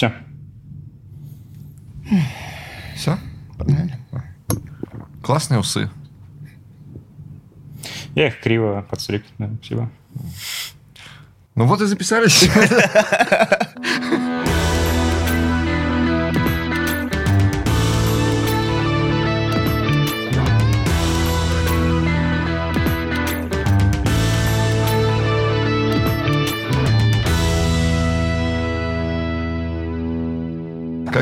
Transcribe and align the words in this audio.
Все. 0.00 0.14
Все? 2.96 3.18
Погнали. 3.58 3.98
Классные 5.22 5.60
усы. 5.60 5.90
Я 8.14 8.28
их 8.28 8.40
криво 8.40 8.86
подстриг, 8.88 9.26
спасибо. 9.34 9.90
Ну 11.54 11.66
вот 11.66 11.82
и 11.82 11.84
записались. 11.84 12.48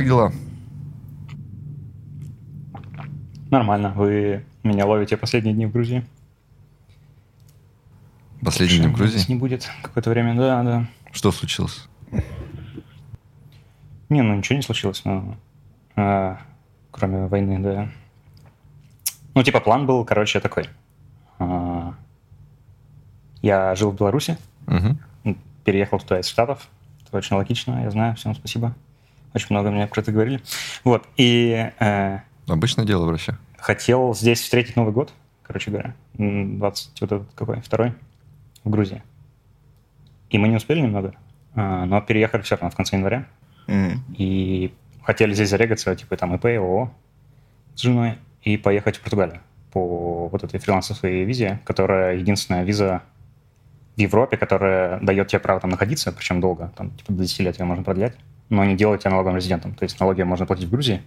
дела? 0.09 0.33
Нормально. 3.51 3.93
Вы 3.95 4.45
меня 4.63 4.87
ловите 4.87 5.17
последние 5.17 5.55
дни 5.55 5.67
в 5.67 5.73
Грузии? 5.73 6.05
Последний 8.43 8.79
день 8.79 8.89
в 8.89 8.97
Грузии? 8.97 9.25
Не 9.31 9.39
будет 9.39 9.69
какое-то 9.83 10.11
время, 10.11 10.35
да, 10.37 10.63
да. 10.63 10.87
Что 11.13 11.33
случилось? 11.33 11.89
Не, 14.09 14.23
ну 14.23 14.35
ничего 14.37 14.57
не 14.57 14.63
случилось, 14.63 15.05
но 15.05 15.37
а, 15.97 16.39
кроме 16.91 17.27
войны, 17.27 17.59
да. 17.59 17.89
Ну, 19.35 19.43
типа, 19.43 19.61
план 19.61 19.87
был, 19.87 20.05
короче, 20.05 20.41
такой. 20.41 20.65
А, 21.39 21.95
я 23.43 23.75
жил 23.75 23.91
в 23.91 23.97
Беларуси, 23.97 24.39
Угу. 24.67 25.37
переехал 25.65 25.99
туда 25.99 26.21
из 26.21 26.27
Штатов. 26.29 26.69
Это 27.07 27.17
очень 27.17 27.37
логично, 27.37 27.83
я 27.83 27.91
знаю, 27.91 28.15
всем 28.17 28.35
спасибо. 28.35 28.75
Очень 29.35 29.49
много 29.51 29.71
мне 29.71 29.87
про 29.87 30.01
это 30.01 30.13
говорили. 30.13 30.41
Вот, 30.85 31.07
и 31.17 31.71
э, 31.79 32.19
Обычное 32.47 32.85
дело 32.85 33.07
в 33.07 33.11
России. 33.11 33.35
хотел 33.59 34.15
здесь 34.15 34.41
встретить 34.41 34.77
Новый 34.77 34.93
год, 34.93 35.13
короче 35.43 35.71
говоря, 35.71 35.95
м, 36.19 36.59
20, 36.59 37.01
вот 37.01 37.13
этот 37.13 37.29
какой, 37.35 37.61
второй, 37.61 37.95
в 38.65 38.71
Грузии. 38.71 39.03
И 40.31 40.39
мы 40.39 40.49
не 40.49 40.57
успели 40.57 40.81
немного, 40.81 41.15
а, 41.55 41.85
но 41.87 42.01
переехали 42.01 42.43
все 42.43 42.57
равно 42.57 42.71
в 42.71 42.77
конце 42.77 42.97
января. 42.97 43.27
Мгм. 43.67 44.03
И 44.17 44.73
хотели 45.03 45.33
здесь 45.35 45.51
зарегаться, 45.51 45.95
типа 45.95 46.17
там 46.17 46.35
ИП, 46.35 46.45
ООО 46.47 46.91
с 47.75 47.81
женой, 47.81 48.19
и 48.43 48.57
поехать 48.57 48.97
в 48.97 49.01
Португалию 49.01 49.41
по 49.73 50.29
вот 50.29 50.43
этой 50.45 50.59
фрилансовой 50.59 51.25
визе, 51.25 51.61
которая 51.65 52.17
единственная 52.17 52.65
виза 52.65 53.03
в 53.97 54.01
Европе, 54.01 54.37
которая 54.37 55.01
дает 55.01 55.29
тебе 55.29 55.41
право 55.41 55.61
там 55.61 55.71
находиться, 55.71 56.13
причем 56.13 56.41
долго, 56.41 56.73
там 56.77 56.91
типа 56.93 57.13
до 57.13 57.23
10 57.23 57.41
лет 57.41 57.59
ее 57.59 57.65
можно 57.67 57.85
продлять, 57.85 58.17
но 58.49 58.65
не 58.65 58.77
делает 58.77 59.01
тебя 59.01 59.11
налоговым 59.13 59.37
резидентом. 59.37 59.75
То 59.75 59.85
есть 59.85 59.99
налоги 60.01 60.23
можно 60.23 60.47
платить 60.47 60.67
в 60.67 60.71
Грузии, 60.71 61.03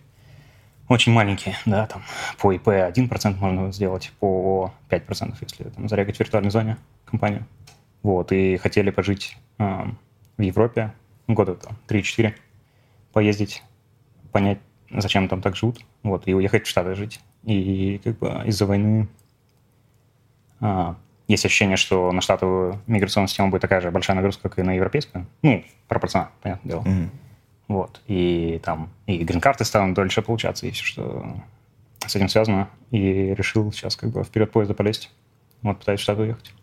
очень 0.91 1.13
маленькие, 1.13 1.55
да, 1.65 1.85
там 1.85 2.03
по 2.37 2.51
ИП 2.51 2.67
1% 2.67 3.37
можно 3.39 3.71
сделать, 3.71 4.11
по 4.19 4.27
ООО 4.27 4.73
5%, 4.89 5.35
если 5.39 5.63
там 5.69 5.87
зарегать 5.87 6.17
в 6.17 6.19
виртуальной 6.19 6.51
зоне 6.51 6.77
компанию. 7.05 7.45
Вот, 8.03 8.31
и 8.33 8.57
хотели 8.57 8.89
пожить 8.89 9.37
ам, 9.57 9.97
в 10.37 10.41
Европе 10.41 10.93
года 11.27 11.55
там 11.55 11.77
3-4, 11.87 12.33
поездить, 13.13 13.63
понять, 14.33 14.59
зачем 14.89 15.29
там 15.29 15.41
так 15.41 15.55
живут, 15.55 15.79
вот, 16.03 16.27
и 16.27 16.33
уехать 16.33 16.65
в 16.65 16.69
Штаты 16.69 16.95
жить. 16.95 17.21
И 17.43 18.01
как 18.03 18.19
бы 18.19 18.41
из-за 18.45 18.65
войны 18.65 19.07
а, 20.59 20.97
есть 21.27 21.45
ощущение, 21.45 21.77
что 21.77 22.11
на 22.11 22.21
штатовую 22.21 22.81
миграционную 22.87 23.29
систему 23.29 23.49
будет 23.49 23.61
такая 23.61 23.79
же 23.81 23.91
большая 23.91 24.15
нагрузка, 24.15 24.49
как 24.49 24.59
и 24.59 24.61
на 24.61 24.73
европейскую. 24.75 25.25
Ну, 25.41 25.63
пропорционально, 25.87 26.33
понятное 26.41 26.69
дело. 26.69 26.81
Мгм. 26.81 27.11
Вот. 27.71 28.01
И 28.07 28.59
там 28.63 28.89
и 29.07 29.17
грин-карты 29.23 29.63
станут 29.65 29.95
дольше 29.95 30.21
получаться, 30.21 30.67
и 30.67 30.71
все, 30.71 30.83
что 30.83 31.25
с 32.05 32.15
этим 32.15 32.27
связано. 32.29 32.67
И 32.91 32.99
решил 33.33 33.71
сейчас 33.71 33.95
как 33.95 34.09
бы 34.11 34.23
вперед 34.23 34.51
поезда 34.51 34.73
полезть. 34.73 35.09
Вот, 35.61 35.79
пытаюсь 35.79 35.99
в 35.99 36.03
Штаты 36.03 36.21
уехать. 36.23 36.53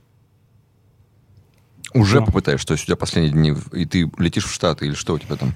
Уже 1.95 2.21
Ну. 2.21 2.27
попытаешься, 2.27 2.67
то 2.67 2.73
есть 2.75 2.85
у 2.85 2.87
тебя 2.89 2.97
последние 2.97 3.33
дни, 3.33 3.55
и 3.73 3.87
ты 3.87 4.11
летишь 4.19 4.45
в 4.45 4.53
Штаты, 4.53 4.87
или 4.87 4.95
что 4.95 5.15
у 5.15 5.19
тебя 5.19 5.37
там? 5.37 5.55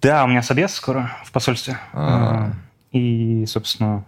Да, 0.00 0.24
у 0.24 0.28
меня 0.28 0.42
собес 0.42 0.72
скоро 0.72 1.10
в 1.24 1.32
посольстве. 1.32 1.78
А. 1.92 2.52
А, 2.52 2.52
И, 2.96 3.44
собственно, 3.46 4.04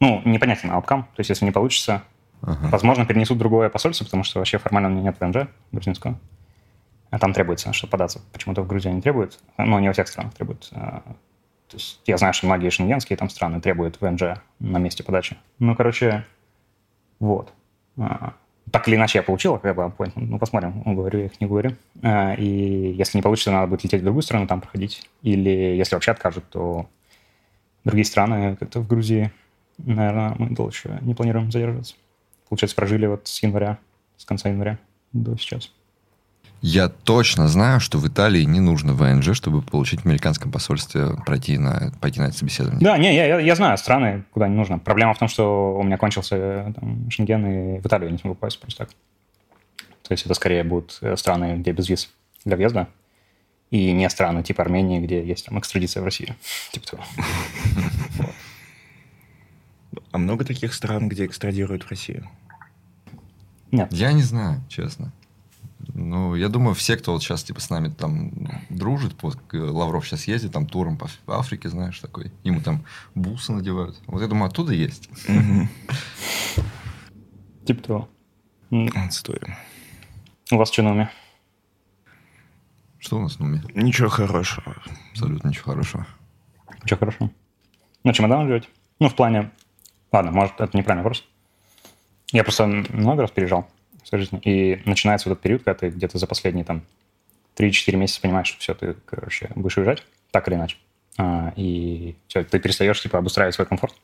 ну, 0.00 0.20
непонятен 0.24 0.70
ауткам. 0.72 1.04
То 1.14 1.20
есть, 1.20 1.30
если 1.30 1.44
не 1.46 1.52
получится, 1.52 2.02
Ага. 2.42 2.68
возможно, 2.68 3.06
перенесут 3.06 3.38
другое 3.38 3.68
посольство, 3.70 4.04
потому 4.04 4.24
что 4.24 4.40
вообще 4.40 4.58
формально 4.58 4.88
у 4.88 4.92
меня 4.92 5.02
нет 5.04 5.16
ВНЖ 5.20 5.48
грузинского. 5.72 6.18
А 7.10 7.18
там 7.18 7.32
требуется, 7.32 7.72
чтобы 7.72 7.92
податься. 7.92 8.20
Почему-то 8.32 8.62
в 8.62 8.66
Грузии 8.66 8.88
они 8.88 9.00
требуют. 9.00 9.38
Но 9.58 9.78
не 9.80 9.88
во 9.88 9.92
всех 9.92 10.08
странах 10.08 10.34
требуют. 10.34 10.68
А, 10.72 11.02
То 11.68 11.76
есть 11.76 12.00
я 12.06 12.16
знаю, 12.16 12.34
что 12.34 12.46
многие 12.46 12.70
шенгенские 12.70 13.16
там 13.16 13.28
страны 13.30 13.60
требуют 13.60 14.00
ВНЖ 14.00 14.40
на 14.58 14.78
месте 14.78 15.02
подачи. 15.04 15.36
Ну, 15.58 15.74
короче, 15.76 16.24
вот. 17.20 17.52
А, 17.98 18.34
Так 18.72 18.88
или 18.88 18.96
иначе 18.96 19.18
я 19.18 19.22
получил, 19.22 19.58
как 19.58 19.76
бы, 19.76 19.82
appointment. 19.82 20.26
Ну, 20.26 20.38
посмотрим, 20.38 20.82
говорю 20.84 21.20
я 21.20 21.26
их, 21.26 21.40
не 21.40 21.46
говорю. 21.46 21.76
И 22.02 22.94
если 22.98 23.18
не 23.18 23.22
получится, 23.22 23.52
надо 23.52 23.68
будет 23.68 23.84
лететь 23.84 24.00
в 24.00 24.04
другую 24.04 24.22
страну, 24.22 24.46
там 24.48 24.60
проходить. 24.60 25.08
Или 25.22 25.50
если 25.50 25.94
вообще 25.94 26.10
откажут, 26.10 26.44
то 26.50 26.88
другие 27.84 28.04
страны 28.04 28.56
как-то 28.56 28.80
в 28.80 28.88
Грузии, 28.88 29.30
наверное, 29.78 30.34
мы 30.38 30.50
дольше 30.50 30.98
не 31.02 31.14
планируем 31.14 31.52
задерживаться. 31.52 31.94
Получается, 32.48 32.74
прожили 32.76 33.06
вот 33.06 33.28
с 33.28 33.42
января, 33.42 33.78
с 34.16 34.24
конца 34.24 34.48
января 34.48 34.78
до 35.12 35.36
сейчас. 35.36 35.72
Я 36.62 36.88
точно 36.88 37.48
знаю, 37.48 37.80
что 37.80 37.98
в 37.98 38.08
Италии 38.08 38.42
не 38.42 38.60
нужно 38.60 38.94
ВНЖ, 38.94 39.36
чтобы 39.36 39.62
получить 39.62 40.00
в 40.00 40.06
американском 40.06 40.50
посольстве 40.50 41.10
пройти 41.24 41.58
на, 41.58 41.92
пойти 42.00 42.20
на 42.20 42.24
это 42.24 42.36
собеседование. 42.36 42.82
Да, 42.82 42.98
не, 42.98 43.14
я, 43.14 43.38
я, 43.38 43.54
знаю 43.54 43.76
страны, 43.78 44.24
куда 44.32 44.48
не 44.48 44.56
нужно. 44.56 44.78
Проблема 44.78 45.14
в 45.14 45.18
том, 45.18 45.28
что 45.28 45.76
у 45.76 45.82
меня 45.82 45.98
кончился 45.98 46.36
э, 46.36 46.72
там, 46.74 47.10
Шенген, 47.10 47.46
и 47.46 47.80
в 47.80 47.86
Италию 47.86 48.08
я 48.08 48.12
не 48.12 48.18
смогу 48.18 48.34
попасть 48.34 48.58
просто 48.58 48.86
так. 48.86 48.94
То 50.02 50.12
есть 50.12 50.24
это 50.24 50.34
скорее 50.34 50.64
будут 50.64 50.98
э, 51.02 51.16
страны, 51.16 51.56
где 51.58 51.72
без 51.72 51.88
виз 51.88 52.10
для 52.44 52.56
въезда, 52.56 52.88
и 53.70 53.92
не 53.92 54.08
страны 54.08 54.42
типа 54.42 54.62
Армении, 54.62 55.00
где 55.00 55.24
есть 55.24 55.46
там 55.46 55.58
экстрадиция 55.58 56.00
в 56.00 56.04
Россию. 56.04 56.36
Типа 56.72 56.86
того. 56.86 57.04
А 60.12 60.18
много 60.18 60.44
таких 60.44 60.72
стран, 60.72 61.08
где 61.08 61.26
экстрадируют 61.26 61.82
в 61.82 61.90
Россию? 61.90 62.28
Нет. 63.70 63.92
Я 63.92 64.12
не 64.12 64.22
знаю, 64.22 64.62
честно. 64.68 65.12
Ну, 66.06 66.36
я 66.36 66.48
думаю, 66.48 66.74
все, 66.74 66.96
кто 66.96 67.12
вот 67.12 67.22
сейчас 67.24 67.42
типа 67.42 67.60
с 67.60 67.68
нами 67.68 67.88
там 67.88 68.30
дружит, 68.68 69.20
вот 69.22 69.38
Лавров 69.52 70.06
сейчас 70.06 70.28
ездит 70.28 70.52
там 70.52 70.66
туром 70.66 70.96
по 70.96 71.06
Аф- 71.06 71.18
Африке, 71.26 71.68
знаешь, 71.68 71.98
такой, 71.98 72.30
ему 72.44 72.60
там 72.60 72.84
бусы 73.16 73.52
надевают. 73.52 74.00
Вот 74.06 74.22
я 74.22 74.28
думаю, 74.28 74.48
оттуда 74.48 74.72
есть. 74.72 75.10
Типа 77.66 77.82
того. 77.82 78.08
Отстой. 78.94 79.40
У 80.52 80.56
вас 80.56 80.70
что 80.70 80.82
на 80.82 80.92
уме? 80.92 81.10
Что 82.98 83.16
у 83.18 83.22
нас 83.22 83.40
на 83.40 83.46
уме? 83.46 83.64
Ничего 83.74 84.08
хорошего. 84.08 84.76
Абсолютно 85.10 85.48
ничего 85.48 85.72
хорошего. 85.72 86.06
Что 86.84 86.96
хорошо? 86.98 87.32
Ну, 88.04 88.12
чемодан 88.12 88.46
живете? 88.46 88.68
Ну, 89.00 89.08
в 89.08 89.16
плане... 89.16 89.50
Ладно, 90.12 90.30
может, 90.30 90.60
это 90.60 90.78
неправильный 90.78 91.02
вопрос. 91.02 91.24
Я 92.30 92.44
просто 92.44 92.64
много 92.68 93.22
раз 93.22 93.32
переезжал 93.32 93.68
жизни, 94.12 94.40
и 94.44 94.82
начинается 94.84 95.28
вот 95.28 95.34
этот 95.34 95.42
период, 95.42 95.62
когда 95.64 95.78
ты 95.78 95.88
где-то 95.88 96.18
за 96.18 96.26
последние 96.26 96.64
там 96.64 96.82
3-4 97.56 97.96
месяца 97.96 98.20
понимаешь, 98.20 98.48
что 98.48 98.58
все, 98.60 98.74
ты, 98.74 98.94
короче, 99.06 99.50
будешь 99.54 99.76
уезжать, 99.76 100.02
так 100.30 100.46
или 100.48 100.54
иначе. 100.54 100.76
А, 101.18 101.52
и 101.56 102.14
все, 102.28 102.44
ты 102.44 102.58
перестаешь, 102.60 103.00
типа, 103.00 103.18
обустраивать 103.18 103.54
свой 103.54 103.66
комфорт. 103.66 103.94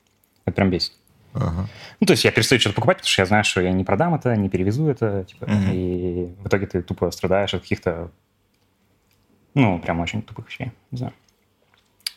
Это 0.46 0.56
прям 0.56 0.70
бесит. 0.70 0.92
Ага. 1.34 1.68
Ну, 2.00 2.06
то 2.06 2.12
есть 2.12 2.24
я 2.24 2.32
перестаю 2.32 2.60
что-то 2.60 2.74
покупать, 2.74 2.98
потому 2.98 3.08
что 3.10 3.22
я 3.22 3.26
знаю, 3.26 3.44
что 3.44 3.60
я 3.60 3.72
не 3.72 3.84
продам 3.84 4.14
это, 4.14 4.34
не 4.36 4.48
перевезу 4.48 4.88
это, 4.88 5.24
типа, 5.24 5.46
Мгм. 5.46 5.70
и 5.72 6.34
в 6.42 6.46
итоге 6.48 6.66
ты 6.66 6.82
тупо 6.82 7.10
страдаешь 7.10 7.54
от 7.54 7.62
каких-то, 7.62 8.10
ну, 9.54 9.78
прям 9.78 10.00
очень 10.00 10.22
тупых 10.22 10.48
вещей, 10.48 10.72
не 10.90 10.98
знаю. 10.98 11.14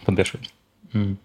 Подбешивает. 0.06 0.50
М. 0.94 1.18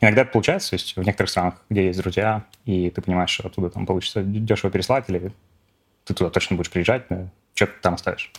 Иногда 0.00 0.22
это 0.22 0.30
получается, 0.32 0.70
то 0.70 0.74
есть 0.76 0.96
в 0.96 1.02
некоторых 1.02 1.30
странах, 1.30 1.62
где 1.68 1.86
есть 1.86 2.00
друзья, 2.00 2.44
и 2.64 2.88
ты 2.90 3.02
понимаешь, 3.02 3.30
что 3.30 3.46
оттуда 3.48 3.68
там 3.68 3.84
получится 3.84 4.22
дешево 4.22 4.70
переслать, 4.70 5.04
или 5.08 5.32
ты 6.04 6.14
туда 6.14 6.30
точно 6.30 6.56
будешь 6.56 6.70
приезжать, 6.70 7.06
да, 7.08 7.28
что 7.54 7.66
ты 7.66 7.72
там 7.80 7.94
оставишь. 7.94 8.30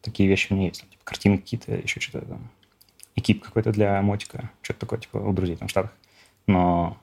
Такие 0.00 0.28
вещи 0.28 0.48
у 0.50 0.56
меня 0.56 0.66
есть. 0.66 0.80
там, 0.80 0.90
типа, 0.90 1.04
картины 1.04 1.38
какие-то, 1.38 1.74
еще 1.74 2.00
что-то 2.00 2.26
там. 2.26 2.50
Экип 3.14 3.44
какой-то 3.44 3.72
для 3.72 4.00
мотика, 4.02 4.50
что-то 4.62 4.80
такое, 4.80 4.98
типа, 4.98 5.18
у 5.18 5.32
друзей 5.32 5.56
там 5.56 5.68
в 5.68 5.70
Штатах. 5.70 5.92
Но 6.46 6.98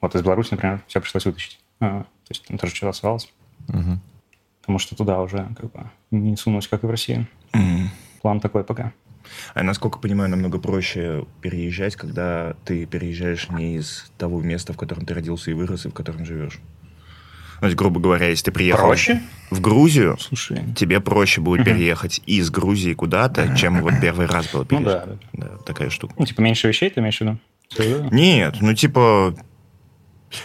вот 0.00 0.14
из 0.14 0.22
Беларуси, 0.22 0.52
например, 0.52 0.82
все 0.86 1.00
пришлось 1.00 1.26
вытащить. 1.26 1.58
А, 1.80 2.02
то 2.02 2.30
есть 2.30 2.46
там 2.46 2.56
тоже 2.56 2.74
что-то 2.74 2.90
оставалось. 2.90 3.32
Мгм. 3.68 4.00
Потому 4.60 4.78
что 4.78 4.96
туда 4.96 5.20
уже 5.20 5.48
как 5.58 5.72
бы 5.72 5.90
не 6.10 6.36
сунусь, 6.36 6.68
как 6.68 6.84
и 6.84 6.86
в 6.86 6.90
Россию. 6.90 7.26
Мгм. 7.52 7.90
План 8.22 8.40
такой 8.40 8.64
пока. 8.64 8.92
А 9.54 9.62
насколько 9.62 9.98
понимаю, 9.98 10.30
намного 10.30 10.58
проще 10.58 11.26
переезжать, 11.42 11.96
когда 11.96 12.54
ты 12.64 12.86
переезжаешь 12.86 13.50
не 13.50 13.76
из 13.76 14.10
того 14.16 14.40
места, 14.40 14.72
в 14.72 14.76
котором 14.76 15.04
ты 15.04 15.14
родился 15.14 15.50
и 15.50 15.54
вырос, 15.54 15.86
и 15.86 15.88
в 15.88 15.94
котором 15.94 16.24
живешь. 16.24 16.60
То 17.60 17.66
есть, 17.66 17.76
грубо 17.76 17.98
говоря, 18.00 18.28
если 18.28 18.44
ты 18.44 18.52
приехал 18.52 18.86
Проще? 18.86 19.20
в 19.50 19.60
Грузию, 19.60 20.16
Слушай. 20.20 20.62
тебе 20.76 21.00
проще 21.00 21.40
будет 21.40 21.64
переехать 21.64 22.20
из 22.26 22.50
Грузии 22.50 22.94
куда-то, 22.94 23.56
чем 23.56 23.80
вот 23.82 23.94
первый 24.00 24.26
раз 24.26 24.48
было 24.52 24.60
Ну 24.60 24.66
переезжать. 24.66 25.06
да. 25.32 25.46
Да, 25.48 25.56
такая 25.66 25.90
штука. 25.90 26.14
Ну, 26.16 26.24
типа, 26.26 26.40
меньше 26.40 26.68
вещей 26.68 26.88
ты 26.90 27.00
имеешь 27.00 27.18
в 27.18 27.20
виду? 27.22 27.38
Да. 27.76 27.84
Нет, 28.10 28.56
ну 28.60 28.74
типа 28.74 29.34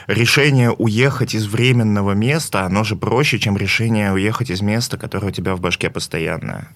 решение 0.07 0.71
уехать 0.71 1.35
из 1.35 1.45
временного 1.45 2.13
места, 2.13 2.63
оно 2.65 2.83
же 2.83 2.95
проще, 2.95 3.37
чем 3.39 3.57
решение 3.57 4.11
уехать 4.11 4.49
из 4.49 4.61
места, 4.61 4.97
которое 4.97 5.27
у 5.27 5.31
тебя 5.31 5.55
в 5.55 5.61
башке 5.61 5.89
постоянное. 5.89 6.67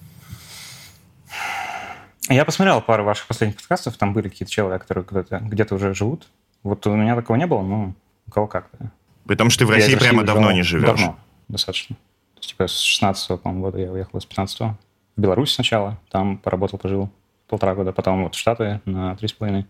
Я 2.28 2.44
посмотрел 2.44 2.80
пару 2.82 3.04
ваших 3.04 3.26
последних 3.26 3.56
подкастов, 3.56 3.96
там 3.96 4.12
были 4.12 4.28
какие-то 4.28 4.52
человек, 4.52 4.82
которые 4.86 5.04
где-то 5.04 5.38
где 5.40 5.64
уже 5.74 5.94
живут. 5.94 6.28
Вот 6.62 6.86
у 6.86 6.94
меня 6.94 7.16
такого 7.16 7.36
не 7.36 7.46
было, 7.46 7.62
но 7.62 7.94
у 8.26 8.30
кого 8.30 8.46
как-то. 8.46 8.90
Потому 9.28 9.50
что 9.50 9.60
ты 9.60 9.66
в 9.66 9.70
Я 9.70 9.76
России 9.76 9.94
прямо 9.94 10.20
уезжал 10.20 10.34
давно 10.34 10.52
не 10.52 10.62
живешь. 10.62 10.86
Давно, 10.86 11.18
достаточно. 11.48 11.94
То 12.34 12.40
есть, 12.40 12.48
типа, 12.50 12.66
с 12.66 12.80
16 12.80 13.40
по-моему, 13.40 13.64
года 13.64 13.78
я 13.78 13.92
уехал, 13.92 14.20
с 14.20 14.24
15 14.24 14.60
В 14.60 14.76
Беларусь 15.16 15.52
сначала, 15.52 16.00
там 16.10 16.38
поработал, 16.38 16.78
пожил 16.78 17.10
полтора 17.46 17.74
года, 17.74 17.92
потом 17.92 18.24
вот 18.24 18.34
в 18.34 18.38
Штаты 18.38 18.80
на 18.84 19.14
три 19.16 19.28
с 19.28 19.32
половиной, 19.32 19.66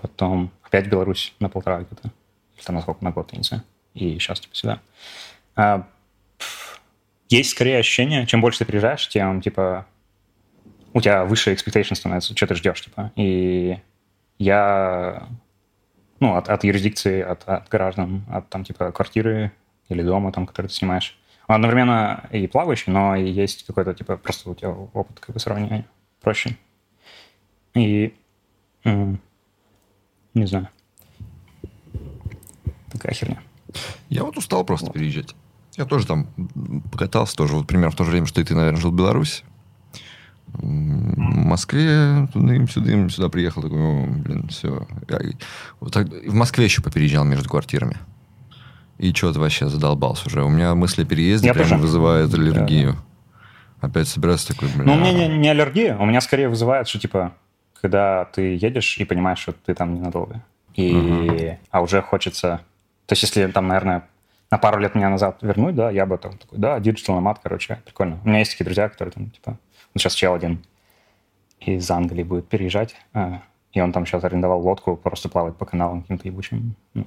потом 0.00 0.50
опять 0.62 0.86
в 0.86 0.90
Беларусь 0.90 1.34
на 1.40 1.48
полтора 1.48 1.80
где-то, 1.80 2.10
или 2.56 2.64
там 2.64 2.74
на 2.74 2.82
сколько, 2.82 3.04
на 3.04 3.10
год, 3.10 3.30
я 3.32 3.38
не 3.38 3.44
знаю, 3.44 3.62
и 3.94 4.18
сейчас 4.18 4.40
типа 4.40 4.54
сюда. 4.54 4.80
А, 5.56 5.86
есть 7.28 7.50
скорее 7.50 7.78
ощущение, 7.78 8.26
чем 8.26 8.40
больше 8.40 8.60
ты 8.60 8.64
приезжаешь, 8.64 9.08
тем, 9.08 9.40
типа, 9.40 9.86
у 10.92 11.00
тебя 11.00 11.24
выше 11.24 11.52
expectation 11.52 11.94
становится, 11.94 12.36
что 12.36 12.46
ты 12.46 12.54
ждешь, 12.54 12.80
типа. 12.80 13.12
И 13.16 13.78
я, 14.38 15.28
ну, 16.24 16.36
от, 16.36 16.48
от 16.48 16.64
юрисдикции, 16.64 17.20
от, 17.20 17.46
от 17.46 17.68
граждан, 17.68 18.24
от, 18.30 18.48
там, 18.48 18.64
типа, 18.64 18.92
квартиры 18.92 19.52
или 19.90 20.02
дома, 20.02 20.32
там, 20.32 20.46
который 20.46 20.68
ты 20.68 20.72
снимаешь, 20.72 21.18
он 21.46 21.56
одновременно 21.56 22.26
и 22.32 22.46
плавающий, 22.46 22.90
но 22.92 23.14
и 23.14 23.28
есть 23.30 23.66
какой-то, 23.66 23.92
типа, 23.92 24.16
просто 24.16 24.48
у 24.50 24.54
тебя 24.54 24.70
опыт, 24.70 25.20
как 25.20 25.34
бы, 25.34 25.40
сравнения 25.40 25.84
проще. 26.22 26.56
И, 27.74 28.14
не 28.84 30.46
знаю, 30.46 30.68
такая 32.90 33.12
херня. 33.12 33.42
Я 34.08 34.24
вот 34.24 34.38
устал 34.38 34.64
просто 34.64 34.90
переезжать. 34.90 35.34
Я 35.76 35.84
тоже 35.84 36.06
там 36.06 36.28
покатался 36.90 37.36
тоже, 37.36 37.54
вот 37.56 37.66
примерно 37.66 37.90
в 37.90 37.96
то 37.96 38.04
же 38.04 38.12
время, 38.12 38.26
что 38.26 38.40
и 38.40 38.44
ты, 38.44 38.54
наверное, 38.54 38.80
жил 38.80 38.92
в 38.92 38.96
Беларуси. 38.96 39.44
В 40.54 40.64
Москве 40.66 42.28
туда 42.32 42.66
сюда, 42.66 43.08
сюда 43.08 43.28
приехал, 43.28 43.62
такой, 43.62 43.78
«О, 43.78 44.06
блин, 44.06 44.48
все. 44.48 44.86
Вот 45.80 45.92
так- 45.92 46.08
в 46.08 46.34
Москве 46.34 46.64
еще 46.64 46.80
попереезжал 46.82 47.24
между 47.24 47.48
квартирами. 47.48 47.96
И 48.98 49.12
что-то 49.12 49.40
вообще 49.40 49.68
задолбался 49.68 50.28
уже. 50.28 50.44
У 50.44 50.48
меня 50.48 50.74
мысли 50.74 51.02
о 51.02 51.06
переезде 51.06 51.48
Я 51.48 51.54
прямо 51.54 51.70
тоже. 51.70 51.82
вызывают 51.82 52.32
аллергию. 52.34 52.96
Опять 53.80 54.08
собираться 54.08 54.48
такой, 54.54 54.68
блин. 54.68 54.86
Ну, 54.86 54.94
у 54.94 54.96
меня 54.96 55.12
не, 55.12 55.36
не 55.38 55.48
аллергия, 55.48 55.96
у 55.98 56.06
меня 56.06 56.20
скорее 56.20 56.48
вызывает, 56.48 56.88
что, 56.88 56.98
типа, 56.98 57.32
когда 57.80 58.24
ты 58.26 58.56
едешь 58.56 58.96
и 58.98 59.04
понимаешь, 59.04 59.40
что 59.40 59.52
ты 59.52 59.74
там 59.74 59.94
ненадолго. 59.94 60.42
И, 60.74 61.56
А 61.70 61.80
уже 61.82 62.00
хочется... 62.00 62.60
То 63.06 63.12
есть, 63.12 63.22
если 63.24 63.46
там, 63.48 63.66
наверное, 63.68 64.04
на 64.50 64.58
пару 64.58 64.78
лет 64.78 64.94
меня 64.94 65.10
назад 65.10 65.38
вернуть, 65.42 65.74
да, 65.74 65.90
я 65.90 66.06
бы 66.06 66.16
там 66.16 66.38
такой, 66.38 66.58
да, 66.58 66.78
digital 66.80 67.18
nomad, 67.20 67.36
короче, 67.42 67.80
прикольно. 67.84 68.18
У 68.24 68.28
меня 68.28 68.38
есть 68.38 68.52
такие 68.52 68.64
друзья, 68.64 68.88
которые 68.88 69.12
там, 69.12 69.30
типа... 69.30 69.58
Ну, 69.94 70.00
сейчас 70.00 70.14
чел 70.14 70.34
один 70.34 70.64
из 71.60 71.90
Англии 71.90 72.22
будет 72.22 72.48
переезжать, 72.48 72.96
а, 73.12 73.42
и 73.72 73.80
он 73.80 73.92
там 73.92 74.06
сейчас 74.06 74.24
арендовал 74.24 74.60
лодку, 74.60 74.96
просто 74.96 75.28
плавать 75.28 75.56
по 75.56 75.64
каналам 75.64 76.02
каким-то 76.02 76.28
ебучим. 76.28 76.74
Ну, 76.94 77.06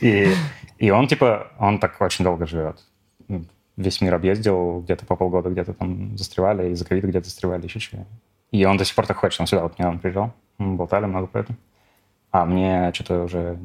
и, 0.00 0.34
и 0.78 0.90
он, 0.90 1.06
типа, 1.08 1.48
он 1.58 1.78
так 1.78 2.00
очень 2.00 2.24
долго 2.24 2.46
живет. 2.46 2.84
Весь 3.76 4.00
мир 4.00 4.14
объездил, 4.14 4.80
где-то 4.80 5.06
по 5.06 5.16
полгода 5.16 5.50
где-то 5.50 5.72
там 5.72 6.16
застревали, 6.16 6.72
из-за 6.72 6.84
ковида 6.84 7.08
где-то 7.08 7.26
застревали, 7.26 7.64
еще 7.64 7.78
что 7.78 8.04
И 8.50 8.64
он 8.64 8.76
до 8.76 8.84
сих 8.84 8.94
пор 8.94 9.06
так 9.06 9.18
хочет. 9.18 9.40
Он 9.40 9.46
сюда 9.46 9.62
вот 9.62 9.78
недавно 9.78 10.00
приезжал, 10.00 10.32
мы 10.58 10.76
болтали 10.76 11.06
много 11.06 11.26
про 11.28 11.40
это. 11.40 11.54
А 12.30 12.44
мне 12.44 12.90
что-то 12.92 13.24
уже 13.24 13.58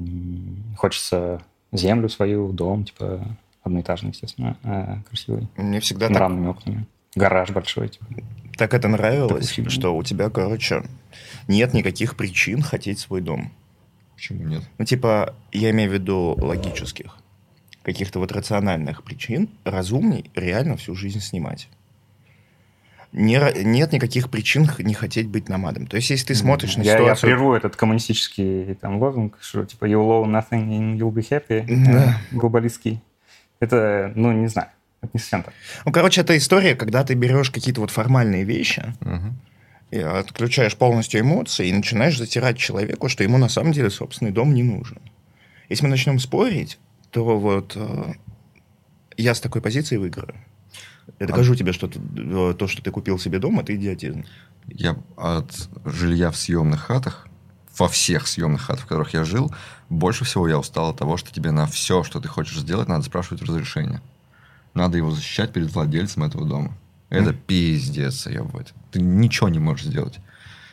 хочется 0.77 1.41
землю 1.71 2.09
свою, 2.09 2.51
дом, 2.51 2.85
типа, 2.85 3.25
одноэтажный, 3.63 4.11
естественно, 4.11 4.57
а, 4.63 4.99
красивый, 5.07 5.47
Мне 5.57 5.79
всегда 5.79 6.09
так, 6.09 6.31
окнами. 6.31 6.85
Гараж 7.15 7.51
большой, 7.51 7.89
типа. 7.89 8.05
так 8.57 8.73
это 8.73 8.87
нравилось, 8.87 9.49
фильм. 9.49 9.69
что 9.69 9.95
у 9.95 10.03
тебя, 10.03 10.29
короче, 10.29 10.83
нет 11.47 11.73
никаких 11.73 12.15
причин 12.15 12.61
хотеть 12.61 12.99
свой 12.99 13.21
дом. 13.21 13.51
Почему 14.15 14.43
нет? 14.43 14.63
Ну, 14.77 14.85
типа, 14.85 15.35
я 15.51 15.71
имею 15.71 15.89
в 15.89 15.93
виду 15.93 16.35
логических, 16.37 17.17
каких-то 17.83 18.19
вот 18.19 18.31
рациональных 18.31 19.03
причин, 19.03 19.49
разумней 19.63 20.31
реально 20.35 20.77
всю 20.77 20.95
жизнь 20.95 21.19
снимать. 21.19 21.67
Не 23.11 23.39
нет 23.63 23.91
никаких 23.91 24.31
причин 24.31 24.67
не 24.79 24.95
хотеть 24.95 25.27
быть 25.27 25.47
номадом. 25.47 25.85
То 25.85 25.97
есть, 25.97 26.09
если 26.09 26.27
ты 26.27 26.35
смотришь 26.35 26.77
на 26.77 26.81
я, 26.81 26.93
я 26.93 26.97
ситуацию... 26.97 27.27
прерву 27.29 27.53
этот 27.53 27.75
коммунистический 27.75 28.73
там 28.73 28.97
лозунг, 28.97 29.37
что 29.39 29.65
типа 29.65 29.85
you 29.85 29.99
owe 29.99 30.25
nothing 30.25 30.69
and 30.69 30.97
you'll 30.97 31.13
be 31.13 31.21
happy, 31.29 31.63
Да. 31.85 32.17
э, 32.31 32.35
глобалистский. 32.35 33.01
Это, 33.59 34.11
ну, 34.15 34.31
не 34.31 34.47
знаю, 34.47 34.69
это 35.03 35.11
не. 35.13 35.43
Ну, 35.85 35.91
короче, 35.91 36.21
это 36.21 36.35
история, 36.37 36.75
когда 36.75 37.03
ты 37.03 37.13
берешь 37.13 37.49
какие-то 37.51 37.81
вот 37.81 37.91
формальные 37.91 38.43
вещи, 38.43 38.93
и 39.91 39.99
отключаешь 39.99 40.75
полностью 40.75 41.19
эмоции 41.21 41.67
и 41.67 41.73
начинаешь 41.73 42.17
затирать 42.17 42.57
человеку, 42.57 43.09
что 43.09 43.23
ему 43.23 43.37
на 43.37 43.47
самом 43.49 43.73
деле 43.73 43.89
собственный 43.91 44.31
дом 44.31 44.53
не 44.55 44.63
нужен. 44.63 44.97
Если 45.69 45.83
мы 45.85 45.89
начнем 45.91 46.17
спорить, 46.19 46.79
то 47.11 47.37
вот 47.37 47.73
э, 47.75 48.13
я 49.17 49.35
с 49.35 49.39
такой 49.39 49.61
позиции 49.61 49.97
выиграю. 49.97 50.33
Я 51.19 51.27
докажу 51.27 51.53
тебе, 51.55 51.73
что 51.73 51.87
ты- 51.87 51.99
э, 52.17 52.55
то, 52.57 52.67
что 52.67 52.81
ты 52.81 52.89
купил 52.89 53.19
себе 53.19 53.37
дом, 53.37 53.59
это 53.59 53.75
идиотизм. 53.75 54.25
Я 54.67 54.95
от 55.15 55.69
жилья 55.85 56.31
в 56.31 56.37
съемных 56.37 56.81
хатах, 56.81 57.27
во 57.77 57.87
всех 57.87 58.25
съемных 58.27 58.61
хатах, 58.63 58.85
в 58.85 58.87
которых 58.87 59.13
я 59.13 59.23
жил, 59.25 59.53
больше 59.89 60.25
всего 60.25 60.47
я 60.47 60.57
устал 60.57 60.89
от 60.89 60.97
того, 60.97 61.17
что 61.17 61.31
тебе 61.31 61.51
на 61.51 61.67
все, 61.67 62.03
что 62.03 62.19
ты 62.19 62.27
хочешь 62.27 62.57
сделать, 62.57 62.87
надо 62.87 63.03
спрашивать 63.03 63.43
разрешение. 63.43 64.01
Надо 64.73 64.97
его 64.97 65.11
защищать 65.11 65.53
перед 65.53 65.71
владельцем 65.73 66.23
этого 66.23 66.47
дома. 66.47 66.75
Это 67.09 67.33
пиздец, 67.33 68.25
ебать. 68.25 68.73
Ты 68.91 69.01
ничего 69.01 69.49
не 69.49 69.59
можешь 69.59 69.85
сделать. 69.85 70.19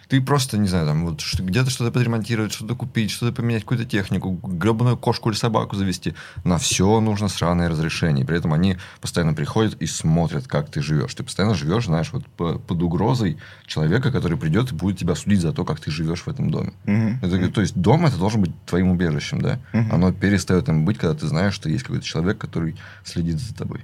Ты 0.08 0.20
просто, 0.20 0.58
не 0.58 0.66
знаю, 0.66 0.86
там, 0.86 1.06
вот 1.06 1.22
где-то 1.38 1.70
что-то 1.70 1.92
подремонтировать, 1.92 2.52
что-то 2.52 2.74
купить, 2.74 3.12
что-то 3.12 3.32
поменять, 3.32 3.62
какую-то 3.62 3.84
технику, 3.84 4.32
гребаную 4.42 4.96
кошку 4.96 5.30
или 5.30 5.36
собаку 5.36 5.76
завести. 5.76 6.14
На 6.42 6.58
все 6.58 6.98
нужно 6.98 7.28
сраное 7.28 7.68
разрешение. 7.68 8.26
При 8.26 8.36
этом 8.36 8.52
они 8.52 8.76
постоянно 9.00 9.34
приходят 9.34 9.80
и 9.80 9.86
смотрят, 9.86 10.48
как 10.48 10.68
ты 10.68 10.82
живешь. 10.82 11.14
Ты 11.14 11.22
постоянно 11.22 11.54
живешь, 11.54 11.84
знаешь, 11.86 12.12
вот 12.12 12.26
по- 12.26 12.58
под 12.58 12.82
угрозой 12.82 13.36
человека, 13.66 14.10
который 14.10 14.36
придет 14.36 14.72
и 14.72 14.74
будет 14.74 14.98
тебя 14.98 15.14
судить 15.14 15.42
за 15.42 15.52
то, 15.52 15.64
как 15.64 15.78
ты 15.78 15.92
живешь 15.92 16.22
в 16.22 16.28
этом 16.28 16.50
доме. 16.50 16.72
Мгм. 16.86 17.20
Это, 17.22 17.48
то 17.48 17.60
есть 17.60 17.76
дом 17.76 18.04
это 18.04 18.16
должен 18.16 18.40
быть 18.40 18.50
твоим 18.66 18.88
убежищем, 18.88 19.40
да? 19.40 19.60
Мгм. 19.72 19.92
Оно 19.94 20.12
перестает 20.12 20.68
им 20.68 20.84
быть, 20.84 20.98
когда 20.98 21.14
ты 21.14 21.28
знаешь, 21.28 21.54
что 21.54 21.68
есть 21.68 21.84
какой-то 21.84 22.04
человек, 22.04 22.36
который 22.38 22.74
следит 23.04 23.38
за 23.38 23.54
тобой. 23.54 23.82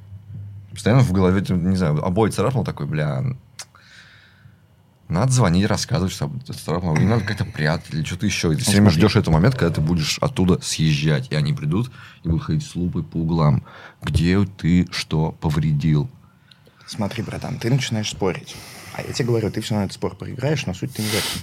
Постоянно 0.77 1.03
в 1.03 1.11
голове, 1.11 1.41
ты, 1.41 1.55
не 1.55 1.75
знаю, 1.75 2.05
обои 2.05 2.29
царапнул 2.29 2.63
такой, 2.63 2.85
бля, 2.85 3.25
надо 5.09 5.33
звонить, 5.33 5.65
рассказывать, 5.65 6.13
что 6.13 6.31
царапнул. 6.53 6.95
Не 6.99 7.07
надо 7.07 7.25
как-то 7.25 7.47
прятать 7.47 7.95
или 7.95 8.05
что-то 8.05 8.27
еще. 8.27 8.53
И 8.53 8.57
ты 8.57 8.63
все 8.63 8.73
время 8.73 8.91
ждешь 8.91 9.17
этого 9.17 9.33
момента, 9.33 9.57
когда 9.57 9.75
ты 9.77 9.81
будешь 9.81 10.19
оттуда 10.19 10.61
съезжать. 10.61 11.33
И 11.33 11.35
они 11.35 11.55
придут 11.55 11.91
и 12.25 12.29
будут 12.29 12.45
ходить 12.45 12.63
с 12.63 12.75
лупой 12.75 13.05
по 13.05 13.17
углам. 13.17 13.65
Где 14.03 14.45
ты 14.45 14.87
что 14.91 15.33
повредил? 15.33 16.11
Смотри, 16.87 17.23
братан, 17.23 17.59
ты 17.59 17.71
начинаешь 17.71 18.11
спорить. 18.11 18.55
А 18.93 19.01
я 19.01 19.15
тебе 19.15 19.29
говорю, 19.29 19.51
ты 19.51 19.63
все 19.63 19.73
равно 19.73 19.87
этот 19.87 19.95
спор 19.95 20.15
проиграешь, 20.15 20.67
но 20.67 20.75
суть-то 20.75 21.01
не 21.01 21.09
в 21.09 21.15
этом. 21.15 21.43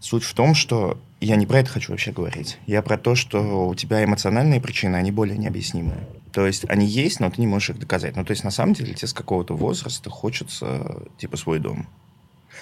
Суть 0.00 0.24
в 0.24 0.34
том, 0.34 0.54
что 0.54 1.00
я 1.20 1.36
не 1.36 1.46
про 1.46 1.60
это 1.60 1.70
хочу 1.70 1.92
вообще 1.92 2.12
говорить. 2.12 2.58
Я 2.66 2.82
про 2.82 2.98
то, 2.98 3.14
что 3.14 3.68
у 3.68 3.74
тебя 3.74 4.04
эмоциональные 4.04 4.60
причины, 4.60 4.96
они 4.96 5.10
более 5.10 5.38
необъяснимые. 5.38 6.06
То 6.32 6.46
есть 6.46 6.64
они 6.68 6.86
есть, 6.86 7.20
но 7.20 7.30
ты 7.30 7.40
не 7.40 7.46
можешь 7.46 7.70
их 7.70 7.78
доказать. 7.78 8.16
Ну, 8.16 8.24
то 8.24 8.30
есть 8.30 8.42
на 8.42 8.50
самом 8.50 8.72
деле 8.74 8.94
тебе 8.94 9.08
с 9.08 9.12
какого-то 9.12 9.54
возраста 9.54 10.08
хочется, 10.08 11.02
типа, 11.18 11.36
свой 11.36 11.58
дом. 11.58 11.86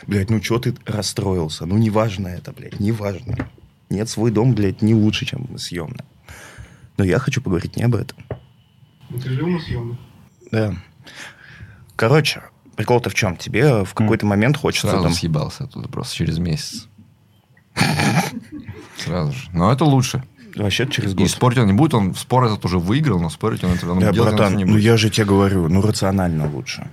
Блять, 0.07 0.31
ну 0.31 0.43
что 0.43 0.59
ты 0.59 0.75
расстроился? 0.87 1.67
Ну, 1.67 1.77
неважно 1.79 2.29
это, 2.29 2.53
блядь, 2.53 2.81
неважно. 2.81 3.49
Нет, 3.89 4.09
свой 4.09 4.31
дом, 4.31 4.55
блядь, 4.55 4.83
не 4.83 4.95
лучше, 4.95 5.25
чем 5.25 5.57
съемный. 5.59 6.05
Но 6.97 7.05
я 7.05 7.19
хочу 7.19 7.41
поговорить 7.41 7.77
не 7.77 7.85
об 7.85 7.95
этом. 7.95 8.19
Ну, 9.09 9.19
ты 9.19 9.31
жил 9.31 9.47
на 9.47 9.61
съемных? 9.61 9.99
Да. 10.51 10.75
Короче, 11.97 12.43
прикол-то 12.77 13.11
в 13.11 13.15
чем? 13.15 13.37
Тебе 13.37 13.85
в 13.85 13.95
какой-то 13.95 14.27
момент 14.27 14.57
хочется 14.57 14.89
Сразу 14.89 15.05
там... 15.05 15.13
съебался 15.13 15.65
оттуда 15.65 15.89
просто 15.89 16.17
через 16.17 16.39
месяц. 16.39 16.89
Сразу 18.97 19.33
же. 19.33 19.51
Но 19.53 19.73
это 19.73 19.85
лучше. 19.85 20.25
Вообще 20.57 20.87
через 20.87 21.13
И 21.13 21.17
год. 21.17 21.29
спорить 21.31 21.59
он 21.59 21.67
не 21.67 21.73
будет, 21.73 21.95
он 21.95 22.15
спор 22.15 22.45
этот 22.45 22.65
уже 22.65 22.79
выиграл, 22.79 23.21
но 23.21 23.31
спорить 23.31 23.63
он 23.65 23.73
это 23.73 23.91
он 23.91 23.99
Да, 24.01 24.13
братан, 24.13 24.57
не 24.57 24.65
ну 24.65 24.73
будет. 24.75 24.83
я 24.85 24.97
же 24.97 25.11
тебе 25.11 25.27
говорю, 25.27 25.69
ну 25.69 25.81
рационально 25.83 26.49
лучше. 26.51 26.87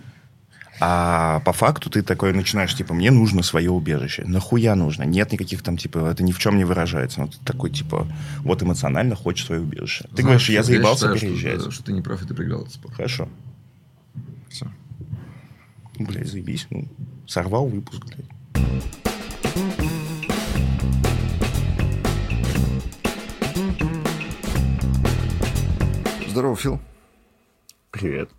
А 0.79 1.39
по 1.39 1.53
факту 1.53 1.89
ты 1.89 2.03
такой 2.03 2.33
начинаешь, 2.33 2.75
типа, 2.75 2.93
мне 2.93 3.09
нужно 3.09 3.41
свое 3.41 3.71
убежище. 3.71 4.23
Нахуя 4.27 4.75
нужно? 4.75 5.03
Нет 5.03 5.31
никаких 5.31 5.63
там, 5.63 5.75
типа, 5.75 6.09
это 6.11 6.21
ни 6.21 6.31
в 6.31 6.37
чем 6.37 6.55
не 6.57 6.65
выражается. 6.65 7.21
Ну, 7.21 7.27
ты 7.29 7.37
такой, 7.43 7.71
типа, 7.71 8.05
вот 8.43 8.61
эмоционально 8.61 9.15
хочешь 9.15 9.47
свое 9.47 9.59
убежище. 9.61 10.03
Ты 10.15 10.21
Знаешь, 10.21 10.25
говоришь, 10.25 10.49
я 10.51 10.61
заебался 10.61 11.05
считаю, 11.15 11.19
переезжать. 11.19 11.61
Что, 11.61 11.71
что 11.71 11.83
ты 11.83 11.93
не 11.93 12.01
прав, 12.03 12.21
и 12.21 12.27
ты 12.27 12.35
проиграл 12.35 12.61
этот 12.61 12.73
спор. 12.75 12.91
Хорошо. 12.93 13.27
Все. 14.49 14.67
Блядь, 15.97 16.27
заебись. 16.27 16.67
Ну, 16.69 16.87
сорвал 17.25 17.65
выпуск, 17.67 18.03
блядь. 18.05 18.67
Здорово, 26.37 26.55
Фил. 26.55 26.79
Привет. 27.89 28.29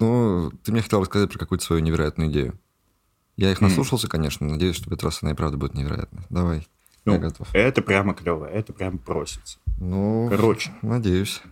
Ну, 0.00 0.50
ты 0.64 0.72
мне 0.72 0.80
хотел 0.80 1.02
рассказать 1.02 1.28
про 1.30 1.38
какую-то 1.38 1.62
свою 1.62 1.82
невероятную 1.82 2.30
идею. 2.30 2.58
Я 3.36 3.52
их 3.52 3.60
наслушался, 3.60 4.08
конечно. 4.08 4.46
Надеюсь, 4.46 4.76
что 4.76 4.88
в 4.88 4.92
этот 4.94 5.04
раз 5.04 5.22
она 5.22 5.32
и 5.32 5.34
правда 5.34 5.58
будет 5.58 5.74
невероятной. 5.74 6.22
Давай. 6.30 6.66
Ну, 7.04 7.12
я 7.12 7.18
готов. 7.18 7.46
это 7.52 7.82
прямо 7.82 8.14
клево, 8.14 8.46
это 8.46 8.72
прямо 8.72 8.96
просится. 8.96 9.58
Ну, 9.78 10.28
Короче. 10.30 10.72
надеюсь. 10.80 11.42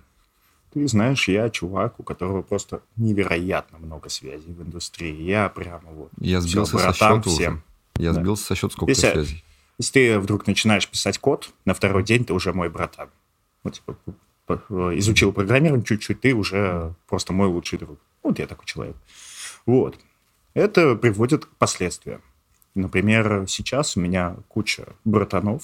Ты 0.73 0.89
знаешь, 0.89 1.29
я 1.29 1.51
чувак, 1.51 2.01
у 2.01 2.03
которого 2.03 2.41
просто 2.41 2.81
невероятно 2.97 3.77
много 3.77 4.09
связей 4.09 4.55
в 4.55 4.63
индустрии. 4.63 5.25
Я 5.25 5.51
прямо 5.51 5.91
вот... 5.91 6.09
Я 6.19 6.41
сбился 6.41 6.79
со 6.79 6.95
счета 6.95 7.21
всем. 7.21 7.53
уже. 7.53 7.63
Я 7.99 8.15
Да. 8.15 8.23
сбился 8.23 8.47
со 8.47 8.55
счета, 8.55 8.73
сколько 8.73 8.93
Если- 8.93 9.13
связей. 9.13 9.45
Если 9.77 9.93
ты 9.93 10.21
вдруг 10.21 10.47
начинаешь 10.47 10.89
писать 10.89 11.19
код, 11.19 11.51
на 11.67 11.75
второй 11.75 12.03
день 12.03 12.25
ты 12.25 12.33
уже 12.33 12.55
мой 12.55 12.71
братан. 12.71 13.11
Ну, 13.63 13.71
типа, 13.71 13.99
изучил 14.55 15.33
программирование 15.33 15.85
чуть-чуть, 15.85 16.21
ты 16.21 16.35
уже 16.35 16.95
просто 17.09 17.33
мой 17.33 17.49
лучший 17.49 17.79
друг. 17.79 17.99
Вот 18.23 18.39
я 18.39 18.47
такой 18.47 18.67
человек. 18.67 18.97
Вот. 19.67 19.99
Это 20.55 20.95
приводит 20.95 21.45
к 21.47 21.49
последствиям. 21.57 22.23
Например, 22.75 23.45
сейчас 23.49 23.97
у 23.97 24.01
меня 24.01 24.37
куча 24.49 24.87
братанов 25.05 25.63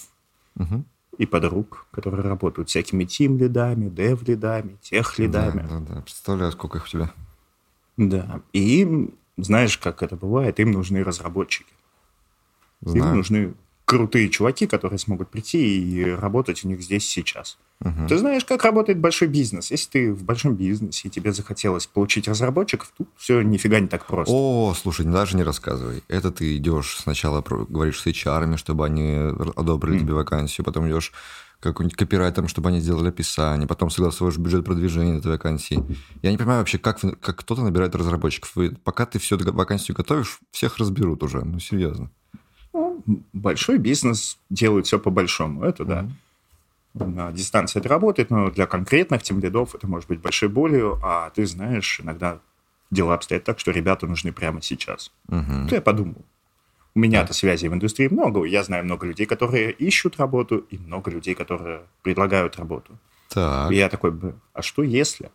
Мгм. 0.54 0.84
и 1.18 1.26
подруг, 1.26 1.86
которые 1.90 2.22
работают 2.22 2.68
всякими 2.68 3.04
тим-лидами, 3.04 3.88
дев-лидами, 3.88 4.76
тех-лидами. 4.82 5.66
Да, 5.68 5.78
да, 5.80 5.94
да. 5.94 6.00
Представляю, 6.02 6.52
сколько 6.52 6.78
их 6.78 6.84
у 6.84 6.88
тебя. 6.88 7.10
Да. 7.96 8.40
И 8.52 8.80
им, 8.80 9.14
знаешь, 9.36 9.78
как 9.78 10.02
это 10.02 10.16
бывает, 10.16 10.58
им 10.60 10.72
нужны 10.72 11.04
разработчики. 11.04 11.72
Им 12.82 12.90
Знаю. 12.92 13.16
нужны 13.16 13.54
крутые 13.92 14.30
чуваки, 14.30 14.66
которые 14.66 14.98
смогут 14.98 15.28
прийти 15.28 15.58
и 15.82 16.10
работать 16.10 16.64
у 16.64 16.68
них 16.68 16.80
здесь 16.80 17.06
сейчас. 17.06 17.58
Мгм. 17.80 18.06
Ты 18.08 18.16
знаешь, 18.16 18.42
как 18.44 18.64
работает 18.64 18.98
большой 18.98 19.28
бизнес. 19.28 19.70
Если 19.70 19.90
ты 19.90 20.12
в 20.14 20.24
большом 20.24 20.54
бизнесе, 20.54 21.08
и 21.08 21.10
тебе 21.10 21.30
захотелось 21.32 21.86
получить 21.86 22.26
разработчиков, 22.26 22.90
тут 22.96 23.08
все 23.18 23.42
нифига 23.42 23.80
не 23.80 23.88
так 23.88 24.06
просто. 24.06 24.32
О, 24.34 24.74
слушай, 24.74 25.04
даже 25.04 25.36
не 25.36 25.42
рассказывай. 25.42 26.02
Это 26.08 26.30
ты 26.30 26.56
идешь 26.56 26.96
сначала 27.02 27.42
говоришь 27.42 28.00
с 28.00 28.06
HR, 28.06 28.56
чтобы 28.56 28.86
они 28.86 29.14
одобрили 29.56 29.96
Мгм. 29.96 30.04
тебе 30.04 30.14
вакансию, 30.14 30.64
потом 30.64 30.88
идешь 30.88 31.12
к 31.60 31.64
каким-нибудь 31.64 31.96
копирайтерам, 31.96 32.48
чтобы 32.48 32.70
они 32.70 32.80
сделали 32.80 33.10
описание, 33.10 33.68
потом 33.68 33.90
согласовываешь 33.90 34.38
бюджет 34.38 34.64
продвижения 34.64 35.18
этой 35.18 35.32
вакансии. 35.32 35.84
Я 36.22 36.30
не 36.30 36.38
понимаю 36.38 36.60
вообще, 36.60 36.78
как, 36.78 36.98
как 37.20 37.36
кто-то 37.36 37.62
набирает 37.62 37.94
разработчиков. 37.94 38.56
Вы, 38.56 38.74
пока 38.84 39.04
ты 39.04 39.18
всю 39.18 39.36
вакансию 39.36 39.94
готовишь, 39.94 40.40
всех 40.50 40.78
разберут 40.78 41.22
уже. 41.22 41.44
Ну, 41.44 41.60
серьезно. 41.60 42.10
Ну, 43.06 43.22
большой 43.32 43.78
бизнес 43.78 44.38
делает 44.50 44.86
все 44.86 44.98
по-большому. 44.98 45.64
Это 45.64 45.84
да. 45.84 46.08
На 46.94 47.32
дистанции 47.32 47.80
это 47.80 47.88
работает, 47.88 48.28
но 48.30 48.50
для 48.50 48.66
конкретных 48.66 49.22
тем 49.22 49.40
лидов 49.40 49.74
это 49.74 49.86
может 49.86 50.08
быть 50.08 50.20
большой 50.20 50.50
болью, 50.50 51.00
а 51.02 51.30
ты 51.30 51.46
знаешь, 51.46 52.00
иногда 52.00 52.38
дела 52.90 53.14
обстоят 53.14 53.44
так, 53.44 53.58
что 53.58 53.70
ребята 53.70 54.06
нужны 54.06 54.32
прямо 54.32 54.60
сейчас. 54.60 55.10
Мгм. 55.28 55.68
То 55.68 55.74
я 55.74 55.80
подумал. 55.80 56.22
У 56.94 56.98
меня-то 56.98 57.32
связей 57.32 57.68
в 57.68 57.72
индустрии 57.72 58.08
много. 58.08 58.44
Я 58.44 58.62
знаю 58.62 58.84
много 58.84 59.06
людей, 59.06 59.24
которые 59.24 59.72
ищут 59.72 60.18
работу, 60.18 60.58
и 60.58 60.76
много 60.76 61.10
людей, 61.10 61.34
которые 61.34 61.80
предлагают 62.02 62.56
работу. 62.56 62.98
Так. 63.30 63.70
И 63.72 63.76
я 63.76 63.88
такой, 63.88 64.10
«Б, 64.10 64.34
а 64.52 64.60
что 64.60 64.82
если? 64.82 65.30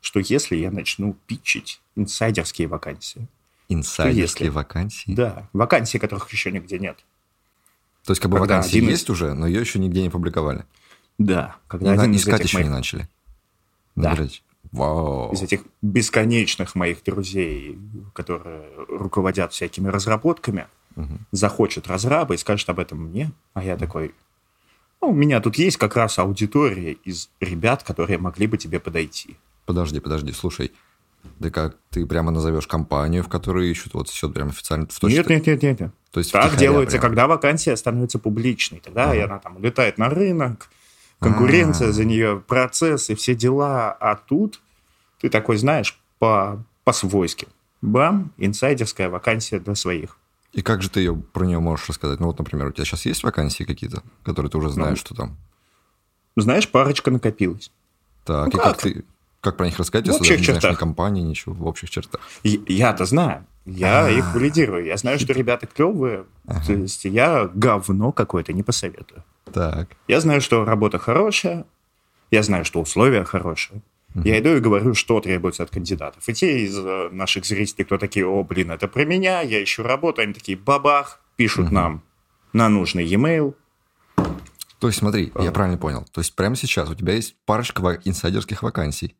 Что 0.00 0.20
если 0.20 0.56
я 0.56 0.70
начну 0.70 1.14
питчить 1.26 1.82
инсайдерские 1.96 2.68
вакансии? 2.68 3.28
Инсайдерские 3.68 4.50
вакансии. 4.50 5.12
Да, 5.14 5.48
вакансии, 5.52 5.98
которых 5.98 6.30
еще 6.30 6.52
нигде 6.52 6.78
нет. 6.78 6.98
То 8.04 8.12
есть, 8.12 8.22
как 8.22 8.30
бы 8.30 8.38
Когда 8.38 8.56
вакансия 8.56 8.78
один 8.78 8.88
из- 8.90 8.92
есть 8.92 9.10
уже, 9.10 9.34
но 9.34 9.46
ее 9.46 9.60
еще 9.60 9.78
нигде 9.78 10.02
не 10.02 10.10
публиковали. 10.10 10.64
Да, 11.18 11.56
когда 11.66 11.94
на- 11.94 12.02
один 12.02 12.14
из 12.14 12.20
искать 12.22 12.40
этих, 12.40 12.50
еще 12.50 12.58
не 12.58 12.64
моих, 12.64 12.76
начали. 12.76 13.08
Да. 13.96 14.10
Набирать. 14.10 14.42
Вау. 14.72 15.32
из 15.32 15.42
этих 15.42 15.62
бесконечных 15.80 16.74
моих 16.74 17.02
друзей, 17.04 17.78
которые 18.12 18.64
руководят 18.88 19.52
всякими 19.52 19.88
разработками, 19.88 20.66
Мгм. 20.96 21.20
захочет 21.30 21.86
разраба 21.86 22.34
и 22.34 22.36
скажет 22.36 22.68
об 22.68 22.80
этом 22.80 22.98
мне, 22.98 23.30
а 23.54 23.62
я 23.62 23.76
такой, 23.76 24.12
ну, 25.00 25.10
у 25.10 25.14
меня 25.14 25.40
тут 25.40 25.56
есть 25.56 25.76
как 25.76 25.94
раз 25.96 26.18
аудитория 26.18 26.92
из 26.92 27.30
ребят, 27.40 27.84
которые 27.84 28.18
могли 28.18 28.46
бы 28.48 28.58
тебе 28.58 28.80
подойти. 28.80 29.36
Подожди, 29.66 30.00
подожди, 30.00 30.32
слушай. 30.32 30.72
Ты 31.40 31.50
как, 31.50 31.76
ты 31.90 32.06
прямо 32.06 32.30
назовешь 32.30 32.66
компанию, 32.66 33.22
в 33.22 33.28
которой 33.28 33.70
ищут, 33.70 33.94
вот 33.94 34.08
все 34.08 34.28
прям 34.30 34.48
официально 34.48 34.86
в 34.86 34.98
точно. 34.98 35.16
Нет, 35.16 35.28
нет, 35.28 35.46
нет, 35.46 35.62
нет, 35.62 35.80
нет. 35.80 35.90
То 36.10 36.20
есть 36.20 36.32
Так 36.32 36.56
делается, 36.56 36.98
прям. 36.98 37.10
когда 37.10 37.26
вакансия 37.26 37.76
становится 37.76 38.18
публичной. 38.18 38.80
Тогда 38.80 39.10
Ага. 39.10 39.24
она 39.24 39.38
там 39.38 39.56
улетает 39.56 39.98
на 39.98 40.08
рынок, 40.08 40.68
конкуренция 41.20 41.88
А. 41.88 41.92
за 41.92 42.04
нее, 42.04 42.42
процесс 42.46 43.10
и 43.10 43.14
все 43.14 43.34
дела. 43.34 43.92
А 43.92 44.16
тут 44.16 44.60
ты 45.20 45.28
такой, 45.28 45.56
знаешь, 45.56 45.98
по, 46.18 46.62
по-свойски. 46.84 47.48
Бам, 47.82 48.32
инсайдерская 48.38 49.08
вакансия 49.10 49.58
для 49.60 49.74
своих. 49.74 50.16
И 50.52 50.62
как 50.62 50.80
же 50.82 50.88
ты 50.88 51.00
ее, 51.00 51.14
про 51.14 51.44
нее 51.44 51.58
можешь 51.60 51.88
рассказать? 51.88 52.18
Ну 52.20 52.26
вот, 52.26 52.38
например, 52.38 52.68
у 52.68 52.72
тебя 52.72 52.84
сейчас 52.86 53.04
есть 53.04 53.22
вакансии 53.22 53.64
какие-то, 53.64 54.02
которые 54.24 54.50
ты 54.50 54.56
уже 54.56 54.70
знаешь, 54.70 54.92
Ну, 54.98 55.06
что 55.06 55.14
там? 55.14 55.36
Знаешь, 56.36 56.68
парочка 56.70 57.10
накопилась. 57.10 57.70
Так, 58.24 58.46
ну 58.52 58.58
и 58.58 58.62
как 58.62 58.64
как? 58.64 58.82
ты... 58.82 59.04
Как 59.46 59.56
про 59.56 59.66
них 59.66 59.78
рассказать, 59.78 60.06
В 60.06 60.08
если 60.08 60.18
даже 60.24 60.30
не 60.38 60.44
знаешь 60.44 60.56
ни 60.56 60.60
чертах. 60.60 60.78
компании, 60.80 61.22
ничего, 61.22 61.54
в 61.54 61.64
общих 61.68 61.88
чертах? 61.88 62.20
Я-то 62.42 63.04
знаю. 63.04 63.46
Я 63.64 64.06
А. 64.06 64.10
их 64.10 64.34
валидирую. 64.34 64.84
Я 64.84 64.96
знаю, 64.96 65.20
что 65.20 65.32
ребята 65.32 65.68
клевые. 65.68 66.24
То 66.66 66.72
есть 66.72 67.04
я 67.04 67.48
говно 67.54 68.10
какое-то 68.10 68.52
не 68.52 68.64
посоветую. 68.64 69.22
Так. 69.52 69.90
Я 70.08 70.18
знаю, 70.20 70.40
что 70.40 70.64
работа 70.64 70.98
хорошая, 70.98 71.64
я 72.32 72.42
знаю, 72.42 72.64
что 72.64 72.80
условия 72.80 73.22
хорошие. 73.22 73.82
Я 74.24 74.40
иду 74.40 74.48
и 74.56 74.58
говорю, 74.60 74.94
что 74.94 75.20
требуется 75.20 75.62
от 75.62 75.70
кандидатов. 75.70 76.28
И 76.28 76.32
те 76.32 76.64
из 76.64 76.76
э, 76.76 77.08
наших 77.12 77.44
зрителей, 77.44 77.84
кто 77.84 77.98
такие, 77.98 78.26
о, 78.26 78.42
блин, 78.42 78.72
это 78.72 78.88
про 78.88 79.04
меня, 79.04 79.42
я 79.42 79.62
ищу 79.62 79.84
работу, 79.84 80.22
они 80.22 80.32
такие, 80.32 80.58
бабах, 80.58 81.20
пишут 81.36 81.70
нам 81.70 82.02
на 82.52 82.68
нужный 82.68 83.04
e-mail. 83.06 83.54
То 84.80 84.88
есть, 84.88 84.98
смотри, 84.98 85.30
А. 85.36 85.42
я 85.44 85.52
правильно 85.52 85.78
понял. 85.78 86.04
То 86.12 86.20
есть, 86.20 86.34
прямо 86.34 86.56
сейчас 86.56 86.90
у 86.90 86.94
тебя 86.96 87.12
есть 87.14 87.36
парочка 87.46 88.00
инсайдерских 88.04 88.62
вакансий, 88.62 89.14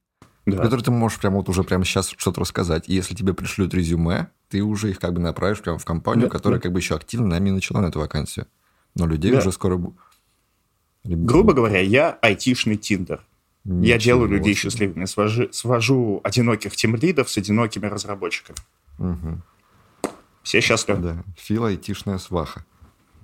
Да. 0.47 0.59
в 0.59 0.63
которые 0.63 0.85
ты 0.85 0.91
можешь 0.93 1.19
прямо 1.19 1.37
вот 1.39 1.49
уже 1.49 1.65
прямо 1.65 1.85
сейчас 1.85 2.15
что-то 2.17 2.41
рассказать. 2.41 2.89
И 2.89 2.95
если 2.95 3.15
тебе 3.15 3.35
пришлют 3.35 3.75
резюме, 3.75 4.29
ты 4.49 4.63
уже 4.63 4.91
их 4.91 5.01
как 5.01 5.13
бы 5.13 5.21
направишь 5.21 5.61
прямо 5.61 5.79
в 5.79 5.85
компанию, 5.85 6.29
Да, 6.29 6.31
которая 6.31 6.61
да. 6.61 6.63
как 6.63 6.73
бы 6.73 6.79
еще 6.79 6.95
активно 6.95 7.27
нами 7.27 7.51
начала 7.51 7.81
на 7.81 7.87
эту 7.87 7.99
вакансию. 7.99 8.47
Но 8.95 9.07
людей 9.07 9.33
Да. 9.33 9.39
уже 9.39 9.51
скоро... 9.53 9.81
Грубо 11.05 11.53
говоря, 11.53 11.81
я 11.81 12.19
айтишный 12.23 12.77
тиндер. 12.77 13.25
Я 13.65 13.97
Ничего 13.97 13.99
делаю 13.99 14.29
людей 14.31 14.55
себе. 14.55 14.71
счастливыми. 14.71 15.05
Свожу, 15.07 15.53
свожу 15.53 16.21
одиноких 16.23 16.77
тимлидов 16.77 17.29
с 17.29 17.37
одинокими 17.39 17.87
разработчиками. 17.87 18.57
Мгм. 18.99 19.43
Все 20.45 20.61
счастливы. 20.61 21.01
Да, 21.03 21.25
Фил 21.37 21.65
айтишная 21.65 22.19
сваха. 22.19 22.65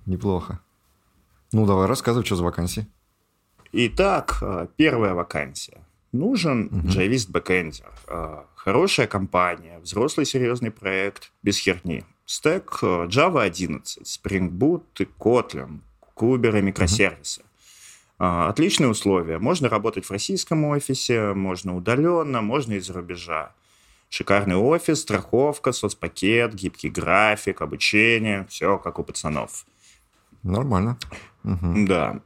Неплохо. 0.06 0.58
Ну, 1.52 1.66
давай 1.66 1.86
рассказывай, 1.86 2.24
что 2.24 2.34
за 2.34 2.42
вакансии. 2.42 2.86
Итак, 3.72 4.38
э, 4.42 4.66
первая 4.76 5.14
вакансия. 5.14 5.78
Нужен 6.12 6.68
Мгм. 6.70 6.88
джавист 6.88 7.30
бэкэндер. 7.30 7.86
Э, 8.08 8.42
Хорошая 8.54 9.06
компания, 9.08 9.78
взрослый 9.80 10.24
серьезный 10.26 10.70
проект, 10.70 11.32
без 11.42 11.58
херни. 11.58 12.04
Стек 12.26 12.78
э, 12.82 13.06
Java 13.08 13.42
11, 13.42 14.02
Spring 14.06 14.50
Boot 14.50 14.82
и 15.00 15.04
Kotlin, 15.18 15.80
Kuber 16.14 16.56
и 16.58 16.62
микросервисы. 16.62 17.42
Э, 18.20 18.46
Отличные 18.48 18.88
условия. 18.88 19.38
Можно 19.38 19.68
работать 19.68 20.04
в 20.04 20.10
российском 20.12 20.64
офисе, 20.66 21.32
можно 21.34 21.74
удаленно, 21.76 22.40
можно 22.42 22.74
из-за 22.74 22.92
рубежа. 22.92 23.52
Шикарный 24.10 24.56
офис, 24.56 25.00
страховка, 25.00 25.72
соцпакет, 25.72 26.54
гибкий 26.54 26.90
график, 26.90 27.62
обучение. 27.62 28.46
Все 28.50 28.78
как 28.78 28.98
у 28.98 29.02
пацанов. 29.04 29.64
Нормально. 30.42 30.98
Мгм. 31.42 31.86
Да. 31.86 32.20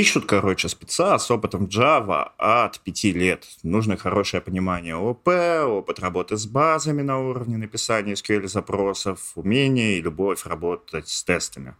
Ищут, 0.00 0.26
короче, 0.26 0.68
спеца 0.68 1.16
с 1.20 1.30
опытом 1.30 1.66
Java 1.66 2.32
от 2.36 2.80
5 2.80 3.04
лет. 3.14 3.46
Нужно 3.62 3.96
хорошее 3.96 4.42
понимание 4.42 4.96
ОП, 4.96 5.28
опыт 5.68 6.00
работы 6.00 6.36
с 6.36 6.46
базами 6.46 7.02
на 7.02 7.20
уровне 7.20 7.56
написания 7.58 8.14
SQL-запросов, 8.14 9.20
умение 9.36 9.98
и 9.98 10.02
любовь 10.02 10.46
работать 10.46 11.08
с 11.08 11.22
тестами. 11.22 11.76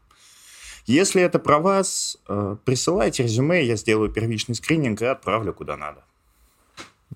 Если 0.86 1.22
это 1.22 1.40
про 1.40 1.58
вас, 1.58 2.16
э, 2.28 2.56
присылайте 2.64 3.24
резюме, 3.24 3.64
я 3.64 3.74
сделаю 3.74 4.10
первичный 4.10 4.54
скрининг 4.54 5.02
и 5.02 5.06
отправлю 5.06 5.52
куда 5.52 5.76
надо. 5.76 6.04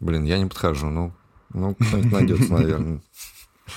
Блин, 0.00 0.24
я 0.24 0.38
не 0.38 0.46
подхожу. 0.46 0.88
Ну, 0.90 1.12
ну 1.54 1.76
кто-нибудь 1.76 2.12
найдется, 2.12 2.52
наверное. 2.52 3.00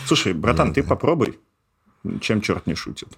Слушай, 0.08 0.34
братан, 0.34 0.74
ты 0.74 0.82
попробуй. 0.82 1.40
Чем 2.20 2.42
черт 2.42 2.66
не 2.66 2.74
шутит. 2.74 3.10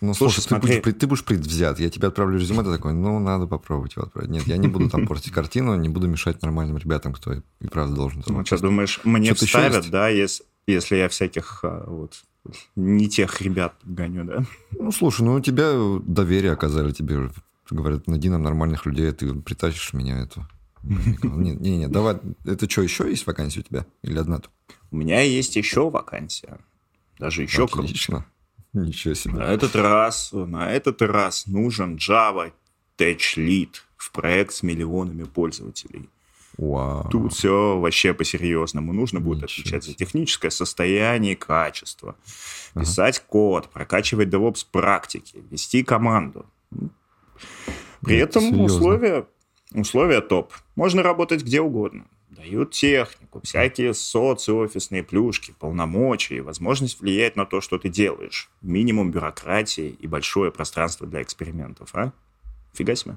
Ну, 0.00 0.12
Слушай, 0.12 0.34
слушай, 0.34 0.42
ты, 0.42 0.48
смотри. 0.48 0.68
будешь, 0.68 0.82
пред- 0.82 0.98
ты 0.98 1.06
будешь 1.06 1.24
предвзят. 1.24 1.80
Я 1.80 1.88
тебе 1.88 2.08
отправлю 2.08 2.38
резюме, 2.38 2.62
ты 2.62 2.70
такой, 2.70 2.92
ну, 2.92 3.18
надо 3.18 3.46
попробовать 3.46 3.96
его 3.96 4.04
отправить. 4.06 4.30
Нет, 4.30 4.46
я 4.46 4.56
не 4.58 4.68
буду 4.68 4.90
там 4.90 5.06
портить 5.06 5.32
картину, 5.32 5.74
не 5.76 5.88
буду 5.88 6.06
мешать 6.06 6.42
нормальным 6.42 6.76
ребятам, 6.76 7.12
кто 7.14 7.32
и, 7.32 7.40
правда 7.70 7.94
должен. 7.94 8.22
Ну, 8.26 8.38
участвовать. 8.38 8.62
думаешь, 8.62 9.00
мне 9.04 9.32
вставят, 9.32 9.88
да, 9.90 10.08
если, 10.08 10.44
если 10.66 10.96
я 10.96 11.08
всяких 11.08 11.60
а, 11.62 11.84
вот 11.88 12.22
не 12.76 13.08
тех 13.08 13.40
ребят 13.40 13.74
гоню, 13.84 14.24
да? 14.24 14.44
Ну, 14.78 14.92
слушай, 14.92 15.22
ну, 15.22 15.34
у 15.34 15.40
тебя 15.40 15.72
доверие 16.06 16.52
оказали 16.52 16.92
тебе. 16.92 17.30
Говорят, 17.70 18.06
найди 18.06 18.28
нам 18.28 18.42
нормальных 18.42 18.86
людей, 18.86 19.10
а 19.10 19.12
ты 19.12 19.34
притащишь 19.34 19.92
меня 19.92 20.20
эту. 20.20 20.46
Нет, 20.82 21.60
не, 21.60 21.78
не, 21.78 21.88
давай. 21.88 22.18
Это 22.44 22.70
что, 22.70 22.82
еще 22.82 23.08
есть 23.10 23.26
вакансия 23.26 23.60
у 23.60 23.62
тебя? 23.62 23.86
Или 24.02 24.18
одна 24.18 24.38
только? 24.38 24.54
У 24.92 24.96
меня 24.96 25.20
есть 25.22 25.56
еще 25.56 25.90
вакансия. 25.90 26.58
Даже 27.18 27.42
еще 27.42 27.66
круче. 27.66 28.24
Ничего 28.84 29.14
себе. 29.14 29.34
На 29.34 29.44
этот 29.52 29.74
раз, 29.74 30.30
на 30.32 30.70
этот 30.70 31.00
раз 31.02 31.46
нужен 31.46 31.96
Java 31.96 32.52
Tech 32.98 33.18
Lead 33.36 33.70
в 33.96 34.12
проект 34.12 34.52
с 34.52 34.62
миллионами 34.62 35.24
пользователей. 35.24 36.08
Вау. 36.58 37.08
Тут 37.10 37.34
все 37.34 37.78
вообще 37.78 38.14
по-серьезному. 38.14 38.92
Нужно 38.92 39.20
будет 39.20 39.42
Ничего 39.44 39.60
отвечать 39.60 39.84
за 39.84 39.94
техническое 39.94 40.50
состояние 40.50 41.32
и 41.32 41.36
качество, 41.36 42.16
писать 42.74 43.20
код, 43.26 43.68
прокачивать 43.70 44.28
DevOps 44.28 44.66
практики, 44.70 45.42
вести 45.50 45.82
команду. 45.82 46.46
При 48.02 48.18
Ну, 48.18 48.24
этом 48.24 48.42
серьезно. 48.42 48.64
условия, 48.64 49.26
условия 49.74 50.20
топ. 50.20 50.52
Можно 50.76 51.02
работать 51.02 51.42
где 51.42 51.60
угодно. 51.60 52.06
Дают 52.36 52.70
технику, 52.72 53.40
всякие 53.42 53.94
соцофисные 53.94 55.02
плюшки, 55.02 55.54
полномочия, 55.58 56.42
возможность 56.42 57.00
влиять 57.00 57.36
на 57.36 57.46
то, 57.46 57.60
что 57.60 57.78
ты 57.78 57.88
делаешь. 57.88 58.50
Минимум 58.62 59.10
бюрократии 59.10 59.88
и 59.88 60.06
большое 60.06 60.52
пространство 60.52 61.06
для 61.06 61.22
экспериментов, 61.22 61.90
а? 61.94 62.12
Фига 62.74 62.94
себе. 62.94 63.16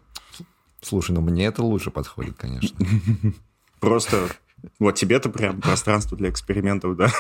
Слушай, 0.81 1.11
ну 1.11 1.21
мне 1.21 1.45
это 1.45 1.61
лучше 1.63 1.91
подходит, 1.91 2.37
конечно. 2.37 2.77
Просто 3.81 4.29
вот 4.77 4.95
тебе-то 4.95 5.29
прям 5.29 5.61
пространство 5.61 6.17
для 6.17 6.29
экспериментов, 6.29 6.95
да? 6.95 7.11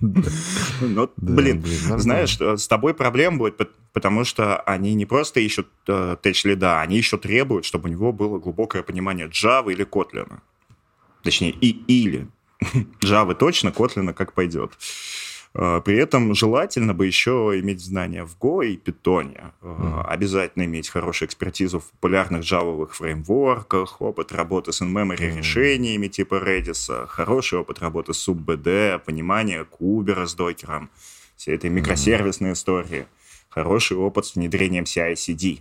Ну, 0.00 1.10
Да, 1.16 1.32
блин, 1.34 1.64
знаешь, 1.64 2.30
что 2.30 2.56
с 2.56 2.66
тобой 2.68 2.94
проблем 2.94 3.38
будет, 3.38 3.56
пот- 3.56 3.74
потому 3.92 4.24
что 4.24 4.60
они 4.60 4.94
не 4.94 5.06
просто 5.06 5.40
ищут 5.40 5.68
э, 5.88 6.16
теч-лида, 6.22 6.80
они 6.80 6.96
еще 6.96 7.18
требуют, 7.18 7.64
чтобы 7.64 7.88
у 7.88 7.92
него 7.92 8.12
было 8.12 8.38
глубокое 8.38 8.82
понимание 8.82 9.26
Java 9.28 9.72
или 9.72 9.84
Kotlin. 9.84 10.38
Точнее, 11.28 11.50
и 11.50 11.68
или. 11.88 12.26
Java 13.04 13.34
точно, 13.34 13.68
Kotlin 13.68 14.14
как 14.14 14.32
пойдет. 14.32 14.72
Э, 15.52 15.82
При 15.84 15.98
этом 15.98 16.34
желательно 16.34 16.94
бы 16.94 17.06
еще 17.06 17.52
иметь 17.60 17.82
знания 17.82 18.24
в 18.24 18.34
Go 18.38 18.66
и 18.66 18.78
Python. 18.78 19.52
Э, 19.60 20.02
Обязательно 20.06 20.64
иметь 20.64 20.88
хорошую 20.88 21.28
экспертизу 21.28 21.80
в 21.80 21.90
популярных 21.90 22.44
джавовых 22.44 22.94
фреймворках, 22.96 24.00
опыт 24.00 24.32
работы 24.32 24.72
с 24.72 24.80
in-memory 24.80 25.36
решениями 25.36 26.06
типа 26.08 26.36
Redis, 26.36 27.06
хороший 27.08 27.58
опыт 27.58 27.80
работы 27.80 28.14
с 28.14 28.26
SubBD, 28.26 28.98
понимание 28.98 29.66
кубера 29.66 30.24
с 30.24 30.34
докером, 30.34 30.88
все 31.36 31.54
этой 31.54 31.68
микросервисной 31.68 32.54
истории, 32.54 33.06
хороший 33.50 33.98
опыт 33.98 34.24
с 34.24 34.34
внедрением 34.34 34.84
CI-CD. 34.84 35.58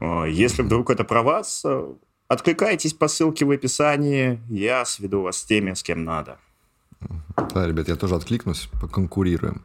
Э, 0.00 0.26
Если 0.30 0.62
вдруг 0.62 0.90
это 0.90 1.02
про 1.02 1.22
вас, 1.24 1.66
откликайтесь 2.28 2.94
по 2.94 3.08
ссылке 3.08 3.44
в 3.44 3.50
описании, 3.50 4.40
я 4.48 4.84
сведу 4.84 5.22
вас 5.22 5.38
с 5.38 5.44
теми, 5.44 5.74
с 5.74 5.82
кем 5.82 6.04
надо. 6.04 6.38
Да, 7.54 7.66
ребят, 7.66 7.88
я 7.88 7.96
тоже 7.96 8.14
откликнусь, 8.14 8.68
поконкурируем. 8.80 9.64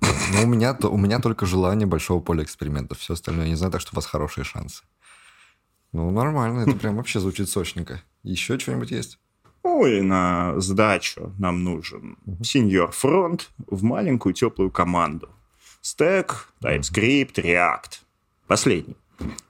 Но 0.00 0.42
у 0.42 0.46
меня, 0.46 0.76
у 0.82 0.96
меня 0.96 1.20
только 1.20 1.46
желание 1.46 1.86
большого 1.86 2.20
поля 2.20 2.42
экспериментов. 2.42 2.98
Все 2.98 3.14
остальное 3.14 3.44
я 3.44 3.50
не 3.50 3.56
знаю, 3.56 3.72
так 3.72 3.80
что 3.80 3.90
у 3.92 3.96
вас 3.96 4.06
хорошие 4.06 4.44
шансы. 4.44 4.82
Ну, 5.92 6.10
нормально, 6.10 6.60
это 6.60 6.72
прям 6.76 6.96
вообще 6.96 7.20
звучит 7.20 7.48
сочненько. 7.48 8.02
Еще 8.24 8.58
что-нибудь 8.58 8.90
есть? 8.90 9.18
И 9.64 10.00
на 10.00 10.60
сдачу 10.60 11.32
нам 11.38 11.62
нужен 11.64 12.18
сеньор 12.42 12.90
фронт 12.90 13.50
в 13.66 13.82
маленькую 13.82 14.34
теплую 14.34 14.70
команду. 14.70 15.30
Стек, 15.80 16.52
TypeScript, 16.62 17.34
React. 17.34 18.00
Последний. 18.46 18.96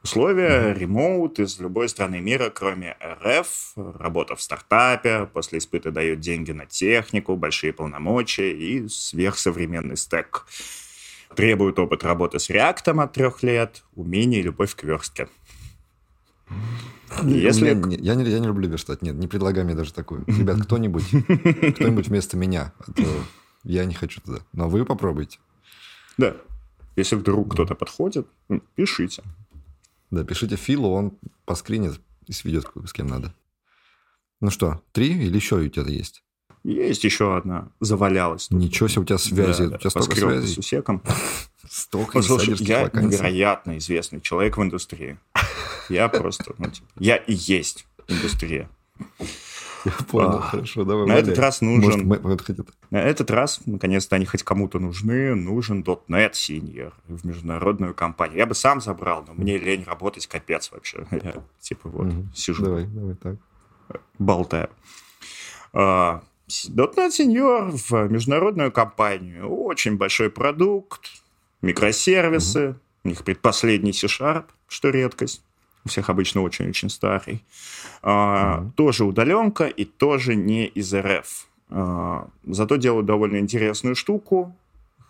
Условия 0.02 0.72
ремоут 0.74 1.38
из 1.38 1.58
любой 1.58 1.88
страны 1.88 2.20
мира, 2.20 2.50
кроме 2.50 2.96
РФ, 3.02 3.72
работа 3.76 4.36
в 4.36 4.42
стартапе, 4.42 5.26
после 5.32 5.58
испыта 5.58 5.90
дают 5.90 6.20
деньги 6.20 6.52
на 6.52 6.66
технику, 6.66 7.36
большие 7.36 7.72
полномочия 7.72 8.52
и 8.52 8.86
сверхсовременный 8.88 9.96
стек. 9.96 10.46
Требует 11.34 11.78
опыт 11.78 12.04
работы 12.04 12.38
с 12.38 12.50
React 12.50 13.02
от 13.02 13.12
трех 13.12 13.42
лет, 13.42 13.82
умение 13.96 14.40
и 14.40 14.42
любовь 14.42 14.74
к 14.76 14.84
верстке. 14.84 15.28
Если- 17.22 17.74
меня 17.74 17.86
не- 17.86 17.96
я, 17.96 18.14
не, 18.14 18.24
я 18.28 18.38
не 18.38 18.46
люблю 18.46 18.68
верстать. 18.68 19.02
Нет, 19.02 19.14
не 19.16 19.26
предлагай 19.26 19.64
мне 19.64 19.74
даже 19.74 19.92
такую. 19.92 20.24
Ребят, 20.26 20.60
кто-нибудь, 20.62 21.04
кто-нибудь 21.74 22.08
вместо 22.08 22.36
меня. 22.36 22.72
А 22.78 22.92
то 22.92 23.04
я 23.62 23.84
не 23.84 23.94
хочу 23.94 24.20
туда. 24.20 24.40
Но 24.52 24.68
вы 24.68 24.84
попробуйте. 24.84 25.38
Да. 26.18 26.36
Если 26.96 27.16
вдруг 27.16 27.52
кто-то 27.54 27.74
подходит, 27.74 28.26
пишите. 28.76 29.22
Да, 30.14 30.24
пишите 30.24 30.56
Филу, 30.56 30.90
он 30.92 31.18
поскринит 31.44 32.00
и 32.26 32.32
сведет 32.32 32.66
с 32.86 32.92
кем 32.92 33.08
надо. 33.08 33.34
Ну 34.40 34.50
что, 34.50 34.80
три 34.92 35.08
или 35.12 35.34
еще 35.36 35.56
у 35.56 35.68
тебя 35.68 35.86
есть? 35.86 36.22
Есть 36.62 37.04
еще 37.04 37.36
одна, 37.36 37.68
завалялась. 37.80 38.48
тут. 38.48 38.58
Ничего 38.58 38.88
себе, 38.88 39.02
у 39.02 39.04
тебя 39.04 39.18
связи, 39.18 39.64
Да, 39.64 39.70
да, 39.70 39.76
у 39.76 39.78
тебя 39.80 39.90
столько 39.90 40.08
поскреб 40.10 40.30
с 40.30 40.40
связей. 40.44 40.58
усеком. 40.60 41.02
Столько 41.68 42.12
Послушай, 42.12 42.54
я 42.60 42.82
вакансий. 42.84 43.08
невероятно 43.08 43.78
известный 43.78 44.20
человек 44.20 44.56
в 44.58 44.62
индустрии. 44.62 45.18
Я 45.88 46.08
просто, 46.08 46.54
ну, 46.58 46.70
типа, 46.70 46.86
я 46.98 47.16
и 47.16 47.32
есть 47.34 47.86
индустрия. 48.06 48.68
Я 49.84 49.92
понял, 50.10 50.28
А, 50.38 50.40
хорошо, 50.40 50.84
давай. 50.84 51.06
на 51.06 51.12
этот 51.16 51.38
раз 51.38 51.60
нужен- 51.60 52.08
На 52.90 52.98
этот 53.02 53.30
раз, 53.30 53.60
наконец-то, 53.66 54.16
они 54.16 54.24
хоть 54.24 54.42
кому-то 54.42 54.78
нужны, 54.78 55.34
нужен 55.34 55.82
.NET 55.82 56.32
Senior 56.32 56.92
в 57.06 57.26
международную 57.26 57.94
компанию. 57.94 58.38
Я 58.38 58.46
бы 58.46 58.54
сам 58.54 58.80
забрал, 58.80 59.24
но 59.26 59.34
мне 59.34 59.58
лень 59.58 59.84
работать, 59.84 60.26
капец 60.26 60.70
вообще. 60.72 61.06
Я, 61.10 61.34
типа, 61.60 61.88
вот, 61.88 62.08
сижу, 62.34 62.64
Давай, 62.64 62.86
давай 62.86 63.14
так. 63.16 63.36
болтаю. 64.18 64.70
А, 65.72 66.22
.NET 66.48 67.08
Senior 67.10 67.70
в 67.72 68.10
международную 68.10 68.72
компанию. 68.72 69.48
Очень 69.48 69.96
большой 69.96 70.30
продукт, 70.30 71.10
микросервисы. 71.62 72.76
У 73.04 73.08
них 73.08 73.22
предпоследний 73.22 73.92
C-Sharp, 73.92 74.46
что 74.66 74.88
редкость. 74.88 75.42
У 75.84 75.88
всех 75.88 76.08
обычно 76.10 76.42
очень-очень 76.42 76.88
старый. 76.90 77.44
Мгм. 78.02 78.72
Тоже 78.72 79.04
удаленка 79.04 79.64
и 79.66 79.84
тоже 79.84 80.34
не 80.34 80.66
из 80.66 80.94
РФ. 80.94 81.46
А, 81.70 82.28
Зато 82.46 82.76
делают 82.76 83.06
довольно 83.06 83.38
интересную 83.38 83.94
штуку. 83.94 84.54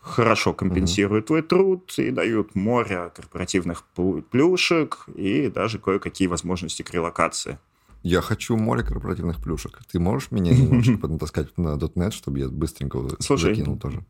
Хорошо 0.01 0.53
компенсируют 0.53 1.27
твой 1.27 1.43
труд 1.43 1.95
и 1.99 2.11
дают 2.11 2.55
море 2.55 3.11
корпоративных 3.15 3.85
плю- 3.97 4.23
плюшек 4.23 5.07
и 5.17 5.49
даже 5.49 5.79
кое-какие 5.79 6.29
возможности 6.29 6.83
к 6.83 6.91
релокации. 6.93 7.59
Я 8.03 8.21
хочу 8.21 8.57
море 8.57 8.83
корпоративных 8.83 9.43
плюшек. 9.43 9.81
Ты 9.91 9.99
можешь 9.99 10.31
меня 10.31 10.53
немножко 10.57 10.99
поднатаскать 10.99 11.57
на 11.57 11.77
.NET, 11.77 12.11
чтобы 12.11 12.41
я 12.41 12.49
быстренько 12.49 12.99
Слушай, 13.21 13.55
закинул 13.55 13.79
тоже? 13.79 14.05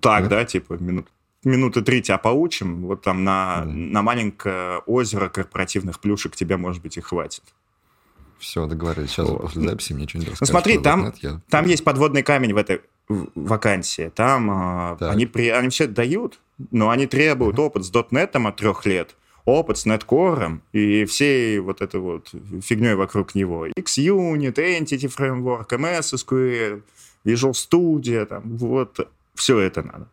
Так, 0.00 0.20
Нет? 0.22 0.28
да, 0.30 0.44
типа 0.44 0.74
минут, 0.74 1.08
минуты 1.44 1.82
три 1.82 2.02
тебя 2.02 2.18
поучим, 2.18 2.86
вот 2.86 3.02
там 3.02 3.24
на, 3.24 3.62
Да. 3.64 3.70
на 3.70 4.02
маленькое 4.02 4.78
озеро 4.86 5.28
корпоративных 5.28 5.98
плюшек 6.00 6.36
тебе, 6.36 6.56
может 6.56 6.82
быть, 6.82 6.96
и 6.96 7.00
хватит. 7.00 7.42
Все, 8.38 8.66
договорились. 8.66 9.10
Сейчас 9.10 9.28
Вот. 9.28 9.42
после 9.42 9.62
записи 9.62 9.92
мне 9.92 10.08
что-нибудь 10.08 10.28
Ну 10.28 10.32
расскажешь. 10.32 10.50
смотри, 10.50 10.78
там, 10.78 11.12
я- 11.22 11.40
там 11.48 11.66
есть 11.66 11.84
подводный 11.84 12.22
камень 12.22 12.54
в 12.54 12.56
этой 12.56 12.80
вакансии. 13.34 14.10
Там 14.14 14.50
а, 14.50 14.96
Так. 14.98 15.12
они, 15.12 15.26
при, 15.26 15.48
они 15.48 15.68
все 15.68 15.86
дают, 15.86 16.40
но 16.70 16.90
они 16.90 17.06
требуют 17.06 17.58
опыт 17.58 17.84
с 17.84 17.92
.NET 17.92 18.36
от 18.48 18.56
трех 18.56 18.84
лет, 18.86 19.14
опыт 19.44 19.78
с 19.78 19.86
NetCore 19.86 20.60
и 20.72 21.04
всей 21.04 21.58
вот 21.60 21.82
этой 21.82 22.00
вот 22.00 22.32
фигней 22.62 22.94
вокруг 22.94 23.34
него. 23.34 23.66
XUnit, 23.68 24.54
Entity 24.54 25.12
Framework, 25.14 25.68
MS 25.68 26.14
SQL, 26.14 26.82
Visual 27.24 27.52
Studio, 27.52 28.24
там, 28.26 28.42
вот, 28.56 29.08
все 29.34 29.58
это 29.60 29.82
надо. 29.82 30.08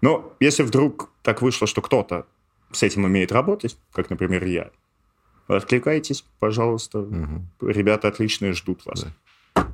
Но 0.00 0.34
если 0.40 0.62
вдруг 0.62 1.10
так 1.22 1.42
вышло, 1.42 1.66
что 1.66 1.82
кто-то 1.82 2.26
с 2.72 2.82
этим 2.82 3.04
умеет 3.04 3.32
работать, 3.32 3.76
как, 3.92 4.10
например, 4.10 4.44
я, 4.44 4.70
откликайтесь, 5.46 6.24
пожалуйста. 6.38 6.98
Мгм. 6.98 7.48
Ребята 7.60 8.08
отличные 8.08 8.52
ждут 8.52 8.84
вас. 8.86 9.06
Да. 9.54 9.68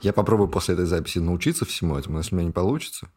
Я 0.00 0.12
попробую 0.12 0.48
после 0.48 0.74
этой 0.74 0.86
записи 0.86 1.18
научиться 1.18 1.64
всему 1.64 1.96
этому, 1.96 2.14
но 2.14 2.20
если 2.20 2.34
у 2.34 2.38
меня 2.38 2.46
не 2.46 2.52
получится... 2.52 3.08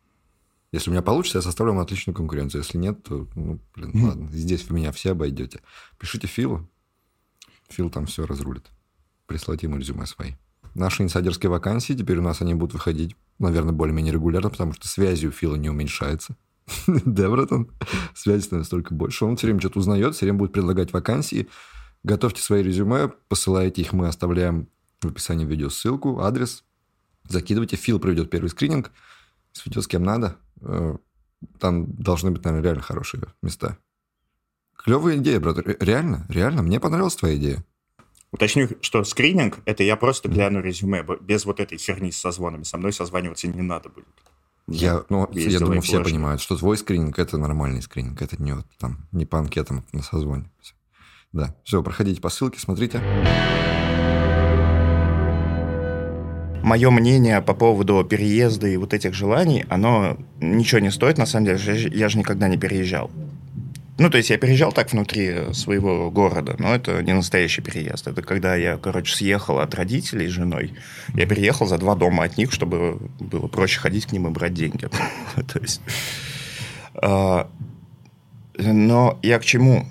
Если 0.74 0.90
у 0.90 0.94
меня 0.94 1.02
получится, 1.02 1.40
я 1.40 1.42
составлю 1.42 1.74
вам 1.74 1.82
отличную 1.82 2.16
конкуренцию. 2.16 2.62
Если 2.62 2.78
нет, 2.78 3.04
то, 3.04 3.28
ну, 3.36 3.60
блин, 3.76 3.92
ладно. 4.06 4.30
Здесь 4.32 4.70
вы 4.70 4.78
меня 4.78 4.94
все 4.94 5.12
обойдете. 5.12 5.60
Пишите 5.98 6.28
Филу. 6.28 6.66
Фил 7.68 7.90
там 7.90 8.06
все 8.06 8.26
разрулит. 8.26 8.68
Присылайте 9.28 9.68
ему 9.68 9.76
резюме 9.76 10.06
свои. 10.06 10.36
наши 10.74 11.04
инсайдерские 11.04 11.50
вакансии, 11.50 11.94
теперь 11.94 12.18
у 12.18 12.22
нас 12.22 12.42
они 12.42 12.54
будут 12.54 12.74
выходить, 12.74 13.16
наверное, 13.42 13.74
более-менее 13.74 14.14
регулярно, 14.14 14.50
потому 14.50 14.74
что 14.74 14.88
связи 14.88 15.28
у 15.28 15.32
Фила 15.32 15.56
не 15.56 15.70
уменьшается. 15.70 16.36
Девертон, 16.88 17.70
связи 18.16 18.44
становится 18.44 18.72
только 18.72 18.94
больше. 18.94 19.26
Он 19.26 19.36
все 19.36 19.48
время 19.48 19.60
что-то 19.60 19.80
узнает, 19.80 20.16
все 20.16 20.26
время 20.26 20.40
будет 20.40 20.54
предлагать 20.54 20.94
вакансии. 20.94 21.48
Готовьте 22.04 22.42
свои 22.42 22.64
резюме, 22.64 23.10
посылайте 23.28 23.82
их, 23.82 23.94
мы 23.94 24.08
оставляем 24.08 24.68
в 25.02 25.08
описании 25.08 25.46
видео 25.46 25.70
ссылку, 25.70 26.20
адрес. 26.22 26.64
Закидывайте, 27.28 27.76
Фил 27.76 28.00
проведет 28.00 28.30
первый 28.30 28.48
скрининг, 28.48 28.92
сведет 29.52 29.84
с 29.84 29.88
кем 29.88 30.04
надо. 30.04 30.38
Э, 30.62 30.98
там 31.60 31.94
должны 31.94 32.32
быть, 32.32 32.44
наверное, 32.44 32.64
реально 32.64 32.82
хорошие 32.82 33.24
места. 33.42 33.78
Клевая 34.76 35.18
идея, 35.18 35.40
брат. 35.40 35.58
Реально, 35.80 36.26
реально, 36.30 36.64
мне 36.64 36.80
понравилась 36.80 37.16
твоя 37.16 37.36
идея. 37.38 37.64
Уточню, 38.32 38.70
что 38.80 39.04
скрининг— 39.04 39.60
это 39.66 39.84
я 39.84 39.98
просто 39.98 40.30
гляну 40.30 40.62
резюме, 40.62 41.06
без 41.20 41.46
вот 41.46 41.60
этой 41.60 41.78
херни 41.78 42.12
с 42.12 42.18
созвонами. 42.18 42.64
Со 42.64 42.78
мной 42.78 42.94
созваниваться 42.94 43.48
не 43.48 43.62
надо 43.62 43.90
будет. 43.90 44.08
Я, 44.68 45.04
ну, 45.10 45.28
я 45.34 45.60
думаю, 45.60 45.82
все 45.82 46.02
понимают, 46.02 46.40
что 46.40 46.56
твой 46.56 46.78
скрининг– 46.78 47.20
это 47.20 47.38
нормальный 47.38 47.82
скрининг, 47.82 48.22
это 48.22 48.42
не 48.42 48.54
вот 48.54 48.66
там, 48.80 49.06
не 49.12 49.26
по 49.26 49.38
анкетам 49.40 49.86
на 49.92 50.02
созвоне. 50.02 50.50
Да, 51.34 51.56
все, 51.66 51.84
проходите 51.84 52.22
по 52.22 52.30
ссылке, 52.30 52.60
смотрите. 52.60 53.02
Мое 56.64 56.90
мнение 56.90 57.42
по 57.42 57.54
поводу 57.54 58.06
переезда 58.06 58.68
и 58.68 58.78
вот 58.78 58.94
этих 58.94 59.14
желаний, 59.14 59.66
оно 59.68 60.16
ничего 60.40 60.80
не 60.80 60.92
стоит, 60.92 61.18
на 61.18 61.26
самом 61.26 61.48
деле, 61.48 61.90
я 61.90 62.08
же 62.08 62.18
никогда 62.18 62.48
не 62.48 62.58
переезжал. 62.58 63.12
Ну, 63.98 64.10
то 64.10 64.18
есть 64.18 64.30
я 64.30 64.38
переезжал 64.38 64.72
так 64.72 64.92
внутри 64.92 65.54
своего 65.54 66.10
города, 66.10 66.56
но 66.58 66.74
это 66.74 67.04
не 67.04 67.14
настоящий 67.14 67.62
переезд. 67.62 68.08
Это 68.08 68.22
когда 68.22 68.56
я, 68.56 68.78
короче, 68.78 69.16
съехал 69.16 69.60
от 69.60 69.76
родителей 69.76 70.28
с 70.28 70.32
женой. 70.32 70.74
Я 71.14 71.26
переехал 71.26 71.68
за 71.68 71.78
два 71.78 71.96
дома 71.96 72.24
от 72.24 72.38
них, 72.38 72.52
чтобы 72.52 73.00
было 73.20 73.48
проще 73.48 73.80
ходить 73.80 74.08
к 74.08 74.12
ним 74.12 74.28
и 74.28 74.32
брать 74.32 74.54
деньги. 74.54 74.88
То 75.36 75.60
есть... 75.60 75.82
А, 76.96 77.50
но 78.58 79.20
я 79.22 79.40
к 79.40 79.46
чему? 79.46 79.88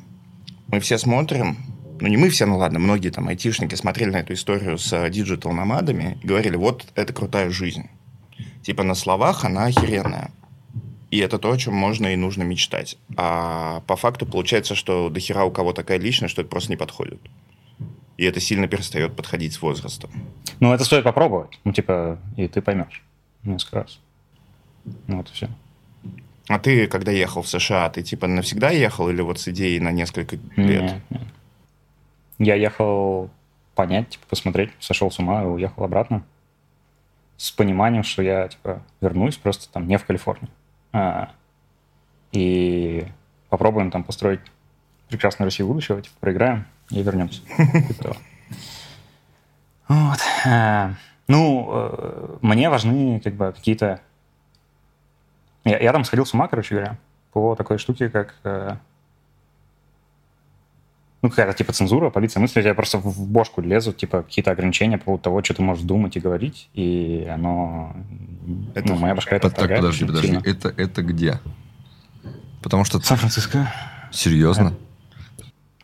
Мы 0.68 0.80
все 0.80 0.98
смотрим, 0.98 1.56
ну 2.00 2.08
не 2.08 2.16
мы 2.16 2.30
все, 2.30 2.46
ну 2.46 2.56
ладно, 2.56 2.78
многие 2.78 3.10
там 3.10 3.28
айтишники 3.28 3.74
смотрели 3.74 4.10
на 4.10 4.16
эту 4.18 4.34
историю 4.34 4.78
с 4.78 5.08
digital 5.10 5.61
nomad 5.61 5.97
ами 5.97 6.18
и 6.22 6.26
говорили, 6.26 6.56
вот 6.56 6.86
это 6.94 7.12
крутая 7.12 7.50
жизнь. 7.50 7.90
Типа 8.62 8.82
на 8.82 8.94
словах 8.94 9.44
она 9.44 9.66
охеренная. 9.66 10.30
И 11.10 11.18
это 11.18 11.38
то, 11.38 11.50
о 11.50 11.56
чем 11.58 11.74
можно 11.74 12.06
и 12.12 12.16
нужно 12.16 12.44
мечтать. 12.44 12.96
А 13.16 13.80
по 13.86 13.96
факту 13.96 14.26
получается, 14.26 14.74
что 14.74 15.08
до 15.08 15.18
хера 15.18 15.44
у 15.44 15.50
кого 15.50 15.72
такая 15.72 15.98
личность, 15.98 16.32
что 16.32 16.42
это 16.42 16.50
просто 16.50 16.70
не 16.70 16.76
подходит. 16.76 17.20
И 18.16 18.24
это 18.24 18.38
сильно 18.38 18.68
перестает 18.68 19.16
подходить 19.16 19.54
с 19.54 19.62
возрастом. 19.62 20.10
Ну, 20.60 20.72
это 20.72 20.84
стоит 20.84 21.04
попробовать. 21.04 21.58
Ну, 21.64 21.72
типа, 21.72 22.18
и 22.36 22.46
ты 22.46 22.62
поймешь 22.62 23.02
несколько 23.42 23.80
раз. 23.80 23.98
Ну, 25.06 25.16
вот 25.16 25.30
и 25.30 25.32
все. 25.32 25.48
А 26.48 26.58
ты, 26.58 26.86
когда 26.86 27.12
ехал 27.12 27.42
в 27.42 27.48
США, 27.48 27.88
ты 27.90 28.02
типа 28.02 28.26
навсегда 28.26 28.70
ехал 28.70 29.08
или 29.08 29.22
вот 29.22 29.38
с 29.40 29.48
идеей 29.48 29.80
на 29.80 29.92
несколько 29.92 30.36
лет? 30.56 30.82
Нет, 30.82 31.02
нет. 31.10 31.22
Я 32.38 32.54
ехал 32.54 33.30
понять, 33.74 34.10
типа, 34.10 34.26
посмотреть, 34.28 34.70
сошел 34.80 35.10
с 35.10 35.18
ума 35.18 35.42
и 35.42 35.46
уехал 35.46 35.84
обратно. 35.84 36.24
С 37.36 37.50
пониманием, 37.50 38.02
что 38.02 38.22
я, 38.22 38.48
типа, 38.48 38.82
вернусь 39.00 39.36
просто 39.36 39.72
там 39.72 39.86
не 39.88 39.96
в 39.96 40.04
Калифорнию. 40.04 40.50
А, 40.92 41.30
и 42.32 43.06
попробуем 43.48 43.90
там 43.90 44.04
построить 44.04 44.40
прекрасную 45.08 45.46
Россию 45.46 45.68
будущего, 45.68 46.00
типа, 46.00 46.14
проиграем 46.20 46.66
и 46.90 47.02
вернемся. 47.02 47.42
Типа 47.88 48.16
вот. 49.88 50.20
А, 50.46 50.94
ну, 51.26 51.68
э, 51.72 52.36
мне 52.42 52.70
важны 52.70 53.20
как 53.20 53.34
бы 53.34 53.52
какие-то... 53.52 54.00
Я, 55.64 55.80
я 55.80 55.92
там 55.92 56.04
сходил 56.04 56.24
с 56.24 56.32
ума, 56.32 56.46
короче 56.46 56.76
говоря, 56.76 56.96
по 57.32 57.56
такой 57.56 57.78
штуке, 57.78 58.08
как 58.08 58.36
э, 58.44 58.76
ну, 61.22 61.28
какая-то 61.28 61.52
типа 61.52 61.72
цензура, 61.72 62.10
полиция 62.10 62.40
мысли, 62.40 62.62
я 62.62 62.74
просто 62.74 62.98
в 62.98 63.26
бошку 63.28 63.60
лезут, 63.60 63.98
типа, 63.98 64.22
какие-то 64.22 64.50
ограничения 64.50 64.96
по 64.98 65.04
поводу 65.04 65.22
того, 65.24 65.44
что 65.44 65.54
ты 65.54 65.62
можешь 65.62 65.84
думать 65.84 66.16
и 66.16 66.20
говорить, 66.20 66.70
и 66.72 67.28
оно... 67.30 67.94
Это, 68.74 68.88
ну, 68.88 68.96
моя 68.96 69.14
башка 69.14 69.36
это 69.36 69.50
Так, 69.50 69.68
подожди, 69.68 70.06
подожди, 70.06 70.38
это, 70.44 70.72
это 70.76 71.02
где? 71.02 71.40
Потому 72.62 72.84
что... 72.84 73.00
Сан-Франциско. 73.00 73.72
Серьезно? 74.10 74.74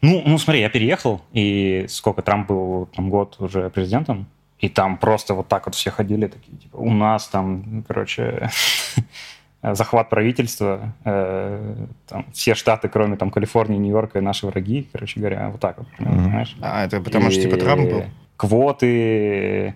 Ну, 0.00 0.22
ну, 0.24 0.38
смотри, 0.38 0.60
я 0.60 0.70
переехал, 0.70 1.22
и 1.32 1.86
сколько 1.88 2.22
Трамп 2.22 2.48
был 2.48 2.88
там 2.94 3.10
год 3.10 3.36
уже 3.38 3.68
президентом, 3.70 4.26
и 4.58 4.68
там 4.70 4.96
просто 4.96 5.34
вот 5.34 5.48
так 5.48 5.66
вот 5.66 5.74
все 5.74 5.90
ходили, 5.90 6.28
такие, 6.28 6.56
типа, 6.56 6.76
у 6.76 6.90
нас 6.90 7.28
там, 7.28 7.84
короче, 7.86 8.50
захват 9.74 10.10
правительства, 10.10 10.92
э, 11.04 11.86
там, 12.08 12.26
все 12.32 12.54
штаты, 12.54 12.88
кроме 12.88 13.16
там 13.16 13.30
Калифорнии, 13.30 13.78
Нью-Йорка, 13.78 14.20
наши 14.20 14.46
враги, 14.46 14.88
короче 14.92 15.18
говоря, 15.18 15.48
вот 15.50 15.60
так 15.60 15.78
вот, 15.78 15.88
mm-hmm. 15.98 16.04
понимаешь? 16.04 16.56
А, 16.60 16.84
это 16.84 17.00
потому 17.00 17.28
и 17.28 17.30
что 17.30 17.42
типа 17.42 17.56
Трамп 17.56 17.90
был? 17.90 18.04
Квоты, 18.36 19.74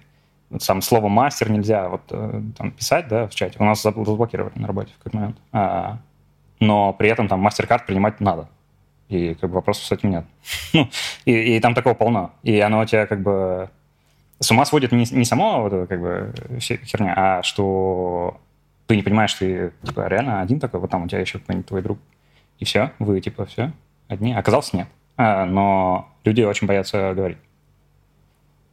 сам 0.59 0.83
слово 0.83 1.09
мастер 1.09 1.51
нельзя 1.51 1.89
вот 1.89 2.03
э, 2.11 2.43
там 2.57 2.71
писать, 2.73 3.09
да, 3.09 3.27
в 3.27 3.35
чате. 3.35 3.57
У 3.59 3.65
нас 3.65 3.83
заблокировали 3.83 4.59
на 4.59 4.67
работе 4.67 4.93
в 4.93 4.99
какой-то 4.99 5.17
момент. 5.17 5.37
А, 5.53 5.99
но 6.59 6.93
при 6.93 7.09
этом 7.09 7.29
там 7.29 7.41
мастер-карт 7.41 7.87
принимать 7.87 8.21
надо. 8.21 8.49
И 9.09 9.35
как 9.35 9.51
бы 9.51 9.57
вопросов 9.57 9.85
с 9.85 9.93
этим 9.93 10.11
нет. 10.11 10.25
ну, 10.73 10.89
и, 11.25 11.57
и 11.57 11.61
там 11.61 11.75
такого 11.75 11.95
полно. 11.95 12.33
И 12.43 12.59
оно 12.61 12.81
у 12.81 12.85
тебя 12.85 13.07
как 13.07 13.23
бы 13.23 13.71
с 14.39 14.51
ума 14.51 14.65
сводит 14.65 14.93
не, 14.93 15.05
не 15.11 15.25
само 15.25 15.63
вот 15.63 15.73
это 15.73 15.87
как 15.87 16.01
бы 16.01 16.33
херня, 16.61 17.15
а 17.17 17.43
что 17.43 18.41
ты 18.91 18.97
не 18.97 19.05
понимаешь, 19.05 19.33
ты 19.35 19.73
типа 19.85 20.09
реально 20.09 20.41
один 20.41 20.59
такой, 20.59 20.81
вот 20.81 20.91
там 20.91 21.05
у 21.05 21.07
тебя 21.07 21.21
еще 21.21 21.39
какой-нибудь 21.39 21.69
твой 21.69 21.81
друг, 21.81 22.01
и 22.59 22.65
все, 22.65 22.91
вы 22.99 23.21
типа 23.21 23.47
все, 23.47 23.71
одни. 24.09 24.35
Оказалось, 24.35 24.73
нет. 24.73 24.89
А, 25.17 25.45
но 25.47 26.09
люди 26.25 26.43
очень 26.43 26.67
боятся 26.67 27.15
говорить. 27.15 27.39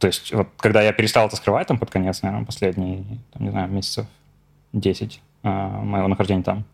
То 0.00 0.08
есть 0.08 0.32
вот 0.32 0.48
когда 0.56 0.82
я 0.82 0.92
перестал 0.92 1.28
это 1.28 1.36
скрывать 1.36 1.68
там 1.68 1.78
под 1.78 1.92
конец, 1.92 2.22
наверное, 2.22 2.44
последние, 2.44 3.04
там, 3.32 3.44
не 3.44 3.50
знаю, 3.50 3.68
месяцев 3.68 4.06
10 4.72 5.22
а, 5.44 5.82
моего 5.82 6.08
нахождения 6.08 6.42
там, 6.42 6.64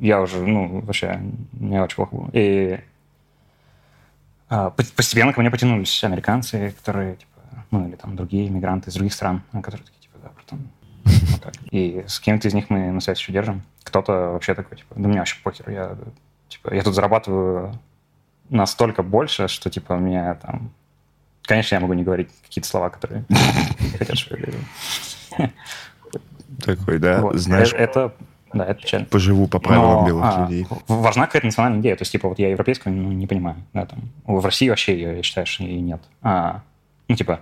я 0.00 0.22
уже, 0.22 0.40
ну, 0.40 0.80
вообще, 0.80 1.20
мне 1.52 1.82
очень 1.82 1.96
плохо 1.96 2.16
было. 2.16 2.30
И 2.32 2.80
а, 4.48 4.70
постепенно 4.70 5.34
ко 5.34 5.42
мне 5.42 5.50
потянулись 5.50 6.02
американцы, 6.02 6.74
которые, 6.78 7.16
типа, 7.16 7.66
ну, 7.70 7.86
или 7.86 7.96
там 7.96 8.16
другие 8.16 8.48
иммигранты 8.48 8.88
из 8.88 8.94
других 8.94 9.12
стран, 9.12 9.42
которые 9.52 9.82
такие, 9.82 10.00
типа, 10.00 10.18
да, 10.22 10.30
братан, 10.34 10.66
вот 11.04 11.52
И 11.70 12.04
с 12.06 12.20
кем-то 12.20 12.48
из 12.48 12.54
них 12.54 12.70
мы 12.70 12.90
на 12.90 13.00
связь 13.00 13.18
еще 13.18 13.32
держим. 13.32 13.62
Кто-то 13.84 14.32
вообще 14.32 14.54
такой, 14.54 14.78
типа, 14.78 14.94
да 14.96 15.08
мне 15.08 15.18
вообще 15.18 15.36
похер, 15.42 15.68
я, 15.70 15.96
типа, 16.48 16.74
я 16.74 16.82
тут 16.82 16.94
зарабатываю 16.94 17.78
настолько 18.48 19.02
больше, 19.02 19.48
что, 19.48 19.70
типа, 19.70 19.96
мне 19.96 20.34
там... 20.42 20.70
Конечно, 21.44 21.74
я 21.74 21.80
могу 21.80 21.94
не 21.94 22.04
говорить 22.04 22.30
какие-то 22.42 22.68
слова, 22.68 22.90
которые 22.90 23.24
хотят, 23.98 24.16
что 24.16 24.36
я 24.36 24.42
говорю. 24.42 25.52
Такой, 26.64 26.98
да, 26.98 27.32
знаешь... 27.34 27.72
Это, 27.72 28.14
да, 28.52 28.64
это 28.64 28.80
печально. 28.80 29.06
Поживу 29.06 29.48
по 29.48 29.58
правилам 29.58 30.06
белых 30.06 30.24
а, 30.24 30.42
людей. 30.42 30.66
Важна 30.86 31.26
какая-то 31.26 31.46
национальная 31.46 31.80
идея. 31.80 31.96
То 31.96 32.02
есть, 32.02 32.12
типа, 32.12 32.28
вот 32.28 32.38
я 32.38 32.50
европейскую 32.50 32.94
ну, 32.94 33.10
не 33.10 33.26
понимаю. 33.26 33.56
Да, 33.72 33.86
там. 33.86 34.00
В 34.24 34.44
России 34.44 34.68
вообще 34.68 34.94
ее, 34.94 35.16
я 35.16 35.22
считаю, 35.22 35.46
что 35.46 35.64
и 35.64 35.80
нет. 35.80 36.02
А, 36.20 36.60
ну, 37.08 37.16
типа, 37.16 37.40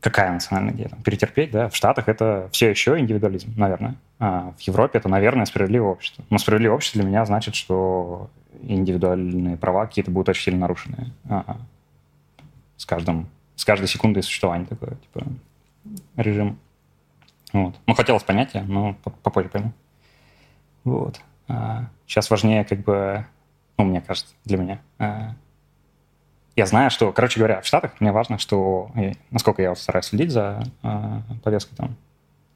какая 0.00 0.32
национальная 0.32 0.74
идея? 0.74 0.88
Там, 0.88 1.02
перетерпеть, 1.02 1.50
да? 1.50 1.68
В 1.68 1.76
Штатах 1.76 2.08
это 2.08 2.48
все 2.52 2.70
еще 2.70 2.98
индивидуализм, 2.98 3.54
наверное. 3.56 3.96
А 4.18 4.52
в 4.56 4.60
Европе 4.60 4.98
это, 4.98 5.08
наверное, 5.08 5.46
справедливое 5.46 5.90
общество. 5.90 6.24
Но 6.30 6.38
справедливое 6.38 6.76
общество 6.76 7.00
для 7.00 7.08
меня 7.08 7.24
значит, 7.24 7.54
что 7.54 8.30
индивидуальные 8.62 9.56
права 9.56 9.86
какие-то 9.86 10.10
будут 10.10 10.30
очень 10.30 10.44
сильно 10.44 10.60
нарушены 10.60 11.12
а, 11.28 11.58
с, 12.76 12.86
каждым, 12.86 13.28
с 13.56 13.64
каждой 13.64 13.88
секундой 13.88 14.22
существования 14.22 14.66
такое, 14.66 14.96
типа, 14.96 15.26
режим. 16.16 16.58
Вот. 17.52 17.74
Ну, 17.86 17.94
хотелось 17.94 18.22
понятия, 18.22 18.62
но 18.62 18.94
попозже 19.22 19.48
пойму. 19.48 19.72
Вот. 20.84 21.20
А, 21.48 21.86
сейчас 22.06 22.30
важнее, 22.30 22.64
как 22.64 22.80
бы, 22.80 23.26
ну, 23.76 23.84
мне 23.84 24.00
кажется, 24.00 24.34
для 24.44 24.58
меня, 24.58 24.80
а, 24.98 25.34
я 26.58 26.66
знаю, 26.66 26.90
что, 26.90 27.12
короче 27.12 27.38
говоря, 27.38 27.60
в 27.60 27.66
Штатах 27.66 27.92
мне 28.00 28.10
важно, 28.10 28.36
что, 28.38 28.90
насколько 29.30 29.62
я 29.62 29.74
стараюсь 29.76 30.06
следить 30.06 30.32
за 30.32 30.64
э, 30.82 31.20
повесткой 31.44 31.76
там, 31.76 31.96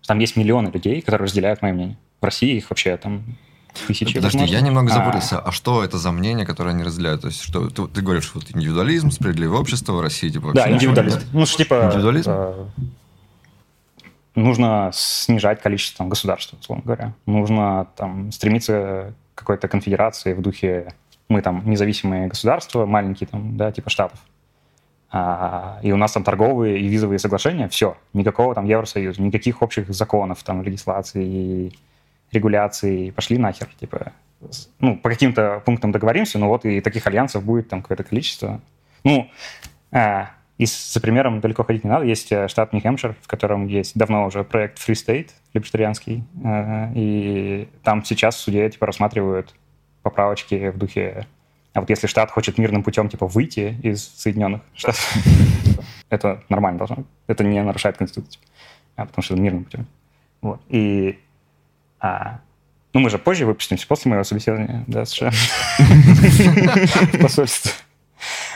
там 0.04 0.18
есть 0.18 0.36
миллионы 0.36 0.68
людей, 0.68 1.00
которые 1.00 1.26
разделяют 1.26 1.62
мое 1.62 1.72
мнение. 1.72 1.96
В 2.20 2.24
России 2.24 2.56
их 2.56 2.68
вообще 2.68 2.96
там 2.96 3.22
тысячи. 3.86 4.12
Подожди, 4.12 4.38
возможно. 4.38 4.52
я 4.52 4.60
немного 4.60 4.92
запутался. 4.92 5.38
А... 5.38 5.48
а 5.48 5.52
что 5.52 5.84
это 5.84 5.98
за 5.98 6.10
мнение, 6.10 6.44
которое 6.44 6.70
они 6.70 6.82
разделяют? 6.82 7.20
То 7.20 7.28
есть, 7.28 7.42
что 7.42 7.70
ты, 7.70 7.86
ты 7.86 8.02
говоришь, 8.02 8.32
вот 8.34 8.50
индивидуализм, 8.50 9.12
справедливое 9.12 9.60
общество 9.60 9.92
в 9.92 10.00
России, 10.00 10.30
типа... 10.30 10.52
Да, 10.52 10.68
индивидуализм. 10.68 11.20
Ну, 11.32 11.46
что, 11.46 11.58
типа... 11.58 11.86
Индивидуализм? 11.86 12.30
Э, 12.32 12.64
нужно 14.34 14.90
снижать 14.92 15.62
количество 15.62 15.98
там, 15.98 16.08
государств, 16.08 16.54
условно 16.60 16.82
говоря. 16.84 17.14
Нужно 17.26 17.86
там 17.96 18.32
стремиться 18.32 19.14
к 19.36 19.38
какой-то 19.38 19.68
конфедерации 19.68 20.34
в 20.34 20.42
духе 20.42 20.92
мы 21.32 21.42
там 21.42 21.62
независимые 21.68 22.28
государства, 22.28 22.86
маленькие 22.86 23.26
там, 23.26 23.56
да, 23.56 23.72
типа 23.72 23.90
штатов. 23.90 24.18
А, 25.10 25.78
и 25.82 25.92
у 25.92 25.96
нас 25.96 26.12
там 26.12 26.24
торговые 26.24 26.80
и 26.80 26.88
визовые 26.88 27.18
соглашения, 27.18 27.68
все, 27.68 27.96
никакого 28.12 28.54
там 28.54 28.64
Евросоюза, 28.64 29.20
никаких 29.20 29.60
общих 29.60 29.92
законов, 29.92 30.42
там, 30.42 30.62
легислации, 30.62 31.72
регуляций, 32.30 33.12
пошли 33.14 33.36
нахер, 33.36 33.68
типа, 33.78 34.12
ну, 34.80 34.96
по 34.96 35.10
каким-то 35.10 35.62
пунктам 35.66 35.92
договоримся, 35.92 36.38
но 36.38 36.48
вот 36.48 36.64
и 36.64 36.80
таких 36.80 37.06
альянсов 37.06 37.44
будет 37.44 37.68
там 37.68 37.82
какое-то 37.82 38.04
количество. 38.04 38.60
Ну, 39.04 39.30
а, 39.90 40.30
и 40.58 40.66
за 40.66 41.00
примером 41.00 41.40
далеко 41.40 41.64
ходить 41.64 41.84
не 41.84 41.90
надо. 41.90 42.04
Есть 42.04 42.30
э, 42.30 42.46
штат 42.46 42.72
Нью-Хэмпшир, 42.72 43.16
в 43.20 43.26
котором 43.26 43.66
есть 43.66 43.96
давно 43.96 44.26
уже 44.26 44.44
проект 44.44 44.78
Free 44.78 44.94
State, 44.94 45.30
либертарианский, 45.54 46.24
э, 46.44 46.92
и 46.94 47.68
там 47.82 48.04
сейчас 48.04 48.36
в 48.36 48.38
суде 48.38 48.70
типа 48.70 48.86
рассматривают 48.86 49.54
поправочки 50.02 50.70
в 50.70 50.78
духе 50.78 51.26
а 51.74 51.80
вот 51.80 51.88
если 51.88 52.06
штат 52.06 52.30
хочет 52.30 52.58
мирным 52.58 52.82
путем 52.82 53.08
типа 53.08 53.26
выйти 53.26 53.78
из 53.82 54.06
Соединенных 54.06 54.60
Штатов, 54.74 55.16
это 56.10 56.42
нормально 56.50 56.78
должно 56.78 56.96
быть. 56.96 57.06
Это 57.28 57.44
не 57.44 57.62
нарушает 57.62 57.96
Конституцию, 57.96 58.42
а 58.96 59.06
потому 59.06 59.22
что 59.22 59.34
это 59.34 59.42
мирным 59.42 59.64
путем. 59.64 59.86
Вот. 60.42 60.60
И 60.68 61.18
а, 61.98 62.40
ну, 62.92 63.00
мы 63.00 63.08
же 63.08 63.18
позже 63.18 63.46
выпустимся, 63.46 63.86
после 63.86 64.10
моего 64.10 64.24
собеседования, 64.24 64.84
да, 64.86 65.06
США. 65.06 65.30
Посольство. 67.22 67.72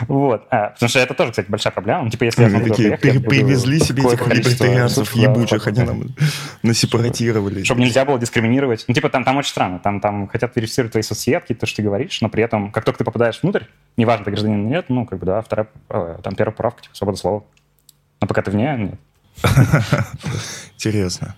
Вот. 0.08 0.46
А, 0.50 0.70
потому 0.70 0.88
что 0.88 0.98
это 0.98 1.14
тоже, 1.14 1.30
кстати, 1.30 1.50
большая 1.50 1.72
проблема. 1.72 2.04
Ну, 2.04 2.10
типа, 2.10 2.24
если 2.24 2.42
я 2.42 2.50
смогу 2.50 2.68
такие, 2.68 2.98
приехать, 2.98 3.28
привезли 3.28 3.78
себе 3.78 4.02
этих 4.02 4.26
либертарианцев 4.26 5.12
ебучих, 5.14 5.66
они 5.66 5.82
нам 5.82 6.04
насепаратировали. 6.62 7.62
Чтобы 7.64 7.80
нельзя 7.80 8.04
было 8.04 8.18
дискриминировать. 8.18 8.84
Ну, 8.88 8.94
типа, 8.94 9.08
там, 9.08 9.24
там 9.24 9.36
очень 9.36 9.50
странно. 9.50 9.78
Там, 9.78 10.00
там 10.00 10.28
хотят 10.28 10.54
верифицировать 10.56 10.92
твои 10.92 11.02
соцсетки, 11.02 11.54
то, 11.54 11.66
что 11.66 11.76
ты 11.76 11.82
говоришь, 11.82 12.20
но 12.20 12.28
при 12.28 12.42
этом, 12.42 12.70
как 12.70 12.84
только 12.84 12.98
ты 12.98 13.04
попадаешь 13.04 13.40
внутрь, 13.42 13.64
неважно, 13.96 14.24
ты 14.24 14.30
гражданин 14.30 14.62
или 14.62 14.68
нет, 14.68 14.86
ну, 14.88 15.06
как 15.06 15.18
бы, 15.18 15.26
да, 15.26 15.40
вторая, 15.40 15.68
э, 15.90 16.18
там 16.22 16.34
первая 16.34 16.54
правка, 16.54 16.82
типа, 16.82 16.94
свобода 16.94 17.18
слова. 17.18 17.44
Но 18.20 18.26
пока 18.26 18.42
ты 18.42 18.50
вне, 18.50 18.76
нет. 18.78 19.00
Интересно. 20.74 21.36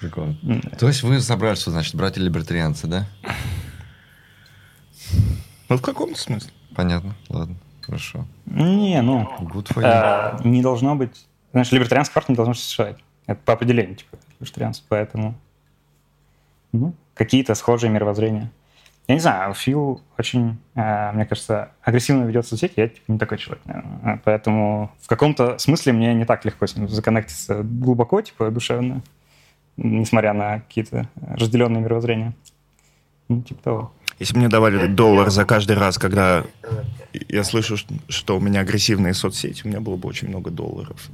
Прикольно. 0.00 0.36
То 0.78 0.88
есть 0.88 1.02
вы 1.02 1.20
собрались, 1.20 1.64
значит, 1.64 1.94
братья-либертарианцы, 1.94 2.86
да? 2.86 3.06
Ну, 5.68 5.76
в 5.76 5.82
каком 5.82 6.16
смысле? 6.16 6.50
Понятно, 6.74 7.14
ладно, 7.28 7.56
хорошо. 7.90 8.24
Не, 8.46 9.02
ну, 9.02 9.28
а, 9.82 10.38
не 10.44 10.62
должно 10.62 10.94
быть... 10.94 11.26
Знаешь, 11.52 11.72
либертарианская 11.72 12.14
партия 12.14 12.32
не 12.32 12.36
должна 12.36 12.54
существовать. 12.54 12.96
Это 13.26 13.40
по 13.44 13.52
определению, 13.52 13.96
типа, 13.96 14.16
либертарианство. 14.38 14.86
Поэтому 14.88 15.34
ну, 16.72 16.94
какие-то 17.14 17.54
схожие 17.54 17.90
мировоззрения. 17.90 18.50
Я 19.08 19.14
не 19.14 19.20
знаю, 19.20 19.54
Фил 19.54 20.00
очень, 20.16 20.58
э, 20.76 21.12
мне 21.12 21.26
кажется, 21.26 21.72
агрессивно 21.82 22.24
ведет 22.24 22.46
соцсети, 22.46 22.74
я 22.76 22.88
типа, 22.88 23.10
не 23.10 23.18
такой 23.18 23.38
человек, 23.38 23.64
наверное. 23.66 24.22
Поэтому 24.24 24.92
в 25.00 25.08
каком-то 25.08 25.58
смысле 25.58 25.92
мне 25.92 26.14
не 26.14 26.24
так 26.24 26.44
легко 26.44 26.68
с 26.68 26.76
ним 26.76 26.88
законнектиться 26.88 27.64
глубоко, 27.64 28.22
типа, 28.22 28.52
душевно, 28.52 29.02
несмотря 29.76 30.32
на 30.32 30.60
какие-то 30.60 31.08
разделенные 31.16 31.82
мировоззрения. 31.82 32.34
Ну, 33.28 33.42
типа 33.42 33.62
того. 33.62 33.92
Если 34.20 34.36
мне 34.36 34.48
давали 34.48 34.86
доллар 34.86 35.30
за 35.30 35.46
каждый 35.46 35.76
раз, 35.76 35.96
когда 35.96 36.44
я 37.28 37.42
слышу, 37.42 37.76
что 38.08 38.36
у 38.36 38.40
меня 38.40 38.60
агрессивные 38.60 39.14
соцсети, 39.14 39.62
у 39.64 39.68
меня 39.68 39.80
было 39.80 39.96
бы 39.96 40.08
очень 40.08 40.28
много 40.28 40.50
долларов. 40.50 41.08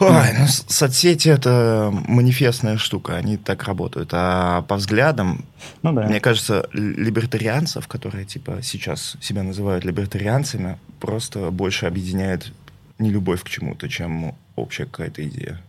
Ой, 0.00 0.32
ну, 0.38 0.46
соцсети 0.46 1.28
это 1.28 1.90
манифестная 1.92 2.78
штука, 2.78 3.16
они 3.16 3.36
так 3.36 3.64
работают. 3.64 4.08
А 4.12 4.62
по 4.62 4.76
взглядам, 4.76 5.44
ну, 5.82 5.92
да. 5.92 6.06
мне 6.06 6.18
кажется, 6.18 6.66
либертарианцев, 6.72 7.86
которые 7.86 8.24
типа 8.24 8.60
сейчас 8.62 9.16
себя 9.20 9.42
называют 9.42 9.84
либертарианцами, 9.84 10.78
просто 10.98 11.50
больше 11.50 11.84
объединяет 11.84 12.52
не 12.98 13.10
любовь 13.10 13.42
к 13.42 13.48
чему-то, 13.50 13.88
чем 13.88 14.34
общая 14.56 14.86
какая-то 14.86 15.26
идея. 15.28 15.60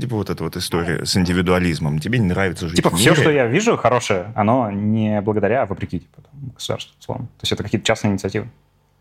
Типа 0.00 0.14
вот 0.14 0.30
эта 0.30 0.44
вот 0.44 0.56
история 0.56 1.04
с 1.04 1.16
индивидуализмом. 1.16 1.98
Тебе 1.98 2.20
не 2.20 2.26
нравится 2.26 2.68
жить 2.68 2.76
Типа 2.76 2.94
все, 2.94 3.16
что 3.16 3.30
я 3.30 3.46
вижу 3.46 3.76
хорошее, 3.76 4.32
оно 4.36 4.70
не 4.70 5.20
благодаря, 5.20 5.62
а 5.62 5.66
вопреки 5.66 6.00
типа, 6.00 6.22
государству, 6.54 6.94
условно. 7.00 7.26
То 7.26 7.42
есть 7.42 7.52
это 7.52 7.64
какие-то 7.64 7.84
частные 7.84 8.12
инициативы. 8.12 8.48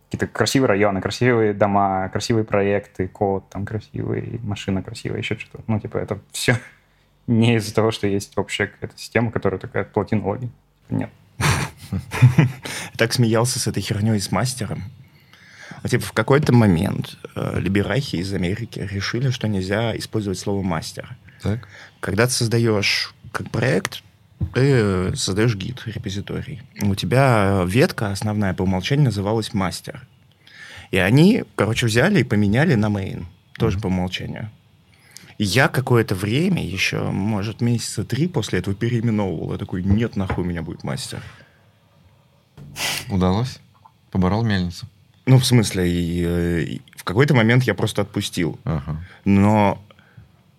Какие-то 0.10 0.28
красивые 0.28 0.70
районы, 0.70 1.00
красивые 1.02 1.54
дома, 1.54 2.10
красивые 2.10 2.46
проекты, 2.46 3.08
код, 3.08 3.48
там 3.50 3.66
красивый, 3.66 4.40
машина 4.42 4.82
красивая, 4.82 5.20
еще 5.20 5.38
что-то. 5.38 5.64
Ну, 5.68 5.80
типа 5.80 5.98
это 5.98 6.20
все 6.32 6.58
не 7.28 7.58
из-за 7.58 7.76
того, 7.76 7.92
что 7.92 8.08
есть 8.08 8.36
общая 8.36 8.68
какая-то 8.68 8.98
система, 8.98 9.32
которая 9.32 9.60
такая 9.60 9.84
платинология. 9.84 10.50
Нет. 10.90 11.12
Так 12.98 13.14
смеялся 13.14 13.60
с 13.60 13.68
этой 13.68 13.82
херней 13.82 14.20
с 14.20 14.32
мастером. 14.32 14.82
Вот, 15.82 15.92
типа, 15.92 16.04
в 16.04 16.14
какой-то 16.14 16.54
момент 16.54 17.18
э, 17.36 17.60
либерахи 17.60 18.18
из 18.18 18.34
Америки 18.34 18.88
решили, 18.92 19.30
что 19.30 19.48
нельзя 19.48 19.96
использовать 19.98 20.40
слово 20.40 20.64
«мастер». 20.64 21.16
Так. 21.42 21.68
Когда 22.00 22.26
ты 22.26 22.34
создаешь 22.34 23.14
как 23.32 23.50
проект, 23.52 24.04
ты 24.54 25.16
создаешь 25.16 25.56
гид, 25.56 25.84
репозиторий. 25.86 26.62
У 26.82 26.96
тебя 26.96 27.64
ветка 27.66 28.12
основная 28.12 28.54
по 28.54 28.64
умолчанию 28.64 29.06
называлась 29.06 29.54
«мастер». 29.54 30.08
И 30.92 30.98
они, 30.98 31.44
короче, 31.56 31.86
взяли 31.86 32.22
и 32.22 32.24
поменяли 32.24 32.76
на 32.76 32.88
main, 32.88 33.26
тоже 33.58 33.78
mm-hmm. 33.78 33.82
по 33.82 33.88
умолчанию. 33.88 34.52
Я 35.38 35.68
какое-то 35.68 36.16
время, 36.16 36.66
еще, 36.66 37.12
может, 37.12 37.62
месяца 37.62 38.04
три 38.04 38.28
после 38.28 38.60
этого 38.60 38.76
переименовывал. 38.76 39.52
Я 39.52 39.60
такой, 39.60 39.84
нет, 39.84 40.16
нахуй 40.16 40.44
у 40.44 40.48
меня 40.48 40.64
будет 40.64 40.84
мастер. 40.84 41.22
Удалось? 43.10 43.60
Поборол 44.12 44.44
мельницу? 44.44 44.88
Ну, 45.28 45.38
в 45.40 45.46
смысле, 45.46 45.92
и, 45.92 46.24
э, 46.26 46.62
и 46.62 46.82
в 46.96 47.04
какой-то 47.04 47.36
момент 47.36 47.64
я 47.64 47.74
просто 47.74 48.02
отпустил. 48.02 48.58
Ага. 48.64 49.04
Но, 49.26 49.84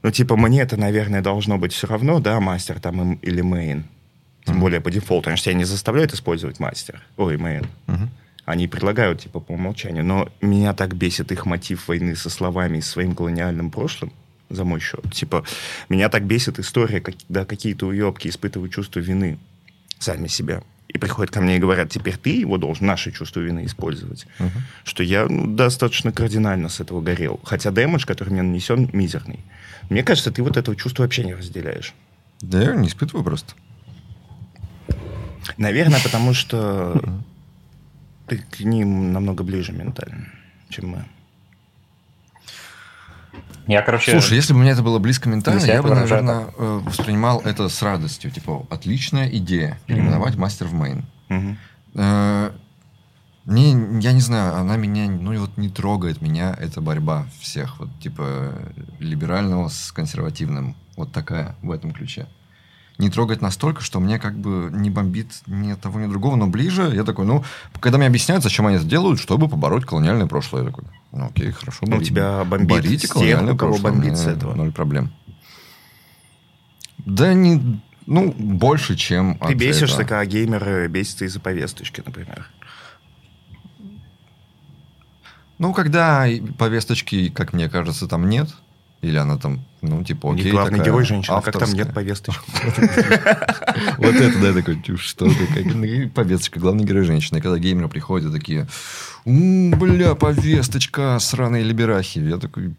ну, 0.03 0.11
типа, 0.11 0.37
мне 0.37 0.61
это, 0.61 0.77
наверное, 0.77 1.23
должно 1.23 1.57
быть 1.57 1.73
все 1.73 1.87
равно, 1.87 2.21
да, 2.21 2.39
мастер 2.39 2.79
там 2.79 3.15
или 3.15 3.41
main. 3.41 3.85
Тем 4.45 4.57
э 4.57 4.61
более 4.61 4.81
по 4.83 4.91
дефолту. 4.91 5.23
Потому 5.23 5.37
что 5.39 5.51
я 5.51 5.57
не 5.57 5.65
заставляют 5.65 6.13
использовать 6.13 6.61
мастер. 6.61 7.03
Ой, 7.17 7.39
main. 7.38 7.67
Э 7.87 8.09
Они 8.45 8.69
предлагают, 8.69 9.23
типа, 9.23 9.41
по 9.41 9.53
умолчанию. 9.53 10.05
Но 10.05 10.29
меня 10.43 10.75
так 10.75 10.95
бесит 10.95 11.33
их 11.33 11.47
мотив 11.47 11.89
войны 11.89 12.15
со 12.15 12.29
словами 12.29 12.79
и 12.79 12.83
своим 12.83 13.15
колониальным 13.15 13.71
прошлым 13.71 14.13
за 14.51 14.65
мой 14.65 14.81
счет. 14.81 15.11
Типа, 15.15 15.45
меня 15.89 16.11
так 16.11 16.25
бесит 16.25 16.59
история, 16.59 17.01
когда 17.01 17.47
какие-то 17.47 17.87
уебки 17.87 18.29
испытывают 18.29 18.75
чувство 18.75 19.01
вины 19.01 19.39
сами 19.99 20.29
себя 20.29 20.63
и 20.88 20.96
приходят 20.96 21.33
ко 21.33 21.40
мне 21.40 21.57
и 21.57 21.61
говорят, 21.61 21.90
теперь 21.90 22.16
ты 22.16 22.31
его 22.31 22.57
должен, 22.57 22.87
наше 22.87 23.12
чувство 23.12 23.40
вины 23.40 23.66
использовать. 23.66 24.27
Uh-huh. 24.38 24.51
Что 24.85 25.03
я 25.03 25.27
ну, 25.27 25.46
достаточно 25.46 26.12
кардинально 26.12 26.70
с 26.70 26.81
этого 26.81 27.03
горел. 27.03 27.40
Хотя 27.44 27.70
дэмэдж, 27.70 28.07
который 28.07 28.31
мне 28.31 28.42
нанесен, 28.42 28.88
мизерный. 28.92 29.40
Мне 29.90 30.03
кажется, 30.03 30.33
ты 30.33 30.42
вот 30.42 30.57
этого 30.57 30.77
чувства 30.77 31.03
вообще 31.03 31.24
не 31.24 31.35
разделяешь. 31.35 31.92
Да 32.40 32.62
я 32.62 32.74
не 32.74 32.88
испытываю 32.88 33.22
просто. 33.22 33.55
Наверное, 35.59 36.01
потому 36.03 36.33
что 36.33 37.22
ты 38.27 38.38
к 38.38 38.61
ним 38.61 39.12
намного 39.12 39.44
ближе 39.44 39.72
ментально, 39.72 40.29
чем 40.70 40.88
мы. 40.88 41.05
Я, 43.69 43.83
короче... 43.83 44.11
Слушай, 44.13 44.35
если 44.35 44.55
бы 44.55 44.61
мне 44.61 44.71
это 44.71 44.83
было 44.83 44.99
близко 44.99 45.29
ментально, 45.29 45.65
я 45.65 45.83
бы, 45.83 45.95
наверное, 45.95 46.47
так. 46.47 46.55
Э, 46.59 46.81
воспринимал 46.85 47.41
это 47.45 47.69
с 47.69 47.81
радостью. 47.83 48.31
Типа, 48.31 48.67
отличная 48.71 49.29
идея 49.29 49.79
переименовать 49.87 50.35
mm-hmm. 50.35 50.41
мастер 50.41 50.67
в 50.67 50.73
мейн. 50.73 51.05
Mm-hmm. 51.29 52.53
Мне, 53.45 53.71
я 54.01 54.13
не 54.13 54.21
знаю, 54.21 54.57
она 54.57 54.77
меня, 54.77 55.07
ну, 55.11 55.39
вот 55.39 55.57
не 55.57 55.69
трогает 55.69 56.21
меня 56.21 56.55
эта 56.59 56.81
борьба 56.81 57.27
всех, 57.41 57.79
вот, 57.79 57.89
типа, 58.01 58.53
либерального 58.99 59.69
с 59.69 59.93
консервативным. 59.93 60.75
Вот 60.97 61.13
такая 61.13 61.55
в 61.63 61.71
этом 61.71 61.93
ключе 61.93 62.27
не 62.99 63.11
трогать 63.11 63.41
настолько, 63.41 63.81
что 63.81 64.01
мне 64.01 64.19
как 64.19 64.37
бы 64.37 64.71
не 64.73 64.91
бомбит 64.91 65.29
ни 65.47 65.73
того, 65.75 66.01
ни 66.01 66.07
другого, 66.07 66.37
но 66.37 66.49
ближе. 66.49 66.91
Я 66.95 67.05
такой, 67.05 67.27
ну, 67.27 67.45
когда 67.81 67.97
мне 67.97 68.09
объясняют, 68.09 68.43
зачем 68.43 68.67
они 68.67 68.77
это 68.77 68.85
делают, 68.85 69.21
чтобы 69.21 69.49
побороть 69.49 69.85
колониальное 69.85 70.27
прошлое, 70.27 70.65
я 70.65 70.69
такой, 70.71 70.85
ну, 71.13 71.27
окей, 71.27 71.53
хорошо. 71.53 71.85
Ну, 71.87 72.03
тебя 72.03 72.45
бомбит 72.45 72.69
борите 72.69 73.09
колониальное 73.09 73.53
тех, 73.53 73.59
прошлое, 73.59 73.93
бомбит 73.93 74.17
с 74.19 74.27
этого. 74.27 74.55
Ноль 74.55 74.73
проблем. 74.73 75.13
Да 76.99 77.33
не, 77.33 77.81
ну, 78.07 78.33
больше, 78.33 78.97
чем 78.97 79.39
Ты 79.39 79.55
бесишься, 79.55 79.99
когда 79.99 80.25
геймеры 80.25 80.89
бесятся 80.89 81.25
из-за 81.27 81.41
повесточки, 81.41 82.03
например. 82.05 82.49
Ну, 85.59 85.73
когда 85.73 86.27
повесточки, 86.57 87.29
как 87.29 87.53
мне 87.53 87.69
кажется, 87.69 88.09
там 88.09 88.29
нет, 88.29 88.49
или 89.03 89.17
она 89.17 89.37
там, 89.39 89.65
ну, 89.81 90.03
типа, 90.03 90.33
окей, 90.33 90.51
главный 90.51 90.81
герой 90.81 91.05
женщина, 91.05 91.41
как 91.41 91.59
там 91.59 91.73
нет 91.73 91.95
повесточки. 91.95 92.41
Вот 93.99 94.14
это, 94.14 94.41
да, 94.41 94.53
такой, 94.53 94.81
что 94.97 95.27
ты, 95.29 96.09
повесточка, 96.09 96.59
главный 96.59 96.85
герой 96.85 97.05
женщина. 97.05 97.38
И 97.38 97.41
когда 97.41 97.59
геймеры 97.59 97.88
приходят, 97.88 98.33
такие, 98.33 98.67
бля, 99.25 100.14
повесточка, 100.14 101.19
сраные 101.21 101.62
либерахи. 101.62 102.19
Я 102.19 102.38
такой, 102.38 102.75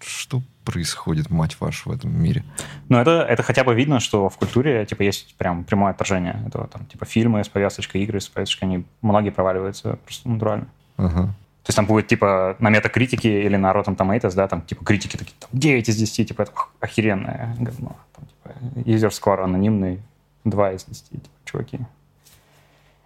что 0.00 0.42
происходит, 0.64 1.30
мать 1.30 1.56
вашу, 1.60 1.90
в 1.90 1.92
этом 1.92 2.16
мире? 2.16 2.44
Ну, 2.88 2.98
это, 2.98 3.22
это 3.28 3.42
хотя 3.42 3.64
бы 3.64 3.74
видно, 3.74 4.00
что 4.00 4.28
в 4.28 4.36
культуре, 4.36 4.86
типа, 4.86 5.02
есть 5.02 5.34
прям 5.36 5.64
прямое 5.64 5.90
отражение 5.90 6.42
этого, 6.46 6.68
там, 6.68 6.86
типа, 6.86 7.04
фильмы 7.04 7.42
с 7.42 7.48
повесточкой, 7.48 8.02
игры 8.02 8.20
с 8.20 8.28
повесточкой, 8.28 8.68
они, 8.68 8.84
многие 9.00 9.30
проваливаются 9.30 9.98
просто 10.04 10.28
натурально. 10.28 10.66
Ага. 10.96 11.34
То 11.62 11.68
есть 11.68 11.76
там 11.76 11.86
будет, 11.86 12.08
типа, 12.08 12.56
на 12.58 12.70
метакритике 12.70 13.42
или 13.44 13.56
на 13.56 13.72
Rotten 13.72 13.96
Tomatoes, 13.96 14.34
да, 14.34 14.48
там, 14.48 14.62
типа, 14.62 14.84
критики 14.84 15.16
такие, 15.16 15.34
там, 15.38 15.48
9 15.52 15.88
из 15.88 15.96
10, 15.96 16.28
типа, 16.28 16.42
это 16.42 16.52
охеренное 16.80 17.54
говно. 17.60 17.96
Там, 18.14 18.26
типа, 18.26 18.88
user 18.88 19.10
score 19.10 19.44
анонимный, 19.44 20.00
2 20.44 20.72
из 20.72 20.84
10, 20.84 21.10
типа, 21.10 21.28
чуваки. 21.44 21.78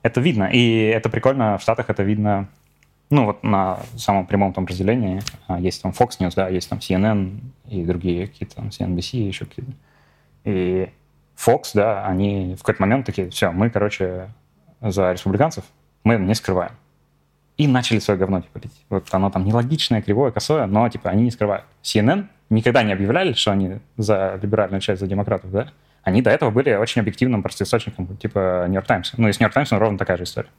Это 0.03 0.21
видно, 0.21 0.45
и 0.45 0.85
это 0.85 1.11
прикольно, 1.11 1.59
в 1.59 1.63
Штатах 1.63 1.91
это 1.91 2.03
видно, 2.03 2.49
ну, 3.11 3.27
вот 3.27 3.43
на 3.43 3.79
самом 3.97 4.27
прямом 4.27 4.53
там 4.53 4.65
разделении. 4.65 5.21
А, 5.47 5.61
Есть 5.61 5.83
там 5.83 5.93
Fox 5.93 6.19
News, 6.19 6.33
да, 6.35 6.49
есть 6.49 6.69
там 6.69 6.79
CNN 6.79 7.41
и 7.69 7.85
другие 7.85 8.27
какие-то, 8.27 8.57
там, 8.57 8.69
CNBC 8.69 9.19
еще 9.19 9.45
какие-то. 9.45 9.73
И 10.45 10.89
Fox, 11.37 11.73
да, 11.75 12.07
они 12.07 12.55
в 12.55 12.61
какой-то 12.61 12.83
момент 12.83 13.05
такие, 13.05 13.29
все, 13.31 13.51
мы, 13.53 13.69
короче, 13.69 14.31
за 14.81 15.13
республиканцев, 15.13 15.65
мы 16.05 16.17
не 16.17 16.35
скрываем. 16.35 16.73
И 17.57 17.67
начали 17.67 17.99
свое 18.01 18.19
говно 18.19 18.43
типа 18.43 18.59
лить. 18.59 18.85
Вот 18.91 19.09
оно 19.13 19.31
там 19.31 19.45
нелогичное, 19.45 20.03
кривое, 20.03 20.31
косое, 20.31 20.67
но 20.67 20.89
типа 20.89 21.11
они 21.11 21.25
не 21.25 21.31
скрывают. 21.31 21.65
CNN 21.83 22.27
никогда 22.51 22.83
не 22.83 22.93
объявляли, 22.93 23.33
что 23.33 23.53
они 23.53 23.79
за 23.97 24.39
либеральную 24.43 24.81
часть, 24.81 25.01
за 25.01 25.07
демократов, 25.07 25.51
да? 25.51 25.69
Они 26.03 26.23
до 26.23 26.31
этого 26.31 26.51
были 26.51 26.73
очень 26.75 27.01
объективным 27.01 27.43
просто 27.43 27.65
источником, 27.65 28.17
типа 28.19 28.67
Нью-Йорк 28.69 28.87
Таймс. 28.87 29.13
Ну, 29.17 29.29
и 29.29 29.33
с 29.33 29.41
Нью-Йорк 29.41 29.55
Таймсом 29.55 29.79
ровно 29.79 29.99
такая 29.99 30.17
же 30.17 30.25
история. 30.25 30.51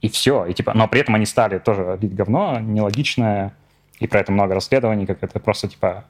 И 0.00 0.08
все. 0.08 0.46
И, 0.46 0.54
типа, 0.54 0.72
но 0.74 0.88
при 0.88 1.00
этом 1.00 1.14
они 1.14 1.26
стали 1.26 1.58
тоже 1.58 1.98
лить 2.00 2.14
говно, 2.14 2.60
нелогичное, 2.60 3.52
и 3.98 4.06
про 4.06 4.20
это 4.20 4.32
много 4.32 4.54
расследований, 4.54 5.06
как 5.06 5.22
это 5.22 5.40
просто, 5.40 5.68
типа, 5.68 6.04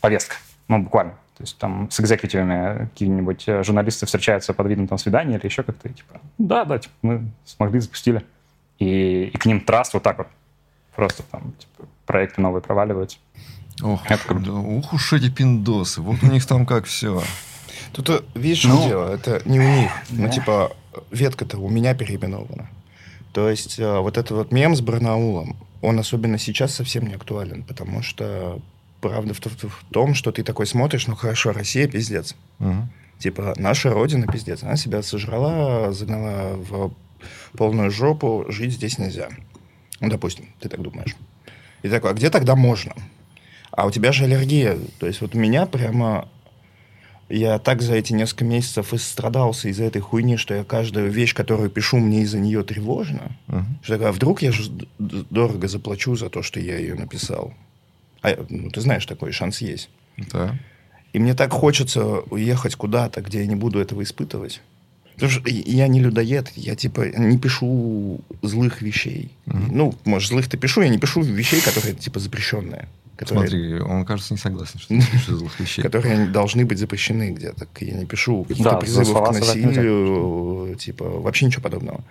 повестка. 0.00 0.36
Ну, 0.68 0.82
буквально. 0.82 1.12
То 1.36 1.42
есть 1.42 1.58
там 1.58 1.90
с 1.90 2.00
экзекутивами 2.00 2.86
какие-нибудь 2.88 3.44
э, 3.48 3.62
журналисты 3.62 4.06
встречаются 4.06 4.54
под 4.54 4.66
видом 4.66 4.86
там 4.88 4.98
свидания 4.98 5.36
или 5.36 5.46
еще 5.46 5.62
как-то, 5.62 5.88
и, 5.88 5.92
типа, 5.92 6.20
да, 6.38 6.64
да, 6.64 6.78
типа, 6.78 6.94
мы 7.02 7.30
смогли, 7.44 7.80
запустили. 7.80 8.24
И, 8.80 9.30
и 9.32 9.38
к 9.38 9.46
ним 9.46 9.60
траст 9.60 9.94
вот 9.94 10.02
так 10.02 10.18
вот. 10.18 10.26
Просто 10.96 11.22
там, 11.30 11.52
типа, 11.58 11.88
проекты 12.06 12.40
новые 12.40 12.62
проваливаются. 12.62 13.18
Ох, 13.82 14.04
Это 14.10 14.22
круто. 14.26 14.46
да, 14.46 14.52
ух 14.52 14.92
уж 14.92 15.12
эти 15.12 15.30
пиндосы. 15.30 16.00
Вот 16.02 16.22
у 16.22 16.26
них 16.26 16.44
там 16.46 16.66
как 16.66 16.84
все. 16.86 17.22
Тут, 17.92 18.10
э, 18.10 18.20
видишь, 18.34 18.64
Ну, 18.64 18.76
что 18.78 18.88
дело? 18.88 19.14
Это 19.14 19.40
не 19.44 19.58
у 19.60 19.62
них. 19.62 19.90
Ну, 20.10 20.24
да. 20.24 20.28
типа, 20.30 20.72
ветка-то 21.10 21.58
у 21.58 21.68
меня 21.70 21.94
переименована. 21.94 22.68
То 23.32 23.48
есть 23.48 23.78
э, 23.78 23.98
вот 24.00 24.18
этот 24.18 24.30
вот 24.32 24.52
мем 24.52 24.74
с 24.74 24.80
Барнаулом, 24.80 25.56
он 25.82 25.98
особенно 25.98 26.36
сейчас 26.36 26.74
совсем 26.74 27.06
не 27.06 27.14
актуален, 27.14 27.62
потому 27.62 28.02
что 28.02 28.60
правда 29.00 29.32
в, 29.32 29.38
в- 29.40 29.68
в 29.68 29.84
том, 29.92 30.14
что 30.14 30.30
ты 30.32 30.42
такой 30.42 30.66
смотришь, 30.66 31.06
ну 31.06 31.14
хорошо, 31.16 31.52
Россия 31.52 31.86
пиздец. 31.88 32.34
Типа, 33.18 33.54
наша 33.56 33.90
родина 33.90 34.26
пиздец. 34.26 34.62
Она 34.62 34.76
себя 34.76 35.02
сожрала, 35.02 35.92
загнала 35.92 36.56
в 36.56 36.92
полную 37.52 37.90
жопу, 37.90 38.46
жить 38.48 38.72
здесь 38.72 38.98
нельзя. 38.98 39.28
Ну, 40.00 40.08
допустим, 40.08 40.46
ты 40.60 40.68
так 40.68 40.80
думаешь. 40.80 41.16
И 41.82 41.88
такой, 41.88 42.10
а 42.10 42.14
где 42.14 42.30
тогда 42.30 42.56
можно? 42.56 42.94
А 43.70 43.86
у 43.86 43.90
тебя 43.90 44.12
же 44.12 44.24
аллергия. 44.24 44.78
То 44.98 45.06
есть 45.06 45.20
вот 45.20 45.34
у 45.34 45.38
меня 45.38 45.66
прямо... 45.66 46.28
Я 47.28 47.60
так 47.60 47.80
за 47.80 47.94
эти 47.94 48.12
несколько 48.12 48.44
месяцев 48.44 48.92
истрадался 48.92 49.68
из-за 49.68 49.84
этой 49.84 50.00
хуйни, 50.00 50.36
что 50.36 50.52
я 50.52 50.64
каждую 50.64 51.12
вещь, 51.12 51.32
которую 51.32 51.70
пишу, 51.70 51.98
мне 51.98 52.22
из-за 52.22 52.40
нее 52.40 52.64
тревожно. 52.64 53.36
Мгм. 53.46 53.78
Что 53.82 53.92
такое, 53.94 54.08
а 54.08 54.12
вдруг 54.12 54.42
я 54.42 54.50
же 54.50 54.68
дорого 54.98 55.68
заплачу 55.68 56.16
за 56.16 56.28
то, 56.28 56.42
что 56.42 56.58
я 56.58 56.76
ее 56.76 56.96
написал? 56.96 57.54
А, 58.22 58.36
ну, 58.48 58.70
ты 58.70 58.80
знаешь, 58.80 59.06
такой 59.06 59.30
шанс 59.30 59.60
есть. 59.60 59.90
Да. 60.32 60.58
И 61.12 61.20
мне 61.20 61.34
так 61.34 61.52
хочется 61.52 62.04
уехать 62.04 62.74
куда-то, 62.74 63.20
где 63.20 63.40
я 63.40 63.46
не 63.46 63.56
буду 63.56 63.78
этого 63.78 64.02
испытывать. 64.02 64.60
Потому 65.14 65.32
что 65.32 65.42
я 65.48 65.86
не 65.88 66.00
людоед, 66.00 66.50
я 66.56 66.74
типа 66.76 67.06
не 67.16 67.38
пишу 67.38 68.20
злых 68.42 68.82
вещей. 68.82 69.30
Ну, 69.46 69.94
может, 70.04 70.30
злых-то 70.30 70.56
пишу, 70.56 70.82
я 70.82 70.88
не 70.88 70.98
пишу 70.98 71.20
вещей, 71.22 71.60
которые 71.60 71.94
типа 71.94 72.20
запрещенные. 72.20 72.88
Которые, 73.16 73.50
Смотри, 73.50 73.80
он, 73.80 74.06
кажется, 74.06 74.32
не 74.32 74.38
согласен, 74.38 74.78
что 74.80 74.88
ты 74.88 75.02
пишешь 75.12 75.26
злых 75.26 75.60
вещей. 75.60 75.82
которые 75.82 76.26
должны 76.26 76.64
быть 76.64 76.78
запрещены 76.78 77.32
где-то. 77.32 77.66
Я 77.80 77.94
не 77.98 78.06
пишу 78.06 78.44
каких-то 78.44 78.70
Да, 78.70 78.76
призывов 78.78 79.28
к 79.28 79.32
насилию, 79.32 80.74
типа 80.78 81.04
вообще 81.04 81.44
ничего 81.44 81.62
подобного. 81.62 82.02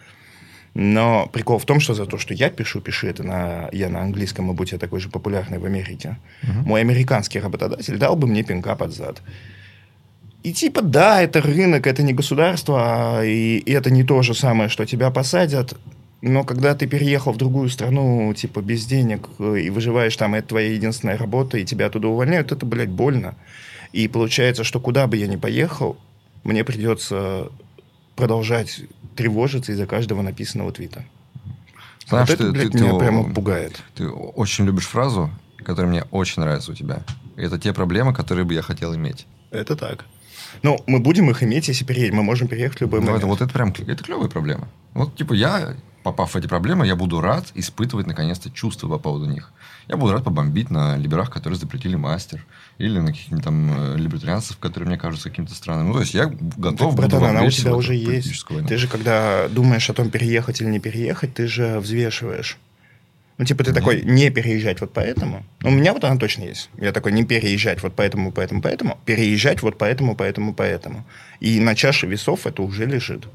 Но 0.75 1.27
прикол 1.33 1.57
в 1.57 1.65
том, 1.65 1.79
что 1.79 1.95
за 1.95 2.05
то, 2.05 2.19
что 2.19 2.35
я 2.35 2.51
пишу, 2.51 2.79
пиши 2.79 3.07
это 3.07 3.23
на, 3.23 3.69
я 3.71 3.89
на 3.89 4.01
английском, 4.03 4.51
и 4.51 4.53
будь 4.53 4.71
я 4.71 4.77
такой 4.77 4.99
же 4.99 5.09
популярный 5.09 5.57
в 5.57 5.65
Америке, 5.65 6.17
мой 6.43 6.81
американский 6.81 7.39
работодатель 7.39 7.97
дал 7.97 8.15
бы 8.15 8.27
мне 8.27 8.43
пинка 8.43 8.75
под 8.75 8.93
зад. 8.93 9.21
И 10.43 10.53
типа, 10.53 10.81
да, 10.81 11.21
это 11.21 11.41
рынок, 11.41 11.85
это 11.85 12.01
не 12.01 12.13
государство, 12.13 12.77
а 13.19 13.23
и, 13.25 13.57
и 13.57 13.71
это 13.71 13.91
не 13.91 14.03
то 14.03 14.21
же 14.21 14.33
самое, 14.33 14.69
что 14.69 14.85
тебя 14.85 15.11
посадят. 15.11 15.73
Но 16.21 16.43
когда 16.43 16.75
ты 16.75 16.87
переехал 16.87 17.33
в 17.33 17.37
другую 17.37 17.69
страну, 17.69 18.33
типа, 18.33 18.61
без 18.61 18.85
денег, 18.85 19.27
э, 19.39 19.59
и 19.59 19.69
выживаешь 19.69 20.15
там, 20.15 20.35
и 20.35 20.39
это 20.39 20.49
твоя 20.49 20.71
единственная 20.73 21.17
работа, 21.17 21.57
и 21.57 21.65
тебя 21.65 21.87
оттуда 21.87 22.07
увольняют, 22.07 22.51
это, 22.51 22.65
блядь, 22.65 22.89
больно. 22.89 23.35
И 23.93 24.07
получается, 24.07 24.63
что 24.63 24.79
куда 24.79 25.07
бы 25.07 25.17
я 25.17 25.27
ни 25.27 25.35
поехал, 25.37 25.97
мне 26.43 26.63
придется 26.63 27.47
продолжать 28.15 28.81
тревожиться 29.15 29.71
из-за 29.73 29.85
каждого 29.87 30.21
написанного 30.21 30.71
твита. 30.71 31.03
Знаешь, 32.07 32.29
вот 32.29 32.35
это, 32.35 32.45
ты- 32.45 32.51
блядь, 32.51 32.71
ты- 32.71 32.79
меня 32.79 32.91
ты- 32.93 32.99
прямо 32.99 33.33
пугает. 33.33 33.81
Ты 33.95 34.07
очень 34.09 34.65
любишь 34.65 34.87
фразу, 34.87 35.29
которая 35.57 35.89
мне 35.91 36.03
очень 36.11 36.41
нравится 36.41 36.71
у 36.71 36.75
тебя. 36.75 37.03
Это 37.35 37.59
те 37.59 37.73
проблемы, 37.73 38.13
которые 38.13 38.45
бы 38.45 38.53
я 38.53 38.61
хотел 38.61 38.95
иметь. 38.95 39.25
Это 39.51 39.75
так. 39.75 40.05
Ну, 40.63 40.79
мы 40.87 40.99
будем 40.99 41.29
их 41.29 41.43
иметь, 41.43 41.67
если 41.67 41.85
переедем. 41.85 42.17
Мы 42.17 42.23
можем 42.23 42.47
переехать 42.47 42.79
в 42.79 42.81
любой 42.81 42.99
Ну, 42.99 43.05
момент. 43.07 43.19
это, 43.23 43.27
вот 43.27 43.41
это 43.41 43.51
прям 43.53 43.69
это 43.69 44.03
клевые 44.03 44.29
проблемы. 44.29 44.67
Вот, 44.93 45.15
типа, 45.15 45.33
я, 45.33 45.75
попав 46.03 46.33
в 46.33 46.35
эти 46.35 46.47
проблемы, 46.47 46.85
я 46.87 46.95
буду 46.95 47.21
рад 47.21 47.45
испытывать, 47.55 48.07
наконец-то, 48.07 48.49
чувства 48.49 48.87
по 48.89 48.97
поводу 48.99 49.25
них. 49.25 49.51
Я 49.87 49.97
буду 49.97 50.13
рад 50.13 50.23
побомбить 50.23 50.69
на 50.69 50.97
либерах, 50.97 51.29
которые 51.31 51.57
запретили 51.59 51.95
мастер, 51.95 52.45
или 52.77 52.99
на 52.99 53.07
каких-нибудь 53.07 53.43
там 53.43 53.93
э, 53.93 53.97
либертарианцев, 53.97 54.57
которые 54.57 54.87
мне 54.87 54.97
кажутся 54.97 55.29
каким-то 55.29 55.55
странным. 55.55 55.87
Ну, 55.87 55.93
то 55.95 56.01
есть, 56.01 56.13
я 56.13 56.25
готов 56.27 56.91
Так, 56.91 56.95
братан, 56.95 57.23
она 57.23 57.43
у 57.43 57.49
тебя 57.49 57.75
уже 57.75 57.95
есть. 57.95 58.49
войну. 58.49 58.67
Ты 58.67 58.77
же, 58.77 58.87
когда 58.87 59.47
думаешь 59.49 59.89
о 59.89 59.93
том, 59.93 60.09
переехать 60.09 60.61
или 60.61 60.69
не 60.69 60.79
переехать, 60.79 61.33
ты 61.33 61.47
же 61.47 61.79
взвешиваешь. 61.79 62.57
Ну, 63.39 63.45
типа, 63.45 63.63
ты 63.63 63.71
такой, 63.71 64.01
не 64.01 64.29
переезжать 64.29 64.81
вот 64.81 64.91
поэтому. 64.91 65.45
Ну, 65.61 65.69
У 65.69 65.71
меня 65.71 65.93
вот 65.93 66.03
она 66.03 66.17
точно 66.17 66.43
есть. 66.43 66.69
Я 66.77 66.91
такой, 66.91 67.13
не 67.13 67.23
переезжать 67.23 67.81
вот 67.81 67.95
поэтому, 67.95 68.33
поэтому, 68.33 68.61
поэтому. 68.61 68.99
Переезжать 69.05 69.61
вот 69.61 69.77
поэтому, 69.77 70.13
поэтому, 70.13 70.53
поэтому. 70.53 71.05
И 71.39 71.61
на 71.61 71.73
чаше 71.73 72.05
весов 72.05 72.45
это 72.45 72.61
уже 72.61 72.85
лежит. 72.85 73.29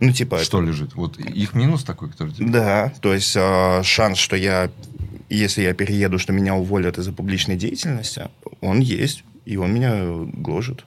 Ну, 0.00 0.10
типа... 0.10 0.38
Что 0.38 0.62
лежит? 0.62 0.94
Вот 0.94 1.18
их 1.18 1.52
минус 1.52 1.84
такой, 1.84 2.10
который... 2.10 2.32
типа, 2.32 2.50
Да, 2.50 2.92
то 3.02 3.12
есть 3.12 3.36
э, 3.36 3.82
шанс, 3.82 4.16
что 4.16 4.36
я, 4.36 4.70
если 5.28 5.60
я 5.60 5.74
перееду, 5.74 6.18
что 6.18 6.32
меня 6.32 6.54
уволят 6.54 6.96
из-за 6.96 7.12
публичной 7.12 7.56
деятельности, 7.56 8.28
он 8.62 8.80
есть, 8.80 9.22
и 9.44 9.58
он 9.58 9.74
меня 9.74 10.02
гложет. 10.32 10.86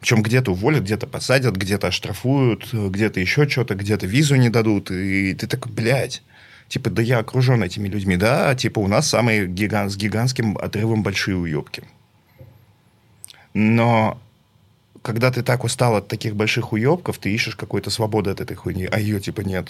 Причем 0.00 0.24
где-то 0.24 0.50
уволят, 0.50 0.82
где-то 0.82 1.06
посадят, 1.06 1.54
где-то 1.54 1.86
оштрафуют, 1.86 2.72
где-то 2.72 3.20
еще 3.20 3.48
что-то, 3.48 3.76
где-то 3.76 4.08
визу 4.08 4.34
не 4.34 4.48
дадут, 4.48 4.90
и 4.90 5.32
ты 5.34 5.46
такой, 5.46 5.70
блядь. 5.70 6.24
Типа, 6.70 6.88
да 6.88 7.02
я 7.02 7.18
окружен 7.18 7.64
этими 7.64 7.88
людьми, 7.88 8.16
да, 8.16 8.54
типа 8.54 8.78
у 8.78 8.86
нас 8.86 9.08
самые 9.08 9.48
гигант, 9.48 9.90
с 9.90 9.96
гигантским 9.96 10.56
отрывом 10.56 11.02
большие 11.02 11.36
уебки. 11.36 11.82
Но 13.54 14.20
когда 15.02 15.32
ты 15.32 15.42
так 15.42 15.64
устал 15.64 15.96
от 15.96 16.06
таких 16.06 16.36
больших 16.36 16.72
уебков, 16.72 17.18
ты 17.18 17.34
ищешь 17.34 17.56
какой-то 17.56 17.90
свободы 17.90 18.30
от 18.30 18.40
этой 18.40 18.54
хуйни, 18.54 18.84
а 18.84 19.00
ее 19.00 19.18
типа 19.18 19.40
нет. 19.40 19.68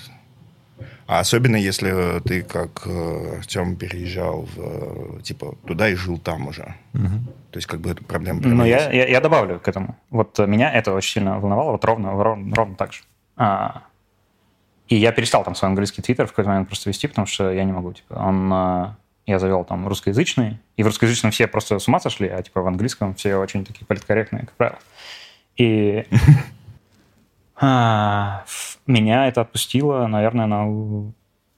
А 1.07 1.21
особенно 1.21 1.57
если 1.57 2.21
ты, 2.21 2.43
как 2.43 2.83
э, 2.85 3.39
Артем, 3.39 3.77
переезжал 3.77 4.43
в, 4.43 4.59
э, 4.59 5.23
типа 5.23 5.55
туда 5.67 5.89
и 5.89 5.95
жил 5.95 6.19
там 6.19 6.49
уже. 6.49 6.75
То 6.93 7.57
есть 7.57 7.67
как 7.67 7.81
бы 7.81 7.93
эту 7.93 8.05
проблему 8.05 8.43
Ну, 8.45 8.65
я, 8.67 8.93
я, 8.93 9.09
я 9.09 9.21
добавлю 9.23 9.59
к 9.59 9.67
этому. 9.67 9.97
Вот 10.11 10.39
меня 10.39 10.71
это 10.71 10.93
очень 10.93 11.15
сильно 11.15 11.41
волновало, 11.41 11.73
вот 11.73 11.85
ровно, 11.87 12.13
ровно, 12.23 12.55
ровно 12.55 12.77
так 12.77 12.93
же. 12.93 13.01
А, 13.39 13.85
и 14.91 14.97
я 14.97 15.13
перестал 15.13 15.45
там 15.45 15.55
свой 15.55 15.71
английский 15.71 16.03
твиттер 16.03 16.27
в 16.27 16.31
какой-то 16.31 16.51
момент 16.51 16.69
просто 16.69 16.91
вести, 16.91 17.07
потому 17.07 17.27
что 17.27 17.51
я 17.53 17.63
не 17.63 17.71
могу. 17.71 17.93
Типа, 17.93 18.15
он, 18.15 18.53
э, 18.53 18.89
я 19.27 19.39
завел 19.39 19.65
там 19.65 19.87
русскоязычный, 19.87 20.59
и 20.77 20.83
в 20.83 20.87
русскоязычном 20.87 21.31
все 21.31 21.47
просто 21.47 21.79
с 21.79 21.87
ума 21.87 22.01
сошли, 22.01 22.27
а 22.27 22.43
типа 22.43 22.61
в 22.61 22.67
английском 22.67 23.15
все 23.15 23.37
очень 23.37 23.65
такие 23.65 23.87
политкорректные, 23.87 24.47
как 24.47 24.55
правило. 24.55 24.79
И 25.57 26.07
а, 27.61 28.45
меня 28.89 29.29
это 29.29 29.43
отпустило, 29.43 30.09
наверное, 30.09 30.47
на 30.47 31.13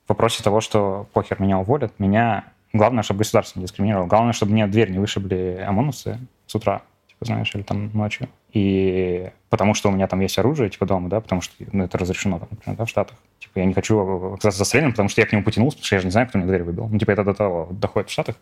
вопросе 0.07 0.43
того, 0.43 0.61
что 0.61 1.09
похер, 1.15 1.41
меня 1.41 1.59
уволят. 1.59 1.99
Меня... 1.99 2.45
Главное, 2.75 3.03
чтобы 3.03 3.19
государство 3.19 3.59
не 3.59 3.67
дискриминировало. 3.67 4.07
Главное, 4.07 4.35
чтобы 4.35 4.53
мне 4.53 4.67
дверь 4.67 4.91
не 4.91 4.99
вышибли 4.99 5.63
ОМОНовцы 5.67 6.19
с 6.47 6.55
утра, 6.55 6.83
типа, 7.09 7.25
знаешь, 7.25 7.55
или 7.55 7.63
там 7.63 7.91
ночью. 7.95 8.29
И 8.53 9.31
потому 9.49 9.75
что 9.75 9.89
у 9.89 9.93
меня 9.93 10.07
там 10.07 10.21
есть 10.21 10.39
оружие, 10.39 10.69
типа, 10.69 10.85
дома, 10.87 11.09
да, 11.09 11.21
потому 11.21 11.41
что 11.41 11.55
ну, 11.73 11.85
это 11.85 11.97
разрешено, 11.97 12.39
там, 12.39 12.49
например, 12.51 12.77
да, 12.77 12.85
в 12.85 12.89
Штатах. 12.89 13.17
Типа, 13.39 13.61
я 13.61 13.65
не 13.65 13.73
хочу 13.73 13.99
оказаться 14.35 14.59
застреленным, 14.59 14.93
потому 14.93 15.09
что 15.09 15.21
я 15.21 15.27
к 15.27 15.33
нему 15.33 15.43
потянулся, 15.43 15.77
потому 15.77 15.87
что 15.87 15.95
я 15.97 16.01
же 16.01 16.07
не 16.07 16.11
знаю, 16.11 16.29
кто 16.29 16.39
мне 16.39 16.47
дверь 16.47 16.63
выбил. 16.63 16.89
Ну, 16.89 16.99
типа, 16.99 17.13
это 17.13 17.25
до 17.25 17.35
того 17.35 17.69
доходит 17.71 18.11
в 18.11 18.13
Штатах. 18.13 18.37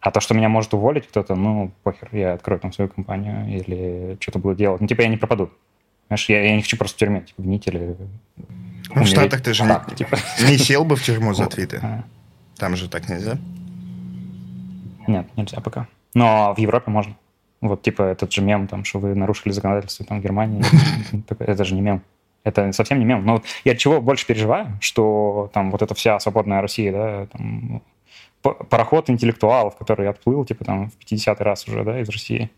А 0.00 0.10
то, 0.10 0.20
что 0.20 0.34
меня 0.34 0.48
может 0.48 0.72
уволить 0.72 1.06
кто-то, 1.08 1.34
ну, 1.34 1.72
похер, 1.82 2.08
я 2.12 2.34
открою 2.34 2.60
там 2.60 2.72
свою 2.72 2.88
компанию 2.88 3.46
или 3.48 4.16
что-то 4.20 4.38
буду 4.38 4.54
делать. 4.54 4.80
Ну, 4.80 4.86
типа, 4.86 5.02
я 5.02 5.08
не 5.08 5.16
пропаду. 5.16 5.50
Знаешь, 6.06 6.28
я, 6.28 6.42
я 6.42 6.56
не 6.56 6.62
хочу 6.62 6.76
просто 6.76 6.96
в 6.96 6.98
тюрьме, 6.98 7.20
типа, 7.20 7.42
гнить 7.42 7.66
или... 7.66 7.96
В 8.88 8.96
умереть 8.96 9.12
Штатах 9.12 9.42
ты 9.42 9.54
же 9.54 9.64
так, 9.64 9.88
не, 9.88 9.96
типа. 9.96 10.16
не 10.48 10.58
сел 10.58 10.84
бы 10.84 10.96
в 10.96 11.02
тюрьму 11.02 11.34
за 11.34 11.46
твиты. 11.46 11.80
А, 11.82 12.02
Там 12.56 12.76
же 12.76 12.88
так 12.88 13.08
нельзя. 13.08 13.38
Нет, 15.06 15.26
нельзя 15.36 15.60
пока. 15.60 15.86
Но 16.14 16.54
в 16.56 16.58
Европе 16.58 16.90
можно. 16.90 17.14
Вот, 17.60 17.82
типа, 17.82 18.02
этот 18.02 18.32
же 18.32 18.42
мем, 18.42 18.66
там, 18.68 18.84
что 18.84 18.98
вы 18.98 19.14
нарушили 19.14 19.52
законодательство 19.52 20.06
там, 20.06 20.20
в 20.20 20.22
Германии. 20.22 20.62
Это 21.38 21.64
же 21.64 21.74
не 21.74 21.82
мем. 21.82 22.02
Это 22.42 22.72
совсем 22.72 22.98
не 22.98 23.04
мем. 23.04 23.24
Но 23.24 23.34
вот 23.34 23.44
я 23.64 23.76
чего 23.76 24.00
больше 24.00 24.26
переживаю, 24.26 24.78
что 24.80 25.50
там 25.52 25.70
вот 25.70 25.82
эта 25.82 25.94
вся 25.94 26.18
свободная 26.20 26.62
Россия, 26.62 26.92
да, 26.92 27.26
там, 27.26 27.82
пароход 28.42 29.10
интеллектуалов, 29.10 29.76
который 29.76 30.08
отплыл, 30.08 30.44
типа, 30.44 30.64
там, 30.64 30.90
в 30.90 30.98
50-й 30.98 31.44
раз 31.44 31.68
уже, 31.68 31.84
да, 31.84 32.00
из 32.00 32.08
России, 32.08 32.50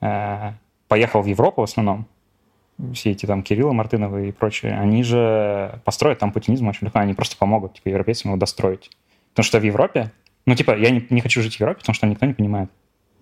э, 0.00 0.52
поехал 0.88 1.22
в 1.22 1.26
Европу 1.26 1.60
в 1.60 1.64
основном, 1.64 2.06
все 2.94 3.12
эти 3.12 3.26
там 3.26 3.44
Кириллы 3.44 3.72
Мартыновы 3.72 4.28
и 4.28 4.32
прочие, 4.32 4.72
они 4.72 5.04
же 5.04 5.80
построят 5.84 6.18
там 6.18 6.32
путинизм 6.32 6.66
очень 6.66 6.86
легко, 6.86 6.98
они 6.98 7.14
просто 7.14 7.36
помогут, 7.36 7.74
типа, 7.74 7.88
европейцам 7.90 8.32
его 8.32 8.38
достроить. 8.40 8.90
Потому 9.30 9.44
что 9.44 9.60
в 9.60 9.62
Европе, 9.62 10.10
ну, 10.46 10.56
типа, 10.56 10.76
я 10.76 10.90
не, 10.90 11.06
не 11.10 11.20
хочу 11.20 11.42
жить 11.42 11.56
в 11.56 11.60
Европе, 11.60 11.80
потому 11.80 11.94
что 11.94 12.06
никто 12.08 12.26
не 12.26 12.34
понимает. 12.34 12.70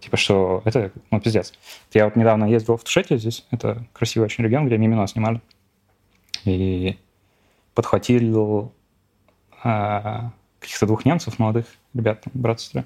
Типа, 0.00 0.16
что 0.16 0.62
это, 0.64 0.92
ну, 1.10 1.20
пиздец. 1.20 1.52
Я 1.92 2.06
вот 2.06 2.16
недавно 2.16 2.44
ездил 2.44 2.76
в 2.76 2.84
Тушете 2.84 3.18
здесь, 3.18 3.46
это 3.50 3.84
красивый 3.92 4.26
очень 4.26 4.44
регион, 4.44 4.66
где 4.66 4.78
Мимино 4.78 5.06
снимали. 5.06 5.40
И 6.44 6.98
подхватил 7.74 8.72
а, 9.62 10.32
каких-то 10.58 10.86
двух 10.86 11.04
немцев 11.04 11.38
молодых, 11.38 11.66
ребят, 11.94 12.22
там, 12.22 12.32
брат, 12.34 12.60
сестра. 12.60 12.84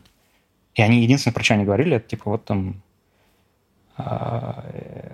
И 0.75 0.83
они 0.83 1.03
единственное, 1.03 1.35
про 1.35 1.45
что 1.45 1.55
они 1.55 1.65
говорили, 1.65 1.97
это 1.97 2.09
типа 2.09 2.31
вот 2.31 2.45
там 2.45 2.83
а, 3.97 4.65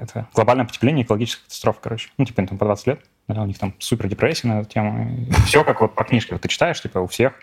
это 0.00 0.26
глобальное 0.34 0.64
потепление, 0.64 1.04
экологическая 1.04 1.44
катастрофа, 1.44 1.80
короче. 1.82 2.10
Ну, 2.16 2.24
типа, 2.24 2.40
им 2.40 2.46
там 2.46 2.58
по 2.58 2.64
20 2.64 2.86
лет, 2.86 3.04
да, 3.28 3.42
у 3.42 3.46
них 3.46 3.58
там 3.58 3.74
супер 3.78 4.08
депрессия 4.08 4.48
на 4.48 4.60
эту 4.60 4.70
тему. 4.70 5.26
все 5.44 5.64
как 5.64 5.80
вот 5.82 5.94
по 5.94 6.04
книжке. 6.04 6.34
Вот 6.34 6.42
ты 6.42 6.48
читаешь, 6.48 6.80
типа, 6.80 6.98
у 6.98 7.06
всех, 7.06 7.34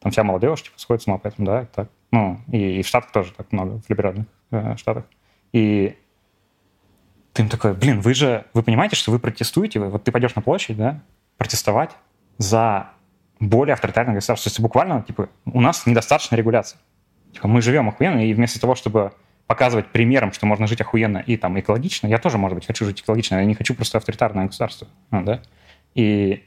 там 0.00 0.12
вся 0.12 0.24
молодежь, 0.24 0.62
типа, 0.62 0.78
сходит 0.78 1.02
с 1.02 1.06
ума, 1.06 1.18
поэтому, 1.18 1.46
да, 1.46 1.66
так. 1.66 1.88
Ну, 2.12 2.40
и, 2.52 2.78
и 2.78 2.82
в 2.82 2.86
Штатах 2.86 3.12
тоже 3.12 3.32
так 3.32 3.50
много, 3.52 3.80
в 3.80 3.90
либеральных 3.90 4.26
э, 4.50 4.76
штатах. 4.76 5.04
И 5.52 5.96
ты 7.32 7.42
им 7.42 7.48
такой, 7.48 7.74
блин, 7.74 8.00
вы 8.00 8.14
же, 8.14 8.46
вы 8.54 8.62
понимаете, 8.62 8.96
что 8.96 9.10
вы 9.10 9.18
протестуете, 9.18 9.80
вы, 9.80 9.88
вот 9.88 10.04
ты 10.04 10.12
пойдешь 10.12 10.34
на 10.34 10.42
площадь, 10.42 10.76
да, 10.76 11.02
протестовать 11.36 11.90
за 12.38 12.90
более 13.40 13.74
авторитарное 13.74 14.14
государство. 14.14 14.50
То 14.50 14.52
есть 14.52 14.60
буквально, 14.60 15.02
типа, 15.02 15.28
у 15.44 15.60
нас 15.60 15.86
недостаточно 15.86 16.36
регуляции. 16.36 16.78
Типа, 17.32 17.48
мы 17.48 17.60
живем 17.60 17.88
охуенно, 17.88 18.20
и 18.20 18.32
вместо 18.32 18.60
того, 18.60 18.74
чтобы 18.74 19.12
показывать 19.46 19.88
примером, 19.88 20.32
что 20.32 20.46
можно 20.46 20.66
жить 20.66 20.80
охуенно 20.80 21.18
и 21.18 21.36
там 21.36 21.58
экологично, 21.58 22.06
я 22.06 22.18
тоже, 22.18 22.38
может 22.38 22.56
быть, 22.56 22.66
хочу 22.66 22.84
жить 22.84 23.00
экологично, 23.02 23.36
я 23.36 23.44
не 23.44 23.54
хочу 23.54 23.74
просто 23.74 23.98
авторитарное 23.98 24.46
государство, 24.46 24.88
ну, 25.10 25.22
да, 25.22 25.42
и 25.94 26.42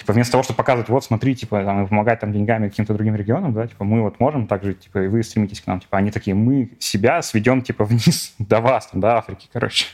типа 0.00 0.14
вместо 0.14 0.32
того, 0.32 0.42
чтобы 0.42 0.56
показывать, 0.56 0.88
вот, 0.88 1.04
смотри, 1.04 1.36
типа, 1.36 1.62
там, 1.62 1.84
и 1.84 1.86
помогать 1.86 2.20
там 2.20 2.32
деньгами 2.32 2.70
каким-то 2.70 2.94
другим 2.94 3.14
регионам, 3.14 3.52
да, 3.52 3.66
типа, 3.66 3.84
мы 3.84 4.00
вот 4.00 4.18
можем 4.18 4.46
так 4.46 4.64
жить, 4.64 4.80
типа, 4.80 5.04
и 5.04 5.08
вы 5.08 5.22
стремитесь 5.22 5.60
к 5.60 5.66
нам, 5.66 5.78
типа, 5.78 5.98
они 5.98 6.10
такие, 6.10 6.34
мы 6.34 6.70
себя 6.78 7.20
сведем, 7.20 7.60
типа, 7.60 7.84
вниз 7.90 8.34
до 8.38 8.60
вас, 8.60 8.86
там, 8.86 9.02
до 9.02 9.18
Африки, 9.18 9.50
короче, 9.52 9.84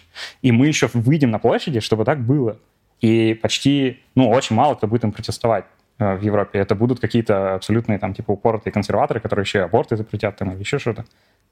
и 0.43 0.53
мы 0.53 0.69
еще 0.69 0.89
выйдем 0.95 1.33
на 1.33 1.41
площади, 1.41 1.81
чтобы 1.81 2.05
так 2.05 2.21
было, 2.21 2.57
и 3.01 3.35
почти, 3.35 4.01
ну, 4.15 4.31
очень 4.31 4.55
мало 4.55 4.77
кто 4.77 4.87
будет 4.87 5.03
им 5.03 5.11
протестовать 5.11 5.65
э, 5.99 6.15
в 6.15 6.23
Европе. 6.23 6.61
Это 6.61 6.77
будут 6.77 7.01
какие-то 7.01 7.57
абсолютные, 7.57 7.99
там, 7.99 8.15
типа, 8.15 8.31
упоротые 8.31 8.73
консерваторы, 8.73 9.19
которые 9.19 9.43
еще 9.43 9.63
аборты 9.63 9.97
запретят, 9.97 10.37
там, 10.37 10.53
или 10.53 10.61
еще 10.61 10.79
что-то. 10.79 11.05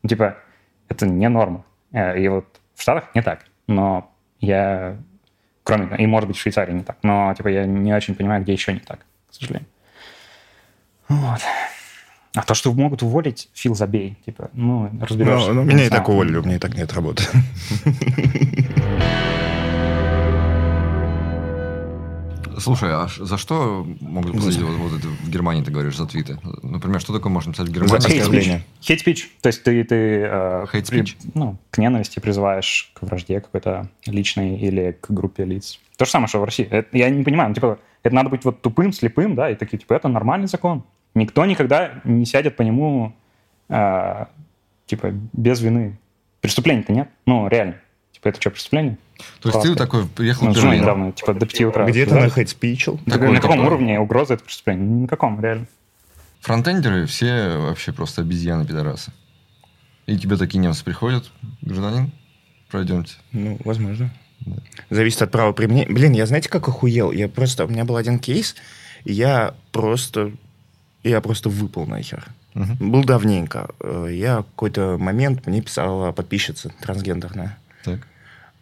Ну, 0.02 0.08
типа, 0.08 0.36
это 0.88 1.06
не 1.06 1.28
норма. 1.28 1.64
Э, 1.92 2.18
И 2.18 2.28
вот 2.28 2.46
в 2.74 2.82
Штатах 2.82 3.14
не 3.14 3.22
так. 3.22 3.40
Но 3.66 4.10
я, 4.40 4.96
кроме, 5.64 5.96
и 5.96 6.06
может 6.06 6.28
быть 6.28 6.36
в 6.36 6.40
Швейцарии 6.40 6.72
не 6.72 6.84
так, 6.84 6.98
но, 7.02 7.34
типа, 7.36 7.48
я 7.48 7.66
не 7.66 7.92
очень 7.92 8.14
понимаю, 8.14 8.42
где 8.42 8.52
еще 8.52 8.72
не 8.72 8.80
так, 8.80 9.00
к 9.30 9.34
сожалению. 9.34 9.66
Вот. 11.08 11.40
А 12.36 12.42
то, 12.42 12.54
что 12.54 12.72
могут 12.72 13.02
уволить, 13.02 13.48
Фил, 13.54 13.74
забей. 13.74 14.16
Типа, 14.26 14.50
ну, 14.54 14.90
разберешься. 15.00 15.48
Ну, 15.48 15.54
ну, 15.54 15.62
Не 15.62 15.74
меня 15.74 15.86
и 15.86 15.88
так 15.88 16.08
уволили, 16.08 16.36
у 16.36 16.42
меня 16.42 16.56
и 16.56 16.58
так 16.58 16.74
нет 16.74 16.92
работы. 16.92 17.24
Слушай, 22.58 22.90
а 22.92 23.08
за 23.18 23.36
что 23.38 23.86
могут 24.00 24.32
посадить 24.32 24.60
вот, 24.62 24.76
вот 24.76 24.98
это 24.98 25.08
в 25.08 25.30
Германии, 25.30 25.62
ты 25.62 25.70
говоришь, 25.70 25.96
за 25.96 26.06
твиты? 26.06 26.38
Например, 26.62 27.00
что 27.00 27.12
такое 27.12 27.30
можно 27.32 27.50
написать 27.50 27.68
в 27.68 27.72
За 27.72 27.74
Германии? 27.80 27.96
твиты. 27.98 28.08
Хейт 28.12 28.20
оскорбление. 28.22 28.58
спич. 28.58 28.86
Хейт 28.86 29.00
спич. 29.00 29.30
То 29.40 29.46
есть 29.48 29.62
ты, 29.62 29.84
ты 29.84 29.94
э, 30.26 30.66
при- 30.88 31.04
ну, 31.34 31.56
к 31.70 31.78
ненависти 31.78 32.20
призываешь, 32.20 32.90
к 32.94 33.02
вражде 33.02 33.40
какой-то 33.40 33.88
личной 34.06 34.56
или 34.58 34.96
к 35.00 35.10
группе 35.10 35.44
лиц. 35.44 35.78
То 35.96 36.04
же 36.04 36.10
самое, 36.10 36.28
что 36.28 36.40
в 36.40 36.44
России. 36.44 36.66
Это- 36.70 36.96
я 36.96 37.08
не 37.10 37.24
понимаю, 37.24 37.50
ну, 37.50 37.54
типа, 37.54 37.78
это 38.02 38.14
надо 38.14 38.28
быть 38.30 38.44
вот 38.44 38.60
тупым, 38.62 38.92
слепым, 38.92 39.34
да, 39.34 39.50
и 39.50 39.54
такие, 39.54 39.78
типа, 39.78 39.94
это 39.94 40.08
нормальный 40.08 40.48
закон. 40.48 40.84
Никто 41.14 41.44
никогда 41.46 42.00
не 42.04 42.26
сядет 42.26 42.56
по 42.56 42.62
нему, 42.62 43.14
э, 43.68 44.24
типа, 44.86 45.12
без 45.32 45.60
вины. 45.60 45.98
Преступления-то 46.40 46.92
нет. 46.92 47.08
Ну, 47.26 47.48
реально. 47.48 47.76
Типа, 48.24 48.28
это 48.30 48.40
что, 48.40 48.50
преступление? 48.50 48.96
То 49.40 49.48
есть 49.50 49.60
ты 49.60 49.68
Классно. 49.68 49.74
такой 49.76 50.06
приехал 50.08 50.46
Ну, 50.46 50.52
в 50.52 50.56
Берлин. 50.56 50.80
недавно, 50.80 51.12
типа, 51.12 51.34
до 51.34 51.46
5 51.46 51.60
утра. 51.66 51.84
Где 51.86 52.04
ты 52.06 52.12
Да? 52.14 52.20
на 52.22 52.30
хейт-спичил? 52.30 52.98
На 53.04 53.18
каком 53.18 53.38
такой. 53.38 53.58
уровне 53.58 54.00
угроза 54.00 54.34
это 54.34 54.44
преступление? 54.44 54.86
Ни 54.86 55.02
на 55.02 55.08
каком, 55.08 55.40
реально. 55.42 55.66
Фронтендеры 56.40 57.06
все 57.06 57.56
вообще 57.58 57.92
просто 57.92 58.22
обезьяны-пидорасы. 58.22 59.12
И 60.06 60.16
тебе 60.18 60.36
такие 60.36 60.58
немцы 60.58 60.84
приходят, 60.84 61.30
гражданин, 61.62 62.12
пройдемте. 62.70 63.14
Ну, 63.32 63.58
возможно. 63.64 64.10
Зависит 64.90 65.22
от 65.22 65.30
права 65.30 65.52
применения. 65.52 65.92
Блин, 65.92 66.12
я 66.12 66.26
знаете, 66.26 66.48
как 66.48 66.66
охуел? 66.68 67.12
Я 67.12 67.28
просто... 67.28 67.64
У 67.66 67.68
меня 67.68 67.84
был 67.84 67.96
один 67.96 68.18
кейс, 68.18 68.54
и 69.04 69.12
я 69.12 69.54
просто... 69.72 70.32
Я 71.02 71.20
просто 71.20 71.48
выпал 71.50 71.86
нахер. 71.86 72.24
Мгм. 72.54 72.90
Был 72.90 73.04
давненько. 73.04 73.68
Э, 73.80 74.08
Я 74.10 74.36
какой-то 74.38 74.96
момент 74.98 75.46
мне 75.46 75.60
писала 75.60 76.12
подписчица 76.12 76.72
трансгендерная. 76.80 77.58
Так. 77.84 78.06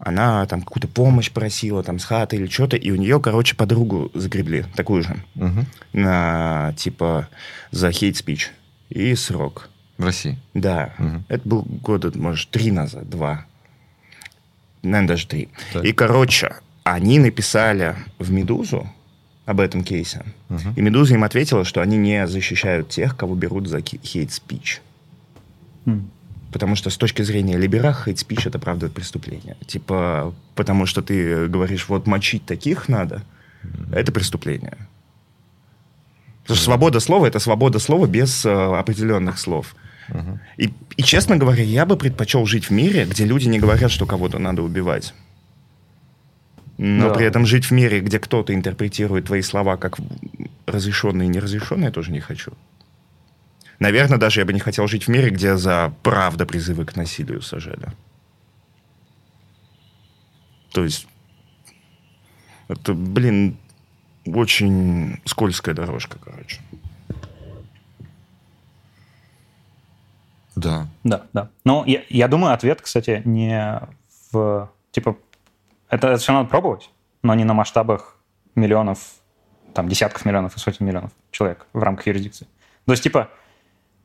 Она 0.05 0.45
там 0.47 0.63
какую-то 0.63 0.89
помощь 0.89 1.31
просила, 1.31 1.85
там, 1.85 2.01
с 2.01 2.05
хаты 2.05 2.35
или 2.35 2.49
что-то, 2.49 2.77
и 2.77 2.91
у 2.91 2.97
нее, 2.97 3.21
короче, 3.21 3.55
подругу 3.55 4.11
загребли, 4.15 4.65
такую 4.75 5.05
же, 5.05 5.17
Мгм. 5.37 5.67
на, 5.93 6.75
типа, 6.77 7.29
за 7.71 7.93
хейт-спич. 7.93 8.51
И 8.91 9.15
срок. 9.15 9.69
В 9.99 10.05
России. 10.05 10.39
Да. 10.55 10.93
Мгм. 10.99 11.25
Это 11.29 11.49
был 11.49 11.63
года, 11.63 12.11
может, 12.19 12.51
три 12.51 12.73
назад, 12.73 13.09
два. 13.09 13.45
Наверное, 14.83 15.09
даже 15.09 15.29
три. 15.29 15.49
Так. 15.73 15.85
И, 15.85 15.93
короче, 15.93 16.57
они 16.83 17.21
написали 17.21 17.95
в 18.19 18.33
«Медузу» 18.33 18.91
об 19.47 19.61
этом 19.61 19.85
кейсе. 19.85 20.25
Мгм. 20.49 20.73
И 20.75 20.81
«Медуза» 20.81 21.15
им 21.15 21.23
ответила, 21.23 21.65
что 21.65 21.81
они 21.81 21.97
не 21.97 22.27
защищают 22.27 22.89
тех, 22.89 23.17
кого 23.17 23.37
берут 23.37 23.69
за 23.69 23.81
хейт-спич. 23.81 24.81
М. 25.87 26.11
Потому 26.53 26.77
что 26.77 26.91
с 26.91 26.97
точки 26.97 27.23
зрения 27.23 27.57
либера 27.57 27.93
хейт-спич 27.95 28.47
это 28.47 28.59
правда 28.59 28.89
преступление. 28.89 29.57
Типа, 29.67 30.35
потому 30.55 30.87
что 30.87 31.03
ты 31.03 31.49
говоришь, 31.49 31.89
вот 31.89 32.07
мочить 32.07 32.45
таких 32.45 32.89
надо, 32.89 33.23
это 33.93 34.13
преступление. 34.13 34.77
Потому 36.43 36.57
что 36.57 36.65
свобода 36.65 37.01
слова 37.01 37.27
это 37.27 37.39
свобода 37.39 37.79
слова 37.79 38.07
без 38.07 38.45
э, 38.45 38.51
определенных 38.51 39.39
слов. 39.39 39.75
Мгм. 40.09 40.41
И, 40.59 40.73
и, 40.97 41.03
честно 41.03 41.37
говоря, 41.37 41.63
я 41.63 41.87
бы 41.87 41.97
предпочел 41.97 42.45
жить 42.47 42.67
в 42.67 42.71
мире, 42.71 43.05
где 43.05 43.25
люди 43.25 43.49
не 43.49 43.59
говорят, 43.61 43.91
что 43.91 44.05
кого-то 44.07 44.39
надо 44.39 44.63
убивать. 44.63 45.15
Но 46.79 47.09
Да. 47.09 47.15
при 47.15 47.27
этом 47.27 47.47
жить 47.47 47.67
в 47.67 47.71
мире, 47.71 48.01
где 48.01 48.19
кто-то 48.19 48.53
интерпретирует 48.53 49.27
твои 49.27 49.43
слова 49.43 49.77
как 49.77 49.99
разрешенные 50.67 51.27
и 51.27 51.31
неразрешенные, 51.31 51.87
я 51.87 51.93
тоже 51.93 52.11
не 52.13 52.21
хочу. 52.21 52.53
Наверное, 53.83 54.17
даже 54.17 54.39
я 54.39 54.47
бы 54.47 54.53
не 54.53 54.61
хотел 54.61 54.87
жить 54.87 55.09
в 55.09 55.09
мире, 55.09 55.31
где 55.31 55.57
за 55.57 55.93
правда 56.05 56.47
призывы 56.47 56.85
к 56.85 56.95
насилию 56.95 57.43
сажали. 57.43 57.89
То 60.71 60.85
есть, 60.85 61.09
это, 62.69 62.95
блин, 62.95 63.59
очень 64.25 65.21
скользкая 65.25 65.75
дорожка, 65.75 66.17
короче. 66.21 66.61
Да. 70.55 70.87
Да, 71.03 71.27
да. 71.33 71.51
Ну, 71.65 71.85
я, 71.85 72.05
я 72.09 72.29
думаю, 72.29 72.55
ответ, 72.55 72.81
кстати, 72.81 73.23
не 73.25 73.81
в... 74.31 74.71
Типа, 74.93 75.19
это, 75.89 76.07
это 76.07 76.19
все 76.19 76.33
надо 76.33 76.49
пробовать, 76.49 76.89
но 77.25 77.35
не 77.35 77.43
на 77.43 77.53
масштабах 77.53 78.17
миллионов, 78.55 79.01
там, 79.75 79.89
десятков 79.89 80.25
миллионов 80.25 80.57
и 80.57 80.61
сотен 80.61 80.87
миллионов 80.87 81.11
человек 81.33 81.67
в 81.73 81.83
рамках 81.83 82.07
юрисдикции. 82.07 82.47
То 82.87 82.93
есть, 82.93 83.03
типа, 83.03 83.29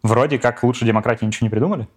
вроде 0.08 0.39
как 0.39 0.64
лучше 0.64 0.86
демократии 0.86 1.26
ничего 1.26 1.45
не 1.45 1.49
придумали, 1.49 1.88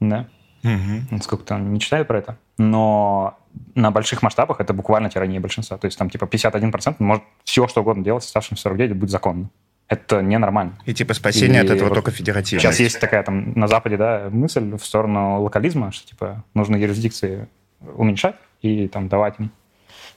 да? 0.00 0.26
Ну, 0.62 1.20
Сколько 1.22 1.44
там 1.44 1.72
не 1.72 1.80
читают 1.80 2.08
про 2.08 2.18
это. 2.18 2.38
Но 2.58 3.38
на 3.74 3.90
больших 3.90 4.22
масштабах 4.22 4.60
это 4.60 4.72
буквально 4.72 5.08
тирания 5.10 5.40
большинства. 5.40 5.78
То 5.78 5.86
есть 5.86 5.98
там 5.98 6.10
типа 6.10 6.24
51% 6.24 6.96
может 6.98 7.22
все, 7.44 7.68
что 7.68 7.80
угодно 7.80 8.04
делать, 8.04 8.24
оставшимся 8.24 8.62
49 8.62 8.96
будет 8.96 9.10
законно. 9.10 9.50
Это 9.88 10.20
ненормально. 10.20 10.76
И 10.84 10.92
типа 10.92 11.14
спасение 11.14 11.62
И 11.62 11.64
от 11.64 11.70
этого 11.70 11.88
вот 11.88 11.94
только 11.94 12.10
федеративное. 12.10 12.60
Сейчас 12.60 12.78
есть 12.80 13.00
такая 13.00 13.22
там 13.22 13.52
на 13.54 13.68
Западе, 13.68 13.96
да, 13.96 14.28
мысль 14.30 14.76
в 14.76 14.84
сторону 14.84 15.42
локализма, 15.42 15.92
что 15.92 16.06
типа 16.06 16.44
нужно 16.54 16.76
юрисдикции 16.76 17.48
уменьшать 17.94 18.36
и 18.60 18.88
там 18.88 19.08
давать 19.08 19.34
им 19.38 19.50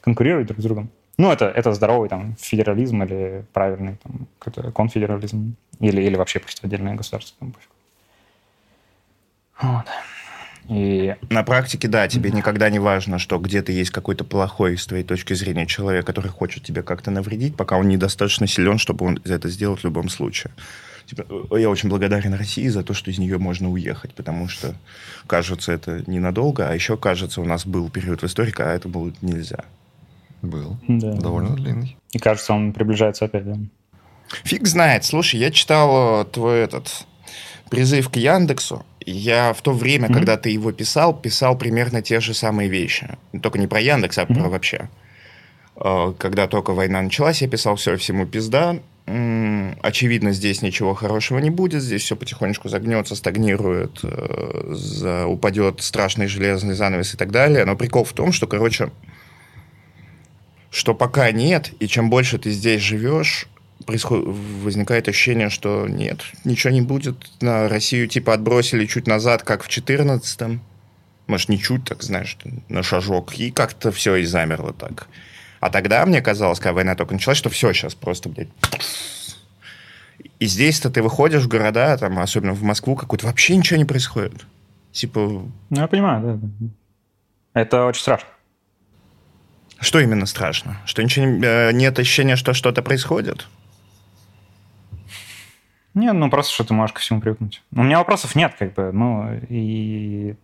конкурировать 0.01 0.47
друг 0.47 0.59
с 0.59 0.63
другом. 0.63 0.89
Ну, 1.17 1.31
это, 1.31 1.45
это 1.45 1.73
здоровый 1.73 2.09
там 2.09 2.35
федерализм 2.39 3.03
или 3.03 3.45
правильный 3.53 3.97
там, 4.03 4.27
какой-то 4.39 4.71
конфедерализм. 4.71 5.55
Или, 5.79 6.01
или 6.01 6.15
вообще 6.15 6.39
просто 6.39 6.67
отдельное 6.67 6.95
государство. 6.95 7.35
Там, 7.39 7.51
пофиг. 7.51 7.69
вот. 9.61 9.85
И 10.69 11.15
На 11.29 11.43
практике, 11.43 11.87
да, 11.87 12.07
тебе 12.07 12.31
никогда 12.31 12.69
не 12.69 12.79
важно, 12.79 13.19
что 13.19 13.39
где-то 13.39 13.71
есть 13.71 13.91
какой-то 13.91 14.23
плохой, 14.23 14.77
с 14.77 14.85
твоей 14.85 15.03
точки 15.03 15.33
зрения, 15.33 15.65
человек, 15.65 16.05
который 16.05 16.29
хочет 16.29 16.63
тебе 16.63 16.83
как-то 16.83 17.11
навредить, 17.11 17.55
пока 17.55 17.77
он 17.77 17.87
недостаточно 17.87 18.47
силен, 18.47 18.77
чтобы 18.77 19.05
он 19.05 19.19
это 19.25 19.49
сделать 19.49 19.81
в 19.81 19.83
любом 19.83 20.07
случае. 20.07 20.53
Типа, 21.07 21.25
э, 21.51 21.59
я 21.59 21.69
очень 21.69 21.89
благодарен 21.89 22.33
России 22.33 22.67
за 22.67 22.83
то, 22.83 22.93
что 22.93 23.11
из 23.11 23.17
нее 23.17 23.37
можно 23.37 23.69
уехать, 23.69 24.13
потому 24.13 24.47
что, 24.47 24.75
кажется, 25.27 25.73
это 25.73 26.03
ненадолго, 26.07 26.69
а 26.69 26.73
еще, 26.73 26.95
кажется, 26.95 27.41
у 27.41 27.45
нас 27.45 27.65
был 27.65 27.89
период 27.89 28.21
в 28.21 28.25
истории, 28.25 28.51
когда 28.51 28.73
это 28.73 28.87
было 28.87 29.11
нельзя. 29.21 29.65
Был. 30.41 30.77
Да. 30.87 31.13
Довольно 31.13 31.55
длинный. 31.55 31.97
И 32.11 32.17
кажется, 32.19 32.53
он 32.53 32.73
приближается 32.73 33.25
опять. 33.25 33.45
Да. 33.45 33.57
Фиг 34.43 34.65
знает. 34.67 35.03
Слушай, 35.05 35.39
я 35.39 35.51
читал 35.51 36.21
э, 36.21 36.25
твой 36.25 36.59
этот 36.59 37.05
призыв 37.69 38.09
к 38.09 38.15
Яндексу. 38.15 38.85
Я 39.05 39.53
в 39.53 39.61
то 39.61 39.71
время, 39.71 40.05
Мгм. 40.05 40.13
когда 40.15 40.37
ты 40.37 40.49
его 40.49 40.71
писал, 40.71 41.13
писал 41.13 41.57
примерно 41.57 42.01
те 42.01 42.19
же 42.19 42.33
самые 42.33 42.69
вещи. 42.69 43.17
Только 43.41 43.59
не 43.59 43.67
про 43.67 43.79
Яндекс, 43.81 44.17
а 44.19 44.25
про 44.25 44.33
Мгм. 44.41 44.49
вообще. 44.49 44.89
Э, 45.75 46.13
Когда 46.17 46.47
только 46.47 46.73
война 46.73 47.01
началась, 47.01 47.41
я 47.41 47.47
писал 47.47 47.75
все 47.75 47.95
всему 47.97 48.25
пизда. 48.25 48.77
Очевидно, 49.81 50.31
здесь 50.31 50.61
ничего 50.61 50.93
хорошего 50.93 51.39
не 51.39 51.49
будет. 51.49 51.81
Здесь 51.81 52.03
все 52.03 52.15
потихонечку 52.15 52.69
загнется, 52.69 53.15
стагнирует, 53.15 53.99
э, 54.03 55.25
упадет 55.25 55.81
страшный 55.81 56.27
железный 56.27 56.75
занавес 56.75 57.13
и 57.13 57.17
так 57.17 57.31
далее. 57.31 57.65
Но 57.65 57.75
прикол 57.75 58.03
в 58.05 58.13
том, 58.13 58.31
что, 58.31 58.47
короче, 58.47 58.91
что 60.71 60.95
пока 60.95 61.31
нет, 61.31 61.71
и 61.79 61.87
чем 61.87 62.09
больше 62.09 62.39
ты 62.39 62.49
здесь 62.49 62.81
живешь, 62.81 63.47
происходит, 63.85 64.25
возникает 64.63 65.07
ощущение, 65.07 65.49
что 65.49 65.87
нет, 65.87 66.21
ничего 66.45 66.71
не 66.71 66.81
будет. 66.81 67.17
На 67.41 67.67
Россию 67.67 68.07
типа 68.07 68.33
отбросили 68.33 68.85
чуть 68.85 69.05
назад, 69.05 69.43
как 69.43 69.63
в 69.63 69.69
14-м. 69.69 70.61
Может, 71.27 71.49
не 71.49 71.59
чуть, 71.59 71.85
так 71.85 72.01
знаешь, 72.01 72.37
на 72.69 72.83
шажок. 72.83 73.33
И 73.35 73.51
как-то 73.51 73.91
все 73.91 74.15
и 74.15 74.25
замерло 74.25 74.73
так. 74.73 75.07
А 75.59 75.69
тогда 75.69 76.05
мне 76.05 76.21
казалось, 76.21 76.59
когда 76.59 76.73
война 76.73 76.95
только 76.95 77.13
началась, 77.13 77.37
что 77.37 77.49
все 77.49 77.71
сейчас 77.73 77.93
просто, 77.93 78.29
блядь, 78.29 78.49
и 80.39 80.47
здесь-то 80.47 80.89
ты 80.89 81.03
выходишь 81.03 81.43
в 81.43 81.47
города, 81.47 81.95
там, 81.97 82.17
особенно 82.17 82.53
в 82.53 82.63
Москву, 82.63 82.95
какой-то 82.95 83.27
вообще 83.27 83.55
ничего 83.55 83.77
не 83.77 83.85
происходит. 83.85 84.45
Типа, 84.91 85.19
Ну, 85.19 85.51
я 85.69 85.87
понимаю, 85.87 86.39
да. 86.39 87.61
Это 87.61 87.85
очень 87.85 88.01
страшно. 88.01 88.27
Что 89.81 89.99
именно 89.99 90.25
страшно? 90.25 90.77
Что 90.85 91.03
ничего 91.03 91.25
не- 91.25 91.45
э, 91.45 91.71
нет 91.73 91.97
ощущения, 91.99 92.35
что 92.35 92.53
что-то 92.53 92.81
происходит? 92.81 93.47
Не, 95.93 96.13
ну 96.13 96.29
просто 96.29 96.53
что 96.53 96.63
ты 96.63 96.73
можешь 96.73 96.93
ко 96.93 97.01
всему 97.01 97.19
привыкнуть. 97.19 97.61
У 97.75 97.83
меня 97.83 97.97
вопросов 97.97 98.35
нет, 98.35 98.53
как 98.57 98.73
бы, 98.73 98.91
ну, 98.93 99.33
и, 99.49 100.35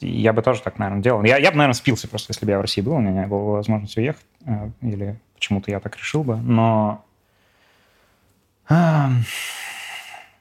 и 0.00 0.08
я 0.08 0.32
бы 0.32 0.42
тоже 0.42 0.60
так, 0.60 0.78
наверное, 0.78 1.02
делал. 1.02 1.24
Я, 1.24 1.38
я 1.38 1.50
бы, 1.50 1.56
наверное, 1.56 1.74
спился 1.74 2.06
просто, 2.06 2.32
если 2.32 2.44
бы 2.44 2.52
я 2.52 2.58
в 2.58 2.62
России 2.62 2.82
был, 2.82 2.94
у 2.94 3.00
меня 3.00 3.26
была 3.26 3.52
возможность 3.56 3.96
уехать, 3.96 4.26
э, 4.44 4.70
или 4.82 5.18
почему-то 5.34 5.70
я 5.70 5.80
так 5.80 5.96
решил 5.96 6.22
бы, 6.22 6.36
но... 6.36 7.04
а, 8.68 9.10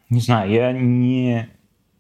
не 0.10 0.20
знаю, 0.20 0.52
я 0.52 0.72
не... 0.74 1.50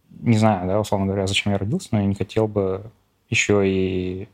Не 0.09 0.37
знаю, 0.37 0.67
да, 0.67 0.79
условно 0.79 1.05
говоря, 1.05 1.27
зачем 1.27 1.51
я 1.51 1.59
родился, 1.59 1.89
но 1.91 2.01
я 2.01 2.07
не 2.07 2.15
хотел 2.15 2.47
бы 2.47 2.91
еще 3.29 3.61
и 3.69 4.27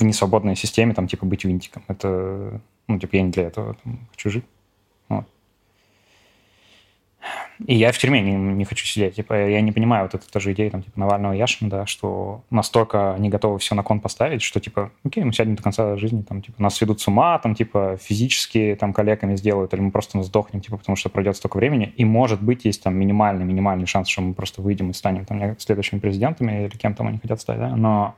в 0.00 0.04
несвободной 0.04 0.56
системе, 0.56 0.94
там, 0.94 1.06
типа, 1.06 1.26
быть 1.26 1.44
винтиком. 1.44 1.84
Это, 1.88 2.60
ну, 2.88 2.98
типа, 2.98 3.16
я 3.16 3.22
не 3.22 3.30
для 3.30 3.44
этого 3.44 3.74
там, 3.82 4.00
хочу 4.10 4.30
жить. 4.30 4.44
Вот. 5.08 5.26
И 7.66 7.74
я 7.74 7.92
в 7.92 7.98
тюрьме 7.98 8.20
не, 8.20 8.32
не 8.32 8.64
хочу 8.64 8.86
сидеть. 8.86 9.16
Типа, 9.16 9.34
я 9.34 9.60
не 9.60 9.72
понимаю 9.72 10.04
вот 10.04 10.14
эту 10.14 10.30
тоже 10.30 10.52
идею 10.52 10.70
там, 10.70 10.82
типа, 10.82 10.98
Навального 10.98 11.32
Яшина, 11.32 11.68
да, 11.68 11.86
что 11.86 12.42
настолько 12.50 13.14
они 13.14 13.28
готовы 13.28 13.58
все 13.58 13.74
на 13.74 13.82
кон 13.82 14.00
поставить, 14.00 14.42
что, 14.42 14.60
типа, 14.60 14.90
окей, 15.04 15.24
мы 15.24 15.32
сядем 15.32 15.56
до 15.56 15.62
конца 15.62 15.96
жизни, 15.96 16.22
там, 16.22 16.40
типа, 16.40 16.62
нас 16.62 16.76
сведут 16.76 17.00
с 17.00 17.08
ума, 17.08 17.38
там, 17.38 17.54
типа, 17.54 17.98
физически, 18.00 18.76
там, 18.80 18.92
коллегами 18.92 19.36
сделают, 19.36 19.74
или 19.74 19.80
мы 19.80 19.90
просто 19.90 20.22
сдохнем, 20.22 20.60
типа, 20.60 20.78
потому 20.78 20.96
что 20.96 21.10
пройдет 21.10 21.36
столько 21.36 21.58
времени. 21.58 21.92
И, 21.96 22.04
может 22.04 22.42
быть, 22.42 22.64
есть 22.64 22.82
там 22.82 22.96
минимальный, 22.96 23.44
минимальный 23.44 23.86
шанс, 23.86 24.08
что 24.08 24.22
мы 24.22 24.34
просто 24.34 24.62
выйдем 24.62 24.90
и 24.90 24.94
станем 24.94 25.26
там 25.26 25.58
следующими 25.58 25.98
президентами 25.98 26.64
или 26.64 26.76
кем 26.76 26.94
там 26.94 27.08
они 27.08 27.18
хотят 27.18 27.40
стать, 27.40 27.58
да, 27.58 27.76
но 27.76 28.14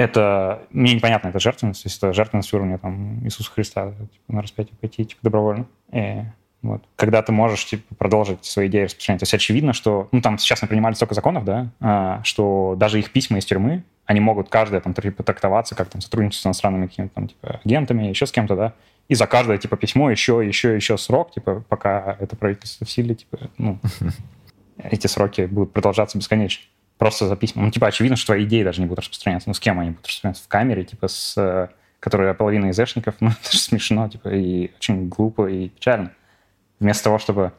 это 0.00 0.62
мне 0.70 0.94
непонятно, 0.94 1.28
это 1.28 1.38
жертвенность, 1.38 1.84
если 1.84 1.98
это 1.98 2.14
жертвенность 2.14 2.52
уровня 2.54 2.78
там 2.78 3.22
Иисуса 3.22 3.50
Христа, 3.50 3.90
типа, 3.90 4.32
на 4.32 4.40
распятие 4.40 4.74
пойти 4.80 5.04
типа, 5.04 5.20
добровольно. 5.22 5.66
И, 5.92 6.22
вот. 6.62 6.82
Когда 6.96 7.20
ты 7.20 7.32
можешь 7.32 7.66
типа, 7.66 7.94
продолжить 7.96 8.42
свои 8.46 8.68
идеи 8.68 8.84
распространять. 8.84 9.20
То 9.20 9.24
есть 9.24 9.34
очевидно, 9.34 9.74
что... 9.74 10.08
Ну, 10.10 10.22
там 10.22 10.38
сейчас 10.38 10.60
принимали 10.60 10.94
столько 10.94 11.14
законов, 11.14 11.44
да, 11.44 11.68
а, 11.80 12.22
что 12.24 12.76
даже 12.78 12.98
их 12.98 13.12
письма 13.12 13.38
из 13.38 13.44
тюрьмы, 13.44 13.84
они 14.06 14.20
могут 14.20 14.48
каждое 14.48 14.80
там 14.80 14.94
типа, 14.94 15.22
трактоваться, 15.22 15.74
как 15.74 15.90
там 15.90 16.00
сотрудничать 16.00 16.40
с 16.40 16.46
иностранными 16.46 16.86
какими-то 16.86 17.14
там 17.14 17.28
типа 17.28 17.60
агентами, 17.62 18.06
еще 18.06 18.26
с 18.26 18.32
кем-то, 18.32 18.56
да, 18.56 18.72
и 19.08 19.14
за 19.14 19.26
каждое 19.26 19.58
типа 19.58 19.76
письмо 19.76 20.10
еще, 20.10 20.42
еще, 20.42 20.74
еще 20.74 20.96
срок, 20.96 21.32
типа, 21.32 21.62
пока 21.68 22.16
это 22.20 22.36
правительство 22.36 22.86
в 22.86 22.90
силе, 22.90 23.16
типа, 23.16 23.38
ну, 23.58 23.78
эти 24.78 25.08
сроки 25.08 25.42
будут 25.42 25.74
продолжаться 25.74 26.16
бесконечно. 26.16 26.64
Просто 27.00 27.26
за 27.26 27.34
письма. 27.34 27.62
Ну, 27.62 27.70
типа, 27.70 27.86
очевидно, 27.86 28.14
что 28.18 28.26
твои 28.26 28.44
идеи 28.44 28.62
даже 28.62 28.82
не 28.82 28.86
будут 28.86 29.00
распространяться. 29.00 29.48
Ну, 29.48 29.54
с 29.54 29.58
кем 29.58 29.80
они 29.80 29.92
будут 29.92 30.04
распространяться? 30.06 30.44
В 30.44 30.48
камере, 30.48 30.84
типа, 30.84 31.08
с... 31.08 31.34
э, 31.38 31.68
Которая 31.98 32.34
половина 32.34 32.70
ИЗшников. 32.70 33.14
Ну, 33.20 33.30
это 33.30 33.52
же 33.52 33.58
смешно, 33.58 34.06
типа, 34.06 34.28
и 34.28 34.70
очень 34.76 35.08
глупо, 35.08 35.46
и 35.46 35.70
печально. 35.70 36.12
Вместо 36.78 37.04
того, 37.04 37.18
чтобы... 37.18 37.52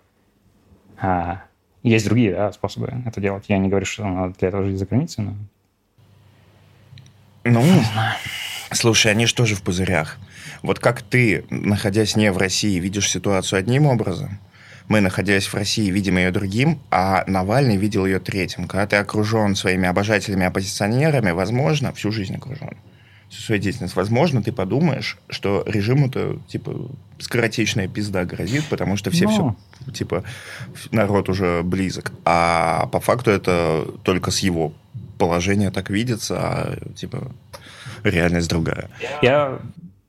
а, 0.99 1.41
есть 1.81 2.05
другие 2.05 2.35
да, 2.35 2.51
способы 2.51 2.93
это 3.03 3.19
делать. 3.19 3.45
Я 3.47 3.57
не 3.57 3.67
говорю, 3.67 3.87
что 3.87 4.05
надо 4.05 4.35
для 4.37 4.49
этого 4.49 4.63
жить 4.63 4.77
за 4.77 4.85
границей, 4.85 5.23
но... 5.23 5.35
Ну, 7.43 7.63
слушай, 8.69 9.11
они 9.11 9.25
же 9.25 9.33
тоже 9.33 9.55
в 9.55 9.63
пузырях. 9.63 10.19
Вот 10.61 10.77
как 10.77 11.01
ты, 11.01 11.45
находясь 11.49 12.15
не 12.15 12.31
в 12.31 12.37
России, 12.37 12.79
видишь 12.79 13.09
ситуацию 13.09 13.57
одним 13.57 13.87
образом, 13.87 14.37
мы, 14.91 14.99
находясь 14.99 15.45
в 15.45 15.53
России, 15.53 15.89
видим 15.89 16.17
ее 16.17 16.31
другим, 16.31 16.79
а 16.91 17.23
Навальный 17.25 17.77
видел 17.77 18.05
ее 18.05 18.19
третьим. 18.19 18.67
Когда 18.67 18.85
ты 18.85 18.97
окружен 18.97 19.55
своими 19.55 19.87
обожателями-оппозиционерами, 19.87 21.31
возможно, 21.31 21.93
всю 21.93 22.11
жизнь 22.11 22.35
окружен, 22.35 22.75
всю 23.29 23.41
свою 23.41 23.61
деятельность, 23.61 23.95
возможно, 23.95 24.43
ты 24.43 24.51
подумаешь, 24.51 25.17
что 25.29 25.63
режиму-то, 25.65 26.39
типа, 26.49 26.91
скоротечная 27.19 27.87
пизда 27.87 28.25
грозит, 28.25 28.65
потому 28.69 28.97
что 28.97 29.11
все 29.11 29.27
Ну. 29.27 29.55
все, 29.85 29.91
типа, 29.93 30.25
народ 30.91 31.29
уже 31.29 31.63
близок. 31.63 32.11
А 32.25 32.87
по 32.87 32.99
факту 32.99 33.31
это 33.31 33.85
только 34.03 34.29
с 34.29 34.39
его 34.39 34.73
положения 35.17 35.71
так 35.71 35.89
видится, 35.89 36.35
а, 36.37 36.77
типа, 36.95 37.31
реальность 38.03 38.49
другая. 38.49 38.89
Я, 39.21 39.59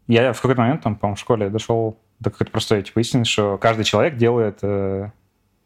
я 0.09 0.33
в 0.33 0.41
какой-то 0.41 0.61
момент, 0.61 0.83
там, 0.83 0.97
по-моему, 0.97 1.15
в 1.15 1.21
школе 1.21 1.51
дошел 1.51 1.97
до 2.23 2.31
какой-то 2.31 2.53
простой 2.53 2.83
типа, 2.83 3.01
истины, 3.01 3.25
что 3.25 3.59
каждый 3.59 3.85
человек 3.85 4.17
делает 4.17 4.59
э, 4.63 5.11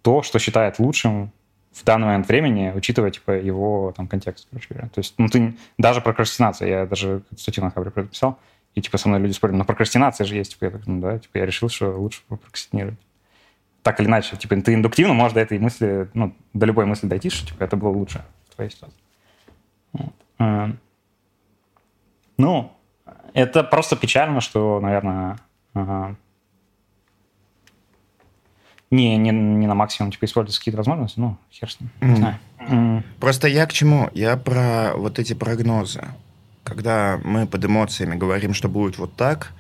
то, 0.03 0.23
что 0.23 0.39
считает 0.39 0.79
лучшим 0.79 1.33
в 1.73 1.85
данный 1.85 2.07
момент 2.07 2.29
времени, 2.29 2.73
учитывая 2.75 3.11
типа 3.11 3.33
его 3.33 3.93
там 3.95 4.09
контекст, 4.09 4.49
короче 4.51 4.69
говоря. 4.71 4.89
То 4.89 5.01
есть, 5.01 5.15
ну 5.19 5.29
ты 5.29 5.57
даже 5.77 6.01
прокрастинация, 6.01 6.69
я 6.69 6.87
даже 6.87 7.23
статью 7.37 7.63
на 7.63 7.71
Хабре 7.71 7.93
написал, 7.95 8.39
и 8.75 8.81
типа 8.81 8.97
со 8.99 9.09
мной 9.09 9.21
люди 9.21 9.33
спорили, 9.33 9.57
но 9.57 9.65
прокрастинация 9.65 10.25
же 10.25 10.37
есть, 10.37 10.53
типа 10.53 10.65
я 10.65 10.71
так, 10.71 10.87
ну 10.87 11.01
да, 11.01 11.19
типа 11.19 11.39
я 11.39 11.47
решил, 11.47 11.69
что 11.69 11.91
лучше 11.91 12.23
прокрастинировать. 12.29 12.99
Так 13.83 14.01
или 14.01 14.09
иначе, 14.09 14.37
типа 14.37 14.61
ты 14.63 14.75
индуктивно 14.75 15.13
можешь 15.13 15.35
до 15.35 15.41
этой 15.41 15.59
мысли, 15.59 16.09
ну 16.15 16.35
до 16.55 16.67
любой 16.67 16.87
мысли 16.87 17.07
дойти, 17.07 17.29
что 17.29 17.47
типа 17.47 17.65
это 17.65 17.77
было 17.77 17.91
лучше 17.91 18.25
в 18.49 18.55
твоей 18.55 18.71
ситуации. 18.71 18.99
Вот. 19.93 20.15
Э, 20.39 20.73
Ну, 22.39 22.73
это 23.35 23.63
просто 23.65 23.97
печально, 23.97 24.41
что, 24.41 24.81
наверное, 24.81 25.39
ага, 25.75 26.17
не, 28.91 29.17
не, 29.17 29.31
не 29.31 29.67
на 29.67 29.75
максимум 29.75 30.13
типа, 30.13 30.25
использовать 30.27 30.59
какие-то 30.59 30.79
возможности. 30.79 31.19
Ну, 31.21 31.37
хер 31.53 31.71
с 31.71 31.81
ним. 31.81 31.91
Не 32.01 32.07
Мгм. 32.09 32.17
знаю. 32.17 32.39
М, 32.69 33.05
Просто 33.21 33.49
я 33.49 33.67
к 33.67 33.73
чему? 33.73 34.11
Я 34.15 34.37
про 34.37 34.93
вот 34.97 35.19
эти 35.19 35.33
прогнозы. 35.35 36.05
Когда 36.65 37.21
мы 37.25 37.47
под 37.47 37.65
эмоциями 37.65 38.17
говорим, 38.17 38.55
что 38.55 38.69
будет 38.69 38.99
вот 38.99 39.15
так, 39.15 39.53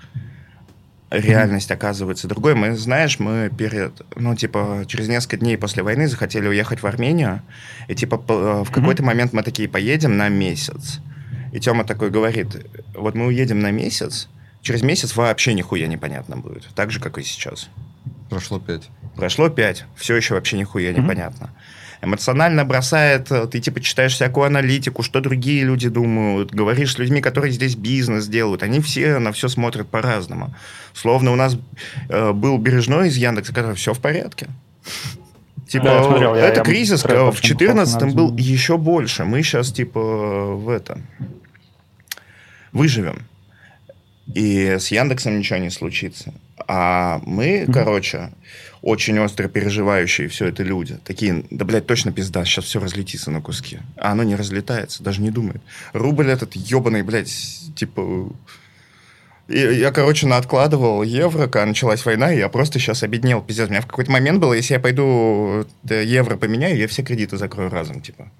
реальность 1.11 1.71
оказывается 1.71 2.27
другой. 2.29 2.55
Мы, 2.57 2.77
знаешь, 2.77 3.19
мы 3.21 3.49
перед, 3.57 3.93
ну, 4.17 4.35
типа, 4.35 4.85
через 4.89 5.09
несколько 5.09 5.37
дней 5.37 5.57
после 5.57 5.83
войны 5.85 6.09
захотели 6.09 6.49
уехать 6.49 6.83
в 6.83 6.87
Армению, 6.87 7.43
и, 7.89 7.95
типа, 7.95 8.17
по- 8.19 8.65
в 8.65 8.71
какой-то 8.73 9.05
момент 9.05 9.33
мы 9.33 9.43
такие 9.45 9.69
поедем 9.69 10.17
на 10.17 10.29
месяц. 10.29 10.99
И 11.53 11.61
Тёма 11.61 11.85
такой 11.85 12.11
говорит, 12.11 12.67
вот 12.95 13.15
мы 13.15 13.27
уедем 13.27 13.61
на 13.61 13.71
месяц, 13.71 14.29
через 14.63 14.83
месяц 14.83 15.15
вообще 15.15 15.55
нихуя 15.55 15.87
непонятно 15.87 16.37
будет. 16.37 16.67
Так 16.75 16.91
же, 16.91 16.99
как 17.01 17.19
и 17.19 17.23
сейчас. 17.23 17.69
Прошло 18.29 18.59
пять. 18.59 18.89
Прошло 19.17 19.49
пять, 19.49 19.85
все 19.97 20.15
еще 20.17 20.35
вообще 20.35 20.57
нихуя 20.59 20.93
Мгм. 20.93 21.03
непонятно. 21.05 21.51
Эмоционально 22.03 22.65
бросает, 22.67 23.33
э, 23.33 23.47
ты 23.47 23.59
типа 23.59 23.81
читаешь 23.81 24.13
всякую 24.13 24.45
аналитику, 24.47 25.03
что 25.03 25.21
другие 25.21 25.65
люди 25.65 25.89
думают, 25.89 26.53
говоришь 26.53 26.93
с 26.93 26.99
людьми, 26.99 27.23
которые 27.23 27.53
здесь 27.53 27.75
бизнес 27.75 28.27
делают, 28.29 28.63
они 28.63 28.81
все 28.81 29.19
на 29.19 29.33
все 29.33 29.49
смотрят 29.49 29.89
по-разному. 29.89 30.55
Словно 30.93 31.33
у 31.33 31.37
нас 31.37 31.57
э, 32.11 32.33
был 32.33 32.59
Бережной 32.59 33.09
из 33.09 33.17
Яндекса, 33.17 33.55
который 33.55 33.75
все 33.77 33.95
в 33.95 34.01
порядке. 34.01 34.49
Типа, 35.67 35.85
Да, 35.87 35.97
я 35.97 36.03
смотрел, 36.05 36.35
я- 36.37 36.43
это 36.47 36.59
я 36.61 36.65
кризис 36.65 37.01
трек 37.03 37.17
э, 37.17 37.23
в 37.25 37.29
очень 37.31 37.49
14 37.49 37.99
плотно 37.99 38.15
был 38.15 38.37
еще 38.37 38.77
больше. 38.77 39.25
Мы 39.25 39.43
сейчас, 39.43 39.73
типа, 39.73 39.99
в 40.55 40.69
это... 40.69 40.99
Выживем. 42.73 43.23
И 44.35 44.77
с 44.79 44.89
Яндексом 44.91 45.39
ничего 45.39 45.59
не 45.59 45.71
случится. 45.71 46.35
А 46.69 47.21
мы, 47.25 47.63
Мгм. 47.65 47.73
короче, 47.73 48.33
очень 48.87 49.19
остро 49.19 49.49
переживающие 49.49 50.29
все 50.29 50.47
это 50.47 50.63
люди. 50.63 50.97
Такие, 51.03 51.45
да, 51.51 51.65
блядь, 51.65 51.87
точно 51.87 52.13
пизда, 52.13 52.45
сейчас 52.45 52.67
все 52.67 52.79
разлетится 52.79 53.33
на 53.33 53.41
куски. 53.41 53.81
А 53.97 54.13
оно 54.13 54.23
не 54.23 54.37
разлетается, 54.37 55.03
даже 55.03 55.23
не 55.23 55.33
думает. 55.33 55.61
Рубль 55.93 56.31
этот 56.31 56.55
ебаный, 56.55 57.03
блядь, 57.03 57.33
типа... 57.75 58.31
И 59.49 59.59
Я, 59.59 59.91
короче, 59.91 60.29
откладывал 60.29 61.03
евро, 61.03 61.49
когда 61.49 61.67
началась 61.67 62.05
война, 62.05 62.33
и 62.33 62.39
я 62.39 62.49
просто 62.49 62.79
сейчас 62.79 63.03
обеднел, 63.03 63.43
пиздец. 63.43 63.67
У 63.67 63.71
меня 63.71 63.81
в 63.81 63.87
какой-то 63.87 64.13
момент 64.13 64.39
было, 64.39 64.53
если 64.53 64.75
я 64.75 64.81
пойду 64.81 65.67
э, 65.89 66.05
евро 66.05 66.37
поменяю, 66.37 66.77
я 66.77 66.87
все 66.87 67.03
кредиты 67.03 67.37
закрою 67.39 67.71
разом, 67.71 68.01
типа. 68.01 68.31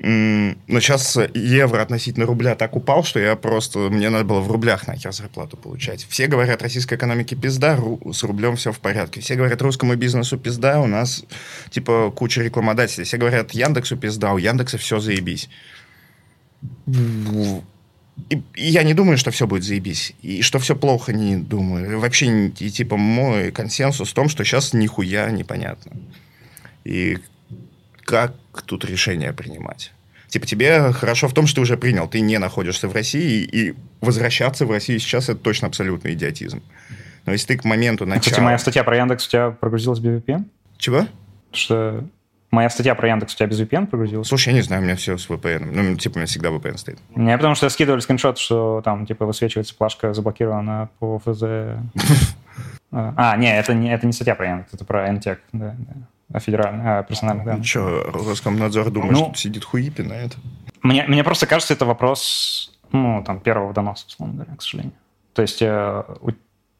Но 0.00 0.80
сейчас 0.80 1.18
евро 1.34 1.82
относительно 1.82 2.24
рубля 2.24 2.54
так 2.54 2.76
упал, 2.76 3.02
что 3.02 3.18
я 3.18 3.34
просто... 3.34 3.80
Мне 3.90 4.10
надо 4.10 4.24
было 4.24 4.40
в 4.40 4.50
рублях 4.50 4.86
нахер 4.86 5.12
зарплату 5.12 5.56
получать. 5.56 6.06
Все 6.08 6.28
говорят, 6.28 6.62
российской 6.62 6.94
экономике 6.94 7.34
пизда, 7.34 7.74
ру- 7.74 8.12
с 8.12 8.22
рублем 8.22 8.54
все 8.54 8.70
в 8.70 8.78
порядке. 8.78 9.20
Все 9.20 9.34
говорят, 9.34 9.60
русскому 9.60 9.96
бизнесу 9.96 10.38
пизда, 10.38 10.80
у 10.80 10.86
нас, 10.86 11.24
типа, 11.70 12.12
куча 12.14 12.42
рекламодателей. 12.42 13.04
Все 13.04 13.16
говорят, 13.16 13.50
Яндексу 13.50 13.96
пизда, 13.96 14.34
у 14.34 14.38
Яндекса 14.38 14.78
все 14.78 15.00
заебись. 15.00 15.48
И, 16.86 18.42
и 18.54 18.68
я 18.70 18.84
не 18.84 18.94
думаю, 18.94 19.18
что 19.18 19.32
все 19.32 19.48
будет 19.48 19.64
заебись. 19.64 20.12
И 20.22 20.42
что 20.42 20.60
все 20.60 20.76
плохо, 20.76 21.12
не 21.12 21.36
думаю. 21.36 21.98
Вообще, 21.98 22.48
и, 22.50 22.70
типа, 22.70 22.96
мой 22.96 23.50
консенсус 23.50 24.10
в 24.10 24.14
том, 24.14 24.28
что 24.28 24.44
сейчас 24.44 24.72
нихуя 24.74 25.28
непонятно. 25.32 25.92
И 26.84 27.18
как 28.08 28.32
тут 28.64 28.86
решение 28.86 29.34
принимать? 29.34 29.92
Типа, 30.28 30.46
тебе 30.46 30.92
хорошо 30.92 31.28
в 31.28 31.34
том, 31.34 31.46
что 31.46 31.56
ты 31.56 31.60
уже 31.60 31.76
принял. 31.76 32.08
Ты 32.08 32.20
не 32.20 32.38
находишься 32.38 32.88
в 32.88 32.94
России, 32.94 33.42
и 33.44 33.74
возвращаться 34.00 34.64
в 34.64 34.70
Россию 34.70 34.98
сейчас 34.98 35.28
это 35.28 35.38
точно 35.38 35.68
абсолютный 35.68 36.14
идиотизм. 36.14 36.62
Но 37.26 37.32
если 37.32 37.48
ты 37.48 37.58
к 37.58 37.64
моменту 37.64 38.06
начала... 38.06 38.22
Кстати, 38.22 38.40
моя 38.40 38.56
статья 38.56 38.82
про 38.82 38.96
Яндекс 38.96 39.26
у 39.26 39.30
тебя 39.30 39.50
прогрузилась 39.50 39.98
без 39.98 40.22
VPN? 40.22 40.44
Чего? 40.78 41.06
Что 41.52 42.02
моя 42.50 42.70
статья 42.70 42.94
про 42.94 43.08
Яндекс 43.08 43.34
у 43.34 43.36
тебя 43.36 43.46
без 43.46 43.60
VPN 43.60 43.88
прогрузилась? 43.88 44.26
Слушай, 44.26 44.48
я 44.48 44.54
не 44.54 44.62
знаю, 44.62 44.80
у 44.80 44.84
меня 44.86 44.96
все 44.96 45.18
с 45.18 45.28
VPN. 45.28 45.70
Ну, 45.70 45.94
типа, 45.96 46.14
у 46.14 46.18
меня 46.20 46.26
всегда 46.26 46.48
VPN 46.48 46.78
стоит. 46.78 46.98
Не, 47.14 47.36
потому 47.36 47.56
что 47.56 47.68
скидывали 47.68 48.00
скриншот, 48.00 48.38
что 48.38 48.80
там, 48.82 49.04
типа, 49.04 49.26
высвечивается 49.26 49.74
плашка 49.74 50.14
заблокирована 50.14 50.88
по 50.98 51.18
ФЗ. 51.18 51.42
А, 52.90 53.36
не, 53.36 53.54
это 53.54 53.74
не, 53.74 53.92
это 53.92 54.06
не 54.06 54.14
статья 54.14 54.34
про 54.34 54.46
Яндекс, 54.46 54.72
это 54.72 54.84
про 54.86 55.10
NTEC, 55.10 55.38
да, 55.52 55.76
да. 55.76 55.94
А 56.32 56.40
федеральный, 56.40 56.84
а, 56.84 57.02
персональных 57.02 57.44
данных. 57.44 57.60
Ну, 57.60 57.64
что, 57.64 58.10
Роскомнадзор 58.12 58.90
думает, 58.90 59.12
Ну, 59.12 59.18
что 59.18 59.34
сидит 59.34 59.64
хуи 59.64 59.88
пинает? 59.88 60.36
Мне, 60.82 61.04
мне 61.06 61.24
просто 61.24 61.46
кажется, 61.46 61.74
это 61.74 61.86
вопрос, 61.86 62.78
ну, 62.92 63.22
там, 63.24 63.40
первого 63.40 63.72
доноса, 63.72 64.06
условно 64.06 64.34
говоря, 64.34 64.54
к 64.56 64.62
сожалению. 64.62 64.92
То 65.32 65.42
есть 65.42 65.62
э, 65.62 66.04
у 66.20 66.30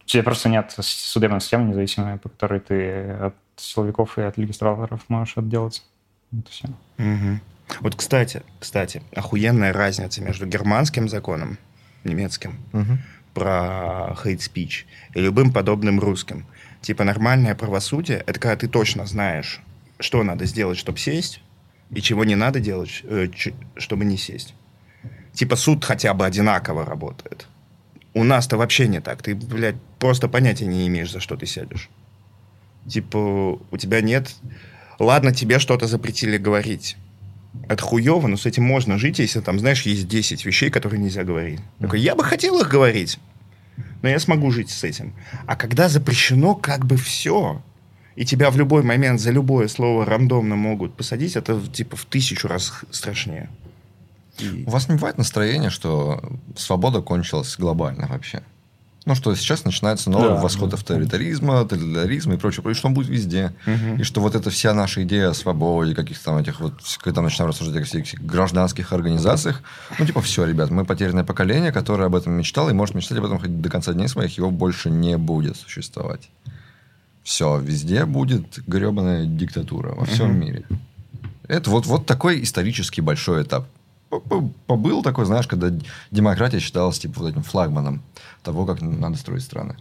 тебя 0.05 0.23
просто 0.23 0.49
нет 0.49 0.75
судебной 0.79 1.41
системы 1.41 1.71
независимой, 1.71 2.19
по 2.19 2.29
которой 2.29 2.61
ты 2.61 3.11
от 3.13 3.35
силовиков 3.57 4.19
и 4.19 4.23
от 4.23 4.39
регистраторов 4.39 5.03
можешь 5.09 5.37
отделаться. 5.37 5.83
Вот 6.31 6.49
все. 6.49 6.69
Мгм. 6.99 7.41
Вот, 7.81 7.95
кстати, 7.95 8.43
кстати, 8.59 9.03
охуенная 9.15 9.73
разница 9.73 10.23
между 10.23 10.47
германским 10.47 11.09
законом, 11.09 11.59
немецким, 12.05 12.57
про 13.35 14.17
hate 14.25 14.39
speech 14.39 14.85
и 15.15 15.21
любым 15.21 15.53
подобным 15.53 16.01
русским. 16.01 16.47
Типа 16.89 17.05
нормальное 17.05 17.55
правосудие— 17.55 18.25
это 18.27 18.41
когда 18.41 18.57
ты 18.57 18.67
точно 18.67 19.05
знаешь, 19.05 19.61
что 20.01 20.23
надо 20.23 20.47
сделать, 20.47 20.79
чтобы 20.79 20.97
сесть, 20.97 21.43
и 21.91 22.01
чего 22.01 22.25
не 22.25 22.35
надо 22.35 22.61
делать, 22.61 23.03
э, 23.05 23.29
чтобы 23.77 24.07
не 24.07 24.17
сесть. 24.17 24.55
Типа 25.35 25.57
суд 25.57 25.85
хотя 25.85 26.15
бы 26.15 26.25
одинаково 26.25 26.87
работает. 26.87 27.47
У 28.15 28.25
нас-то 28.25 28.57
вообще 28.57 28.89
не 28.89 29.03
так. 29.03 29.23
Ты, 29.23 29.35
блядь, 29.35 29.77
просто 29.99 30.29
понятия 30.29 30.65
не 30.65 30.87
имеешь, 30.87 31.13
за 31.13 31.21
что 31.21 31.37
ты 31.37 31.45
сядешь. 31.45 31.91
Типа 32.89 33.19
у 33.71 33.77
тебя 33.77 34.01
нет... 34.01 34.35
Ладно, 34.99 35.35
тебе 35.35 35.59
что-то 35.59 35.89
запретили 35.89 36.39
говорить. 36.39 36.97
Это 37.69 37.83
хуево, 37.83 38.29
но 38.29 38.39
с 38.39 38.47
этим 38.47 38.65
можно 38.65 38.97
жить, 38.97 39.19
если 39.19 39.41
там, 39.41 39.59
знаешь, 39.59 39.83
есть 39.83 40.09
10 40.09 40.43
вещей, 40.47 40.71
которые 40.71 41.03
нельзя 41.03 41.23
говорить. 41.23 41.61
Такой, 41.81 42.01
я 42.01 42.15
бы 42.15 42.25
хотел 42.25 42.59
их 42.59 42.71
говорить, 42.71 43.19
но 44.03 44.09
я 44.09 44.19
смогу 44.19 44.51
жить 44.51 44.71
с 44.71 44.85
этим. 44.85 45.13
А 45.47 45.57
когда 45.57 45.89
запрещено 45.89 46.55
как 46.55 46.87
бы 46.87 46.97
все, 46.97 47.63
и 48.17 48.25
тебя 48.25 48.51
в 48.51 48.57
любой 48.57 48.83
момент 48.83 49.21
за 49.21 49.31
любое 49.31 49.69
слово 49.69 50.05
рандомно 50.05 50.57
могут 50.57 50.95
посадить, 50.97 51.37
это 51.37 51.61
типа 51.73 51.97
в 51.97 52.05
тысячу 52.05 52.49
раз 52.49 52.73
страшнее. 52.91 53.49
И- 54.39 54.65
У 54.67 54.71
вас 54.71 54.89
не 54.89 54.95
бывает 54.95 55.19
настроения, 55.19 55.71
что 55.71 56.23
свобода 56.57 57.01
кончилась 57.03 57.57
глобально 57.59 58.07
вообще? 58.09 58.43
Ну, 59.09 59.15
что 59.15 59.35
сейчас 59.35 59.65
начинается 59.65 60.11
новый 60.11 60.29
Да, 60.29 60.35
восход 60.35 60.69
да. 60.69 60.77
авторитаризма, 60.77 61.63
тоталитаризма 61.65 62.35
и 62.35 62.37
прочее, 62.37 62.63
прочее, 62.63 62.79
что 62.79 62.89
он 62.89 62.95
будет 62.95 63.09
везде. 63.09 63.55
Мгм. 63.65 63.97
И 64.01 64.03
что 64.03 64.21
вот 64.21 64.35
эта 64.35 64.51
вся 64.51 64.75
наша 64.75 65.03
идея 65.05 65.31
о 65.31 65.35
свободе, 65.35 65.95
каких-то 65.95 66.27
там 66.27 66.37
этих 66.37 66.61
вот, 66.61 66.75
когда 67.03 67.23
мы 67.23 67.29
начинаем 67.29 67.49
рассуждать 67.51 67.83
о 67.83 67.85
всех 67.87 68.03
этих 68.03 68.21
гражданских 68.23 68.93
организациях, 68.93 69.63
ну, 69.99 70.05
типа, 70.05 70.21
все, 70.21 70.45
ребят, 70.45 70.71
мы 70.71 70.85
потерянное 70.85 71.25
поколение, 71.25 71.73
которое 71.73 72.05
об 72.05 72.15
этом 72.17 72.35
мечтало 72.35 72.69
и 72.69 72.75
может 72.75 72.95
мечтать 72.95 73.17
об 73.17 73.25
этом 73.25 73.39
хоть 73.39 73.63
до 73.63 73.71
конца 73.71 73.95
дней 73.95 74.09
своих, 74.09 74.37
его 74.37 74.51
больше 74.51 74.91
не 74.91 75.17
будет 75.17 75.57
существовать. 75.57 76.29
Все, 77.23 77.59
везде 77.59 78.05
будет 78.05 78.59
гребаная 78.67 79.25
диктатура 79.25 79.95
во 79.95 80.05
всем 80.05 80.33
Мгм. 80.33 80.41
мире. 80.41 80.65
Это 81.47 81.71
вот, 81.71 81.87
вот 81.87 82.05
такой 82.05 82.43
исторический 82.43 83.01
большой 83.01 83.43
этап. 83.43 83.67
Побыл 84.67 85.03
такой, 85.03 85.27
знаешь, 85.27 85.47
когда 85.47 85.71
демократия 86.11 86.61
считалась 86.61 86.99
типа 86.99 87.21
вот 87.21 87.31
этим 87.31 87.43
флагманом 87.43 88.03
того, 88.43 88.65
как 88.65 88.81
надо 88.81 89.17
строить 89.19 89.43
страны. 89.43 89.77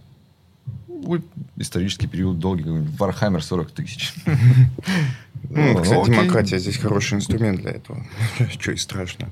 Будет 0.87 1.25
исторический 1.55 2.07
период 2.07 2.39
долгий, 2.39 2.65
Warhammer 2.97 3.43
40 3.43 3.71
тысяч. 3.71 4.13
Ну, 5.49 5.79
кстати, 5.81 6.01
окей. 6.01 6.15
демократия 6.15 6.59
здесь 6.59 6.77
хороший 6.77 7.13
инструмент 7.13 7.61
для 7.61 7.71
этого. 7.71 8.03
Что 8.59 8.71
и 8.71 8.75
страшно. 8.75 9.29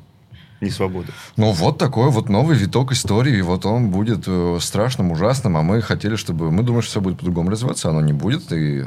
Не 0.62 0.70
свобода. 0.70 1.12
Ну, 1.36 1.52
вот 1.52 1.78
такой 1.78 2.10
вот 2.10 2.30
новый 2.30 2.56
виток 2.56 2.94
истории. 2.94 3.38
И 3.38 3.42
вот 3.42 3.66
он 3.66 3.92
будет 3.92 4.24
э, 4.28 4.58
страшным, 4.62 5.12
ужасным. 5.12 5.58
А 5.58 5.62
мы 5.62 5.82
хотели, 5.82 6.16
чтобы... 6.16 6.52
Мы 6.52 6.64
думаем, 6.64 6.84
что 6.84 6.92
все 6.92 7.02
будет 7.02 7.18
по-другому 7.18 7.50
развиваться. 7.50 7.90
Оно 7.90 8.02
не 8.02 8.14
будет. 8.14 8.52
И... 8.54 8.86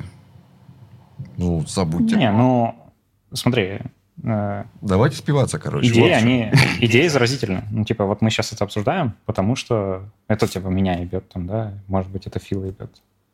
Ну, 1.36 1.64
забудьте. 1.66 2.16
Не, 2.16 2.32
ну, 2.32 2.74
смотри, 3.34 3.80
Давайте 4.22 5.16
спиваться, 5.16 5.58
короче. 5.58 5.88
идеи, 5.88 6.10
они, 6.10 6.52
идеи 6.80 7.06
заразительны. 7.06 7.64
Ну, 7.70 7.84
типа, 7.84 8.04
вот 8.04 8.20
мы 8.20 8.30
сейчас 8.30 8.52
это 8.52 8.64
обсуждаем, 8.64 9.14
потому 9.26 9.54
что 9.54 10.02
это, 10.26 10.48
типа, 10.48 10.68
меня 10.68 10.98
ебет 10.98 11.28
там, 11.28 11.46
да, 11.46 11.74
может 11.86 12.10
быть, 12.10 12.26
это 12.26 12.38
Фила 12.38 12.64
ебет. 12.64 12.90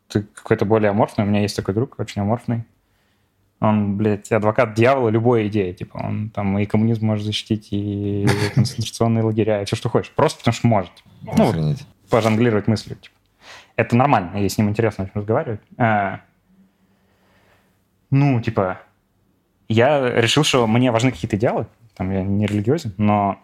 Ты 0.08 0.22
какой-то 0.22 0.64
более 0.66 0.90
аморфный, 0.90 1.24
у 1.24 1.28
меня 1.28 1.40
есть 1.40 1.56
такой 1.56 1.74
друг, 1.74 1.98
очень 1.98 2.20
аморфный. 2.20 2.64
Он, 3.60 3.96
блядь, 3.96 4.30
адвокат 4.30 4.74
дьявола 4.74 5.08
любой 5.08 5.48
идеи. 5.48 5.72
Типа, 5.72 5.96
он 5.96 6.28
там 6.28 6.58
и 6.58 6.66
коммунизм 6.66 7.06
может 7.06 7.24
защитить, 7.24 7.68
и 7.70 8.26
концентрационные 8.54 9.24
лагеря, 9.24 9.62
и 9.62 9.64
все, 9.64 9.76
что 9.76 9.88
хочешь. 9.88 10.12
Просто 10.12 10.40
потому 10.40 10.54
что 10.54 10.66
может. 10.66 10.92
Ну, 11.22 11.52
вот 11.52 11.76
пожонглировать 12.10 12.68
мыслью. 12.68 12.96
типа. 12.96 13.14
Это 13.76 13.96
нормально, 13.96 14.36
и 14.36 14.48
с 14.48 14.58
ним 14.58 14.68
интересно 14.68 15.04
очень 15.04 15.14
разговаривать. 15.14 15.60
А, 15.78 16.20
ну, 18.10 18.40
типа, 18.40 18.80
я 19.68 20.20
решил, 20.20 20.44
что 20.44 20.66
мне 20.66 20.90
важны 20.90 21.10
какие-то 21.10 21.36
идеалы, 21.36 21.66
там 21.96 22.10
я 22.10 22.22
не 22.22 22.46
религиозен, 22.46 22.94
но 22.96 23.38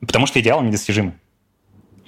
потому 0.00 0.26
что 0.26 0.40
идеалы 0.40 0.64
недостижимы. 0.64 1.14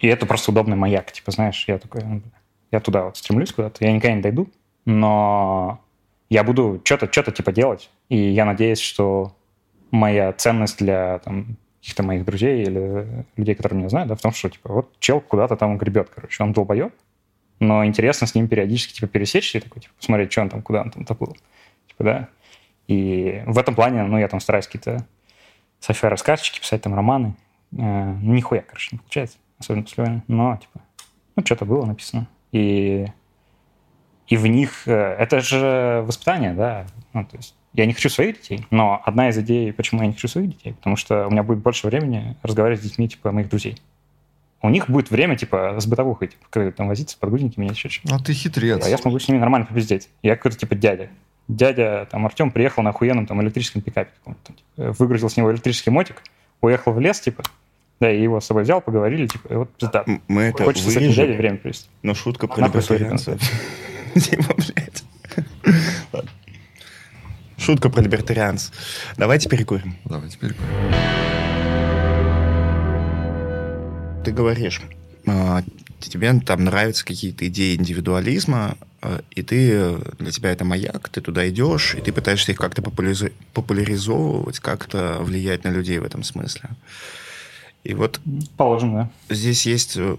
И 0.01 0.07
это 0.07 0.26
просто 0.26 0.51
удобный 0.51 0.76
маяк, 0.76 1.12
типа, 1.12 1.30
знаешь, 1.30 1.64
я 1.66 1.78
такой, 1.78 2.03
ну, 2.05 2.22
я 2.70 2.80
туда 2.80 3.05
вот 3.05 3.16
стремлюсь 3.16 3.53
куда-то, 3.53 3.85
я 3.85 3.93
никогда 3.93 4.16
не 4.16 4.22
дойду, 4.22 4.49
но 4.85 5.80
я 6.28 6.45
буду 6.45 6.80
что-то, 6.85 7.11
что-то 7.11 7.32
типа 7.32 7.53
делать, 7.53 7.91
и 8.09 8.16
я 8.16 8.45
надеюсь, 8.45 8.80
что 8.80 9.35
моя 9.91 10.32
ценность 10.32 10.78
для 10.78 11.20
там, 11.20 11.57
каких-то 11.80 12.03
моих 12.03 12.24
друзей 12.24 12.62
или 12.62 13.24
людей, 13.37 13.55
которые 13.55 13.78
меня 13.78 13.89
знают, 13.89 14.09
да, 14.09 14.16
в 14.16 14.20
том, 14.20 14.32
что, 14.32 14.49
типа, 14.51 14.72
вот 14.72 14.99
чел 14.99 15.20
куда-то 15.20 15.57
там 15.57 15.78
гребет, 15.78 16.11
короче, 16.14 16.43
он 16.43 16.53
долбоеб, 16.53 16.93
но 17.61 17.85
интересно 17.85 18.26
с 18.26 18.35
ним 18.35 18.49
периодически, 18.49 18.95
типа, 18.95 19.07
пересечься 19.07 19.59
и 19.59 19.61
такой, 19.61 19.82
типа, 19.82 19.95
посмотреть, 19.97 20.32
что 20.32 20.43
он 20.43 20.49
там, 20.51 20.62
куда 20.62 20.82
он 20.82 20.91
там 20.91 21.05
доплыл, 21.05 21.37
типа, 21.89 22.05
да. 22.05 22.28
И 22.89 23.43
в 23.47 23.59
этом 23.59 23.74
плане, 23.74 24.03
ну, 24.05 24.18
я 24.18 24.28
там 24.28 24.41
стараюсь 24.41 24.66
какие-то 24.66 25.07
sci-fi 25.80 26.09
рассказчики 26.09 26.61
писать, 26.61 26.82
там, 26.82 26.95
романы. 26.95 27.35
Э, 27.72 28.14
нихуя, 28.22 28.62
короче, 28.62 28.91
не 28.93 28.99
получается, 28.99 29.39
особенно 29.59 29.85
после 29.85 30.05
войны, 30.05 30.22
но, 30.28 30.57
типа, 30.57 30.80
ну, 31.37 31.45
что-то 31.45 31.64
было 31.64 31.85
написано. 31.85 32.28
И, 32.53 33.07
и 34.28 34.37
в 34.37 34.47
них, 34.47 34.87
э, 34.87 34.93
это 34.93 35.41
же 35.41 36.05
воспитание, 36.07 36.53
да, 36.53 36.87
ну, 37.12 37.24
то 37.24 37.37
есть 37.37 37.57
я 37.72 37.87
не 37.87 37.93
хочу 37.93 38.09
своих 38.09 38.37
детей, 38.37 38.66
но 38.70 39.03
одна 39.05 39.28
из 39.28 39.39
идей, 39.39 39.72
почему 39.72 40.03
я 40.03 40.07
не 40.07 40.12
хочу 40.12 40.28
своих 40.28 40.51
детей, 40.51 40.74
потому 40.74 40.97
что 40.97 41.26
у 41.26 41.30
меня 41.30 41.43
будет 41.43 41.59
больше 41.59 41.89
времени 41.89 42.37
разговаривать 42.43 42.80
с 42.80 42.85
детьми, 42.85 43.09
типа, 43.09 43.32
моих 43.32 43.49
друзей. 43.49 43.76
У 44.62 44.70
них 44.70 44.89
будет 44.89 45.11
время, 45.11 45.37
типа, 45.37 45.78
с 45.78 45.87
бытовухой, 45.87 46.28
типа, 46.28 46.72
там 46.72 46.87
возиться, 46.89 47.18
подгузники 47.18 47.59
меня 47.59 47.72
еще 47.72 47.89
что-то. 47.89 48.14
Ну, 48.14 48.20
ты 48.20 48.32
хитрец. 48.32 48.87
А 48.87 48.89
я 48.89 48.97
смогу 48.97 49.18
с 49.18 49.28
ними 49.28 49.39
нормально 49.39 49.66
попиздеть. 49.66 50.09
Я 50.22 50.37
какой-то, 50.37 50.57
типа, 50.57 50.74
дядя. 50.74 51.11
Дядя, 51.49 52.07
там, 52.11 52.24
Артем 52.24 52.51
приехал 52.51 52.82
на 52.82 52.90
охуенном, 52.90 53.26
там, 53.26 53.42
электрическом 53.42 53.82
пикапе. 53.82 54.11
типа, 54.24 54.92
выгрузил 54.99 55.28
с 55.28 55.36
него 55.36 55.53
электрический 55.53 55.90
мотик, 55.90 56.22
уехал 56.61 56.92
в 56.92 57.01
лес, 57.01 57.20
типа, 57.20 57.42
да, 58.01 58.11
и 58.11 58.22
его 58.22 58.40
с 58.40 58.47
собой 58.47 58.62
взял, 58.62 58.80
поговорили, 58.80 59.26
типа, 59.26 59.59
вот 59.59 59.70
пизда. 59.76 60.05
Мы 60.28 60.42
это 60.45 60.64
Хочется 60.64 60.90
с 60.90 60.95
вырежем, 60.95 61.14
дядей 61.14 61.36
время 61.36 61.59
провести. 61.59 61.88
но 62.03 62.14
шутка 62.14 62.47
про 62.49 62.66
либертарианцев. 62.66 63.40
Дима, 64.14 64.49
блядь. 64.57 65.05
Ладно. 66.12 66.30
Шутка 67.59 67.88
про 67.90 68.01
либертарианцев. 68.03 68.74
Давайте 69.16 69.49
перекурим. 69.49 69.97
Давай 70.05 70.28
теперь. 70.28 70.55
Ты 74.24 74.32
говоришь, 74.32 74.80
а, 75.26 75.62
тебе 76.11 76.32
там 76.40 76.64
нравятся 76.64 77.05
какие-то 77.05 77.46
идеи 77.48 77.76
индивидуализма, 77.76 78.76
а, 79.02 79.22
и 79.30 79.42
ты, 79.42 79.70
э, 79.72 79.98
для 80.18 80.30
тебя 80.30 80.50
это 80.50 80.64
маяк, 80.64 81.09
ты 81.09 81.20
туда 81.20 81.48
идешь, 81.48 81.94
и 81.94 82.00
ты 82.00 82.12
пытаешься 82.12 82.52
их 82.52 82.59
как-то 82.59 82.82
популяризо- 82.82 83.32
популяризовывать, 83.52 84.61
как-то 84.61 85.18
влиять 85.20 85.64
на 85.64 85.68
людей 85.68 85.98
в 85.98 86.05
этом 86.05 86.22
смысле. 86.22 86.70
И 87.84 87.94
вот 87.94 88.20
Положим, 88.57 88.94
да. 88.94 89.11
здесь 89.28 89.66
есть... 89.66 89.96
э, 89.96 90.16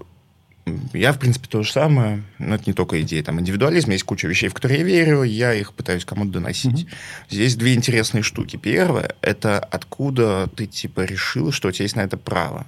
Я, 0.94 1.14
в 1.14 1.20
принципе, 1.20 1.48
то 1.48 1.64
же 1.64 1.72
самое, 1.72 2.24
но 2.40 2.56
это 2.56 2.64
не 2.68 2.74
только 2.74 3.02
идеи. 3.02 3.22
Там 3.22 3.40
индивидуализм, 3.40 3.92
есть 3.92 4.04
куча 4.04 4.28
вещей, 4.28 4.50
в 4.50 4.54
которые 4.54 4.80
я 4.80 4.86
верю, 4.86 5.24
я 5.24 5.54
их 5.54 5.74
пытаюсь 5.74 6.06
кому-то 6.06 6.32
доносить. 6.34 6.88
Здесь 7.30 7.56
две 7.56 7.74
интересные 7.76 8.24
штуки. 8.24 8.58
Первое, 8.58 9.16
это 9.22 9.60
откуда 9.60 10.48
ты, 10.56 10.66
типа, 10.68 11.02
решил, 11.02 11.52
что 11.52 11.70
у 11.70 11.72
тебя 11.72 11.84
есть 11.84 11.96
на 11.96 12.02
это 12.02 12.18
право. 12.18 12.66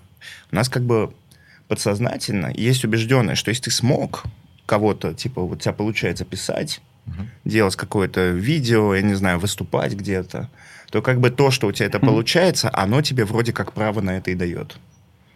У 0.51 0.55
нас 0.55 0.69
как 0.69 0.83
бы 0.83 1.11
подсознательно 1.67 2.51
есть 2.53 2.83
убежденность, 2.85 3.39
что 3.39 3.49
если 3.49 3.63
ты 3.63 3.71
смог 3.71 4.23
кого-то, 4.65 5.13
типа, 5.13 5.41
вот 5.41 5.57
у 5.57 5.59
тебя 5.59 5.73
получается 5.73 6.25
писать, 6.25 6.81
делать 7.45 7.75
какое-то 7.75 8.29
видео, 8.29 8.93
я 8.93 9.01
не 9.01 9.13
знаю, 9.13 9.39
выступать 9.39 9.93
где-то, 9.93 10.49
то 10.91 11.01
как 11.01 11.19
бы 11.19 11.29
то, 11.29 11.51
что 11.51 11.67
у 11.67 11.71
тебя 11.71 11.87
это 11.87 11.99
получается, 11.99 12.69
оно 12.73 13.01
тебе 13.01 13.25
вроде 13.25 13.53
как 13.53 13.73
право 13.73 14.01
на 14.01 14.17
это 14.17 14.31
и 14.31 14.35
дает. 14.35 14.77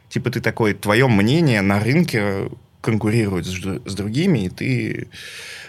Типа 0.09 0.29
ты 0.29 0.41
такой, 0.41 0.73
твое 0.73 1.07
мнение 1.07 1.61
на 1.61 1.79
рынке 1.79 2.49
конкурирует 2.81 3.45
с, 3.45 3.55
с 3.85 3.95
другими, 3.95 4.39
и 4.39 4.49
ты 4.49 5.07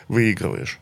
выигрываешь. 0.08 0.78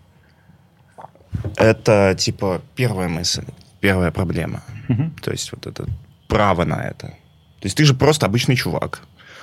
Это, 1.56 2.14
типа, 2.18 2.62
первая 2.74 3.08
мысль, 3.08 3.44
первая 3.80 4.10
проблема. 4.10 4.62
Мгм. 4.88 5.14
То 5.22 5.30
есть 5.30 5.52
вот 5.52 5.66
это 5.66 5.86
право 6.28 6.64
на 6.64 6.82
это. 6.82 7.08
То 7.08 7.66
есть 7.66 7.76
ты 7.76 7.84
же 7.84 7.94
просто 7.94 8.26
обычный 8.26 8.56
чувак, 8.56 9.02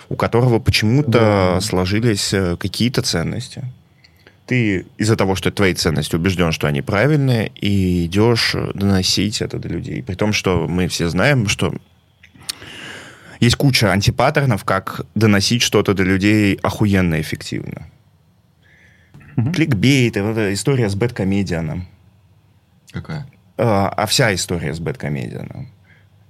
у 0.10 0.16
которого 0.16 0.60
почему-то 0.60 1.60
сложились 1.62 2.34
э, 2.34 2.55
какие-то 2.58 3.01
ценности. 3.01 3.64
Ты 4.45 4.86
из-за 4.97 5.18
того, 5.18 5.36
что 5.36 5.49
это 5.49 5.58
твои 5.58 5.74
ценности, 5.74 6.16
убежден, 6.16 6.51
что 6.51 6.68
они 6.68 6.82
правильные, 6.82 7.51
и 7.55 8.05
идешь 8.05 8.55
э, 8.55 8.72
доносить 8.74 9.41
это 9.41 9.60
до 9.60 9.68
людей. 9.68 10.01
При 10.01 10.16
том, 10.16 10.32
что 10.32 10.68
мы 10.68 10.88
все 10.88 11.10
знаем, 11.10 11.47
что 11.47 11.74
есть 13.41 13.55
куча 13.55 13.91
антипаттернов, 13.91 14.64
как 14.64 15.01
доносить 15.16 15.62
что-то 15.62 15.93
до 15.93 16.03
людей 16.03 16.58
охуенно 16.64 17.20
эффективно. 17.20 17.88
Мгм. 19.36 19.53
Кликбейт, 19.53 20.18
эта 20.18 20.53
история 20.53 20.89
с 20.89 20.95
бэткомедианом. 20.95 21.88
Какая? 22.91 23.28
А, 23.58 23.89
а 23.89 24.05
вся 24.05 24.34
история 24.34 24.74
с 24.74 24.80
бэткомедианом. 24.80 25.70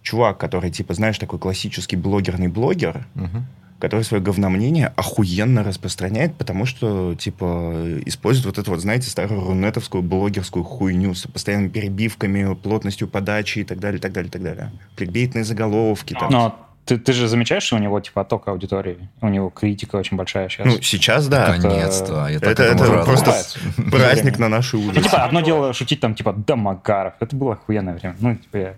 Чувак, 0.01 0.37
который, 0.37 0.71
типа, 0.71 0.93
знаешь, 0.93 1.17
такой 1.17 1.39
классический 1.39 1.97
блогерный 1.97 2.47
блогер, 2.47 3.05
Мгм. 3.13 3.45
Который 3.79 4.03
свое 4.03 4.21
говномнение 4.23 4.87
охуенно 4.95 5.63
распространяет, 5.63 6.35
потому 6.35 6.65
что, 6.65 7.13
типа, 7.15 7.99
использует 8.05 8.45
вот 8.47 8.57
эту 8.57 8.71
вот, 8.71 8.79
знаете, 8.79 9.09
старую 9.09 9.41
рунетовскую 9.45 10.01
блогерскую 10.03 10.63
хуйню 10.63 11.13
с 11.13 11.27
постоянными 11.27 11.69
перебивками, 11.69 12.55
плотностью 12.55 13.07
подачи 13.07 13.59
и 13.59 13.63
так 13.63 13.79
далее, 13.79 13.99
и 13.99 14.01
так 14.01 14.11
далее, 14.13 14.29
и 14.29 14.31
так 14.31 14.41
далее. 14.41 14.71
Кликбейтные 14.95 15.43
заголовки. 15.43 16.13
Там. 16.19 16.31
Но 16.31 16.59
ты, 16.85 16.97
ты 16.97 17.13
же 17.13 17.27
замечаешь, 17.27 17.63
что 17.63 17.75
у 17.75 17.79
него, 17.79 17.99
типа, 17.99 18.21
отток 18.21 18.47
аудитории? 18.47 19.09
У 19.21 19.27
него 19.27 19.49
критика 19.49 19.97
очень 19.97 20.17
большая 20.17 20.49
сейчас. 20.49 20.65
Ну, 20.65 20.81
сейчас, 20.81 21.27
да. 21.27 21.53
Наконец-то. 21.55 22.27
Это- 22.29 22.49
это 22.63 22.85
рад. 22.85 23.05
просто 23.05 23.33
праздник 23.91 24.39
на 24.39 24.47
нашей 24.49 24.79
Ну, 24.79 24.87
улице. 24.89 25.03
типа, 25.03 25.23
одно 25.25 25.41
дело 25.41 25.73
шутить 25.73 25.99
там, 25.99 26.15
типа, 26.15 26.33
да, 26.33 26.55
Макаров. 26.55 27.13
Это 27.19 27.35
было 27.35 27.53
охуенное 27.53 27.93
время. 27.95 28.15
Ну, 28.19 28.35
типа, 28.35 28.75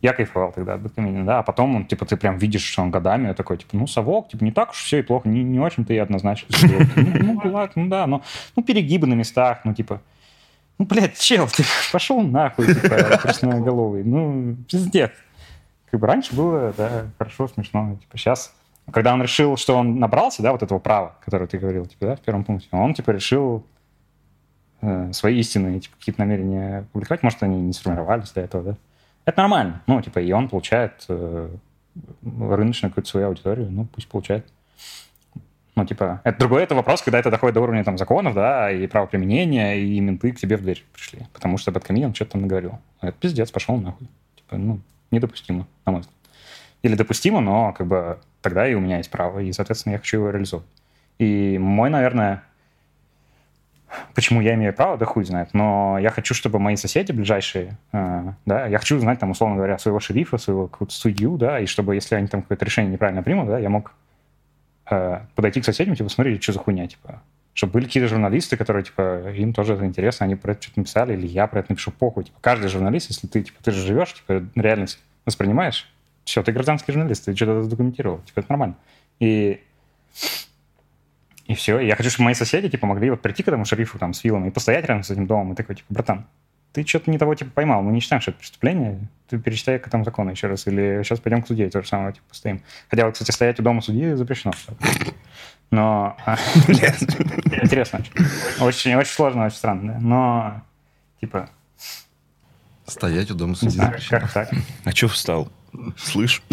я, 0.00 0.12
кайфовал 0.12 0.52
тогда 0.52 0.74
от 0.74 0.82
Бэткомедиана, 0.82 1.26
да, 1.26 1.38
а 1.40 1.42
потом, 1.42 1.74
он, 1.74 1.86
типа, 1.86 2.06
ты 2.06 2.16
прям 2.16 2.38
видишь, 2.38 2.62
что 2.62 2.82
он 2.82 2.90
годами 2.90 3.32
такой, 3.32 3.58
типа, 3.58 3.76
ну, 3.76 3.86
совок, 3.86 4.28
типа, 4.28 4.44
не 4.44 4.52
так 4.52 4.70
уж 4.70 4.76
все 4.76 4.98
и 5.00 5.02
плохо, 5.02 5.28
не, 5.28 5.42
не 5.42 5.58
очень-то 5.58 5.92
и 5.92 5.98
однозначно. 5.98 6.48
Ну, 6.96 7.40
ну, 7.44 7.52
ладно, 7.52 7.82
ну, 7.82 7.88
да, 7.88 8.06
но, 8.06 8.22
ну, 8.54 8.62
перегибы 8.62 9.06
на 9.06 9.14
местах, 9.14 9.60
ну, 9.64 9.74
типа, 9.74 10.00
ну, 10.78 10.84
блядь, 10.84 11.18
чел, 11.18 11.48
ты 11.48 11.64
пошел 11.92 12.20
нахуй, 12.22 12.66
типа, 12.66 13.18
красноголовый, 13.20 14.04
ну, 14.04 14.56
пиздец. 14.68 15.10
Как 15.90 15.98
бы 15.98 16.06
раньше 16.06 16.34
было, 16.36 16.72
да, 16.76 17.06
хорошо, 17.18 17.48
смешно, 17.48 17.96
типа, 18.00 18.16
сейчас, 18.18 18.54
когда 18.92 19.12
он 19.12 19.22
решил, 19.22 19.56
что 19.56 19.76
он 19.76 19.98
набрался, 19.98 20.42
да, 20.42 20.52
вот 20.52 20.62
этого 20.62 20.78
права, 20.78 21.16
которое 21.24 21.46
ты 21.46 21.58
говорил, 21.58 21.86
типа, 21.86 22.06
да, 22.06 22.16
в 22.16 22.20
первом 22.20 22.44
пункте, 22.44 22.68
он, 22.70 22.94
типа, 22.94 23.10
решил 23.10 23.66
э, 24.80 25.12
свои 25.12 25.40
истинные 25.40 25.80
типа, 25.80 25.96
какие-то 25.98 26.20
намерения 26.20 26.86
публиковать. 26.92 27.22
Может, 27.22 27.42
они 27.42 27.60
не 27.60 27.72
сформировались 27.72 28.30
до 28.30 28.40
этого, 28.40 28.62
да? 28.62 28.76
Это 29.28 29.42
нормально. 29.42 29.82
Ну, 29.86 30.00
типа, 30.00 30.20
и 30.20 30.32
он 30.32 30.48
получает 30.48 31.04
э, 31.10 31.50
рыночную 32.24 32.90
какую-то 32.90 33.10
свою 33.10 33.26
аудиторию, 33.26 33.70
ну, 33.70 33.84
пусть 33.84 34.08
получает. 34.08 34.46
Ну, 35.76 35.84
типа, 35.84 36.22
это 36.24 36.38
другой 36.38 36.62
это 36.62 36.74
вопрос, 36.74 37.02
когда 37.02 37.18
это 37.18 37.30
доходит 37.30 37.54
до 37.54 37.60
уровня 37.60 37.84
там 37.84 37.98
законов, 37.98 38.32
да, 38.32 38.70
и 38.70 38.86
правоприменения, 38.86 39.76
и 39.76 40.00
менты 40.00 40.32
к 40.32 40.38
тебе 40.38 40.56
в 40.56 40.62
дверь 40.62 40.82
пришли. 40.94 41.26
Потому 41.34 41.58
что 41.58 41.70
Бэткомедиан 41.72 42.14
что-то 42.14 42.32
там 42.32 42.40
наговорил. 42.40 42.78
А 43.00 43.08
Это 43.08 43.18
пиздец, 43.20 43.50
пошел 43.50 43.76
нахуй. 43.76 44.08
Типа, 44.34 44.56
ну, 44.56 44.80
недопустимо, 45.10 45.66
на 45.84 45.92
мой 45.92 46.00
взгляд. 46.00 46.16
Или 46.80 46.94
допустимо, 46.94 47.42
но 47.42 47.74
как 47.74 47.86
бы 47.86 48.18
тогда 48.40 48.66
и 48.66 48.72
у 48.72 48.80
меня 48.80 48.96
есть 48.96 49.10
право, 49.10 49.40
и, 49.40 49.52
соответственно, 49.52 49.92
я 49.92 49.98
хочу 49.98 50.20
его 50.20 50.30
реализовать. 50.30 50.64
И 51.18 51.58
мой, 51.58 51.90
наверное, 51.90 52.44
почему 54.14 54.40
я 54.40 54.54
имею 54.54 54.72
право, 54.72 54.96
да 54.96 55.06
хуй 55.06 55.24
знает, 55.24 55.50
но 55.54 55.98
я 55.98 56.10
хочу, 56.10 56.34
чтобы 56.34 56.58
мои 56.58 56.76
соседи 56.76 57.12
ближайшие, 57.12 57.76
э, 57.92 58.32
да, 58.46 58.66
я 58.66 58.78
хочу 58.78 58.98
знать, 58.98 59.18
там, 59.18 59.30
условно 59.30 59.56
говоря, 59.56 59.78
своего 59.78 60.00
шерифа, 60.00 60.38
своего 60.38 60.68
какую-то 60.68 60.94
судью, 60.94 61.36
да, 61.36 61.60
и 61.60 61.66
чтобы, 61.66 61.94
если 61.94 62.14
они 62.14 62.26
там 62.28 62.42
какое-то 62.42 62.64
решение 62.64 62.92
неправильно 62.92 63.22
примут, 63.22 63.48
да, 63.48 63.58
я 63.58 63.68
мог 63.68 63.92
э, 64.90 65.20
подойти 65.34 65.60
к 65.60 65.64
соседям, 65.64 65.94
типа, 65.94 66.08
смотри, 66.08 66.40
что 66.40 66.52
за 66.52 66.58
хуйня, 66.58 66.86
типа, 66.86 67.22
чтобы 67.54 67.74
были 67.74 67.84
какие-то 67.86 68.08
журналисты, 68.08 68.56
которые, 68.56 68.84
типа, 68.84 69.32
им 69.34 69.52
тоже 69.52 69.74
это 69.74 69.84
интересно, 69.84 70.26
они 70.26 70.36
про 70.36 70.52
это 70.52 70.62
что-то 70.62 70.80
написали, 70.80 71.14
или 71.14 71.26
я 71.26 71.46
про 71.46 71.60
это 71.60 71.72
напишу, 71.72 71.90
похуй, 71.90 72.24
типа, 72.24 72.38
каждый 72.40 72.68
журналист, 72.68 73.10
если 73.10 73.26
ты, 73.26 73.42
типа, 73.42 73.58
ты 73.62 73.70
же 73.72 73.84
живешь, 73.84 74.14
типа, 74.14 74.44
реальность 74.54 75.00
воспринимаешь, 75.24 75.90
все, 76.24 76.42
ты 76.42 76.52
гражданский 76.52 76.92
журналист, 76.92 77.24
ты 77.24 77.34
что-то 77.34 77.62
задокументировал, 77.62 78.18
типа, 78.20 78.40
это 78.40 78.46
нормально. 78.50 78.76
И 79.18 79.60
и 81.48 81.54
все. 81.54 81.80
Я 81.80 81.96
хочу, 81.96 82.10
чтобы 82.10 82.26
мои 82.26 82.34
соседи, 82.34 82.68
типа, 82.68 82.86
могли 82.86 83.10
вот 83.10 83.22
прийти 83.22 83.42
к 83.42 83.48
этому 83.48 83.64
шерифу 83.64 83.98
там 83.98 84.12
с 84.14 84.22
вилом 84.22 84.46
и 84.46 84.50
постоять 84.50 84.84
рядом 84.84 85.02
с 85.02 85.10
этим 85.10 85.26
домом 85.26 85.54
и 85.54 85.56
такой, 85.56 85.76
типа, 85.76 85.86
братан, 85.88 86.26
ты 86.72 86.86
что-то 86.86 87.10
не 87.10 87.16
того, 87.18 87.34
типа, 87.34 87.50
поймал, 87.52 87.82
мы 87.82 87.90
не 87.90 88.00
считаем, 88.00 88.20
что 88.20 88.30
это 88.32 88.38
преступление, 88.40 89.00
ты 89.28 89.38
перечитай 89.38 89.78
к 89.78 89.86
этому 89.86 90.04
закону 90.04 90.30
еще 90.30 90.46
раз, 90.46 90.66
или 90.66 91.02
сейчас 91.02 91.20
пойдем 91.20 91.42
к 91.42 91.46
судье, 91.48 91.70
то 91.70 91.80
же 91.82 91.88
самое, 91.88 92.12
типа, 92.12 92.26
постоим. 92.28 92.62
Хотя 92.90 93.06
вот, 93.06 93.14
кстати, 93.14 93.30
стоять 93.30 93.58
у 93.58 93.62
дома 93.62 93.80
судьи 93.80 94.12
запрещено. 94.12 94.52
Но... 95.70 96.16
а, 96.24 96.36
Интересно 96.68 98.00
очень. 98.60 98.94
Очень, 98.94 99.04
сложно, 99.06 99.46
очень 99.46 99.56
странно, 99.56 99.94
да. 99.94 99.98
Но, 100.00 100.62
типа, 101.20 101.48
Стоять 102.86 103.30
у 103.30 103.34
дома 103.34 103.54
судьи. 103.54 103.70
запрещено. 103.80 104.20
как 104.20 104.32
так. 104.32 104.50
А 104.84 104.90
что 104.92 105.08
встал? 105.08 105.50
Слышь? 105.96 106.42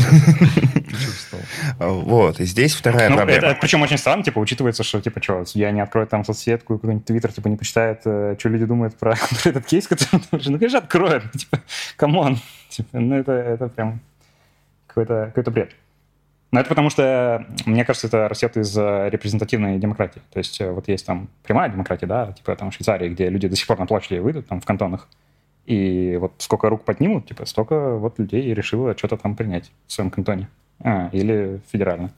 Вот, 1.80 2.40
и 2.40 2.46
здесь 2.46 2.74
вторая 2.74 3.10
Ну, 3.10 3.18
проблема. 3.18 3.48
это, 3.48 3.58
причем 3.60 3.82
очень 3.82 3.98
странно, 3.98 4.24
типа, 4.24 4.40
учитывается, 4.40 4.84
что, 4.84 5.02
типа, 5.02 5.22
что, 5.22 5.46
судья 5.46 5.72
не 5.72 5.82
откроет 5.82 6.10
там 6.10 6.24
соцсетку, 6.24 6.78
какой-нибудь 6.78 7.06
твиттер, 7.06 7.32
типа, 7.34 7.48
не 7.50 7.58
почитает, 7.58 8.02
э, 8.06 8.36
что 8.40 8.50
люди 8.50 8.66
думают 8.66 8.96
про, 8.96 9.16
про 9.44 9.50
этот 9.50 9.66
кейс, 9.66 9.88
который... 9.88 10.22
Ну, 10.32 10.40
конечно, 10.58 10.80
откроет, 10.80 11.24
ну, 11.26 11.32
типа, 11.40 11.60
come 11.98 12.22
on. 12.22 12.40
Типа, 12.70 13.00
ну, 13.00 13.16
это, 13.16 13.32
это 13.34 13.68
прям 13.68 14.00
какой-то 14.88 15.32
какой 15.36 15.54
бред. 15.54 15.72
Но 16.52 16.62
это 16.62 16.70
потому 16.70 16.90
что, 16.90 17.46
мне 17.66 17.84
кажется, 17.84 18.08
это 18.08 18.30
растет 18.30 18.56
из 18.56 18.78
э, 18.78 19.10
репрезентативной 19.10 19.78
демократии. 19.78 20.22
То 20.32 20.38
есть 20.38 20.62
э, 20.62 20.72
вот 20.72 20.88
есть 20.88 21.06
там 21.06 21.28
прямая 21.44 21.70
демократия, 21.70 22.06
да, 22.06 22.32
типа 22.32 22.56
там 22.56 22.72
в 22.72 22.74
Швейцарии, 22.74 23.10
где 23.10 23.28
люди 23.30 23.50
до 23.50 23.58
сих 23.58 23.68
пор 23.68 23.78
на 23.78 23.86
площади 23.86 24.20
выйдут, 24.20 24.48
там 24.48 24.62
в 24.62 24.66
кантонах, 24.66 25.10
и 25.66 26.18
вот 26.18 26.34
сколько 26.40 26.70
рук 26.70 26.84
поднимут, 26.84 27.28
типа, 27.28 27.46
столько 27.46 27.96
вот 27.96 28.20
людей 28.20 28.54
решило 28.54 28.96
что-то 28.98 29.18
там 29.18 29.36
принять 29.36 29.72
в 29.88 29.92
своем 29.92 30.12
кантоне. 30.12 30.48
А, 30.80 31.10
или 31.12 31.62
федерально 31.72 32.12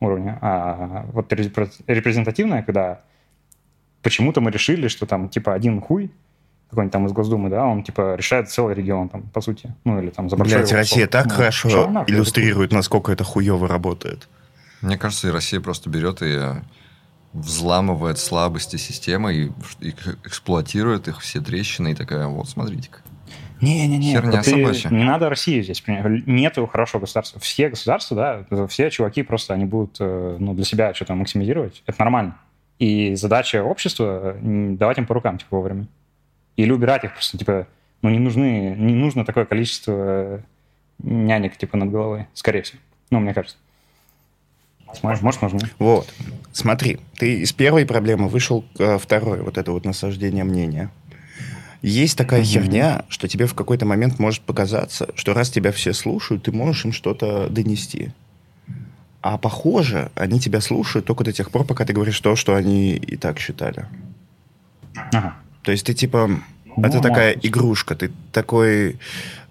уровня. 0.00 0.38
А 0.40 1.06
вот 1.12 1.32
репре- 1.32 1.70
репрезентативная, 1.86 2.62
когда 2.62 3.00
почему-то 4.02 4.40
мы 4.40 4.50
решили, 4.50 4.88
что 4.88 5.06
там 5.06 5.28
типа 5.28 5.54
один 5.54 5.80
хуй 5.80 6.10
какой-нибудь 6.70 6.92
там 6.92 7.06
из 7.06 7.12
Госдумы, 7.12 7.48
да, 7.48 7.64
он, 7.64 7.82
типа, 7.82 8.14
решает 8.14 8.50
целый 8.50 8.74
регион, 8.74 9.08
там, 9.08 9.22
по 9.22 9.40
сути. 9.40 9.74
Ну, 9.84 10.00
или 10.00 10.10
там 10.10 10.28
за 10.28 10.36
большой 10.36 10.58
Блядь, 10.58 10.72
Россия 10.72 11.06
кусок. 11.06 11.10
так 11.12 11.26
Ну, 11.26 11.32
хорошо 11.32 12.04
иллюстрирует, 12.06 12.72
насколько 12.72 13.10
это 13.10 13.24
хуево 13.24 13.66
работает. 13.66 14.28
Мне 14.82 14.98
кажется, 14.98 15.28
и 15.28 15.30
Россия 15.30 15.60
просто 15.60 15.88
берет 15.88 16.20
и 16.20 16.38
взламывает 17.38 18.18
слабости 18.18 18.76
системы 18.76 19.34
и, 19.34 19.50
и 19.80 19.90
эксплуатирует 20.24 21.08
их 21.08 21.20
все 21.20 21.40
трещины 21.40 21.92
и 21.92 21.94
такая, 21.94 22.26
вот, 22.26 22.48
смотрите-ка. 22.48 22.98
Не-не-не, 23.60 24.12
Херня 24.12 24.42
ты- 24.42 24.50
собачья. 24.50 24.88
не 24.90 25.04
надо 25.04 25.28
Россию 25.28 25.64
здесь. 25.64 25.82
Нету 25.86 26.66
хорошего 26.66 27.00
государства. 27.00 27.40
Все 27.40 27.68
государства, 27.68 28.44
да, 28.50 28.66
все 28.68 28.88
чуваки 28.90 29.22
просто, 29.22 29.54
они 29.54 29.64
будут 29.64 29.96
э, 29.98 30.36
ну, 30.38 30.54
для 30.54 30.64
себя 30.64 30.94
что-то 30.94 31.14
максимизировать. 31.14 31.82
Это 31.86 32.00
нормально. 32.00 32.38
И 32.78 33.16
задача 33.16 33.64
общества 33.64 34.36
давать 34.40 34.98
им 34.98 35.06
по 35.06 35.14
рукам, 35.14 35.38
типа, 35.38 35.56
вовремя. 35.56 35.88
Или 36.56 36.70
убирать 36.70 37.02
их 37.02 37.14
просто, 37.14 37.36
типа, 37.36 37.66
ну, 38.02 38.10
не 38.10 38.20
нужны, 38.20 38.76
не 38.78 38.94
нужно 38.94 39.24
такое 39.24 39.44
количество 39.44 39.92
э, 39.96 40.40
нянек, 41.00 41.56
типа, 41.56 41.76
над 41.76 41.90
головой, 41.90 42.26
скорее 42.34 42.62
всего. 42.62 42.78
Ну, 43.10 43.18
мне 43.18 43.34
кажется. 43.34 43.56
Может, 45.02 45.22
может, 45.22 45.42
нужны. 45.42 45.60
Вот. 45.78 46.12
Смотри, 46.52 46.98
ты 47.16 47.42
из 47.42 47.52
первой 47.52 47.86
проблемы 47.86 48.28
вышел 48.28 48.62
к 48.74 48.80
э, 48.80 48.98
второй, 48.98 49.42
вот 49.42 49.58
это 49.58 49.72
вот 49.72 49.84
насаждение 49.84 50.44
мнения. 50.44 50.90
Есть 51.82 52.18
такая 52.18 52.40
Мгм. 52.40 52.48
херня, 52.48 53.04
что 53.08 53.28
тебе 53.28 53.46
в 53.46 53.54
какой-то 53.54 53.86
момент 53.86 54.18
может 54.18 54.42
показаться, 54.42 55.10
что 55.14 55.34
раз 55.34 55.50
тебя 55.50 55.70
все 55.70 55.92
слушают, 55.92 56.44
ты 56.44 56.52
можешь 56.52 56.84
им 56.84 56.92
что-то 56.92 57.48
донести. 57.48 58.10
А 59.20 59.38
похоже, 59.38 60.10
они 60.14 60.40
тебя 60.40 60.60
слушают 60.60 61.06
только 61.06 61.24
до 61.24 61.32
тех 61.32 61.50
пор, 61.50 61.64
пока 61.64 61.84
ты 61.84 61.92
говоришь 61.92 62.20
то, 62.20 62.34
что 62.34 62.54
они 62.54 62.94
и 62.94 63.16
так 63.16 63.38
считали. 63.38 63.86
Ага. 65.12 65.34
То 65.62 65.72
есть 65.72 65.86
ты 65.86 65.94
типа... 65.94 66.30
Ну, 66.82 66.88
это 66.88 67.00
такая 67.00 67.34
быть. 67.34 67.46
игрушка. 67.46 67.94
Ты 67.94 68.10
такой 68.32 68.98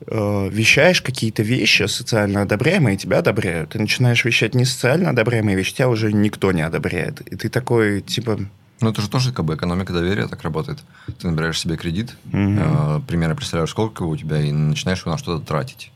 э, 0.06 0.50
вещаешь 0.52 1.02
какие-то 1.02 1.44
вещи 1.44 1.84
социально 1.88 2.42
одобряемые, 2.44 2.98
тебя 2.98 3.20
одобряют. 3.20 3.72
Ты 3.72 3.80
начинаешь 3.80 4.24
вещать 4.26 4.56
не 4.56 4.66
социально 4.66 5.10
одобряемые 5.10 5.56
вещи, 5.58 5.74
тебя 5.76 5.90
уже 5.90 6.14
никто 6.14 6.52
не 6.52 6.62
одобряет. 6.62 7.22
И 7.22 7.36
ты 7.36 7.50
такой, 7.50 8.02
типа... 8.02 8.40
Ну, 8.80 8.90
это 8.90 9.02
же 9.02 9.10
тоже 9.10 9.32
как 9.34 9.44
бы 9.46 9.56
экономика 9.56 9.92
доверия 9.92 10.28
так 10.28 10.44
работает. 10.44 10.80
Ты 11.20 11.28
набираешь 11.28 11.60
себе 11.60 11.78
кредит, 11.78 12.16
Мгм. 12.26 12.60
э, 12.60 13.02
примерно 13.08 13.36
представляешь, 13.36 13.72
сколько 13.72 14.04
у 14.04 14.16
тебя, 14.16 14.40
и 14.40 14.52
начинаешь 14.52 15.00
его 15.02 15.12
на 15.12 15.18
что-то 15.18 15.46
тратить. 15.46 15.92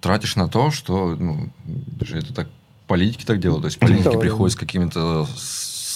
Тратишь 0.00 0.36
на 0.36 0.48
то, 0.48 0.70
что, 0.70 1.16
ну, 1.16 1.48
даже 1.64 2.18
это 2.18 2.32
так, 2.32 2.48
политики 2.86 3.24
так 3.24 3.40
делают. 3.40 3.62
То 3.62 3.66
есть 3.66 3.78
политики 3.78 4.04
Да, 4.04 4.12
да. 4.12 4.18
приходят 4.18 4.52
с 4.52 4.56
какими-то 4.56 5.26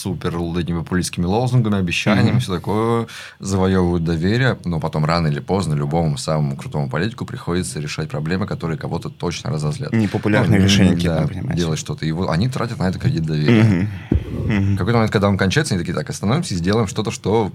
супер 0.01 0.33
такими 0.55 0.79
популистскими 0.79 1.27
лозунгами, 1.27 1.79
обещаниями, 1.79 2.31
Мгм. 2.31 2.41
все 2.41 2.55
такое, 2.55 3.07
завоевывают 3.39 4.05
доверие, 4.05 4.59
но 4.65 4.81
потом 4.81 5.05
рано 5.05 5.27
или 5.29 5.41
поздно 5.41 5.75
любому 5.75 6.17
самому 6.17 6.57
крутому 6.57 6.89
политику 6.89 7.25
приходится 7.27 7.81
решать 7.81 8.09
проблемы, 8.09 8.47
которые 8.47 8.79
кого-то 8.79 9.11
точно 9.11 9.51
разозлят. 9.51 9.93
Непопулярные 9.93 10.59
Ну, 10.59 10.65
решения 10.65 10.95
да, 11.03 11.27
какие-то, 11.27 11.55
делать 11.55 11.79
что-то. 11.79 12.07
И 12.07 12.13
вот 12.13 12.31
они 12.31 12.49
тратят 12.49 12.79
на 12.79 12.89
это 12.89 12.99
кредит 12.99 13.25
доверия. 13.25 13.63
Мгм. 13.63 14.75
В 14.75 14.79
какой-то 14.79 14.97
момент, 14.99 15.13
когда 15.13 15.29
он 15.29 15.37
кончается, 15.37 15.75
они 15.75 15.83
такие, 15.83 15.95
так, 15.95 16.09
остановимся 16.09 16.55
и 16.55 16.57
сделаем 16.57 16.87
что-то, 16.87 17.11
что 17.11 17.53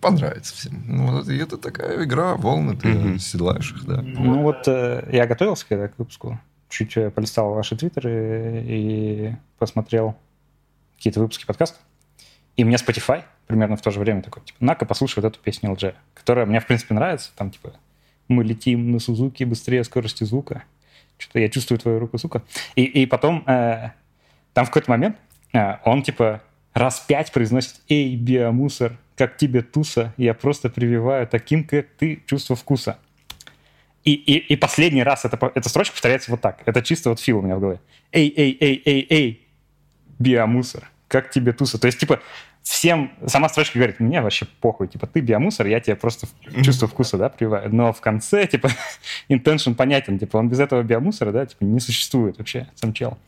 понравится 0.00 0.54
всем. 0.54 0.84
Ну, 0.86 1.12
вот, 1.12 1.28
и 1.28 1.36
это 1.36 1.56
такая 1.56 2.04
игра, 2.04 2.36
волны, 2.36 2.76
ты 2.76 2.88
Мгм. 2.88 3.18
седлаешь 3.18 3.72
их, 3.76 3.84
да. 3.86 4.02
Ну 4.02 4.42
вот 4.42 4.68
э, 4.68 5.08
я 5.12 5.26
готовился 5.26 5.66
когда 5.68 5.88
к 5.88 5.98
выпуску, 5.98 6.38
чуть 6.68 6.96
э, 6.96 7.10
полистал 7.10 7.54
ваши 7.54 7.76
твиттеры 7.76 8.62
и 8.66 9.34
посмотрел 9.58 10.14
какие-то 10.96 11.20
выпуски 11.20 11.46
подкаста. 11.46 11.78
И 12.56 12.64
мне 12.64 12.76
Spotify 12.76 13.24
примерно 13.46 13.76
в 13.76 13.82
то 13.82 13.90
же 13.90 14.00
время 14.00 14.22
такой, 14.22 14.42
типа, 14.42 14.58
на-ка 14.60 14.86
послушай 14.86 15.20
вот 15.20 15.26
эту 15.26 15.40
песню 15.40 15.70
LG, 15.72 15.94
которая 16.14 16.46
мне, 16.46 16.60
в 16.60 16.66
принципе, 16.66 16.94
нравится. 16.94 17.30
Там, 17.36 17.50
типа, 17.50 17.74
мы 18.28 18.44
летим 18.44 18.90
на 18.90 18.98
Сузуки 18.98 19.44
быстрее 19.44 19.84
скорости 19.84 20.24
звука. 20.24 20.64
Что-то 21.18 21.38
я 21.38 21.48
чувствую 21.48 21.78
твою 21.78 21.98
руку, 21.98 22.18
сука. 22.18 22.42
И, 22.74 22.84
и 22.84 23.06
потом 23.06 23.44
э, 23.46 23.90
там 24.52 24.64
в 24.64 24.68
какой-то 24.68 24.90
момент 24.90 25.16
э, 25.52 25.76
он, 25.84 26.02
типа, 26.02 26.42
раз 26.74 27.00
пять 27.00 27.32
произносит 27.32 27.80
«Эй, 27.88 28.16
биомусор, 28.16 28.98
как 29.16 29.36
тебе 29.36 29.62
туса, 29.62 30.12
я 30.16 30.34
просто 30.34 30.68
прививаю 30.68 31.26
таким, 31.26 31.64
как 31.64 31.86
ты, 31.98 32.22
чувство 32.26 32.56
вкуса». 32.56 32.98
И, 34.04 34.12
и, 34.12 34.36
и 34.36 34.56
последний 34.56 35.02
раз 35.02 35.24
эта, 35.24 35.38
эта 35.54 35.68
строчка 35.68 35.92
повторяется 35.94 36.30
вот 36.30 36.40
так. 36.40 36.62
Это 36.64 36.80
чисто 36.82 37.10
вот 37.10 37.18
фил 37.18 37.38
у 37.38 37.42
меня 37.42 37.56
в 37.56 37.60
голове. 37.60 37.80
Эй, 38.12 38.32
эй, 38.36 38.56
эй, 38.60 38.82
эй, 38.84 39.06
эй, 39.10 39.45
биомусор, 40.18 40.90
как 41.08 41.30
тебе 41.30 41.52
туса? 41.52 41.78
То 41.78 41.86
есть, 41.86 41.98
типа, 41.98 42.20
всем... 42.62 43.12
Сама 43.26 43.48
строчка 43.48 43.78
говорит, 43.78 44.00
мне 44.00 44.20
вообще 44.20 44.46
похуй, 44.60 44.88
типа, 44.88 45.06
ты 45.06 45.20
биомусор, 45.20 45.66
я 45.66 45.80
тебе 45.80 45.96
просто 45.96 46.26
чувство 46.62 46.88
вкуса, 46.88 47.16
да, 47.18 47.28
прививаю. 47.28 47.74
Но 47.74 47.92
в 47.92 48.00
конце, 48.00 48.46
типа, 48.46 48.70
intention 49.28 49.74
понятен, 49.74 50.18
типа, 50.18 50.36
он 50.36 50.48
без 50.48 50.60
этого 50.60 50.82
биомусора, 50.82 51.32
да, 51.32 51.46
типа, 51.46 51.64
не 51.64 51.80
существует 51.80 52.38
вообще, 52.38 52.68
сам 52.74 52.92
чел. 52.92 53.18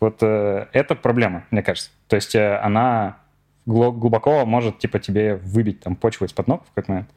Вот 0.00 0.18
э, 0.22 0.66
это 0.72 0.94
проблема, 0.94 1.44
мне 1.50 1.62
кажется. 1.62 1.90
То 2.06 2.16
есть 2.16 2.34
э, 2.34 2.56
она 2.58 3.18
глубоко 3.66 4.46
может, 4.46 4.78
типа, 4.78 4.98
тебе 4.98 5.36
выбить 5.36 5.80
там 5.80 5.96
почву 5.96 6.26
из-под 6.26 6.46
ног 6.46 6.64
в 6.64 6.68
какой-то 6.68 6.92
момент 6.92 7.10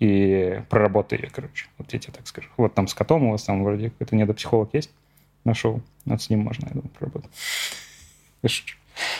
и 0.00 0.62
проработай 0.70 1.18
ее, 1.18 1.28
короче. 1.30 1.66
Вот 1.78 1.92
я 1.92 1.98
тебе 1.98 2.14
так 2.14 2.26
скажу. 2.26 2.48
Вот 2.56 2.74
там 2.74 2.88
с 2.88 2.94
котом 2.94 3.24
у 3.24 3.32
вас 3.32 3.44
там 3.44 3.62
вроде 3.62 3.90
какой-то 3.90 4.16
недопсихолог 4.16 4.70
есть. 4.72 4.90
Нашел. 5.44 5.80
Вот 6.06 6.22
с 6.22 6.30
ним 6.30 6.40
можно, 6.40 6.66
я 6.66 6.72
думаю, 6.72 6.88
проработать. 6.88 7.30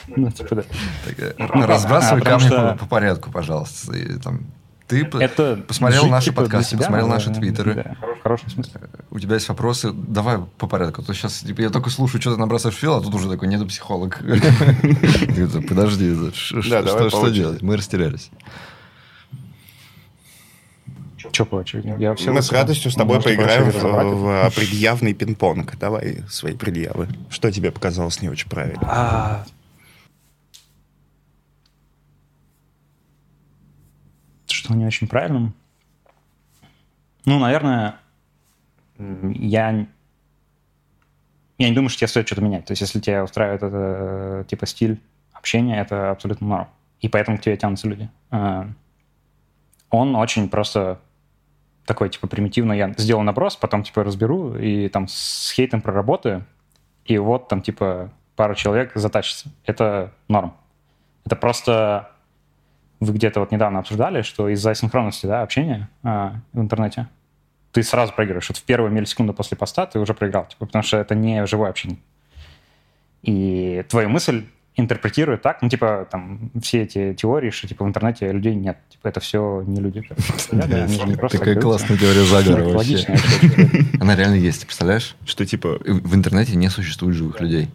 Ну, 0.08 0.30
типа, 0.30 0.56
да. 0.56 0.62
Так, 1.04 1.18
э, 1.18 1.34
Ну, 1.38 1.66
разбрасывай 1.66 2.22
а, 2.22 2.24
камни 2.24 2.46
что- 2.46 2.72
по, 2.72 2.78
по 2.80 2.86
порядку, 2.86 3.30
пожалуйста. 3.30 3.96
И, 3.96 4.18
там, 4.18 4.40
ты 4.86 5.08
Это 5.20 5.62
посмотрел 5.68 6.02
жить, 6.02 6.10
наши 6.10 6.26
типа, 6.26 6.42
подкасты, 6.42 6.70
себя, 6.70 6.78
посмотрел 6.78 7.06
да, 7.08 7.14
наши 7.14 7.30
твиттеры. 7.32 7.74
Да, 7.74 7.96
в 8.18 8.22
хорошем 8.22 8.50
смысле. 8.50 8.80
у 9.10 9.18
тебя 9.20 9.34
есть 9.34 9.48
вопросы, 9.48 9.92
давай 9.92 10.38
по 10.58 10.66
порядку. 10.66 11.02
А 11.02 11.04
то 11.04 11.14
сейчас 11.14 11.38
типа, 11.38 11.60
я 11.60 11.70
только 11.70 11.90
слушаю, 11.90 12.20
что 12.20 12.34
ты 12.34 12.40
набрасываешь 12.40 12.76
фил, 12.76 12.94
а 12.94 13.00
тут 13.00 13.14
уже 13.14 13.28
такой 13.30 13.48
нету 13.48 13.66
психолог. 13.66 14.18
Подожди, 15.68 16.32
что- 16.32 17.30
делать? 17.30 17.62
Мы 17.62 17.76
растерялись. 17.76 18.30
Че 21.32 21.44
по 21.44 21.56
очереди? 21.56 21.94
Я 21.98 22.14
все 22.14 22.32
Мы 22.32 22.42
с 22.42 22.52
радостью 22.52 22.90
с 22.90 22.94
тобой 22.94 23.20
поиграем 23.22 23.70
в, 23.70 24.50
в 24.50 24.54
предъявный 24.54 25.14
пинг-понг. 25.14 25.78
Давай 25.78 26.22
свои 26.28 26.54
предъявы. 26.54 27.08
Что 27.28 27.50
тебе 27.50 27.70
показалось 27.70 28.20
не 28.22 28.28
очень 28.28 28.48
правильно? 28.48 28.80
А, 28.82 29.44
Что 34.60 34.74
не 34.74 34.84
очень 34.86 35.08
правильным? 35.08 35.54
Ну, 37.24 37.38
наверное, 37.38 37.96
я... 38.98 39.86
Я 41.58 41.68
не 41.68 41.74
думаю, 41.74 41.88
что 41.88 41.98
тебе 42.00 42.08
стоит 42.08 42.26
что-то 42.26 42.42
менять. 42.42 42.64
То 42.66 42.72
есть, 42.72 42.80
если 42.80 43.00
тебя 43.00 43.22
устраивает 43.22 43.62
это, 43.62 43.76
э, 43.76 44.44
типа, 44.48 44.66
стиль 44.66 45.00
общения, 45.32 45.80
это 45.80 46.10
абсолютно 46.10 46.46
норм. 46.46 46.68
И 47.00 47.08
поэтому 47.08 47.36
к 47.36 47.42
тебе 47.42 47.56
тянутся 47.56 47.88
люди. 47.88 48.08
А, 48.30 48.68
Он 49.90 50.14
очень 50.16 50.48
просто 50.48 51.00
такой, 51.90 52.08
типа, 52.08 52.28
примитивно. 52.28 52.72
Я 52.72 52.94
сделал 52.98 53.22
наброс, 53.22 53.56
потом, 53.56 53.82
типа, 53.82 54.04
разберу 54.04 54.54
и 54.54 54.88
там 54.88 55.08
с 55.08 55.50
хейтом 55.50 55.82
проработаю. 55.82 56.46
И 57.04 57.18
вот 57.18 57.48
там, 57.48 57.62
типа, 57.62 58.12
пару 58.36 58.54
человек 58.54 58.92
затащится. 58.94 59.48
Это 59.66 60.12
норм. 60.28 60.54
Это 61.26 61.34
просто 61.34 62.12
вы 63.00 63.12
где-то 63.12 63.40
вот 63.40 63.50
недавно 63.50 63.80
обсуждали, 63.80 64.22
что 64.22 64.48
из-за 64.50 64.72
синхронности 64.76 65.26
да, 65.26 65.42
общения 65.42 65.88
а, 66.04 66.34
в 66.52 66.60
интернете 66.60 67.08
ты 67.72 67.82
сразу 67.82 68.12
проигрываешь. 68.12 68.48
Вот 68.48 68.58
в 68.58 68.62
первую 68.62 68.92
миллисекунду 68.92 69.34
после 69.34 69.56
поста 69.56 69.84
ты 69.86 69.98
уже 69.98 70.14
проиграл, 70.14 70.46
типа, 70.46 70.66
потому 70.66 70.84
что 70.84 70.96
это 70.96 71.16
не 71.16 71.44
живое 71.44 71.70
общение. 71.70 71.98
И 73.22 73.84
твою 73.88 74.10
мысль 74.10 74.46
интерпретируют 74.76 75.42
так, 75.42 75.62
ну, 75.62 75.68
типа, 75.68 76.06
там, 76.10 76.50
все 76.62 76.82
эти 76.82 77.14
теории, 77.14 77.50
что, 77.50 77.68
типа, 77.68 77.84
в 77.84 77.88
интернете 77.88 78.30
людей 78.32 78.54
нет. 78.54 78.78
Типа, 78.88 79.08
это 79.08 79.20
все 79.20 79.62
не 79.66 79.80
люди. 79.80 80.02
Такая 81.30 81.60
классная 81.60 81.96
теория 81.96 82.24
заговора 82.24 82.74
вообще. 82.74 83.06
Она 84.00 84.16
реально 84.16 84.36
есть, 84.36 84.64
представляешь? 84.64 85.16
Что 85.26 85.44
типа 85.44 85.78
В 85.84 86.14
интернете 86.14 86.56
не 86.56 86.68
существует 86.70 87.16
живых 87.16 87.40
людей. 87.40 87.68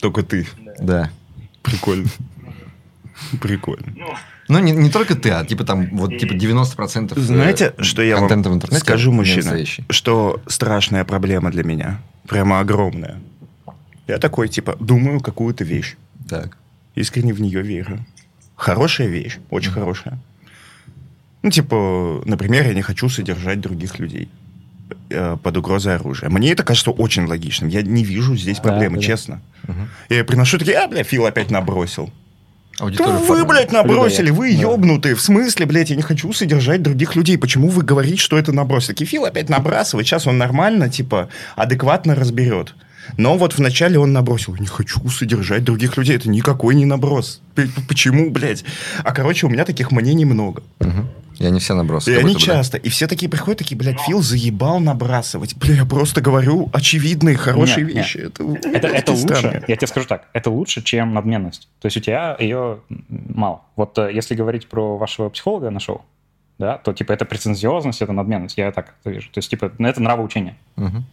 только 0.00 0.22
ты. 0.22 0.46
Да. 0.78 1.10
Прикольно. 1.62 2.08
Прикольно. 3.40 3.94
Ну, 4.48 4.58
не, 4.60 4.72
не 4.72 4.90
только 4.90 5.14
ты, 5.14 5.30
а 5.30 5.44
типа 5.44 5.64
там 5.64 5.88
вот 5.92 6.16
типа 6.16 6.32
90% 6.32 7.12
э, 7.14 7.20
Знаете, 7.20 7.74
что 7.78 8.02
я 8.02 8.16
вам 8.16 8.28
в 8.28 8.32
интернете 8.32 8.78
скажу, 8.78 9.12
мужчина? 9.12 9.58
Что 9.90 10.40
страшная 10.46 11.04
проблема 11.04 11.50
для 11.50 11.64
меня. 11.64 12.00
Прямо 12.26 12.60
огромная. 12.60 13.16
Я 14.06 14.18
такой, 14.18 14.48
типа, 14.48 14.76
думаю 14.80 15.20
какую-то 15.20 15.64
вещь. 15.64 15.96
Так. 16.28 16.56
Искренне 16.94 17.32
в 17.32 17.40
нее 17.40 17.62
верю. 17.62 18.04
Хорошая 18.56 19.06
вещь, 19.08 19.38
очень 19.50 19.70
хорошая. 19.70 20.18
Ну, 21.42 21.50
типа, 21.50 22.22
например, 22.24 22.66
я 22.66 22.74
не 22.74 22.82
хочу 22.82 23.08
содержать 23.08 23.60
других 23.60 23.98
людей 24.00 24.28
э, 25.10 25.36
под 25.40 25.56
угрозой 25.56 25.94
оружия. 25.94 26.28
Мне 26.28 26.50
это 26.52 26.64
кажется 26.64 26.90
очень 26.90 27.26
логичным. 27.26 27.70
Я 27.70 27.82
не 27.82 28.02
вижу 28.04 28.36
здесь 28.36 28.56
Да, 28.56 28.62
проблемы, 28.64 28.96
да, 28.96 29.00
да. 29.00 29.06
честно. 29.06 29.40
Мгм. 29.68 29.88
Я 30.08 30.24
приношу 30.24 30.58
такие, 30.58 30.76
а, 30.78 30.88
бля, 30.88 31.04
Фил 31.04 31.26
опять 31.26 31.50
набросил. 31.52 32.10
Аудиторию 32.80 33.18
вы, 33.18 33.26
формирует. 33.26 33.48
блядь, 33.48 33.72
набросили, 33.72 34.30
вы 34.30 34.52
Да. 34.54 34.60
ебнутые. 34.72 35.14
В 35.14 35.20
смысле, 35.20 35.66
блядь, 35.66 35.90
я 35.90 35.96
не 35.96 36.02
хочу 36.02 36.32
содержать 36.32 36.82
других 36.82 37.16
людей. 37.16 37.36
Почему 37.38 37.68
вы 37.68 37.82
говорите, 37.82 38.16
что 38.18 38.36
это 38.38 38.52
наброс? 38.52 38.86
Таки 38.86 39.04
Фил 39.04 39.24
опять 39.24 39.48
набрасывает. 39.48 40.06
Сейчас 40.06 40.26
он 40.26 40.38
нормально, 40.38 40.88
типа, 40.88 41.28
адекватно 41.56 42.14
разберет. 42.14 42.74
Но 43.16 43.36
вот 43.36 43.56
вначале 43.56 43.98
он 43.98 44.12
набросил. 44.12 44.56
Не 44.56 44.66
хочу 44.66 45.08
содержать 45.08 45.64
других 45.64 45.96
людей. 45.96 46.16
Это 46.16 46.28
никакой 46.28 46.74
не 46.74 46.84
наброс. 46.84 47.40
Почему, 47.88 48.30
блядь? 48.30 48.64
А, 49.04 49.12
короче, 49.12 49.46
у 49.46 49.48
меня 49.50 49.64
таких 49.64 49.90
мнений 49.92 50.24
много. 50.24 50.62
Мгм. 50.80 51.08
И 51.38 51.46
они 51.46 51.60
все 51.60 51.74
набросы. 51.74 52.12
И 52.12 52.16
они 52.16 52.32
будто 52.32 52.40
часто. 52.40 52.78
И 52.78 52.88
все 52.88 53.06
такие 53.06 53.30
приходят, 53.30 53.58
такие, 53.58 53.76
блядь, 53.76 54.00
Фил 54.00 54.22
заебал 54.22 54.80
набрасывать. 54.80 55.56
Бля, 55.56 55.74
я 55.74 55.84
просто 55.84 56.20
говорю 56.20 56.68
очевидные, 56.72 57.36
хорошие 57.36 57.84
Нет, 57.84 57.94
нет. 57.94 58.04
вещи. 58.04 58.16
Это, 58.18 58.42
Это, 58.42 58.88
это 58.88 59.12
такие 59.12 59.16
лучше, 59.16 59.64
я 59.68 59.76
тебе 59.76 59.86
скажу 59.86 60.06
так, 60.08 60.26
это 60.32 60.50
лучше, 60.50 60.82
чем 60.82 61.14
надменность. 61.14 61.68
То 61.80 61.86
есть 61.86 61.96
у 61.96 62.00
тебя 62.00 62.36
ее 62.40 62.80
мало. 63.08 63.62
Вот 63.76 63.96
э, 63.98 64.10
если 64.12 64.34
говорить 64.34 64.68
про 64.68 64.96
вашего 64.96 65.28
психолога 65.28 65.70
на 65.70 65.78
шоу, 65.78 66.04
да, 66.58 66.78
то 66.78 66.92
типа 66.92 67.12
это 67.12 67.24
претензиозность, 67.24 68.02
это 68.02 68.12
надменность, 68.12 68.58
я 68.58 68.72
так 68.72 68.94
это 69.00 69.10
вижу. 69.10 69.30
То 69.30 69.38
есть 69.38 69.48
типа 69.48 69.70
ну, 69.78 69.86
это 69.86 70.02
нравоучение. 70.02 70.56
Мгм. 70.74 71.04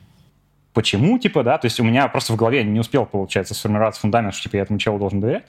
Почему, 0.76 1.18
типа, 1.18 1.42
да, 1.42 1.58
то 1.58 1.68
есть 1.68 1.80
у 1.80 1.86
меня 1.86 2.06
просто 2.10 2.34
в 2.34 2.36
голове 2.36 2.62
не 2.66 2.82
успел, 2.82 3.06
получается, 3.06 3.54
сформироваться 3.54 4.02
фундамент, 4.02 4.34
что, 4.34 4.44
типа, 4.44 4.58
я 4.58 4.64
этому 4.64 4.78
челу 4.78 5.00
должен 5.00 5.22
доверять. 5.22 5.46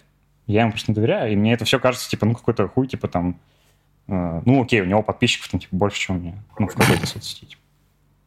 Я 0.47 0.61
ему 0.61 0.71
просто 0.71 0.93
не 0.93 0.95
доверяю, 0.95 1.33
и 1.33 1.37
мне 1.37 1.53
это 1.53 1.65
все 1.65 1.81
кажется, 1.81 2.09
типа, 2.09 2.27
ну, 2.27 2.35
какой-то 2.35 2.69
хуй, 2.69 2.87
типа, 2.87 3.09
там, 3.09 3.37
э, 4.07 4.43
ну, 4.45 4.63
окей, 4.63 4.83
у 4.83 4.85
него 4.85 5.03
подписчиков, 5.03 5.49
там, 5.49 5.59
типа, 5.59 5.75
больше, 5.75 5.99
чем 5.99 6.17
у 6.17 6.19
меня, 6.21 6.35
ну, 6.61 6.69
в 6.69 6.75
какой-то 6.75 7.05
соцсети. 7.09 7.45
типа. 7.47 7.61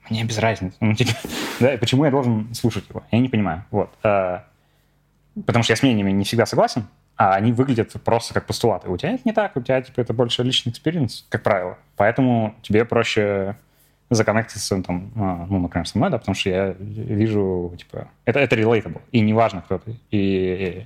Мне 0.09 0.25
без 0.25 0.37
разницы. 0.39 0.75
Ну, 0.81 0.93
типа, 0.93 1.11
да, 1.61 1.73
и 1.73 1.77
почему 1.77 2.03
я 2.03 2.11
должен 2.11 2.53
слушать 2.53 2.83
его? 2.89 3.01
Я 3.11 3.19
не 3.19 3.29
понимаю. 3.29 3.63
Вот. 3.71 3.91
Э, 4.03 4.39
потому 5.45 5.63
что 5.63 5.71
я 5.71 5.77
с 5.77 5.83
мнениями 5.83 6.11
не 6.11 6.25
всегда 6.25 6.45
согласен, 6.45 6.85
а 7.15 7.33
они 7.33 7.53
выглядят 7.53 7.93
просто 8.03 8.33
как 8.33 8.45
постулаты. 8.45 8.89
У 8.89 8.97
тебя 8.97 9.13
это 9.13 9.21
не 9.23 9.31
так, 9.31 9.55
у 9.55 9.61
тебя, 9.61 9.81
типа, 9.81 10.01
это 10.01 10.11
больше 10.11 10.43
личный 10.43 10.71
experience, 10.71 11.25
как 11.29 11.43
правило. 11.43 11.77
Поэтому 11.95 12.55
тебе 12.61 12.83
проще 12.83 13.55
законнектиться, 14.09 14.81
там, 14.81 15.11
а, 15.15 15.45
ну, 15.49 15.59
например, 15.59 15.87
со 15.87 15.97
мной, 15.97 16.09
да, 16.09 16.17
потому 16.17 16.35
что 16.35 16.49
я 16.49 16.75
вижу, 16.79 17.73
типа, 17.77 18.07
это, 18.25 18.39
это 18.39 18.55
relatable, 18.55 19.01
и 19.11 19.19
неважно, 19.21 19.61
кто 19.61 19.77
ты. 19.77 19.95
И, 20.11 20.85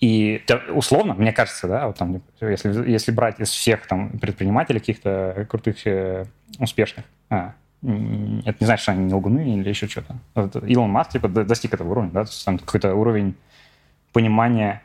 и 0.00 0.42
те- 0.46 0.56
условно, 0.72 1.14
мне 1.14 1.32
кажется, 1.32 1.68
да, 1.68 1.86
вот 1.86 1.96
там, 1.96 2.22
если, 2.40 2.90
если 2.90 3.12
брать 3.12 3.38
из 3.38 3.50
всех 3.50 3.86
там 3.86 4.18
предпринимателей 4.18 4.80
каких-то 4.80 5.46
крутых, 5.48 5.86
э, 5.86 6.24
успешных, 6.58 7.04
а, 7.30 7.54
это 7.82 8.56
не 8.60 8.66
значит, 8.66 8.82
что 8.82 8.92
они 8.92 9.04
не 9.04 9.14
лгуны 9.14 9.58
или 9.58 9.68
еще 9.68 9.88
что-то. 9.88 10.16
Вот 10.34 10.56
Илон 10.64 10.90
Маск, 10.90 11.12
типа, 11.12 11.28
до- 11.28 11.44
достиг 11.44 11.74
этого 11.74 11.90
уровня, 11.90 12.10
да, 12.12 12.24
то 12.24 12.30
есть 12.30 12.44
там 12.44 12.58
какой-то 12.58 12.94
уровень 12.94 13.34
понимания 14.12 14.82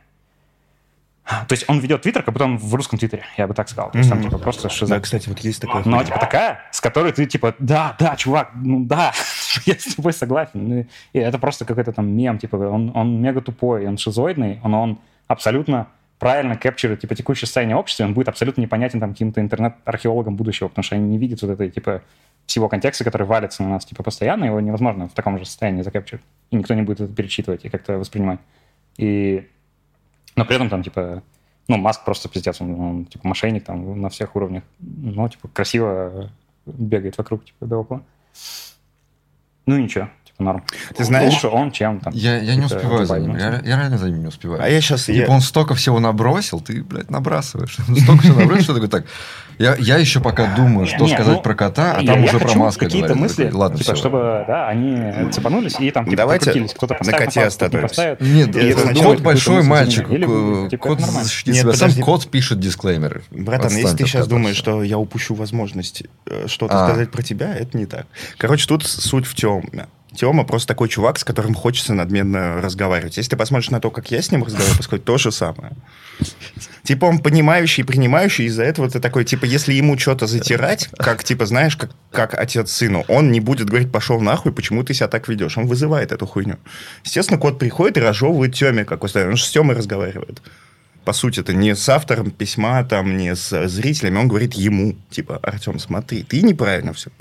то 1.28 1.54
есть 1.54 1.66
он 1.68 1.80
ведет 1.80 2.02
твиттер, 2.04 2.24
как 2.24 2.34
будто 2.34 2.46
он 2.46 2.58
в 2.58 2.74
русском 2.74 2.98
твиттере, 2.98 3.24
я 3.38 3.48
бы 3.48 3.54
так 3.54 3.68
сказал. 3.68 3.92
То 3.92 3.98
есть 3.98 4.10
там 4.10 4.24
типа 4.24 4.38
просто 4.38 4.70
шиза. 4.70 4.96
Да, 4.96 5.02
кстати, 5.02 5.28
вот 5.28 5.40
есть 5.40 5.62
такое. 5.62 5.84
Но 5.86 6.02
типа 6.04 6.20
такая, 6.20 6.62
с 6.72 6.80
которой 6.80 7.12
ты 7.12 7.26
типа, 7.26 7.54
да, 7.60 7.96
да, 8.00 8.16
чувак, 8.16 8.52
ну 8.56 8.86
да, 8.86 9.12
я 9.66 9.76
с 9.76 9.96
тобой 9.96 10.14
согласен. 10.14 10.68
Ну, 10.68 10.86
И 11.14 11.20
это 11.20 11.38
просто 11.38 11.66
какой-то 11.66 11.92
там 11.92 12.10
мем, 12.10 12.38
типа, 12.38 12.56
он, 12.56 12.92
он 12.96 13.22
мега 13.22 13.42
тупой, 13.42 13.88
он 13.88 13.98
шизоидный, 13.98 14.62
но 14.64 14.82
он 14.82 15.00
абсолютно 15.28 15.88
правильно 16.20 16.56
кэпчирует 16.56 17.02
типа 17.02 17.16
текущее 17.16 17.46
состояние 17.46 17.76
общества, 17.76 18.06
он 18.06 18.14
будет 18.14 18.30
абсолютно 18.30 18.62
непонятен 18.62 19.00
там 19.00 19.12
каким-то 19.12 19.42
интернет-археологам 19.42 20.36
будущего, 20.36 20.68
потому 20.70 20.84
что 20.84 20.96
они 20.96 21.08
не 21.10 21.18
видят 21.18 21.42
вот 21.42 21.52
этой 21.52 21.70
типа 21.70 22.02
всего 22.46 22.70
контекста, 22.70 23.04
который 23.04 23.28
валится 23.28 23.64
на 23.64 23.70
нас 23.70 23.86
типа 23.86 24.04
постоянно, 24.04 24.46
его 24.46 24.60
невозможно 24.60 25.10
в 25.10 25.14
таком 25.14 25.38
же 25.38 25.46
состоянии 25.46 25.82
закэпчировать. 25.82 26.26
И 26.52 26.56
никто 26.56 26.74
не 26.74 26.82
будет 26.82 27.02
это 27.02 27.14
перечитывать 27.14 27.66
и 27.66 27.70
как-то 27.70 27.98
воспринимать. 27.98 28.40
И 28.98 29.48
но 30.38 30.46
при 30.46 30.56
этом 30.56 30.70
там, 30.70 30.84
типа, 30.84 31.24
ну, 31.68 31.78
Маск 31.78 32.06
просто 32.06 32.30
пиздец, 32.30 32.62
он, 32.62 32.80
он, 32.80 33.06
типа, 33.06 33.28
мошенник 33.28 33.66
там 33.66 34.02
на 34.02 34.10
всех 34.10 34.36
уровнях. 34.36 34.64
Ну, 34.80 35.28
типа, 35.28 35.50
красиво 35.50 36.30
бегает 36.66 37.18
вокруг, 37.18 37.44
типа, 37.44 37.66
до 37.66 37.78
около. 37.78 38.04
Ну, 39.66 39.78
ничего, 39.78 40.10
типа, 40.38 40.44
норм. 40.44 40.64
Ты 40.96 41.04
знаешь- 41.04 41.34
Лучше 41.34 41.48
он, 41.48 41.72
чем 41.72 42.00
там. 42.00 42.14
Я, 42.14 42.38
я 42.38 42.56
не 42.56 42.66
успеваю 42.66 43.06
за 43.06 43.20
ним. 43.20 43.36
Я, 43.38 43.62
я 43.66 43.78
реально 43.78 43.98
за 43.98 44.10
ним 44.10 44.22
не 44.22 44.28
успеваю. 44.28 44.62
А 44.64 44.68
я 44.70 44.80
сейчас... 44.82 45.06
Типа 45.06 45.32
он 45.32 45.42
столько 45.42 45.76
всего 45.76 46.00
набросил, 46.00 46.60
ты, 46.60 46.84
блядь, 46.84 47.10
набрасываешь. 47.10 47.78
Столько 48.04 48.22
всего 48.24 48.40
набросил, 48.40 48.64
что 48.64 48.74
такой 48.76 48.90
так. 48.90 49.06
Я, 49.58 49.76
я 49.80 49.98
еще 49.98 50.20
пока 50.20 50.56
думаю, 50.56 50.86
что 50.86 51.06
Не, 51.06 51.14
сказать 51.16 51.38
ну, 51.38 51.42
про 51.42 51.56
кота, 51.56 51.96
а 51.98 52.02
я- 52.02 52.08
там 52.14 52.20
я 52.22 52.26
уже 52.26 52.38
про 52.40 52.54
Маска 52.54 52.86
какие-то 52.86 53.16
мысли, 53.16 53.50
Ладно, 53.52 53.80
типа, 53.80 53.94
все. 53.94 54.00
чтобы, 54.00 54.44
да, 54.48 54.68
они 54.70 55.32
цепанулись 55.32 55.80
и 55.80 55.90
там, 55.90 56.06
типа, 56.06 56.18
Давайте. 56.18 56.68
Кто-то 56.76 56.94
на 56.94 57.00
поставит 57.00 57.26
коте 57.26 57.44
остановимся. 57.44 58.18
Нет, 58.20 59.00
кот 59.02 59.22
большой 59.22 59.64
мальчик. 59.64 60.08
типа, 60.08 60.78
Кот 60.78 61.00
защитит 61.00 61.56
Нет, 61.56 61.64
себя 61.64 61.74
сам. 61.74 61.92
Кот 62.04 62.30
пишет 62.30 62.60
дисклеймеры. 62.60 63.24
Братан, 63.32 63.72
если 63.76 63.98
ты 63.98 64.06
сейчас 64.06 64.26
кота, 64.26 64.36
думаешь, 64.36 64.56
что 64.56 64.84
я 64.84 65.00
упущу 65.00 65.34
возможность 65.34 66.04
э, 66.28 66.46
что-то 66.48 66.84
А. 66.84 66.88
сказать 66.90 67.12
про 67.12 67.24
тебя, 67.24 67.56
это 67.56 67.76
не 67.78 67.88
так. 67.88 68.06
Короче, 68.38 68.68
тут 68.68 68.86
суть 68.86 69.26
в 69.26 69.34
Теме. 69.34 69.88
Тема 70.18 70.46
просто 70.46 70.70
такой 70.70 70.90
чувак, 70.90 71.20
с 71.20 71.24
которым 71.24 71.54
хочется 71.54 71.94
надменно 71.94 72.60
разговаривать. 72.60 73.18
Если 73.18 73.30
ты 73.30 73.38
посмотришь 73.38 73.70
на 73.70 73.80
то, 73.80 73.92
как 73.92 74.10
я 74.10 74.20
с 74.20 74.32
ним 74.32 74.44
разговариваю, 74.44 74.76
происходит 74.76 75.06
то 75.06 75.20
же 75.20 75.32
самое. 75.32 75.74
Типа 76.82 77.06
он 77.06 77.20
понимающий, 77.20 77.84
принимающий, 77.84 78.46
из-за 78.46 78.64
этого 78.64 78.90
ты 78.90 79.00
такой, 79.00 79.26
типа, 79.26 79.46
если 79.46 79.74
ему 79.74 79.96
что-то 79.96 80.26
затирать, 80.26 80.90
как, 80.98 81.24
типа, 81.24 81.46
знаешь, 81.46 81.78
как, 81.78 81.92
как 82.10 82.34
отец 82.34 82.72
сыну, 82.72 83.06
он 83.08 83.32
не 83.32 83.40
будет 83.40 83.70
говорить, 83.70 83.92
пошел 83.92 84.20
нахуй, 84.20 84.52
почему 84.52 84.84
ты 84.84 84.96
себя 84.96 85.08
так 85.08 85.28
ведешь. 85.28 85.56
Он 85.56 85.68
вызывает 85.68 86.12
эту 86.12 86.26
хуйню. 86.26 86.58
Естественно, 87.04 87.40
кот 87.40 87.60
приходит 87.60 87.98
и 87.98 88.02
разжевывает 88.02 88.56
Теме, 88.56 88.86
как 88.86 89.04
он 89.04 89.10
же 89.10 89.46
с 89.46 89.52
Темой 89.52 89.76
разговаривает. 89.76 90.42
По 91.06 91.14
сути, 91.14 91.42
это 91.42 91.54
не 91.54 91.76
с 91.76 91.88
автором 91.90 92.32
письма, 92.32 92.84
там, 92.84 93.18
не 93.18 93.36
с 93.36 93.68
зрителями, 93.68 94.18
он 94.18 94.28
говорит 94.28 94.56
ему, 94.56 94.96
типа, 95.12 95.40
Артем, 95.44 95.78
смотри, 95.78 96.24
ты 96.24 96.42
неправильно 96.42 96.94
все. 96.94 97.12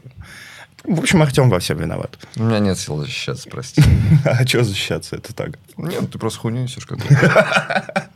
В 0.86 1.00
общем, 1.00 1.20
Артем 1.22 1.50
во 1.50 1.58
всем 1.58 1.78
виноват. 1.78 2.18
У 2.36 2.42
меня 2.44 2.58
нет 2.60 2.78
сил 2.78 2.96
защищаться, 2.98 3.48
прости. 3.50 3.82
А 4.24 4.46
что 4.46 4.62
защищаться, 4.64 5.16
это 5.16 5.34
так? 5.34 5.58
Нет, 5.76 6.10
ты 6.10 6.18
просто 6.18 6.38
хуйню 6.40 6.62
несешь 6.62 6.86
какую-то. 6.86 8.10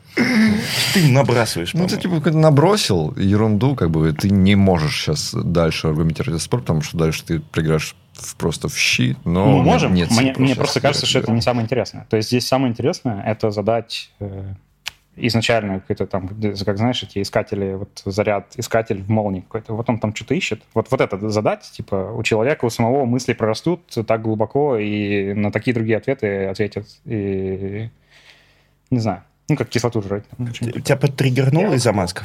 Ты 0.94 1.08
набрасываешь, 1.08 1.72
Ну, 1.74 1.86
ты 1.86 1.96
типа 1.96 2.30
набросил 2.30 3.14
ерунду, 3.16 3.74
как 3.76 3.90
бы 3.90 4.12
ты 4.12 4.28
не 4.30 4.54
можешь 4.56 5.00
сейчас 5.02 5.32
дальше 5.34 5.88
аргументировать 5.88 6.34
этот 6.36 6.42
спор, 6.42 6.60
потому 6.60 6.82
что 6.82 6.96
дальше 6.98 7.24
ты 7.24 7.40
проиграешь 7.40 7.94
в- 8.14 8.36
просто 8.36 8.68
в 8.68 8.76
щи, 8.76 9.16
но 9.24 9.46
Мы 9.46 9.52
у 9.58 9.62
меня 9.62 9.72
можем. 9.72 9.94
нет 9.94 10.10
мне, 10.38 10.54
просто 10.54 10.80
кажется, 10.80 11.06
что 11.06 11.20
это 11.20 11.32
не 11.32 11.40
самое 11.40 11.64
интересное. 11.64 12.06
То 12.10 12.16
есть 12.16 12.28
здесь 12.28 12.46
самое 12.46 12.70
интересное 12.72 13.22
это 13.22 13.50
задать 13.50 14.10
э, 14.20 14.54
изначально 15.26 15.80
какой-то 15.80 16.06
там, 16.06 16.28
как 16.28 16.76
знаешь, 16.76 17.02
эти 17.02 17.22
искатели, 17.22 17.74
вот 17.74 18.02
заряд, 18.04 18.52
искатель 18.56 19.02
в 19.02 19.10
молнии 19.10 19.40
какой-то. 19.40 19.74
Вот 19.74 19.88
он 19.88 19.98
там 19.98 20.14
что-то 20.14 20.34
ищет. 20.34 20.62
Вот, 20.74 20.90
вот 20.90 21.00
это 21.00 21.28
задать, 21.28 21.70
типа, 21.72 22.12
у 22.16 22.22
человека, 22.22 22.64
у 22.64 22.70
самого 22.70 23.04
мысли 23.04 23.32
прорастут 23.32 23.82
так 24.06 24.22
глубоко 24.22 24.76
и 24.76 25.32
на 25.34 25.52
такие 25.52 25.74
другие 25.74 25.98
ответы 25.98 26.46
ответят. 26.46 26.86
И 27.04 27.90
не 28.90 28.98
знаю. 28.98 29.22
Ну, 29.48 29.56
как 29.56 29.68
кислоту 29.68 30.02
жрать. 30.02 30.24
там. 30.28 30.52
Тебя 30.52 30.96
подтриггернуло 30.96 31.74
из-за 31.74 31.92
маска? 31.92 32.24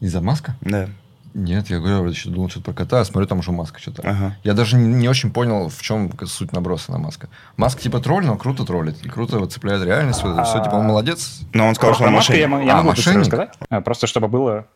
Из-за 0.00 0.20
маска? 0.20 0.56
Да. 0.60 0.88
Нет, 1.32 1.70
я 1.70 1.78
говорю, 1.78 2.04
я 2.04 2.10
еще 2.10 2.28
думал 2.28 2.48
что-то 2.48 2.64
про 2.66 2.72
кота, 2.74 3.00
а 3.00 3.04
смотрю, 3.04 3.26
там 3.28 3.38
уже 3.38 3.52
маска 3.52 3.78
что-то. 3.78 4.02
Ага. 4.02 4.36
Я 4.42 4.52
даже 4.54 4.76
не, 4.76 4.86
не 4.88 5.08
очень 5.08 5.32
понял, 5.32 5.68
в 5.68 5.80
чем 5.80 6.10
суть 6.26 6.52
наброса 6.52 6.90
на 6.92 6.98
маска. 6.98 7.28
Маска 7.56 7.80
типа 7.82 8.00
тролль, 8.00 8.26
но 8.26 8.36
круто 8.36 8.64
троллит. 8.64 9.04
И 9.04 9.08
круто 9.08 9.38
вот 9.38 9.52
цепляет 9.52 9.84
реальность. 9.84 10.22
Вот 10.24 10.44
все, 10.46 10.62
типа 10.62 10.74
он 10.74 10.86
молодец. 10.86 11.40
Но 11.52 11.68
он 11.68 11.74
сказал, 11.76 11.92
Про, 11.92 11.96
что 11.96 12.04
он 12.08 12.14
маску 12.14 12.32
я, 12.32 12.48
мошенник. 12.48 12.64
мо- 12.64 12.66
я 12.66 12.72
А, 12.74 12.76
могу 12.78 12.88
мошенник? 12.88 13.18
рассказать. 13.20 13.54
А, 13.68 13.80
Просто 13.80 14.06
чтобы 14.08 14.26
было, 14.28 14.66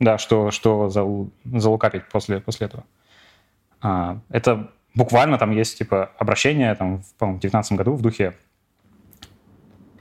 да, 0.00 0.18
что, 0.18 0.50
что 0.50 0.90
за, 0.90 1.02
залукапить 1.44 2.08
после, 2.10 2.40
после 2.40 2.66
этого. 2.66 2.84
А, 3.80 4.18
это 4.28 4.70
буквально 4.94 5.38
там 5.38 5.50
есть 5.50 5.78
типа 5.78 6.10
обращение 6.18 6.74
там, 6.74 7.02
в, 7.02 7.14
по-моему, 7.14 7.38
в 7.38 7.42
19 7.42 7.72
году 7.72 7.94
в 7.94 8.02
духе 8.02 8.34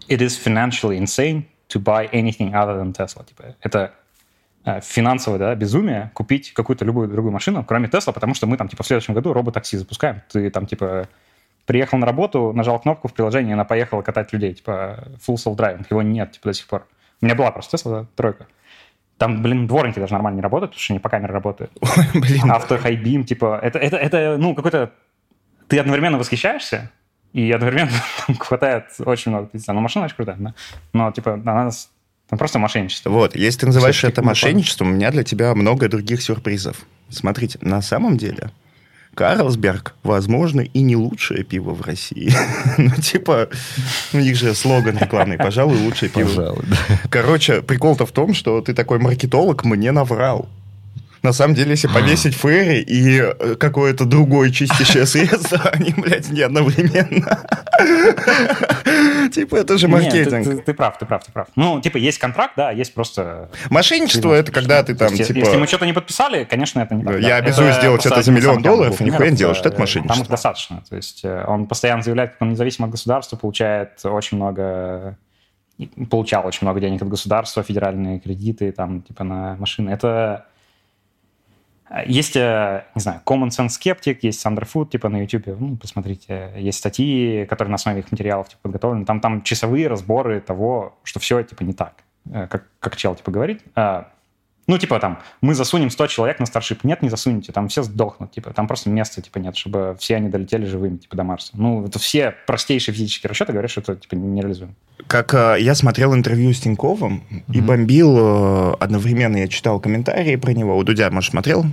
It 0.09 0.19
is 0.19 0.37
financially 0.37 0.97
insane 0.99 1.45
to 1.69 1.79
buy 1.81 2.09
anything 2.11 2.51
other 2.53 2.75
than 2.81 2.91
Tesla. 2.93 3.25
Типа, 3.25 3.55
это 3.61 3.93
финансовое 4.81 5.39
да, 5.39 5.55
безумие 5.55 6.11
купить 6.13 6.53
какую-то 6.53 6.85
любую 6.85 7.07
другую 7.07 7.31
машину, 7.31 7.63
кроме 7.63 7.87
Тесла, 7.87 8.13
потому 8.13 8.35
что 8.35 8.47
мы 8.47 8.57
там 8.57 8.67
типа 8.67 8.83
в 8.83 8.87
следующем 8.87 9.13
году 9.13 9.33
роботакси 9.33 9.77
запускаем. 9.77 10.21
Ты 10.31 10.49
там 10.49 10.65
типа 10.65 11.07
приехал 11.65 11.97
на 11.97 12.05
работу, 12.05 12.53
нажал 12.53 12.79
кнопку 12.79 13.07
в 13.07 13.13
приложении, 13.13 13.53
она 13.53 13.65
поехала 13.65 14.01
катать 14.01 14.33
людей. 14.33 14.53
Типа 14.53 15.03
full 15.25 15.35
self-driving. 15.35 15.85
Его 15.89 16.01
нет 16.01 16.31
типа 16.33 16.49
до 16.49 16.53
сих 16.53 16.67
пор. 16.67 16.87
У 17.21 17.25
меня 17.25 17.35
была 17.35 17.51
просто 17.51 17.77
Тесла, 17.77 18.01
да, 18.01 18.07
тройка. 18.15 18.47
Там, 19.17 19.43
блин, 19.43 19.67
дворники 19.67 19.99
даже 19.99 20.13
нормально 20.13 20.37
не 20.37 20.41
работают, 20.41 20.71
потому 20.71 20.83
что 20.83 20.93
они 20.93 20.99
по 20.99 21.09
камере 21.09 21.31
работают. 21.31 21.71
Блин, 22.15 22.49
Авто, 22.49 22.79
хайбим, 22.79 23.23
типа, 23.23 23.59
это, 23.61 23.77
это, 23.77 23.97
это, 23.97 24.35
ну, 24.39 24.55
какой-то... 24.55 24.91
Ты 25.67 25.77
одновременно 25.77 26.17
восхищаешься, 26.17 26.89
и 27.31 27.51
одновременно 27.51 27.91
там 28.25 28.35
хватает 28.37 28.85
очень 28.97 29.31
много 29.31 29.45
пизда. 29.45 29.73
Ну, 29.73 29.81
машина 29.81 30.05
очень 30.05 30.15
крутая, 30.15 30.37
да. 30.39 30.55
Но, 30.93 31.11
типа, 31.11 31.33
она... 31.33 31.69
Там 32.31 32.39
просто 32.39 32.59
мошенничество. 32.59 33.09
Вот, 33.09 33.35
если 33.35 33.59
ты 33.59 33.65
называешь 33.65 34.05
это 34.05 34.23
мошенничеством, 34.23 34.91
у 34.91 34.91
меня 34.93 35.11
для 35.11 35.25
тебя 35.25 35.53
много 35.53 35.89
других 35.89 36.21
сюрпризов. 36.21 36.77
Смотрите, 37.09 37.59
на 37.61 37.81
самом 37.81 38.17
деле 38.17 38.51
Карлсберг, 39.15 39.95
возможно, 40.03 40.61
и 40.61 40.81
не 40.81 40.95
лучшее 40.95 41.43
пиво 41.43 41.71
в 41.71 41.81
России. 41.81 42.33
ну, 42.77 42.91
типа, 42.91 43.49
у 44.13 44.17
них 44.17 44.37
же 44.37 44.55
слоган 44.55 44.97
рекламный, 44.97 45.37
пожалуй, 45.37 45.75
лучшее 45.75 46.07
пиво. 46.07 46.29
Пожалуй, 46.29 46.63
да. 46.67 46.77
Короче, 47.09 47.61
прикол-то 47.61 48.05
в 48.05 48.13
том, 48.13 48.33
что 48.33 48.61
ты 48.61 48.73
такой 48.73 48.99
маркетолог 48.99 49.65
мне 49.65 49.91
наврал. 49.91 50.47
На 51.23 51.33
самом 51.33 51.53
деле, 51.53 51.71
если 51.71 51.87
повесить 51.87 52.33
ферри 52.33 52.81
и 52.81 53.21
э, 53.21 53.55
какое-то 53.55 54.05
другое 54.05 54.49
чистящее 54.49 55.05
средство, 55.07 55.59
они, 55.71 55.93
блядь, 55.95 56.29
не 56.29 56.41
одновременно. 56.41 57.39
Типа, 59.31 59.57
это 59.57 59.77
же 59.77 59.87
маркетинг. 59.87 60.65
ты, 60.65 60.73
прав, 60.73 60.97
ты 60.97 61.05
прав, 61.05 61.23
ты 61.23 61.31
прав. 61.31 61.47
Ну, 61.55 61.79
типа, 61.79 61.97
есть 61.97 62.17
контракт, 62.17 62.53
да, 62.57 62.71
есть 62.71 62.93
просто... 62.93 63.49
Мошенничество 63.69 64.33
это 64.33 64.51
когда 64.51 64.83
ты 64.83 64.95
там, 64.95 65.13
есть, 65.13 65.29
Если 65.29 65.33
мы 65.33 65.45
типа... 65.45 65.67
что-то 65.67 65.85
не 65.85 65.93
подписали, 65.93 66.43
конечно, 66.43 66.79
это 66.79 66.95
не. 66.95 67.21
Я 67.21 67.37
обязуюсь 67.37 67.75
сделать 67.75 68.05
это 68.05 68.21
за 68.21 68.31
миллион 68.31 68.61
долларов, 68.61 68.99
и 68.99 69.03
нихуя 69.03 69.29
не 69.29 69.37
делаешь, 69.37 69.57
что 69.57 69.69
это 69.69 69.79
мошенничество. 69.79 70.15
Там 70.15 70.23
их 70.23 70.29
достаточно. 70.29 70.83
То 70.89 70.95
есть 70.95 71.21
э, 71.23 71.45
он 71.47 71.67
постоянно 71.67 72.01
заявляет, 72.01 72.31
как 72.31 72.41
он 72.41 72.49
независим 72.51 72.85
от 72.85 72.91
государства, 72.91 73.37
получает 73.37 73.99
очень 74.03 74.37
много 74.37 75.17
получал 76.09 76.45
очень 76.45 76.59
много 76.61 76.79
денег 76.79 77.01
от 77.01 77.09
государства, 77.09 77.63
федеральные 77.63 78.19
кредиты 78.19 78.71
там 78.71 79.01
типа 79.01 79.23
на 79.23 79.55
машины. 79.57 79.89
Это 79.89 80.45
есть, 82.05 82.35
э, 82.35 82.85
не 82.95 83.01
знаю, 83.01 83.21
Common 83.25 83.49
Sense 83.49 83.69
Skeptic, 83.79 84.19
есть 84.21 84.39
Сандер 84.39 84.65
типа 84.89 85.09
на 85.09 85.17
YouTube, 85.21 85.47
ну, 85.59 85.75
посмотрите. 85.75 86.51
Есть 86.55 86.79
статьи, 86.79 87.45
которые 87.45 87.71
на 87.71 87.75
основе 87.75 87.99
их 87.99 88.11
материалов 88.11 88.49
типа, 88.49 88.59
подготовлены. 88.63 89.05
Там, 89.05 89.19
там 89.19 89.41
часовые 89.41 89.87
разборы 89.87 90.39
того, 90.39 90.97
что 91.03 91.19
все, 91.19 91.43
типа, 91.43 91.63
не 91.63 91.73
так. 91.73 91.93
Э, 92.31 92.47
Как, 92.47 92.67
как 92.79 92.95
чел, 92.95 93.15
типа, 93.15 93.31
говорит. 93.31 93.61
Ну, 94.71 94.77
типа, 94.77 94.99
там, 94.99 95.19
мы 95.41 95.53
засунем 95.53 95.89
100 95.89 96.07
человек 96.07 96.39
на 96.39 96.45
Старшип. 96.45 96.85
Нет, 96.85 97.01
не 97.01 97.09
засунете, 97.09 97.51
там 97.51 97.67
все 97.67 97.83
сдохнут. 97.83 98.31
Типа, 98.31 98.53
там 98.53 98.69
просто 98.69 98.89
места, 98.89 99.21
типа, 99.21 99.39
нет, 99.39 99.57
чтобы 99.57 99.97
все 99.99 100.15
они 100.15 100.29
долетели 100.29 100.63
живыми, 100.63 100.95
типа, 100.95 101.17
до 101.17 101.25
Марса. 101.25 101.51
Ну, 101.55 101.85
это 101.85 101.99
все 101.99 102.35
простейшие 102.47 102.95
физические 102.95 103.27
расчеты 103.27 103.51
говорят, 103.51 103.69
что 103.69 103.81
это, 103.81 103.97
типа, 103.97 104.15
нереализуемо. 104.15 104.73
Как 105.07 105.33
э, 105.33 105.57
я 105.59 105.75
смотрел 105.75 106.15
интервью 106.15 106.53
с 106.53 106.61
Тиньковым 106.61 107.21
и 107.51 107.59
бомбил 107.59 108.15
э, 108.17 108.73
одновременно, 108.79 109.35
я 109.35 109.49
читал 109.49 109.81
комментарии 109.81 110.37
про 110.37 110.53
него. 110.53 110.77
У 110.77 110.83
Дудя, 110.85 111.11
может, 111.11 111.31
смотрел 111.31 111.65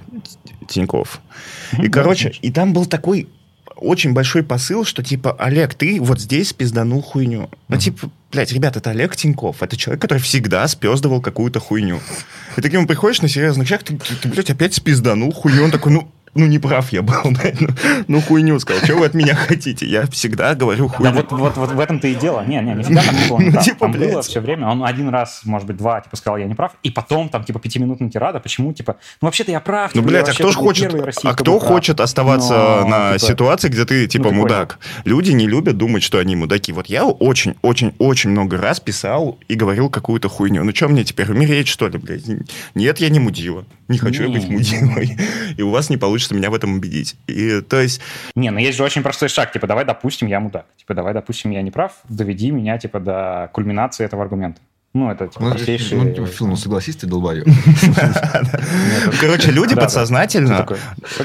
Тиньков? 0.66 1.20
И, 1.80 1.88
короче, 1.88 2.32
и 2.42 2.51
там 2.51 2.72
был 2.72 2.86
такой 2.86 3.28
очень 3.76 4.12
большой 4.12 4.42
посыл, 4.42 4.84
что 4.84 5.05
типа, 5.05 5.36
Олег, 5.38 5.74
ты 5.74 6.01
вот 6.01 6.18
здесь 6.20 6.53
пизданул 6.53 7.01
хуйню. 7.01 7.49
Ну, 7.68 7.76
типа, 7.76 8.11
блядь, 8.33 8.53
ребят, 8.53 8.76
это 8.76 8.91
Олег 8.91 9.16
Тиньков. 9.16 9.62
Это 9.62 9.76
человек, 9.76 10.03
который 10.03 10.18
всегда 10.18 10.66
спездывал 10.68 11.20
какую-то 11.20 11.61
хуйню. 11.61 12.01
И 12.57 12.61
нему 12.72 12.87
приходишь 12.87 13.22
на 13.22 13.29
серьезных 13.29 13.68
щах, 13.68 13.83
ты, 13.83 13.97
ты, 13.97 14.14
ты, 14.14 14.29
блядь, 14.29 14.51
опять 14.51 14.74
спизданул 14.74 15.33
хуйню. 15.33 15.64
Он 15.64 15.70
такой, 15.70 15.93
ну, 15.93 16.11
ну, 16.39 16.47
не 16.47 16.59
прав 16.59 16.93
я 16.93 17.03
был, 17.03 17.14
блядь, 17.24 17.61
ну, 17.61 17.68
ну, 18.07 18.20
хуйню 18.20 18.59
сказал. 18.61 18.82
Что 18.84 18.97
вы 18.97 19.07
от 19.07 19.14
меня 19.14 19.34
хотите? 19.34 19.86
Я 19.86 20.07
всегда 20.07 20.55
говорю 20.55 20.89
Да 20.89 20.95
хуйню. 20.95 21.12
вот, 21.12 21.32
вот, 21.32 21.57
вот 21.57 21.72
в 21.72 21.80
этом-то 21.80 22.07
и 22.09 22.14
дело. 22.14 22.45
Не, 22.47 22.61
не, 22.61 22.74
нифига 22.74 23.03
там 23.03 23.16
не 23.16 23.28
было. 23.28 23.39
Ну, 23.39 23.45
не 23.47 23.53
так. 23.53 23.62
типа, 23.64 23.78
там 23.80 23.93
было 23.93 23.99
блядь. 24.12 24.24
все 24.24 24.41
время. 24.41 24.68
Он 24.68 24.84
один 24.84 25.09
раз, 25.09 25.43
может 25.45 25.66
быть, 25.66 25.76
два, 25.76 26.01
типа, 26.01 26.16
сказал, 26.16 26.39
я 26.39 26.47
не 26.47 26.55
прав. 26.55 26.72
И 26.82 26.91
потом, 26.91 27.28
там, 27.28 27.45
типа, 27.45 27.59
пятиминутная 27.59 28.11
тирада. 28.11 28.41
Почему, 28.41 28.72
типа, 28.72 28.97
ну, 29.20 29.26
вообще-то 29.26 29.51
я 29.51 29.61
прав. 29.61 29.95
Ну, 29.95 30.01
типа, 30.01 30.09
блядь, 30.09 30.22
а 30.24 30.26
вообще 30.26 30.43
кто 30.43 30.53
ж 30.53 30.57
был 30.57 30.62
хочет, 30.64 30.95
а 31.24 31.34
кто 31.34 31.59
хочет 31.59 32.01
оставаться 32.01 32.84
на 32.86 33.18
типа, 33.18 33.32
ситуации, 33.32 33.68
где 33.68 33.84
ты, 33.84 34.07
типа, 34.07 34.28
ты 34.28 34.34
мудак? 34.34 34.78
Люди 35.05 35.32
не 35.32 35.47
любят 35.47 35.76
думать, 35.76 36.03
что 36.03 36.18
они 36.18 36.36
мудаки. 36.36 36.72
Вот 36.72 36.86
я 36.86 37.05
очень-очень-очень 37.05 38.30
много 38.30 38.57
раз 38.57 38.80
писал 38.80 39.39
и 39.49 39.55
говорил 39.55 39.91
какую-то 39.91 40.28
хуйню. 40.28 40.64
Ну, 40.64 40.74
что 40.74 40.89
мне 40.89 41.05
теперь, 41.05 41.30
умереть, 41.30 41.68
что 41.68 41.89
ли, 41.89 41.99
блядь? 41.99 42.24
Нет, 42.74 42.99
я 42.99 43.09
не 43.09 43.18
мудила. 43.20 43.64
Не 43.89 43.99
хочу 43.99 44.24
я 44.24 44.28
быть 44.28 44.49
Не. 44.49 44.57
мудилой. 44.57 45.16
И 45.57 45.62
у 45.62 45.70
вас 45.70 45.89
не 45.89 45.97
получится 45.97 46.28
меня 46.35 46.51
в 46.51 46.55
этом 46.55 46.74
убедить. 46.74 47.16
И, 47.26 47.61
то 47.61 47.81
есть, 47.81 48.01
Не, 48.35 48.51
ну 48.51 48.59
есть 48.59 48.76
же 48.76 48.85
очень 48.85 49.03
простой 49.03 49.29
шаг, 49.29 49.53
типа, 49.53 49.66
давай, 49.66 49.85
допустим, 49.85 50.29
я 50.29 50.41
мудак. 50.41 50.66
Типа, 50.76 50.95
давай, 50.95 51.14
допустим, 51.14 51.51
я 51.51 51.62
не 51.62 51.70
прав, 51.70 51.93
доведи 52.09 52.51
меня, 52.51 52.79
типа, 52.79 53.01
до 53.01 53.51
кульминации 53.53 54.05
этого 54.05 54.22
аргумента. 54.22 54.61
Ну, 54.95 55.11
это, 55.11 55.29
типа, 55.29 55.45
Ну, 55.45 55.51
простейший... 55.51 55.99
ну, 55.99 56.12
типа, 56.12 56.26
Фил, 56.26 56.47
ну 56.47 56.57
согласись, 56.57 56.97
ты 56.97 57.07
долбоеб. 57.07 57.47
короче, 59.20 59.51
люди 59.51 59.74
подсознательно 59.74 60.66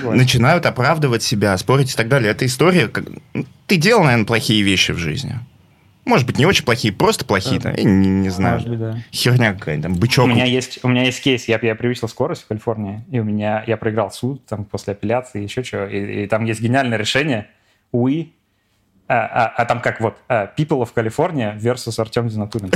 начинают 0.04 0.66
оправдывать 0.66 1.24
себя, 1.24 1.58
спорить 1.58 1.94
и 1.94 1.96
так 1.96 2.10
далее. 2.10 2.32
Это 2.32 2.46
история, 2.46 2.88
как... 2.88 3.06
ну, 3.34 3.46
ты 3.68 3.78
делал, 3.78 4.04
наверное, 4.04 4.26
плохие 4.26 4.62
вещи 4.64 4.92
в 4.92 4.98
жизни. 4.98 5.40
Может 6.06 6.28
быть, 6.28 6.38
не 6.38 6.46
очень 6.46 6.66
плохие, 6.66 6.94
просто 6.94 7.24
плохие, 7.24 7.60
да, 7.62 7.72
я 7.72 7.84
не, 7.84 8.10
не 8.10 8.30
знаю. 8.30 8.56
Может 8.56 8.70
быть, 8.70 8.80
да. 8.80 8.98
Херня 9.12 9.54
какая-то, 9.54 9.84
там, 9.84 9.94
бычок. 9.96 10.26
У 10.26 10.28
меня 10.28 10.44
есть, 10.46 10.80
у 10.84 10.90
меня 10.90 11.04
есть 11.04 11.22
кейс, 11.22 11.48
я, 11.48 11.58
я 11.62 11.76
превысил 11.76 12.08
скорость 12.10 12.44
в 12.44 12.48
Калифорнии, 12.48 13.04
и 13.10 13.20
у 13.20 13.24
меня, 13.24 13.64
я 13.68 13.78
проиграл 13.78 14.12
суд 14.12 14.46
там 14.46 14.66
после 14.66 14.94
апелляции, 14.94 15.42
еще 15.44 15.64
что, 15.64 15.86
и, 15.88 16.24
и 16.24 16.28
там 16.28 16.44
есть 16.44 16.60
гениальное 16.62 16.98
решение, 16.98 17.48
we, 17.94 18.32
а, 19.08 19.16
а- 19.16 19.54
а 19.62 19.66
там 19.66 19.80
как 19.82 20.02
вот, 20.02 20.18
а, 20.28 20.52
people 20.58 20.82
of 20.82 20.90
California 20.94 21.58
versus 21.58 22.00
Артем 22.02 22.30
Зинатулин. 22.30 22.72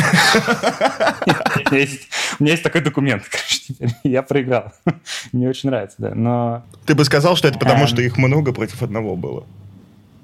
У 2.39 2.43
меня 2.43 2.53
есть- 2.53 2.63
такой 2.63 2.81
документ, 2.81 3.23
я 4.03 4.21
проиграл. 4.21 4.71
Мне 5.31 5.49
очень 5.49 5.69
нравится, 5.69 5.95
да, 5.99 6.15
но... 6.15 6.63
Ты 6.85 6.95
бы 6.95 7.03
сказал, 7.05 7.35
что 7.35 7.47
это 7.47 7.59
потому, 7.59 7.81
Эм. 7.83 7.87
что 7.87 8.01
их 8.01 8.17
много 8.17 8.53
против 8.53 8.81
одного 8.83 9.15
было. 9.15 9.45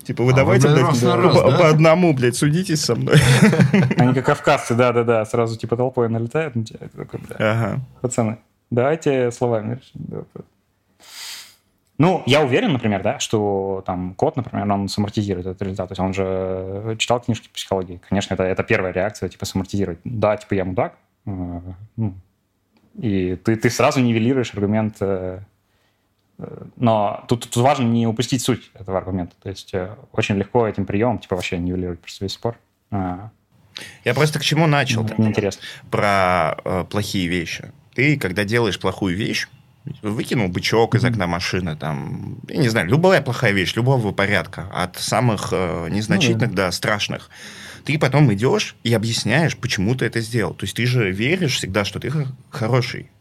Типа, 0.06 0.24
вы 0.24 0.32
А 0.34 0.36
давайте 0.36 0.68
вы, 0.68 0.74
блядь, 0.76 0.86
раз 0.88 1.02
на 1.02 1.18
раз, 1.18 1.36
по, 1.36 1.52
да? 1.52 1.58
по 1.58 1.70
одному, 1.70 2.14
блядь, 2.14 2.36
судитесь 2.36 2.82
со 2.84 2.96
мной. 2.96 3.16
Они 3.98 4.14
как 4.14 4.26
кавказцы, 4.26 4.76
да-да-да, 4.76 5.24
сразу 5.26 5.58
типа 5.58 5.76
толпой 5.78 6.10
налетают 6.10 6.56
на 6.56 6.66
тебя. 6.66 6.80
Такой, 6.96 7.20
бля, 7.20 7.36
Ага. 7.40 7.80
пацаны, 8.02 8.38
давайте 8.70 9.32
словами 9.32 9.76
решим. 9.76 10.26
Да. 10.36 10.42
Ну, 12.00 12.24
я 12.26 12.42
уверен, 12.42 12.74
например, 12.74 13.04
да, 13.04 13.20
что 13.20 13.84
там 13.86 14.16
код, 14.16 14.36
например, 14.36 14.70
он 14.70 14.90
самортизирует 14.90 15.46
этот 15.46 15.62
результат. 15.62 15.90
То 15.90 15.92
есть 15.94 16.00
он 16.02 16.14
же 16.14 16.96
читал 16.98 17.20
книжки 17.22 17.48
по 17.48 17.54
психологии. 17.54 18.02
Конечно, 18.10 18.34
это, 18.34 18.44
это 18.44 18.64
первая 18.64 18.92
реакция, 18.92 19.30
типа, 19.30 19.46
самортизировать. 19.46 20.00
Да, 20.04 20.36
типа, 20.36 20.56
я 20.56 20.66
мудак. 20.66 20.96
э, 21.28 21.30
ну, 21.96 22.14
и 23.00 23.36
ты, 23.36 23.56
ты 23.56 23.70
сразу 23.70 24.00
нивелируешь 24.02 24.54
аргумент. 24.54 24.98
Но 26.76 27.24
тут, 27.28 27.50
тут 27.50 27.64
важно 27.64 27.84
не 27.84 28.08
упустить 28.08 28.42
суть 28.42 28.72
этого 28.74 28.98
аргумента. 28.98 29.36
То 29.42 29.50
есть 29.50 29.74
э, 29.74 29.96
очень 30.12 30.36
легко 30.36 30.68
этим 30.68 30.86
приемом, 30.86 31.20
типа, 31.20 31.36
вообще 31.36 31.58
нивелировать 31.58 32.00
просто 32.00 32.26
весь 32.26 32.34
спор. 32.34 32.58
А, 32.92 33.30
Я 34.04 34.14
просто 34.14 34.40
к 34.40 34.44
чему 34.44 34.68
начал? 34.68 35.06
это 35.06 35.22
неинтересно. 35.22 35.62
Про 35.92 36.58
э, 36.64 36.86
плохие 36.90 37.28
вещи. 37.28 37.72
Ты, 37.94 38.18
когда 38.18 38.44
делаешь 38.44 38.80
плохую 38.80 39.16
вещь, 39.16 39.48
выкинул 40.02 40.48
бычок 40.48 40.96
из 40.96 41.04
окна 41.04 41.28
машины, 41.28 41.76
там, 41.76 42.38
я 42.48 42.58
не 42.58 42.70
знаю, 42.70 42.88
любая 42.88 43.22
плохая 43.22 43.52
вещь, 43.52 43.76
любого 43.76 44.12
порядка, 44.12 44.68
от 44.74 44.98
самых 44.98 45.50
э, 45.52 45.88
незначительных 45.90 46.54
до 46.54 46.72
страшных. 46.72 47.30
Ты 47.84 48.00
потом 48.00 48.34
идешь 48.34 48.76
и 48.84 48.94
объясняешь, 48.94 49.58
почему 49.58 49.94
ты 49.96 50.06
это 50.06 50.22
сделал. 50.22 50.54
То 50.54 50.64
есть 50.64 50.76
ты 50.76 50.86
же 50.86 51.12
веришь 51.12 51.58
всегда, 51.58 51.84
что 51.84 52.00
ты 52.00 52.12
хороший. 52.50 53.12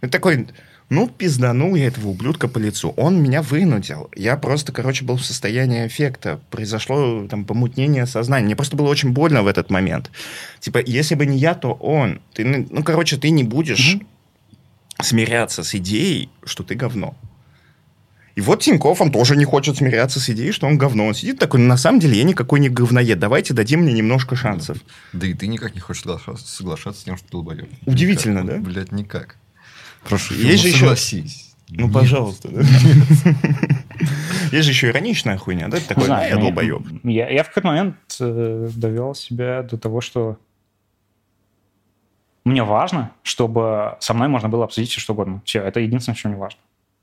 Это 0.00 0.12
такой, 0.12 0.48
ну, 0.88 1.08
пизданул 1.08 1.74
я 1.74 1.86
этого 1.86 2.08
ублюдка 2.08 2.48
по 2.48 2.58
лицу. 2.58 2.92
Он 2.96 3.22
меня 3.22 3.40
вынудил. 3.40 4.10
Я 4.14 4.36
просто, 4.36 4.72
короче, 4.72 5.04
был 5.04 5.16
в 5.16 5.24
состоянии 5.24 5.86
эффекта. 5.86 6.40
Произошло 6.50 7.26
там 7.28 7.44
помутнение 7.44 8.06
сознания. 8.06 8.44
Мне 8.44 8.56
просто 8.56 8.76
было 8.76 8.88
очень 8.88 9.12
больно 9.12 9.42
в 9.42 9.46
этот 9.46 9.70
момент. 9.70 10.10
Типа, 10.60 10.78
если 10.84 11.14
бы 11.14 11.24
не 11.24 11.38
я, 11.38 11.54
то 11.54 11.72
он. 11.72 12.20
Ты, 12.34 12.44
ну, 12.44 12.66
ну, 12.70 12.82
короче, 12.84 13.16
ты 13.16 13.30
не 13.30 13.42
будешь 13.42 13.98
смиряться 15.00 15.64
с 15.64 15.74
идеей, 15.74 16.30
что 16.44 16.62
ты 16.62 16.74
говно. 16.74 17.16
И 18.34 18.40
вот 18.40 18.62
Тиньков, 18.62 19.00
он 19.02 19.12
тоже 19.12 19.36
не 19.36 19.44
хочет 19.44 19.76
смиряться 19.76 20.18
с 20.18 20.30
идеей, 20.30 20.52
что 20.52 20.66
он 20.66 20.78
говно. 20.78 21.06
Он 21.06 21.14
сидит 21.14 21.38
такой, 21.38 21.60
«Ну, 21.60 21.66
на 21.66 21.76
самом 21.76 22.00
деле 22.00 22.16
я 22.16 22.24
никакой 22.24 22.60
не 22.60 22.70
говноед. 22.70 23.18
Давайте 23.18 23.52
дадим 23.52 23.80
мне 23.80 23.92
немножко 23.92 24.36
шансов. 24.36 24.78
Да 25.12 25.26
и 25.26 25.34
ты 25.34 25.46
никак 25.46 25.74
не 25.74 25.80
хочешь 25.80 26.02
соглашаться, 26.02 26.46
соглашаться 26.46 27.02
с 27.02 27.04
тем, 27.04 27.16
что 27.16 27.26
ты 27.26 27.32
долбоеб. 27.32 27.68
Удивительно, 27.84 28.40
Никак. 28.40 28.62
да? 28.62 28.70
Блядь, 28.70 28.92
никак. 28.92 29.36
Прошу, 30.04 30.34
Есть 30.34 30.64
Фил, 30.64 30.72
же 30.74 30.84
ну 30.86 30.92
еще-. 30.92 31.24
Ну, 31.74 31.84
Нет. 31.86 31.94
пожалуйста. 31.94 32.48
да. 32.48 32.60
Есть 34.52 34.64
же 34.66 34.70
еще 34.72 34.88
ироничная 34.90 35.38
хуйня, 35.38 35.68
да? 35.68 35.78
Ты 35.78 35.86
такой, 35.86 36.04
знаю, 36.04 36.26
«А, 36.26 36.28
я 36.28 36.36
долбоеб. 36.36 36.82
Я, 37.04 37.30
я 37.30 37.42
в 37.44 37.48
какой-то 37.48 37.68
момент 37.68 37.96
э, 38.20 38.68
довел 38.76 39.14
себя 39.14 39.62
до 39.62 39.78
того, 39.78 40.02
что 40.02 40.36
мне 42.44 42.62
важно, 42.64 43.12
чтобы 43.22 43.96
со 44.00 44.12
мной 44.14 44.28
можно 44.28 44.48
было 44.48 44.64
обсудить 44.64 44.90
все 44.90 45.00
что 45.00 45.12
угодно. 45.14 45.40
Все, 45.44 45.62
это 45.62 45.80
единственное, 45.80 46.16
что 46.16 46.28
мне 46.28 46.36
важно. 46.36 46.58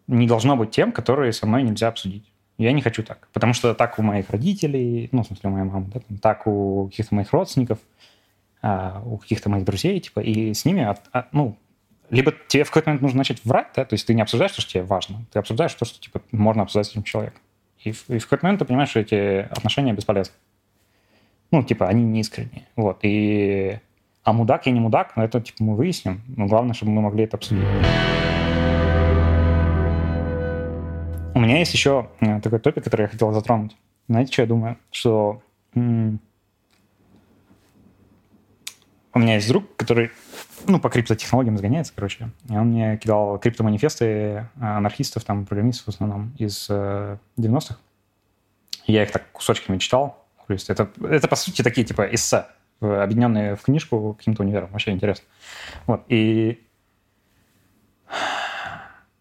Не 0.08 0.28
должно 0.28 0.56
быть 0.56 0.72
тем, 0.72 0.92
которые 0.92 1.34
со 1.34 1.48
мной 1.48 1.64
нельзя 1.64 1.88
обсудить. 1.88 2.32
Я 2.58 2.74
не 2.74 2.82
хочу 2.82 3.04
так. 3.04 3.30
Потому 3.32 3.54
что 3.54 3.74
так 3.74 3.98
у 4.00 4.02
моих 4.04 4.30
родителей, 4.30 5.08
ну, 5.14 5.24
в 5.24 5.28
смысле, 5.28 5.50
у 5.50 5.54
моей 5.54 5.66
мамы, 5.66 5.90
да, 5.94 6.02
там, 6.02 6.18
так 6.18 6.46
у 6.46 6.88
каких-то 6.90 7.16
моих 7.16 7.32
родственников, 7.32 7.80
а, 8.62 9.02
у 9.06 9.18
каких-то 9.18 9.50
моих 9.50 9.64
друзей, 9.64 10.00
типа, 10.02 10.20
и 10.20 10.54
с 10.54 10.66
ними, 10.66 10.84
от- 10.84 11.08
от- 11.14 11.32
ну, 11.34 11.58
либо 12.10 12.34
тебе 12.48 12.64
в 12.64 12.70
какой-то 12.70 12.90
момент 12.90 13.02
нужно 13.02 13.20
начать 13.20 13.44
врать, 13.46 13.68
да, 13.76 13.86
то 13.86 13.94
есть 13.94 14.08
ты 14.08 14.14
не 14.14 14.22
обсуждаешь 14.22 14.52
то, 14.52 14.62
что 14.62 14.72
тебе 14.72 14.84
важно, 14.84 15.26
ты 15.32 15.40
обсуждаешь 15.40 15.74
то, 15.74 15.86
что, 15.86 16.00
типа, 16.00 16.22
можно 16.32 16.64
обсуждать 16.64 16.88
с 16.88 16.92
этим 16.92 17.04
человеком. 17.04 17.42
И 17.84 17.92
в, 17.92 18.10
и 18.10 18.20
в 18.20 18.24
какой-то 18.26 18.46
момент 18.46 18.60
ты 18.60 18.66
понимаешь, 18.66 18.90
что 18.90 19.00
эти 19.00 19.48
отношения 19.50 19.94
бесполезны. 19.94 20.34
Ну, 21.52 21.64
типа, 21.64 21.88
они 21.88 22.04
не 22.04 22.22
искренние. 22.22 22.68
Вот. 22.76 23.00
И... 23.04 23.80
А 24.24 24.34
мудак 24.34 24.66
я 24.66 24.72
не 24.72 24.80
мудак, 24.80 25.16
но 25.16 25.24
это, 25.24 25.40
типа, 25.40 25.64
мы 25.64 25.76
выясним. 25.76 26.22
Но 26.36 26.46
главное, 26.46 26.74
чтобы 26.74 26.92
мы 26.92 27.02
могли 27.02 27.24
это 27.24 27.38
обсудить. 27.38 27.64
У 31.34 31.40
меня 31.40 31.60
есть 31.60 31.74
еще 31.74 32.10
э, 32.20 32.42
такой 32.42 32.60
топик, 32.60 32.84
который 32.84 33.04
я 33.04 33.08
хотел 33.08 33.32
затронуть. 33.32 33.76
Знаете, 34.10 34.34
что 34.34 34.42
я 34.42 34.48
думаю? 34.48 34.78
Что 34.92 35.42
м- 35.74 36.20
у 39.14 39.20
меня 39.20 39.36
есть 39.36 39.48
друг, 39.48 39.76
который 39.78 40.12
ну, 40.68 40.80
по 40.80 40.90
криптотехнологиям 40.90 41.58
загоняется, 41.58 41.94
короче. 41.96 42.30
И 42.50 42.54
он 42.54 42.68
мне 42.68 42.98
кидал 42.98 43.38
криптоманифесты 43.40 44.06
э, 44.06 44.46
анархистов, 44.60 45.24
там, 45.24 45.46
программистов 45.46 45.86
в 45.86 45.90
основном 45.90 46.34
из 46.38 46.68
э, 46.70 47.18
90-х. 47.38 47.78
Я 48.86 49.04
их 49.04 49.12
так 49.12 49.32
кусочками 49.32 49.78
читал. 49.78 50.26
То 50.48 50.54
есть 50.54 50.70
это, 50.70 50.90
это 51.04 51.28
по 51.28 51.36
сути, 51.36 51.62
такие 51.62 51.86
типа 51.86 52.04
эссе, 52.14 52.46
э, 52.82 53.02
объединенные 53.02 53.56
в 53.56 53.62
книжку 53.62 54.16
каким-то 54.18 54.44
универом. 54.44 54.70
Вообще 54.72 54.92
интересно. 54.92 55.26
Вот. 55.86 56.04
И 56.08 56.64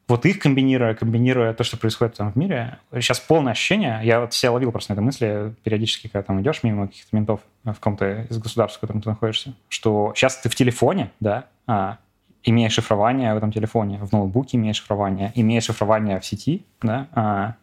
вот 0.09 0.25
их 0.25 0.39
комбинируя, 0.39 0.95
комбинируя 0.95 1.53
то, 1.53 1.65
что 1.65 1.77
происходит 1.77 2.17
там 2.17 2.33
в 2.33 2.37
мире, 2.37 2.79
сейчас 2.95 3.21
полное 3.21 3.53
ощущение, 3.53 4.01
я 4.03 4.21
вот 4.21 4.33
себя 4.33 4.53
ловил 4.53 4.73
просто 4.73 4.93
на 4.93 4.95
этой 4.95 5.05
мысли 5.05 5.55
периодически, 5.63 6.09
когда 6.09 6.23
там 6.23 6.41
идешь 6.41 6.63
мимо 6.63 6.89
каких-то 6.89 7.15
ментов 7.15 7.41
в 7.65 7.75
каком-то 7.75 8.23
из 8.23 8.39
государств, 8.39 8.79
в 8.79 8.81
котором 8.81 9.03
ты 9.03 9.11
находишься, 9.11 9.55
что 9.69 10.13
сейчас 10.17 10.39
ты 10.39 10.49
в 10.49 10.55
телефоне, 10.55 11.11
да, 11.21 11.45
а, 11.67 11.99
имеешь 12.43 12.73
шифрование 12.73 13.35
в 13.35 13.37
этом 13.37 13.53
телефоне, 13.53 13.99
в 13.99 14.11
ноутбуке 14.11 14.57
имеешь 14.57 14.77
шифрование, 14.77 15.31
имеешь 15.35 15.65
шифрование 15.65 16.19
в 16.21 16.25
сети, 16.25 16.65
да, 16.81 17.07
а, 17.13 17.55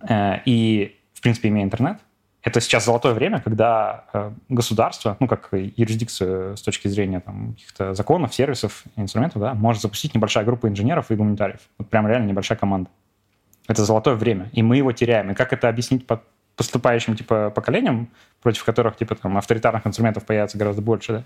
а, 0.00 0.40
и, 0.46 0.96
в 1.12 1.20
принципе, 1.20 1.48
имея 1.48 1.64
интернет, 1.64 1.98
это 2.46 2.60
сейчас 2.60 2.84
золотое 2.84 3.12
время, 3.12 3.40
когда 3.40 4.04
э, 4.12 4.30
государство, 4.48 5.16
ну, 5.18 5.26
как 5.26 5.48
юрисдикцию 5.50 6.56
с 6.56 6.62
точки 6.62 6.86
зрения 6.86 7.18
там, 7.18 7.54
каких-то 7.54 7.92
законов, 7.92 8.32
сервисов, 8.32 8.84
инструментов, 8.94 9.42
да, 9.42 9.54
может 9.54 9.82
запустить 9.82 10.14
небольшая 10.14 10.44
группа 10.44 10.68
инженеров 10.68 11.10
и 11.10 11.16
гуманитариев. 11.16 11.58
Вот 11.76 11.90
прям 11.90 12.06
реально 12.06 12.28
небольшая 12.28 12.56
команда. 12.56 12.88
Это 13.66 13.84
золотое 13.84 14.14
время, 14.14 14.48
и 14.52 14.62
мы 14.62 14.76
его 14.76 14.92
теряем. 14.92 15.32
И 15.32 15.34
как 15.34 15.52
это 15.52 15.68
объяснить 15.68 16.06
под 16.06 16.22
поступающим 16.54 17.16
типа 17.16 17.50
поколениям, 17.50 18.08
против 18.40 18.64
которых 18.64 18.96
типа 18.96 19.16
там 19.16 19.36
авторитарных 19.36 19.84
инструментов 19.84 20.24
появится 20.24 20.56
гораздо 20.56 20.82
больше, 20.82 21.12
да, 21.12 21.24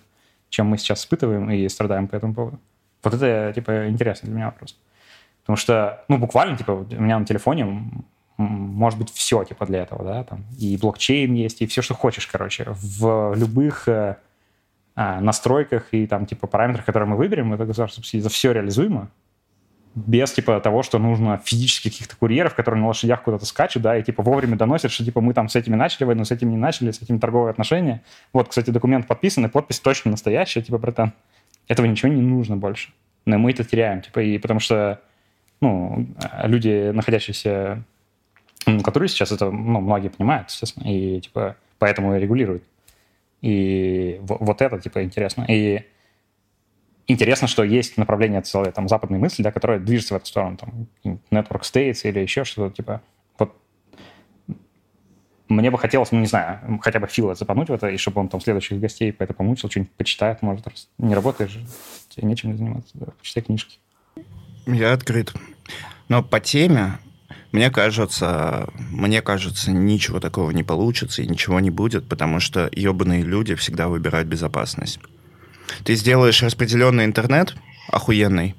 чем 0.48 0.68
мы 0.68 0.78
сейчас 0.78 1.02
испытываем 1.02 1.50
и 1.50 1.68
страдаем 1.68 2.08
по 2.08 2.16
этому 2.16 2.32
поводу. 2.32 2.58
Вот 3.02 3.12
это 3.12 3.52
типа 3.54 3.90
интересный 3.90 4.28
для 4.28 4.36
меня 4.36 4.46
вопрос. 4.46 4.74
Потому 5.42 5.58
что, 5.58 6.02
ну, 6.08 6.16
буквально, 6.16 6.56
типа, 6.56 6.70
у 6.70 7.02
меня 7.02 7.18
на 7.18 7.26
телефоне 7.26 7.90
может 8.40 8.98
быть 8.98 9.10
все 9.12 9.44
типа 9.44 9.66
для 9.66 9.82
этого, 9.82 10.04
да, 10.04 10.24
там 10.24 10.44
и 10.58 10.76
блокчейн 10.76 11.32
есть, 11.34 11.62
и 11.62 11.66
все, 11.66 11.82
что 11.82 11.94
хочешь, 11.94 12.26
короче, 12.26 12.66
в 12.68 13.34
любых 13.36 13.88
э, 13.88 14.16
а, 14.94 15.20
настройках 15.20 15.88
и 15.92 16.06
там 16.06 16.26
типа 16.26 16.46
параметрах, 16.46 16.84
которые 16.84 17.08
мы 17.08 17.16
выберем, 17.16 17.52
это 17.52 17.66
государство 17.66 18.02
это 18.16 18.28
все 18.28 18.52
реализуемо, 18.52 19.10
без 19.94 20.32
типа 20.32 20.60
того, 20.60 20.82
что 20.82 20.98
нужно 20.98 21.40
физически 21.44 21.90
каких-то 21.90 22.16
курьеров, 22.16 22.54
которые 22.54 22.80
на 22.80 22.88
лошадях 22.88 23.22
куда-то 23.22 23.44
скачут, 23.44 23.82
да, 23.82 23.96
и 23.96 24.02
типа 24.02 24.22
вовремя 24.22 24.56
доносят, 24.56 24.92
что 24.92 25.04
типа 25.04 25.20
мы 25.20 25.34
там 25.34 25.48
с 25.48 25.56
этими 25.56 25.74
начали 25.74 26.04
войну, 26.04 26.24
с 26.24 26.30
этим 26.30 26.50
не 26.50 26.56
начали, 26.56 26.90
с 26.90 27.02
этим 27.02 27.18
торговые 27.18 27.50
отношения. 27.50 28.02
Вот, 28.32 28.48
кстати, 28.48 28.70
документ 28.70 29.06
подписан, 29.06 29.44
и 29.46 29.48
подпись 29.48 29.80
точно 29.80 30.12
настоящая, 30.12 30.62
типа, 30.62 30.78
братан. 30.78 31.12
Этого 31.66 31.86
ничего 31.86 32.12
не 32.12 32.22
нужно 32.22 32.56
больше. 32.56 32.90
Но 33.26 33.38
мы 33.38 33.50
это 33.50 33.64
теряем, 33.64 34.00
типа, 34.00 34.20
и 34.20 34.38
потому 34.38 34.60
что, 34.60 35.00
ну, 35.60 36.06
люди, 36.44 36.90
находящиеся 36.90 37.84
которые 38.82 39.08
сейчас 39.08 39.32
это, 39.32 39.50
ну, 39.50 39.80
многие 39.80 40.08
понимают, 40.08 40.50
естественно, 40.50 40.84
и, 40.84 41.20
типа, 41.20 41.56
поэтому 41.78 42.16
и 42.16 42.20
регулируют. 42.20 42.64
И 43.40 44.20
вот 44.22 44.60
это, 44.60 44.78
типа, 44.78 45.02
интересно. 45.02 45.46
И 45.48 45.86
интересно, 47.06 47.48
что 47.48 47.64
есть 47.64 47.96
направление 47.96 48.42
целое, 48.42 48.70
там, 48.70 48.88
западной 48.88 49.18
мысли, 49.18 49.42
да, 49.42 49.50
которая 49.50 49.78
движется 49.78 50.14
в 50.14 50.16
эту 50.18 50.26
сторону, 50.26 50.56
там, 50.56 50.88
Network 51.30 51.62
States 51.62 52.00
или 52.04 52.20
еще 52.20 52.44
что-то, 52.44 52.74
типа, 52.74 53.02
вот 53.38 53.56
мне 55.48 55.70
бы 55.70 55.78
хотелось, 55.78 56.12
ну, 56.12 56.20
не 56.20 56.26
знаю, 56.26 56.78
хотя 56.82 57.00
бы 57.00 57.06
Фила 57.06 57.34
запануть 57.34 57.70
в 57.70 57.72
это, 57.72 57.88
и 57.88 57.96
чтобы 57.96 58.20
он 58.20 58.28
там 58.28 58.40
следующих 58.40 58.78
гостей 58.78 59.12
по 59.12 59.22
это 59.22 59.34
помучил, 59.34 59.70
что-нибудь 59.70 59.92
почитает, 59.92 60.42
может, 60.42 60.66
раз 60.68 60.88
не 60.98 61.14
работаешь, 61.14 61.58
тебе 62.10 62.28
нечем 62.28 62.56
заниматься, 62.56 62.90
да, 62.94 63.06
почитай 63.18 63.42
книжки. 63.42 63.78
Я 64.66 64.92
открыт. 64.92 65.32
Но 66.08 66.22
по 66.22 66.38
теме 66.38 66.98
мне 67.52 67.70
кажется, 67.70 68.68
мне 68.74 69.22
кажется, 69.22 69.72
ничего 69.72 70.20
такого 70.20 70.52
не 70.52 70.62
получится 70.62 71.22
и 71.22 71.26
ничего 71.26 71.58
не 71.58 71.70
будет, 71.70 72.08
потому 72.08 72.38
что 72.38 72.68
ебаные 72.72 73.22
люди 73.22 73.56
всегда 73.56 73.88
выбирают 73.88 74.28
безопасность. 74.28 75.00
Ты 75.84 75.96
сделаешь 75.96 76.42
распределенный 76.42 77.04
интернет, 77.04 77.54
охуенный, 77.88 78.54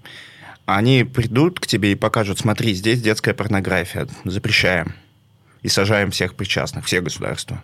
они 0.65 1.03
придут 1.03 1.59
к 1.59 1.68
тебе 1.68 1.93
и 1.93 1.95
покажут, 1.95 2.39
смотри, 2.39 2.73
здесь 2.73 3.01
детская 3.01 3.34
порнография, 3.34 4.07
запрещаем. 4.26 4.93
И 5.61 5.68
сажаем 5.68 6.11
всех 6.11 6.35
причастных, 6.35 6.85
все 6.85 7.01
государства. 7.01 7.63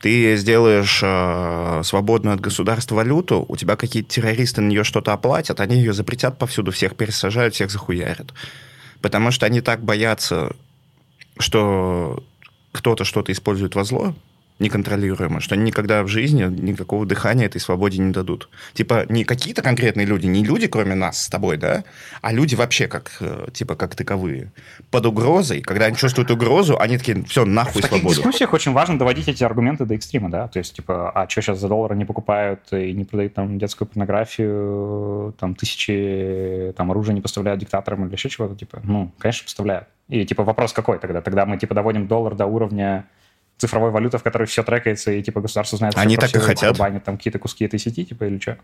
Ты 0.00 0.36
сделаешь 0.36 1.00
э, 1.02 1.80
свободную 1.82 2.34
от 2.34 2.40
государства 2.40 2.96
валюту, 2.96 3.44
у 3.48 3.56
тебя 3.56 3.76
какие-то 3.76 4.10
террористы 4.10 4.60
на 4.60 4.68
нее 4.68 4.84
что-то 4.84 5.14
оплатят, 5.14 5.60
они 5.60 5.76
ее 5.76 5.94
запретят 5.94 6.38
повсюду, 6.38 6.72
всех 6.72 6.94
пересажают, 6.94 7.54
всех 7.54 7.70
захуярят 7.70 8.34
потому 9.02 9.30
что 9.30 9.46
они 9.46 9.60
так 9.60 9.82
боятся, 9.82 10.54
что 11.38 12.22
кто-то 12.72 13.04
что-то 13.04 13.32
использует 13.32 13.74
во 13.74 13.84
зло, 13.84 14.14
неконтролируемо, 14.58 15.40
что 15.40 15.54
они 15.54 15.64
никогда 15.64 16.02
в 16.02 16.08
жизни 16.08 16.44
никакого 16.44 17.04
дыхания 17.04 17.46
этой 17.46 17.60
свободе 17.60 17.98
не 17.98 18.12
дадут. 18.12 18.48
Типа 18.72 19.04
не 19.08 19.24
какие-то 19.24 19.62
конкретные 19.62 20.06
люди, 20.06 20.26
не 20.26 20.44
люди, 20.44 20.66
кроме 20.66 20.94
нас 20.94 21.24
с 21.24 21.28
тобой, 21.28 21.56
да, 21.56 21.84
а 22.22 22.32
люди 22.32 22.54
вообще 22.54 22.88
как, 22.88 23.16
э, 23.20 23.48
типа, 23.52 23.74
как 23.74 23.94
таковые. 23.94 24.52
Под 24.90 25.06
угрозой, 25.06 25.60
когда 25.60 25.86
они 25.86 25.96
чувствуют 25.96 26.30
угрозу, 26.30 26.78
они 26.78 26.98
такие, 26.98 27.22
все, 27.24 27.44
нахуй 27.44 27.82
в 27.82 27.86
свободу. 27.86 28.14
В 28.14 28.16
дискуссиях 28.16 28.52
очень 28.52 28.72
важно 28.72 28.98
доводить 28.98 29.28
эти 29.28 29.44
аргументы 29.44 29.84
до 29.84 29.94
экстрима, 29.94 30.30
да, 30.30 30.48
то 30.48 30.58
есть, 30.58 30.74
типа, 30.74 31.10
а 31.10 31.28
что 31.28 31.42
сейчас 31.42 31.60
за 31.60 31.68
доллары 31.68 31.96
не 31.96 32.04
покупают 32.04 32.60
и 32.72 32.92
не 32.92 33.04
продают 33.04 33.34
там 33.34 33.58
детскую 33.58 33.88
порнографию, 33.88 35.34
там 35.38 35.54
тысячи 35.54 36.72
там 36.76 36.90
оружия 36.90 37.14
не 37.14 37.20
поставляют 37.20 37.60
диктаторам 37.60 38.06
или 38.06 38.12
еще 38.12 38.28
чего-то, 38.28 38.54
типа, 38.54 38.80
ну, 38.84 39.12
конечно, 39.18 39.44
поставляют. 39.44 39.88
И, 40.08 40.24
типа, 40.24 40.44
вопрос 40.44 40.72
какой 40.72 40.98
тогда? 40.98 41.20
Тогда 41.20 41.46
мы, 41.46 41.58
типа, 41.58 41.74
доводим 41.74 42.06
доллар 42.06 42.34
до 42.34 42.46
уровня 42.46 43.06
цифровой 43.58 43.90
валюты, 43.90 44.18
в 44.18 44.22
которой 44.22 44.46
все 44.46 44.62
трекается, 44.62 45.12
и 45.12 45.22
типа 45.22 45.40
государство 45.40 45.78
знает, 45.78 45.96
Они 45.96 46.16
так 46.16 46.34
и 46.34 46.38
хотят. 46.38 46.76
банят 46.76 47.04
там 47.04 47.16
какие-то 47.16 47.38
куски 47.38 47.64
этой 47.64 47.78
сети, 47.78 48.04
типа, 48.04 48.24
или 48.24 48.38
что? 48.38 48.58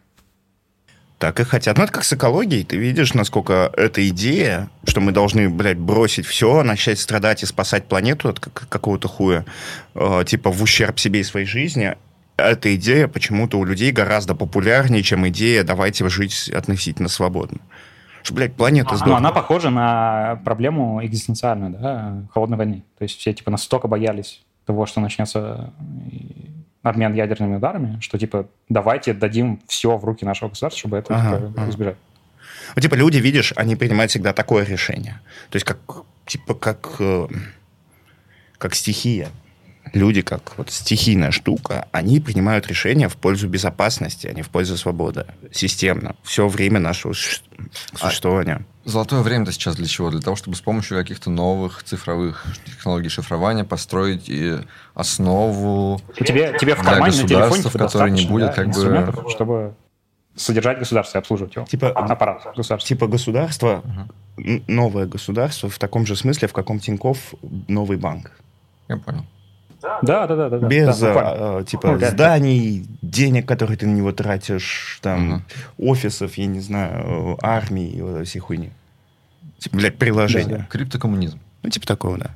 Так 1.19 1.39
и 1.39 1.45
хотят. 1.45 1.79
Ну, 1.79 1.85
это 1.85 1.93
как 1.93 2.03
с 2.03 2.13
экологией. 2.13 2.65
Ты 2.65 2.77
видишь, 2.77 3.15
насколько 3.15 3.73
эта 3.77 4.07
идея, 4.09 4.71
что 4.85 5.01
мы 5.01 5.13
должны, 5.13 5.49
блядь, 5.49 5.79
бросить 5.79 6.27
все, 6.27 6.65
начать 6.65 6.99
страдать 6.99 7.45
и 7.45 7.47
спасать 7.47 7.85
планету 7.85 8.29
от 8.31 8.41
какого-то 8.41 9.07
хуя, 9.07 9.45
э, 9.95 10.25
типа 10.27 10.51
в 10.51 10.61
ущерб 10.61 10.99
себе 10.99 11.21
и 11.21 11.23
своей 11.23 11.47
жизни, 11.47 11.97
эта 12.37 12.75
идея 12.75 13.07
почему-то 13.07 13.59
у 13.59 13.65
людей 13.65 13.93
гораздо 13.93 14.35
популярнее, 14.35 15.05
чем 15.05 15.29
идея 15.29 15.63
«давайте 15.63 16.09
жить 16.09 16.49
относительно 16.49 17.09
свободно». 17.09 17.59
Что, 18.25 18.35
блядь, 18.35 18.55
планета 18.55 18.97
сдохла. 18.97 19.13
Ну, 19.13 19.17
она 19.17 19.31
похожа 19.31 19.71
на 19.71 20.41
проблему 20.45 21.05
экзистенциальную, 21.05 21.71
да, 21.73 22.27
холодной 22.33 22.57
войны. 22.57 22.85
То 22.99 23.05
есть 23.05 23.19
все, 23.19 23.33
типа, 23.33 23.53
настолько 23.53 23.87
боялись 23.87 24.43
того, 24.65 24.87
что 24.87 25.01
начнется 25.01 25.73
обмен 26.83 27.15
ядерными 27.15 27.57
ударами, 27.57 27.99
что 28.01 28.19
типа 28.19 28.49
давайте 28.69 29.13
дадим 29.13 29.61
все 29.69 29.97
в 29.97 30.05
руки 30.05 30.25
нашего 30.25 30.49
государства, 30.49 30.79
чтобы 30.79 30.97
это 30.99 31.15
ага, 31.15 31.37
типа, 31.37 31.61
ага. 31.61 31.71
избежать. 31.71 31.97
Ну, 32.75 32.83
типа, 32.83 32.95
люди, 32.95 33.19
видишь, 33.19 33.53
они 33.57 33.77
принимают 33.77 34.11
всегда 34.11 34.33
такое 34.33 34.65
решение. 34.65 35.21
То 35.51 35.57
есть, 35.57 35.67
как, 35.67 35.79
типа, 36.27 36.55
как, 36.55 36.97
э, 37.01 37.27
как 38.57 38.75
стихия 38.75 39.29
люди, 39.93 40.23
как 40.23 40.57
вот 40.57 40.71
стихийная 40.71 41.31
штука, 41.31 41.89
они 41.93 42.21
принимают 42.21 42.67
решения 42.67 43.09
в 43.09 43.17
пользу 43.17 43.49
безопасности, 43.49 44.27
а 44.27 44.33
не 44.33 44.43
в 44.43 44.49
пользу 44.49 44.77
свободы. 44.77 45.27
Системно. 45.51 46.17
Все 46.23 46.49
время 46.49 46.81
нашего 46.81 47.13
а 47.13 47.97
существования. 47.97 48.65
Золотое 48.85 49.23
время-то 49.23 49.53
сейчас 49.53 49.77
для 49.77 49.87
чего? 49.87 50.11
Для 50.11 50.21
того, 50.21 50.35
чтобы 50.35 50.57
с 50.57 50.61
помощью 50.61 50.99
каких-то 50.99 51.31
новых 51.31 51.85
цифровых 51.85 52.45
технологий 52.65 53.09
шифрования 53.09 53.65
построить 53.65 54.29
и 54.29 54.59
основу 54.95 56.01
тебе, 56.17 56.57
тебе 56.59 56.75
в 56.75 56.83
кармане 56.83 57.13
телефоне 57.13 57.63
в 57.63 57.73
которой 57.73 58.11
не 58.11 58.27
будет 58.27 58.49
да, 58.49 58.53
как 58.53 58.69
бы... 58.69 59.31
чтобы 59.31 59.75
содержать 60.35 60.79
государство 60.79 61.19
и 61.19 61.21
обслуживать 61.21 61.55
его. 61.55 61.67
Типа, 61.67 61.91
аппарат 61.91 62.43
государства. 62.57 62.89
Типа 62.89 63.07
государство, 63.07 63.83
угу. 63.85 64.63
новое 64.67 65.07
государство 65.07 65.69
в 65.69 65.79
таком 65.79 66.07
же 66.07 66.17
смысле, 66.17 66.49
в 66.49 66.53
каком 66.53 66.81
Тиньков 66.81 67.35
новый 67.69 67.97
банк. 67.97 68.33
Я 68.89 68.97
понял. 68.97 69.25
Да, 69.83 70.27
да, 70.27 70.27
да, 70.27 70.49
да. 70.49 70.67
Без 70.69 70.99
да, 71.01 71.13
а, 71.15 71.65
типа 71.65 71.93
ну, 71.93 72.07
зданий, 72.07 72.87
денег, 73.03 73.47
которые 73.47 73.77
ты 73.77 73.87
на 73.87 73.95
него 73.95 74.13
тратишь, 74.13 74.99
там 75.03 75.33
угу. 75.33 75.43
офисов, 75.91 76.39
я 76.39 76.47
не 76.47 76.61
знаю, 76.61 77.37
армии, 77.43 78.01
вот 78.01 78.27
всей 78.27 78.39
хуйни. 78.39 78.71
Типа, 79.59 79.77
блядь, 79.77 79.97
приложения. 79.97 80.49
Да, 80.49 80.59
да. 80.59 80.67
Криптокоммунизм. 80.71 81.41
Ну, 81.63 81.71
типа 81.71 81.87
такого, 81.87 82.19
да. 82.19 82.31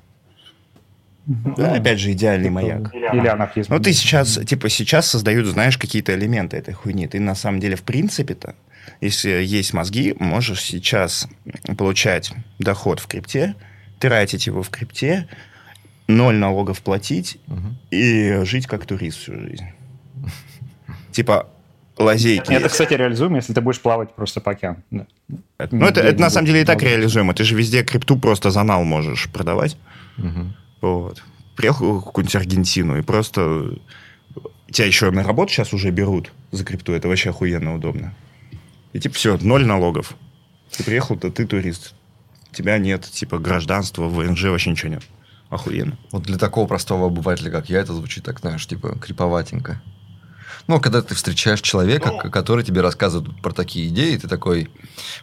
Да, 1.27 1.75
опять 1.75 1.99
же, 1.99 2.13
идеальный 2.13 2.51
маяк. 2.51 2.95
Или 2.95 3.27
анархизм. 3.27 3.73
Ну, 3.73 3.81
ты 3.81 3.93
сейчас, 3.93 4.39
типа, 4.47 4.69
сейчас 4.69 5.09
создают, 5.09 5.47
знаешь, 5.47 5.77
какие-то 5.77 6.15
элементы 6.15 6.57
этой 6.57 6.73
хуйни. 6.73 7.09
Ты, 7.09 7.19
на 7.19 7.35
самом 7.35 7.59
деле, 7.59 7.75
в 7.75 7.83
принципе-то, 7.83 8.55
если 9.01 9.31
есть 9.31 9.73
мозги, 9.73 10.15
можешь 10.21 10.63
сейчас 10.63 11.29
получать 11.77 12.33
доход 12.61 13.01
в 13.01 13.09
крипте, 13.09 13.57
тратить 13.99 14.47
его 14.47 14.63
в 14.63 14.71
крипте, 14.71 15.27
ноль 16.09 16.37
налогов 16.37 16.81
платить 16.83 17.39
Мгм. 17.47 17.77
и 17.91 18.41
жить 18.45 18.67
как 18.67 18.87
турист 18.87 19.19
всю 19.19 19.39
жизнь. 19.41 19.65
Типа 21.13 21.49
лазейки. 21.99 22.53
Это, 22.53 22.69
кстати, 22.69 22.95
реализуемо, 22.95 23.37
если 23.37 23.53
ты 23.55 23.61
будешь 23.61 23.81
плавать 23.81 24.15
просто 24.15 24.41
по 24.41 24.53
океану. 24.53 24.83
Да. 24.91 25.07
Ну, 25.71 25.87
это, 25.87 26.01
это 26.01 26.21
на 26.21 26.31
самом 26.31 26.47
деле 26.47 26.63
и 26.63 26.65
так 26.65 26.83
реализуемо. 26.83 27.33
Ты 27.35 27.45
же 27.45 27.55
везде 27.55 27.83
крипту 27.83 28.19
просто 28.19 28.51
за 28.51 28.63
нал 28.63 28.85
можешь 28.85 29.29
продавать. 29.31 29.77
Мгм. 30.19 30.55
Вот. 30.83 31.23
Приехал 31.57 32.01
в 32.01 32.05
какую-нибудь 32.05 32.37
Аргентину 32.37 32.99
и 32.99 33.03
просто... 33.03 33.79
Тебя 34.71 34.87
еще 34.89 35.11
на 35.11 35.23
работу 35.23 35.53
сейчас 35.53 35.73
уже 35.73 35.91
берут 35.91 36.33
за 36.51 36.65
крипту. 36.65 36.93
Это 36.93 37.09
вообще 37.09 37.31
охуенно 37.31 37.75
удобно. 37.75 38.15
И 38.93 38.99
типа 39.01 39.15
все, 39.15 39.39
ноль 39.41 39.65
налогов. 39.65 40.17
Ты 40.77 40.85
приехал, 40.85 41.17
то 41.17 41.31
ты 41.31 41.47
турист. 41.47 41.95
Тебя 42.53 42.77
нет, 42.79 43.05
типа 43.05 43.39
гражданства, 43.39 44.09
ВНЖ, 44.09 44.45
вообще 44.45 44.71
ничего 44.71 44.91
нет. 44.93 45.03
Охуенно. 45.51 45.97
Вот 46.11 46.23
для 46.25 46.39
такого 46.39 46.67
простого 46.67 47.07
обывателя, 47.07 47.51
как 47.51 47.69
я, 47.71 47.81
это 47.81 47.93
звучит 47.95 48.25
так, 48.25 48.41
знаешь, 48.41 48.67
типа 48.67 48.99
криповатенько. 48.99 49.81
Ну, 50.67 50.81
когда 50.81 51.01
ты 51.01 51.15
встречаешь 51.15 51.61
человека, 51.61 52.11
к- 52.11 52.31
который 52.31 52.65
тебе 52.65 52.81
рассказывает 52.81 53.41
про 53.41 53.53
такие 53.53 53.87
идеи, 53.89 54.17
ты 54.17 54.27
такой... 54.27 54.69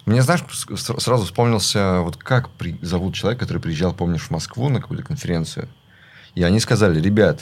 Мне, 0.06 0.22
знаешь, 0.22 0.42
сразу 0.78 1.26
вспомнился, 1.26 2.00
вот 2.00 2.16
как 2.16 2.50
при- 2.52 2.78
зовут 2.82 3.14
человека, 3.16 3.44
который 3.46 3.58
приезжал, 3.62 3.94
помнишь, 3.94 4.22
в 4.24 4.32
Москву 4.32 4.70
на 4.70 4.80
какую-то 4.80 5.04
конференцию. 5.06 5.68
И 6.36 6.44
они 6.44 6.62
сказали, 6.62 7.02
ребят, 7.02 7.42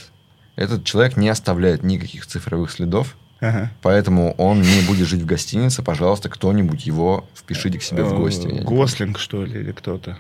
этот 0.56 0.84
человек 0.84 1.16
не 1.16 1.30
оставляет 1.30 1.84
никаких 1.84 2.26
цифровых 2.26 2.72
следов, 2.72 3.16
Ага. 3.40 3.72
поэтому 3.84 4.34
он 4.34 4.62
не 4.62 4.82
будет 4.88 5.08
жить 5.08 5.22
в 5.22 5.26
гостинице. 5.28 5.84
Пожалуйста, 5.84 6.30
кто-нибудь 6.30 6.86
его 6.88 7.28
впишите 7.36 7.78
к 7.78 7.84
себе 7.84 8.04
в 8.04 8.16
гости. 8.16 8.48
Не 8.48 8.62
Гослинг, 8.62 9.20
что 9.20 9.46
ли, 9.46 9.60
или 9.60 9.72
кто-то. 9.72 10.18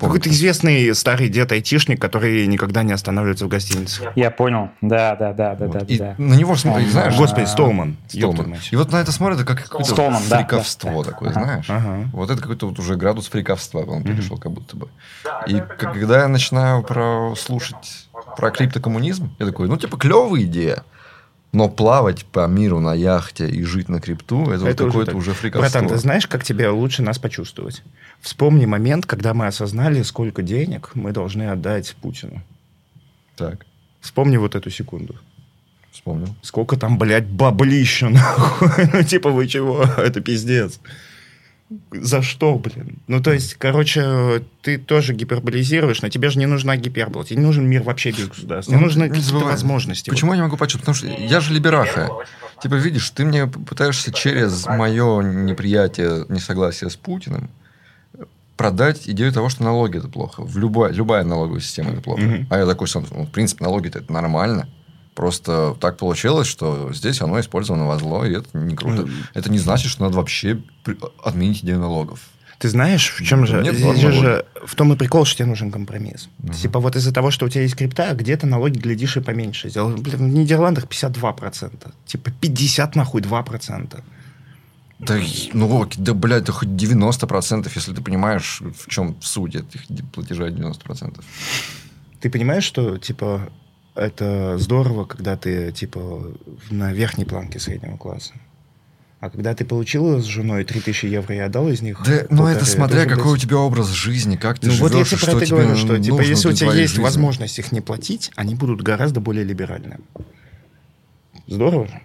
Какой-то 0.00 0.28
известный 0.30 0.94
старый 0.94 1.28
дед-айтишник, 1.28 2.00
который 2.00 2.46
никогда 2.46 2.82
не 2.82 2.92
останавливается 2.92 3.46
в 3.46 3.48
гостинице. 3.48 4.10
Я 4.14 4.30
понял. 4.30 4.70
Да, 4.80 5.16
да, 5.16 5.32
да, 5.32 5.54
да, 5.54 5.66
Вот. 5.66 5.78
да, 5.78 5.84
И 5.86 5.98
да. 5.98 6.14
на 6.18 6.34
него 6.34 6.56
смотрят, 6.56 6.88
знаешь, 6.88 7.14
а, 7.14 7.16
Господи, 7.16 7.44
Столман. 7.46 7.96
Столман. 8.08 8.50
Мать. 8.50 8.68
И 8.70 8.76
вот 8.76 8.92
на 8.92 8.96
это 8.96 9.12
смотрят, 9.12 9.38
это 9.40 9.46
как 9.46 9.64
какое-то 9.64 9.90
Столман, 9.92 10.22
да, 10.28 10.38
фриковство 10.38 11.04
да, 11.04 11.10
такое, 11.10 11.30
Ага. 11.30 11.42
знаешь. 11.42 11.66
Ага. 11.68 12.08
Вот 12.12 12.30
это 12.30 12.40
какой-то 12.40 12.68
вот 12.68 12.78
уже 12.78 12.96
градус 12.96 13.28
фриковства 13.28 13.80
он 13.84 14.02
перешел, 14.02 14.38
как 14.38 14.52
будто 14.52 14.76
бы. 14.76 14.88
И 15.46 15.62
когда 15.78 16.22
я 16.22 16.28
начинаю 16.28 16.82
про 16.82 17.34
слушать 17.36 18.08
про 18.36 18.50
криптокоммунизм, 18.50 19.30
я 19.38 19.46
такой, 19.46 19.68
ну, 19.68 19.76
типа, 19.76 19.96
клевая 19.96 20.42
идея. 20.42 20.82
Но 21.56 21.70
плавать 21.70 22.26
по 22.26 22.46
миру 22.46 22.80
на 22.80 22.92
яхте 22.92 23.48
и 23.48 23.62
жить 23.62 23.88
на 23.88 23.98
крипту, 23.98 24.42
это, 24.50 24.58
вот 24.64 24.68
Это 24.68 24.84
уже 24.84 24.90
какое-то 24.90 25.10
так. 25.12 25.18
уже 25.18 25.32
фриковство. 25.32 25.80
Братан, 25.80 25.88
ты 25.88 25.96
знаешь, 25.96 26.26
как 26.26 26.44
тебе 26.44 26.68
лучше 26.68 27.00
нас 27.00 27.18
почувствовать? 27.18 27.82
Вспомни 28.20 28.66
момент, 28.66 29.06
когда 29.06 29.32
мы 29.32 29.46
осознали, 29.46 30.02
сколько 30.02 30.42
денег 30.42 30.90
мы 30.92 31.12
должны 31.12 31.44
отдать 31.44 31.96
Путину. 32.02 32.42
Так, 33.36 33.64
Вспомни 34.02 34.36
вот 34.36 34.54
эту 34.54 34.68
секунду. 34.68 35.16
вспомнил. 35.92 36.28
Сколько 36.42 36.76
там, 36.76 36.98
блядь, 36.98 37.26
баблища, 37.26 38.10
нахуй. 38.10 38.68
Ну, 38.92 39.02
типа, 39.02 39.30
вы 39.30 39.46
чего? 39.48 39.82
Это 39.96 40.20
пиздец. 40.20 40.78
За 41.90 42.22
что, 42.22 42.54
блин? 42.56 42.98
Ну, 43.08 43.20
то 43.20 43.32
есть, 43.32 43.54
короче, 43.54 44.44
ты 44.62 44.78
тоже 44.78 45.14
гиперболизируешь, 45.14 46.00
но 46.00 46.08
тебе 46.08 46.30
же 46.30 46.38
не 46.38 46.46
нужна 46.46 46.76
гипербола. 46.76 47.24
Тебе 47.24 47.38
не 47.40 47.46
нужен 47.46 47.68
мир 47.68 47.82
вообще 47.82 48.12
без 48.12 48.28
государства. 48.28 48.72
Тебе 48.72 48.80
Ну, 48.80 48.86
нужны 48.86 49.08
какие-то 49.08 49.38
возможности. 49.38 50.10
Почему 50.10 50.32
я 50.32 50.36
не 50.36 50.42
могу 50.44 50.56
почувствовать? 50.56 51.00
Потому 51.00 51.16
что 51.16 51.22
я 51.22 51.40
же 51.40 51.52
либераха. 51.52 52.10
Типа, 52.62 52.74
видишь, 52.74 53.10
ты 53.10 53.24
мне 53.24 53.48
пытаешься 53.48 54.12
через 54.12 54.64
мое 54.66 55.22
неприятие, 55.22 56.24
несогласие 56.28 56.88
с 56.88 56.96
Путиным 56.96 57.50
продать 58.56 59.08
идею 59.08 59.32
того, 59.32 59.48
что 59.48 59.64
налоги 59.64 59.98
это 59.98 60.08
плохо. 60.08 60.42
В 60.42 60.56
любая, 60.56 60.92
любая 60.92 61.24
налоговая 61.24 61.60
система 61.60 61.90
это 61.90 62.00
плохо. 62.00 62.22
Мгм. 62.22 62.46
А 62.50 62.58
я 62.58 62.66
такой, 62.66 62.88
сам, 62.88 63.04
ну, 63.10 63.24
в 63.24 63.30
принципе, 63.30 63.64
налоги 63.64 63.88
это 63.88 64.10
нормально. 64.10 64.68
Просто 65.16 65.74
так 65.80 65.96
получилось, 65.96 66.46
что 66.46 66.92
здесь 66.92 67.22
оно 67.22 67.40
использовано 67.40 67.86
во 67.86 67.98
зло, 67.98 68.26
и 68.26 68.36
это 68.36 68.48
не 68.52 68.76
круто. 68.76 69.08
Это 69.32 69.50
не 69.50 69.58
значит, 69.58 69.90
что 69.90 70.02
надо 70.02 70.16
вообще 70.16 70.62
отменить 71.24 71.64
идею 71.64 71.80
налогов. 71.80 72.20
Ты 72.58 72.68
знаешь, 72.68 73.14
в 73.18 73.24
чем 73.24 73.46
же? 73.46 73.62
Нет 73.62 73.76
Здесь 73.76 74.14
же, 74.14 74.44
в 74.64 74.74
том 74.74 74.92
и 74.92 74.96
прикол, 74.96 75.24
что 75.24 75.38
тебе 75.38 75.48
нужен 75.48 75.70
компромисс. 75.70 76.28
Мгм. 76.38 76.52
Типа 76.52 76.80
вот 76.80 76.96
из-за 76.96 77.14
того, 77.14 77.30
что 77.30 77.46
у 77.46 77.48
тебя 77.48 77.62
есть 77.62 77.76
крипта, 77.76 78.14
где-то 78.14 78.46
налоги, 78.46 78.78
глядишь, 78.78 79.16
и 79.16 79.20
поменьше. 79.20 79.70
сделал. 79.70 79.90
Блин, 79.96 80.18
в 80.18 80.34
Нидерландах 80.34 80.84
52%. 80.86 81.92
Типа 82.04 82.30
50 82.30 82.94
нахуй 82.94 83.22
2%. 83.22 84.02
Да, 84.98 85.18
ну, 85.54 85.88
да, 85.96 86.14
блядь, 86.14 86.44
да 86.44 86.52
хоть 86.52 86.68
90%, 86.68 87.70
если 87.74 87.94
ты 87.94 88.02
понимаешь, 88.02 88.60
в 88.60 88.90
чем 88.90 89.16
суть 89.22 89.54
этих 89.54 89.82
платежей 90.12 90.50
90%. 90.50 91.22
Ты 92.20 92.30
понимаешь, 92.30 92.64
что, 92.64 92.98
типа, 92.98 93.48
это 93.96 94.58
здорово, 94.58 95.04
когда 95.04 95.36
ты, 95.36 95.72
типа, 95.72 96.32
на 96.70 96.92
верхней 96.92 97.24
планке 97.24 97.58
среднего 97.58 97.96
класса. 97.96 98.34
А 99.18 99.30
когда 99.30 99.54
ты 99.54 99.64
получила 99.64 100.20
с 100.20 100.24
женой 100.24 100.64
3000 100.64 101.06
евро 101.06 101.34
и 101.34 101.38
отдал 101.38 101.68
из 101.68 101.80
них... 101.80 102.02
Да, 102.04 102.26
ну 102.28 102.46
это 102.46 102.66
смотря 102.66 103.06
какой 103.06 103.24
у 103.24 103.30
блядь, 103.32 103.42
тебя 103.42 103.56
образ 103.56 103.88
жизни, 103.88 104.36
как 104.36 104.58
ты 104.58 104.68
Ну 104.68 104.74
вот 104.74 104.92
я 104.92 105.04
живешь, 105.04 105.08
тебе 105.08 105.16
и 105.16 105.20
про 105.20 105.26
что 105.26 105.36
это 105.38 105.46
тебе 105.46 105.56
говорю, 105.56 105.76
что, 105.76 105.98
типа, 105.98 106.16
нужно 106.16 106.30
если 106.30 106.48
у 106.48 106.52
тебя 106.52 106.72
есть 106.74 106.90
жизни. 106.90 107.02
возможность 107.02 107.58
их 107.58 107.72
не 107.72 107.80
платить, 107.80 108.30
они 108.36 108.54
будут 108.54 108.82
гораздо 108.82 109.20
более 109.20 109.44
либеральны. 109.44 109.98
Здорово 111.46 111.86
же. 111.86 112.00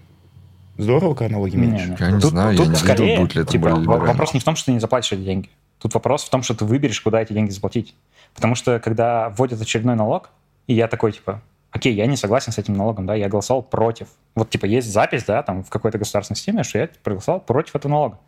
Здорово, 0.78 1.14
когда 1.14 1.34
налоги 1.34 1.58
Не, 1.58 1.68
меньше. 1.68 1.90
не. 1.90 1.98
Я 2.00 2.12
не 2.12 2.22
знаю, 2.22 2.52
я 2.54 2.58
не 2.58 2.64
видел, 2.64 2.80
скорее, 2.80 3.20
будет 3.20 3.36
ли 3.36 3.42
это 3.42 3.52
типа, 3.52 3.76
вопрос 3.76 4.34
не 4.34 4.40
в 4.40 4.44
том, 4.44 4.56
что 4.56 4.68
ты 4.68 4.72
не 4.72 4.80
заплатишь 4.80 5.12
эти 5.12 5.22
деньги. 5.22 5.50
Тут 5.80 5.94
вопрос 5.94 6.24
в 6.24 6.30
том, 6.30 6.44
что 6.44 6.54
ты 6.56 6.64
выберешь, 6.64 7.02
куда 7.02 7.22
эти 7.22 7.34
деньги 7.34 7.52
заплатить. 7.52 7.94
Потому 8.34 8.56
что, 8.56 8.80
когда 8.80 9.30
вводят 9.30 9.62
очередной 9.62 9.96
налог, 9.96 10.30
и 10.68 10.74
я 10.74 10.88
такой, 10.88 11.12
типа, 11.12 11.42
окей, 11.72 11.94
я 11.94 12.06
не 12.06 12.18
согласен 12.18 12.52
с 12.52 12.58
этим 12.58 12.74
налогом, 12.74 13.06
да, 13.06 13.16
я 13.16 13.30
голосовал 13.30 13.64
против. 13.64 14.08
Вот, 14.36 14.50
типа, 14.50 14.66
есть 14.66 14.92
запись, 14.92 15.24
да, 15.24 15.42
там, 15.44 15.64
в 15.64 15.70
какой-то 15.70 15.98
государственной 15.98 16.38
системе, 16.38 16.64
что 16.64 16.80
я 16.80 16.90
проголосовал 17.04 17.40
против 17.40 17.76
этого 17.76 17.92
налога 17.92 18.20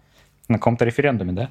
на 0.47 0.57
каком-то 0.57 0.85
референдуме, 0.85 1.33
да. 1.33 1.49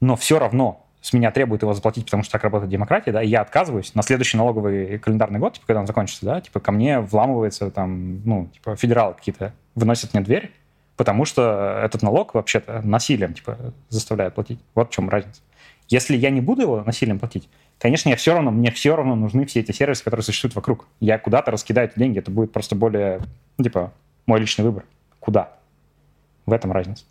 Но 0.00 0.16
все 0.16 0.38
равно 0.38 0.86
с 1.00 1.12
меня 1.12 1.30
требуют 1.30 1.62
его 1.62 1.74
заплатить, 1.74 2.06
потому 2.06 2.22
что 2.22 2.32
так 2.32 2.44
работает 2.44 2.70
демократия, 2.70 3.12
да, 3.12 3.22
и 3.22 3.28
я 3.28 3.42
отказываюсь 3.42 3.94
на 3.94 4.02
следующий 4.02 4.38
налоговый 4.38 4.98
календарный 4.98 5.38
год, 5.38 5.54
типа, 5.54 5.66
когда 5.66 5.80
он 5.80 5.86
закончится, 5.86 6.24
да, 6.24 6.40
типа, 6.40 6.60
ко 6.60 6.72
мне 6.72 7.00
вламывается 7.00 7.70
там, 7.70 8.22
ну, 8.24 8.46
типа, 8.46 8.76
федералы 8.76 9.14
какие-то, 9.14 9.52
выносят 9.74 10.14
мне 10.14 10.22
дверь, 10.22 10.50
потому 10.96 11.24
что 11.26 11.80
этот 11.82 12.02
налог 12.02 12.34
вообще-то 12.34 12.80
насилием, 12.82 13.34
типа, 13.34 13.58
заставляют 13.90 14.34
платить. 14.34 14.60
Вот 14.74 14.88
в 14.88 14.92
чем 14.92 15.10
разница. 15.10 15.42
Если 15.88 16.16
я 16.16 16.30
не 16.30 16.40
буду 16.40 16.62
его 16.62 16.82
насилием 16.82 17.18
платить, 17.18 17.48
конечно, 17.84 18.08
я 18.08 18.16
все 18.16 18.32
равно, 18.32 18.50
мне 18.50 18.70
все 18.70 18.96
равно 18.96 19.14
нужны 19.14 19.44
все 19.44 19.60
эти 19.60 19.70
сервисы, 19.70 20.02
которые 20.02 20.24
существуют 20.24 20.54
вокруг. 20.54 20.86
Я 21.00 21.18
куда-то 21.18 21.50
раскидаю 21.50 21.86
эти 21.86 21.98
деньги, 21.98 22.18
это 22.18 22.30
будет 22.30 22.50
просто 22.50 22.74
более, 22.74 23.20
ну, 23.58 23.64
типа, 23.64 23.92
мой 24.24 24.40
личный 24.40 24.64
выбор. 24.64 24.86
Куда? 25.20 25.52
В 26.46 26.54
этом 26.54 26.72
разница. 26.72 27.04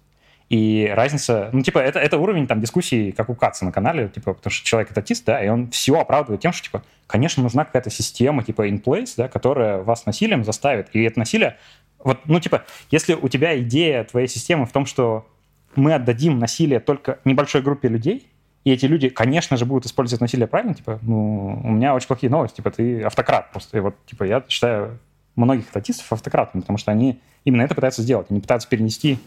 И 0.50 0.92
разница, 0.92 1.52
ну, 1.54 1.62
типа, 1.62 1.78
это, 1.78 2.00
это 2.00 2.18
уровень 2.18 2.48
там 2.48 2.60
дискуссии, 2.60 3.12
как 3.12 3.30
у 3.30 3.36
Каца 3.36 3.66
на 3.66 3.72
канале, 3.72 4.08
типа, 4.08 4.34
потому 4.34 4.50
что 4.50 4.66
человек 4.66 4.92
этатист, 4.92 5.24
да, 5.26 5.46
и 5.46 5.48
он 5.48 5.70
все 5.70 6.00
оправдывает 6.00 6.42
тем, 6.42 6.52
что, 6.52 6.64
типа, 6.64 6.84
конечно, 7.06 7.44
нужна 7.44 7.66
какая-то 7.66 7.92
система, 7.92 8.44
типа, 8.44 8.68
in 8.68 8.82
place, 8.82 9.14
да, 9.16 9.28
которая 9.28 9.84
вас 9.84 10.08
насилием 10.08 10.44
заставит. 10.44 10.90
И 10.94 11.04
это 11.04 11.20
насилие, 11.20 11.58
вот, 12.00 12.18
ну, 12.26 12.40
типа, 12.40 12.64
если 12.90 13.14
у 13.14 13.30
тебя 13.30 13.60
идея 13.60 14.06
твоей 14.06 14.28
системы 14.28 14.66
в 14.66 14.72
том, 14.72 14.88
что 14.88 15.28
мы 15.76 15.94
отдадим 15.94 16.40
насилие 16.40 16.80
только 16.80 17.20
небольшой 17.26 17.62
группе 17.62 17.90
людей, 17.90 18.33
и 18.64 18.72
эти 18.72 18.86
люди, 18.86 19.10
конечно 19.10 19.58
же, 19.58 19.66
будут 19.66 19.86
использовать 19.86 20.22
насилие 20.22 20.48
правильно, 20.48 20.74
типа, 20.74 21.00
ну, 21.02 21.60
у 21.64 21.72
меня 21.72 21.94
очень 21.94 22.08
плохие 22.08 22.30
новости, 22.30 22.58
типа, 22.58 22.72
ты 22.72 23.04
автократ 23.04 23.52
просто. 23.52 23.78
И 23.78 23.82
вот, 23.82 23.96
типа, 24.06 24.24
я 24.24 24.44
считаю 24.48 25.00
многих 25.36 25.68
статистов 25.68 26.12
автократами, 26.14 26.62
потому 26.62 26.78
что 26.78 26.92
они 26.92 27.20
именно 27.44 27.64
это 27.64 27.76
пытаются 27.76 28.02
сделать. 28.02 28.28
Они 28.30 28.40
пытаются 28.40 28.70
перенести 28.70 29.20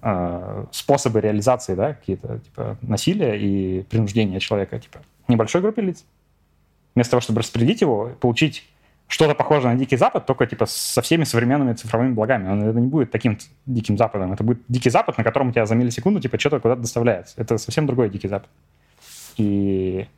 э, 0.00 0.66
способы 0.70 1.20
реализации, 1.20 1.74
да, 1.74 1.94
какие-то, 1.94 2.38
типа, 2.38 2.76
насилия 2.82 3.36
и 3.36 3.82
принуждения 3.82 4.38
человека, 4.38 4.78
типа, 4.78 5.00
небольшой 5.26 5.60
группе 5.60 5.82
лиц. 5.82 6.04
Вместо 6.94 7.12
того, 7.12 7.22
чтобы 7.22 7.40
распределить 7.40 7.80
его, 7.80 8.12
получить 8.20 8.64
что-то 9.08 9.34
похожее 9.34 9.74
на 9.74 9.78
Дикий 9.78 9.96
Запад, 9.96 10.26
только 10.26 10.46
типа 10.46 10.66
со 10.66 11.02
всеми 11.02 11.24
современными 11.24 11.74
цифровыми 11.74 12.12
благами. 12.12 12.48
Он, 12.48 12.62
это 12.62 12.80
не 12.80 12.88
будет 12.88 13.10
таким 13.10 13.38
Диким 13.66 13.96
Западом. 13.98 14.32
Это 14.32 14.42
будет 14.42 14.62
Дикий 14.68 14.90
Запад, 14.90 15.18
на 15.18 15.24
котором 15.24 15.48
у 15.48 15.52
тебя 15.52 15.66
за 15.66 15.74
миллисекунду 15.74 16.20
типа 16.20 16.38
что-то 16.38 16.60
куда-то 16.60 16.80
доставляется. 16.82 17.34
Это 17.36 17.58
совсем 17.58 17.86
другой 17.86 18.08
Дикий 18.10 18.28
Запад. 18.28 18.48
И 19.36 20.08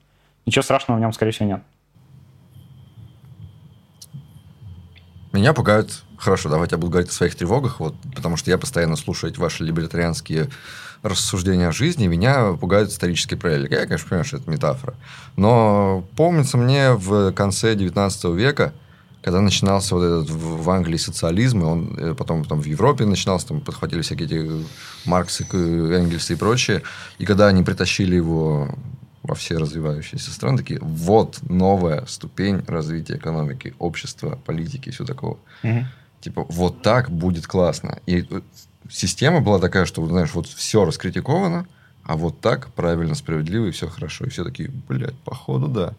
ничего 0.45 0.63
страшного 0.63 0.99
в 0.99 1.01
нем, 1.01 1.13
скорее 1.13 1.33
всего, 1.33 1.49
нет. 1.49 1.63
Меня 5.33 5.53
пугают... 5.53 6.03
Хорошо, 6.17 6.49
давайте 6.49 6.77
я 6.77 6.79
буду 6.79 6.93
говорить 6.93 7.11
о 7.11 7.13
своих 7.13 7.35
тревогах, 7.35 7.79
вот, 7.79 7.95
потому 8.15 8.39
что 8.39 8.51
я 8.51 8.57
постоянно 8.57 8.97
слушаю 8.97 9.35
ваши 9.37 9.65
либертарианские 9.65 10.49
рассуждения 11.03 11.69
о 11.69 11.73
жизни, 11.73 12.07
меня 12.07 12.53
пугают 12.53 12.91
исторические 12.91 13.39
параллели. 13.39 13.73
Я, 13.73 13.87
конечно, 13.87 14.09
понимаю, 14.09 14.25
что 14.25 14.37
это 14.39 14.51
метафора. 14.51 14.95
Но 15.37 16.05
помнится 16.17 16.57
мне 16.59 16.93
в 16.93 17.33
конце 17.33 17.75
19 17.75 18.25
века, 18.37 18.73
когда 19.23 19.41
начинался 19.41 19.95
вот 19.95 20.03
этот 20.05 20.31
в 20.31 20.63
в 20.63 20.71
Англии 20.71 20.97
социализм, 20.97 21.61
и 21.61 21.65
он 21.65 21.95
э, 21.99 22.15
потом 22.15 22.45
там 22.45 22.61
в 22.61 22.65
Европе 22.67 23.05
начинался, 23.05 23.49
там 23.49 23.61
подхватили 23.61 24.03
всякие 24.03 24.27
эти 24.27 24.67
Маркс, 25.05 25.41
и 25.41 25.45
к- 25.45 25.55
Энгельс 25.55 26.31
и 26.31 26.35
прочее, 26.37 26.83
и 27.19 27.25
когда 27.27 27.49
они 27.49 27.63
притащили 27.63 28.17
его 28.17 28.69
во 29.23 29.35
все 29.35 29.59
развивающиеся 29.59 30.31
страны, 30.31 30.59
такие, 30.59 30.79
вот 30.81 31.39
новая 31.43 32.07
ступень 32.07 32.63
развития 32.69 33.17
экономики, 33.17 33.75
общества, 33.81 34.39
политики 34.47 34.89
и 34.91 34.93
все 34.93 35.05
такого. 35.05 35.39
Мгм. 35.65 35.87
Типа, 36.21 36.47
вот 36.49 36.83
так 36.83 37.11
будет 37.11 37.47
классно. 37.49 37.99
И 38.07 38.25
э, 38.31 38.41
система 38.91 39.41
была 39.41 39.59
такая, 39.59 39.85
что, 39.87 40.07
знаешь, 40.07 40.35
вот 40.35 40.47
все 40.47 40.85
раскритиковано, 40.85 41.67
а 42.05 42.17
вот 42.17 42.41
так 42.41 42.69
правильно, 42.75 43.15
справедливо, 43.15 43.67
и 43.67 43.71
все 43.71 43.89
хорошо. 43.89 44.25
И 44.27 44.29
все 44.31 44.45
такие, 44.45 44.71
блядь, 44.89 45.19
походу, 45.19 45.69
да. 45.69 45.95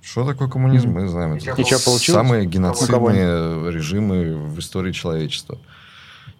Что 0.00 0.24
такое 0.24 0.48
коммунизм, 0.48 0.90
мы 0.90 1.06
знаем. 1.08 1.32
Это 1.34 1.60
И 1.60 1.64
чё 1.64 1.78
получилось? 1.78 2.04
самые 2.04 2.46
геноцидные 2.46 3.70
режимы 3.70 4.36
в 4.36 4.58
истории 4.58 4.92
человечества. 4.92 5.58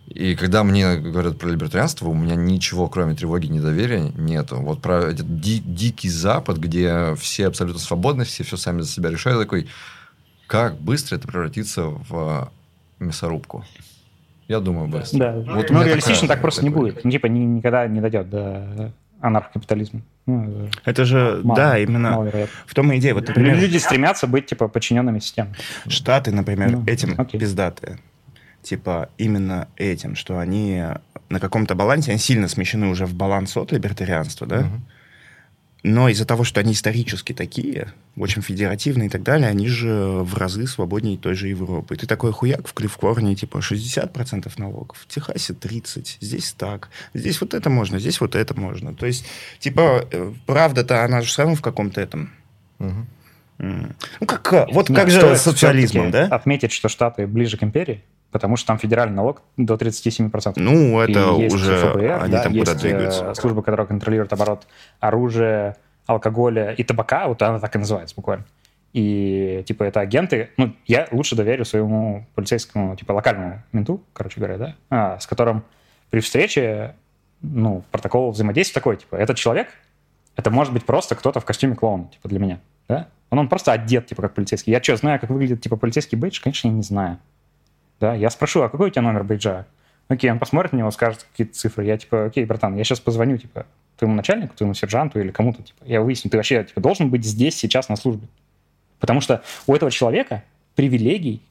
И 0.07 0.37
когда 0.37 0.65
мне 0.65 0.97
говорят 0.97 1.39
про 1.39 1.51
либертарианство, 1.51 2.09
у 2.09 2.15
меня 2.15 2.35
ничего, 2.35 2.89
кроме 2.89 3.15
тревоги 3.15 3.45
и 3.47 3.51
недоверия, 3.51 4.11
нету. 4.17 4.57
Вот 4.57 4.81
про 4.81 5.03
этот 5.03 5.41
ди- 5.41 5.59
дикий 5.63 6.09
Запад, 6.09 6.57
где 6.57 7.15
все 7.17 7.47
абсолютно 7.47 7.79
свободны, 7.81 8.25
все 8.25 8.43
все 8.43 8.57
сами 8.57 8.81
за 8.81 8.89
себя 8.89 9.11
решают, 9.11 9.39
такой, 9.39 9.69
как 10.47 10.81
быстро 10.81 11.17
это 11.17 11.29
превратится 11.29 11.83
в 11.85 12.51
мясорубку? 12.99 13.67
Я 14.49 14.61
думаю, 14.61 14.89
быстро. 14.89 15.19
Да. 15.19 15.33
Вот 15.55 15.71
ну, 15.71 15.83
реалистично 15.83 16.23
такая- 16.23 16.29
так 16.37 16.41
просто 16.41 16.65
не 16.65 16.71
такой. 16.71 16.91
будет. 16.93 17.05
Ну, 17.05 17.11
Типа, 17.11 17.27
ни- 17.27 17.41
никогда 17.41 17.87
не 17.87 18.01
дойдет 18.01 18.29
до 18.31 18.93
анархокапитализма. 19.21 20.01
Ну, 20.27 20.69
Это 20.85 21.05
же, 21.05 21.41
мало- 21.45 21.57
да, 21.57 21.79
именно 21.79 22.31
в 22.67 22.75
том 22.75 22.91
и 22.93 22.99
идея. 22.99 23.15
Вот, 23.15 23.29
например, 23.29 23.57
Люди 23.59 23.77
стремятся 23.79 24.27
быть, 24.27 24.47
типа, 24.47 24.69
подчиненными 24.69 25.19
системе. 25.19 25.55
Штаты, 25.87 26.33
например, 26.33 26.71
Ну, 26.71 26.85
этим 26.87 27.15
окей. 27.19 27.39
пиздатые. 27.41 27.99
Типа 28.63 29.09
именно 29.19 29.69
этим, 29.77 30.15
что 30.17 30.39
они 30.39 30.83
на 31.31 31.41
каком-то 31.41 31.75
балансе, 31.75 32.11
они 32.13 32.19
сильно 32.21 32.49
смещены 32.49 32.89
уже 32.89 33.07
в 33.07 33.15
баланс 33.15 33.57
от 33.57 33.73
либертарианства, 33.73 34.47
да? 34.47 34.61
Мгм. 34.61 34.83
Но 35.85 36.09
из-за 36.09 36.25
того, 36.25 36.43
что 36.43 36.59
они 36.61 36.73
исторически 36.73 37.33
такие, 37.33 37.93
очень 38.17 38.43
федеративные 38.43 39.07
и 39.07 39.11
так 39.11 39.23
далее, 39.23 39.49
они 39.49 39.69
же 39.69 39.93
в 39.93 40.37
разы 40.37 40.67
свободнее 40.67 41.17
той 41.17 41.35
же 41.35 41.49
Европы. 41.49 41.95
И 41.95 41.99
ты 41.99 42.07
такой 42.07 42.33
хуяк 42.33 42.67
в 42.67 42.75
Калифорнии, 42.75 43.35
типа 43.37 43.59
60% 43.59 44.53
налогов, 44.57 44.99
в 44.99 45.07
Техасе 45.07 45.53
30%, 45.53 46.17
здесь 46.21 46.53
так, 46.59 46.89
здесь 47.15 47.41
вот 47.41 47.55
это 47.55 47.71
можно, 47.71 48.01
здесь 48.01 48.21
вот 48.21 48.35
это 48.35 48.59
можно. 48.59 48.93
То 48.93 49.07
есть, 49.07 49.25
типа, 49.61 50.07
э, 50.11 50.33
правда-то 50.47 51.05
она 51.05 51.23
же 51.23 51.29
все 51.29 51.43
равно 51.43 51.55
в 51.55 51.63
каком-то 51.63 52.01
этом... 52.01 52.33
М, 52.81 53.07
Ну, 53.59 54.27
как, 54.27 54.53
э, 54.53 54.67
вот 54.73 54.89
Нет, 54.89 54.99
как 54.99 55.11
же 55.11 55.37
с 55.37 55.43
социализмом, 55.43 56.11
да? 56.11 56.27
Отметить, 56.27 56.73
что 56.73 56.89
Штаты 56.89 57.27
ближе 57.27 57.57
к 57.57 57.63
империи, 57.63 58.03
потому 58.31 58.57
что 58.57 58.67
там 58.69 58.79
федеральный 58.79 59.17
налог 59.17 59.43
до 59.57 59.75
37%. 59.75 60.55
Ну, 60.57 61.01
это 61.01 61.35
И 61.37 61.43
есть 61.43 61.55
уже 61.55 61.77
ФБР, 61.77 62.23
они 62.23 62.33
да, 62.33 62.43
там 62.43 62.53
есть 62.53 62.69
куда 62.69 62.81
двигаются. 62.81 63.25
э, 63.31 63.35
служба, 63.35 63.63
которая 63.63 63.87
контролирует 63.87 64.33
оборот 64.33 64.67
оружия, 65.01 65.77
алкоголя 66.07 66.73
и 66.73 66.83
табака, 66.83 67.29
вот 67.29 67.41
она 67.43 67.59
так 67.59 67.75
и 67.77 67.79
называется 67.79 68.15
буквально. 68.17 68.45
И, 68.95 69.63
типа, 69.67 69.85
это 69.85 70.01
агенты, 70.01 70.51
ну, 70.57 70.75
я 70.87 71.07
лучше 71.11 71.37
доверю 71.37 71.65
своему 71.65 72.27
полицейскому, 72.35 72.97
типа, 72.97 73.13
локальному 73.13 73.63
менту, 73.73 74.03
короче 74.15 74.41
говоря, 74.41 74.57
да, 74.57 74.75
а, 74.89 75.19
с 75.19 75.27
которым 75.27 75.63
при 76.11 76.21
встрече, 76.21 76.97
ну, 77.43 77.85
протокол 77.91 78.31
взаимодействия 78.31 78.75
такой, 78.75 78.97
типа, 78.97 79.17
этот 79.17 79.37
человек, 79.37 79.69
это 80.37 80.51
может 80.51 80.73
быть 80.73 80.87
просто 80.87 81.15
кто-то 81.17 81.41
в 81.41 81.45
костюме 81.45 81.77
клоуна, 81.77 82.07
типа, 82.07 82.29
для 82.29 82.39
меня, 82.39 82.61
да? 82.89 83.09
Он, 83.31 83.41
он 83.41 83.49
просто 83.49 83.73
одет, 83.73 84.07
типа, 84.07 84.23
как 84.23 84.35
полицейский. 84.35 84.73
Я 84.73 84.83
что, 84.83 84.97
знаю, 84.97 85.21
как 85.21 85.29
выглядит, 85.29 85.61
типа, 85.61 85.77
полицейский 85.77 86.17
бейдж? 86.17 86.41
Конечно, 86.43 86.69
я 86.69 86.73
не 86.73 86.83
знаю. 86.83 87.19
Да, 88.01 88.15
я 88.15 88.31
спрошу, 88.31 88.63
а 88.63 88.69
какой 88.69 88.89
у 88.89 88.91
тебя 88.91 89.03
номер 89.03 89.25
бейджа? 89.25 89.67
Окей, 90.09 90.31
он 90.31 90.39
посмотрит 90.39 90.73
на 90.73 90.79
него, 90.79 90.91
скажет 90.91 91.27
какие-то 91.31 91.55
цифры. 91.55 91.85
Я 91.85 91.99
типа, 91.99 92.27
окей, 92.27 92.45
братан, 92.45 92.77
я 92.77 92.85
сейчас 92.85 93.01
позвоню, 93.01 93.37
типа, 93.37 93.67
твоему 93.99 94.15
начальнику, 94.15 94.55
твоему 94.55 94.75
сержанту 94.75 95.21
или 95.21 95.31
кому-то, 95.31 95.63
типа, 95.63 95.85
я 95.85 96.01
выясню, 96.01 96.31
ты 96.31 96.37
вообще, 96.37 96.65
типа, 96.65 96.81
должен 96.81 97.11
быть 97.11 97.25
здесь 97.25 97.57
сейчас 97.57 97.89
на 97.89 97.97
службе. 97.97 98.27
Потому 99.01 99.21
что 99.21 99.43
у 99.67 99.75
этого 99.75 99.91
человека 99.91 100.45
привилегий 100.75 101.43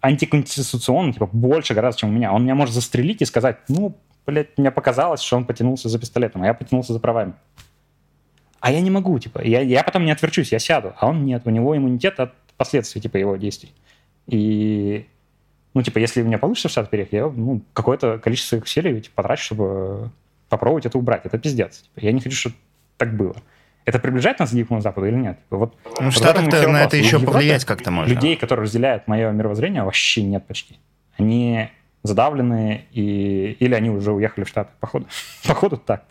антиконституционно, 0.00 1.12
типа, 1.12 1.28
больше 1.32 1.74
гораздо, 1.74 2.00
чем 2.00 2.10
у 2.10 2.12
меня. 2.12 2.32
Он 2.32 2.42
меня 2.42 2.54
может 2.54 2.74
застрелить 2.74 3.22
и 3.22 3.24
сказать, 3.24 3.58
ну, 3.68 3.96
блядь, 4.26 4.56
мне 4.58 4.70
показалось, 4.70 5.20
что 5.20 5.36
он 5.36 5.44
потянулся 5.44 5.88
за 5.88 5.98
пистолетом, 5.98 6.42
а 6.42 6.46
я 6.46 6.54
потянулся 6.54 6.92
за 6.92 7.00
правами. 7.00 7.34
А 8.60 8.70
я 8.72 8.80
не 8.80 8.90
могу, 8.90 9.18
типа, 9.18 9.42
я, 9.42 9.60
я 9.60 9.82
потом 9.82 10.04
не 10.04 10.10
отверчусь, 10.10 10.52
я 10.52 10.58
сяду, 10.58 10.92
а 10.98 11.08
он 11.08 11.24
нет, 11.24 11.42
у 11.46 11.50
него 11.50 11.76
иммунитет 11.76 12.20
от 12.20 12.34
последствий, 12.56 13.00
типа, 13.00 13.16
его 13.16 13.36
действий. 13.36 13.72
И, 14.26 15.06
ну, 15.74 15.82
типа, 15.82 15.98
если 15.98 16.22
у 16.22 16.24
меня 16.24 16.38
получится 16.38 16.68
в 16.68 16.72
штат 16.72 16.90
переехать, 16.90 17.12
я, 17.12 17.26
ну, 17.28 17.62
какое-то 17.72 18.18
количество 18.18 18.50
своих 18.50 18.64
усилий 18.64 19.00
типа, 19.00 19.14
потрачу, 19.16 19.44
чтобы 19.44 20.10
попробовать 20.48 20.86
это 20.86 20.98
убрать. 20.98 21.24
Это 21.24 21.38
пиздец. 21.38 21.82
Типа, 21.82 22.04
я 22.04 22.12
не 22.12 22.20
хочу, 22.20 22.36
чтобы 22.36 22.56
так 22.96 23.16
было. 23.16 23.36
Это 23.84 23.98
приближает 23.98 24.38
нас 24.40 24.50
к 24.50 24.52
Дикому 24.52 24.80
Западу 24.80 25.06
или 25.06 25.14
нет? 25.14 25.38
Типа, 25.38 25.56
Вот, 25.56 25.74
Ну, 26.00 26.10
в 26.10 26.14
Штатах-то 26.14 26.68
на 26.68 26.82
это 26.82 26.96
еще 26.96 27.18
повлиять 27.20 27.64
как-то 27.64 27.90
можно. 27.90 28.12
Людей, 28.12 28.36
которые 28.36 28.64
разделяют 28.64 29.06
мое 29.06 29.30
мировоззрение, 29.30 29.84
вообще 29.84 30.22
нет 30.22 30.46
почти. 30.46 30.78
Они 31.16 31.68
задавлены, 32.02 32.86
и... 32.92 33.56
или 33.60 33.74
они 33.74 33.90
уже 33.90 34.12
уехали 34.12 34.44
в 34.44 34.48
Штаты. 34.48 34.70
Походу, 34.80 35.06
походу 35.46 35.76
так. 35.76 36.04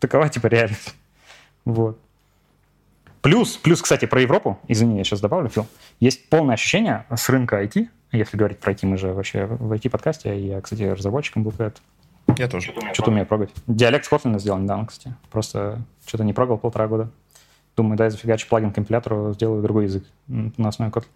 Такова, 0.00 0.28
типа, 0.28 0.48
реальность. 0.48 0.94
Вот. 1.64 1.98
Плюс, 3.20 3.56
плюс, 3.56 3.82
кстати, 3.82 4.06
про 4.06 4.20
Европу, 4.20 4.58
извини, 4.68 4.98
я 4.98 5.04
сейчас 5.04 5.20
добавлю, 5.20 5.48
Фил, 5.48 5.66
есть 6.00 6.28
полное 6.28 6.54
ощущение 6.54 7.04
с 7.14 7.28
рынка 7.28 7.62
IT, 7.62 7.88
если 8.12 8.36
говорить 8.36 8.58
про 8.58 8.72
IT, 8.72 8.86
мы 8.86 8.96
же 8.96 9.12
вообще 9.12 9.46
в 9.46 9.72
IT-подкасте, 9.72 10.38
я, 10.38 10.60
кстати, 10.60 10.82
разработчиком 10.82 11.42
был 11.44 11.50
когда-то, 11.52 11.80
Я 12.36 12.48
тоже. 12.48 12.72
что-то 12.92 13.10
умею 13.10 13.26
прогать. 13.26 13.50
Диалект 13.66 14.04
с 14.06 14.10
Kotlin 14.12 14.38
сделал 14.38 14.58
недавно, 14.58 14.86
кстати, 14.86 15.14
просто 15.30 15.80
что-то 16.06 16.24
не 16.24 16.32
прогал 16.32 16.58
полтора 16.58 16.86
года. 16.88 17.10
Думаю, 17.76 17.96
дай 17.96 18.10
зафигачу 18.10 18.48
плагин 18.48 18.72
компилятору, 18.72 19.32
сделаю 19.34 19.62
другой 19.62 19.84
язык 19.84 20.04
на 20.26 20.68
основе 20.68 20.90
Kotlin. 20.90 21.06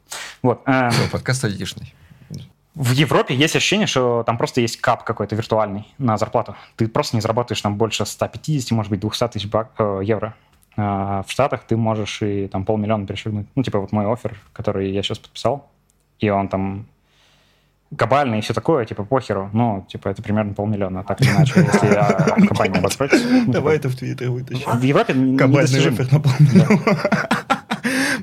Вот. 0.42 0.60
а, 0.64 0.90
Всё, 0.90 1.10
подкаст 1.10 1.44
айтишный. 1.44 1.92
в 2.74 2.92
Европе 2.92 3.34
есть 3.34 3.56
ощущение, 3.56 3.86
что 3.86 4.22
там 4.24 4.38
просто 4.38 4.60
есть 4.60 4.80
кап 4.80 5.04
какой-то 5.04 5.34
виртуальный 5.36 5.86
на 5.98 6.16
зарплату. 6.16 6.54
Ты 6.76 6.88
просто 6.88 7.16
не 7.16 7.20
заработаешь 7.20 7.60
там 7.60 7.76
больше 7.76 8.06
150, 8.06 8.70
может 8.70 8.90
быть, 8.90 9.00
200 9.00 9.28
тысяч 9.28 9.48
бак- 9.48 9.72
э, 9.78 10.00
евро. 10.04 10.34
А 10.76 11.22
в 11.26 11.30
Штатах 11.30 11.64
ты 11.64 11.76
можешь 11.76 12.22
и 12.22 12.48
там 12.48 12.64
полмиллиона 12.64 13.06
перешагнуть. 13.06 13.46
Ну, 13.54 13.62
типа 13.62 13.78
вот 13.78 13.92
мой 13.92 14.10
офер, 14.10 14.38
который 14.54 14.90
я 14.90 15.02
сейчас 15.02 15.18
подписал, 15.18 15.68
и 16.22 16.30
он 16.30 16.48
там 16.48 16.86
глобальный 17.90 18.38
и 18.38 18.40
все 18.40 18.54
такое, 18.54 18.84
типа, 18.86 19.04
похеру. 19.04 19.50
Ну, 19.52 19.86
типа, 19.90 20.08
это 20.08 20.22
примерно 20.22 20.54
полмиллиона, 20.54 21.04
так 21.04 21.20
или 21.20 21.28
иначе, 21.30 21.52
если 21.72 21.86
я 21.88 22.34
в 22.38 22.46
компании 22.46 22.78
обострочусь. 22.78 23.22
Ну, 23.30 23.52
Давай 23.52 23.76
типа, 23.76 23.86
это 23.88 23.96
в 23.96 23.98
Твиттер 23.98 24.30
вытащим. 24.30 24.70
В 24.78 24.82
Европе 24.82 25.12
н- 25.12 25.36
Кабальный 25.36 25.68
недостижимо. 25.78 25.96
офер 25.96 26.12
на 26.12 26.20
полмиллиона. 26.20 26.98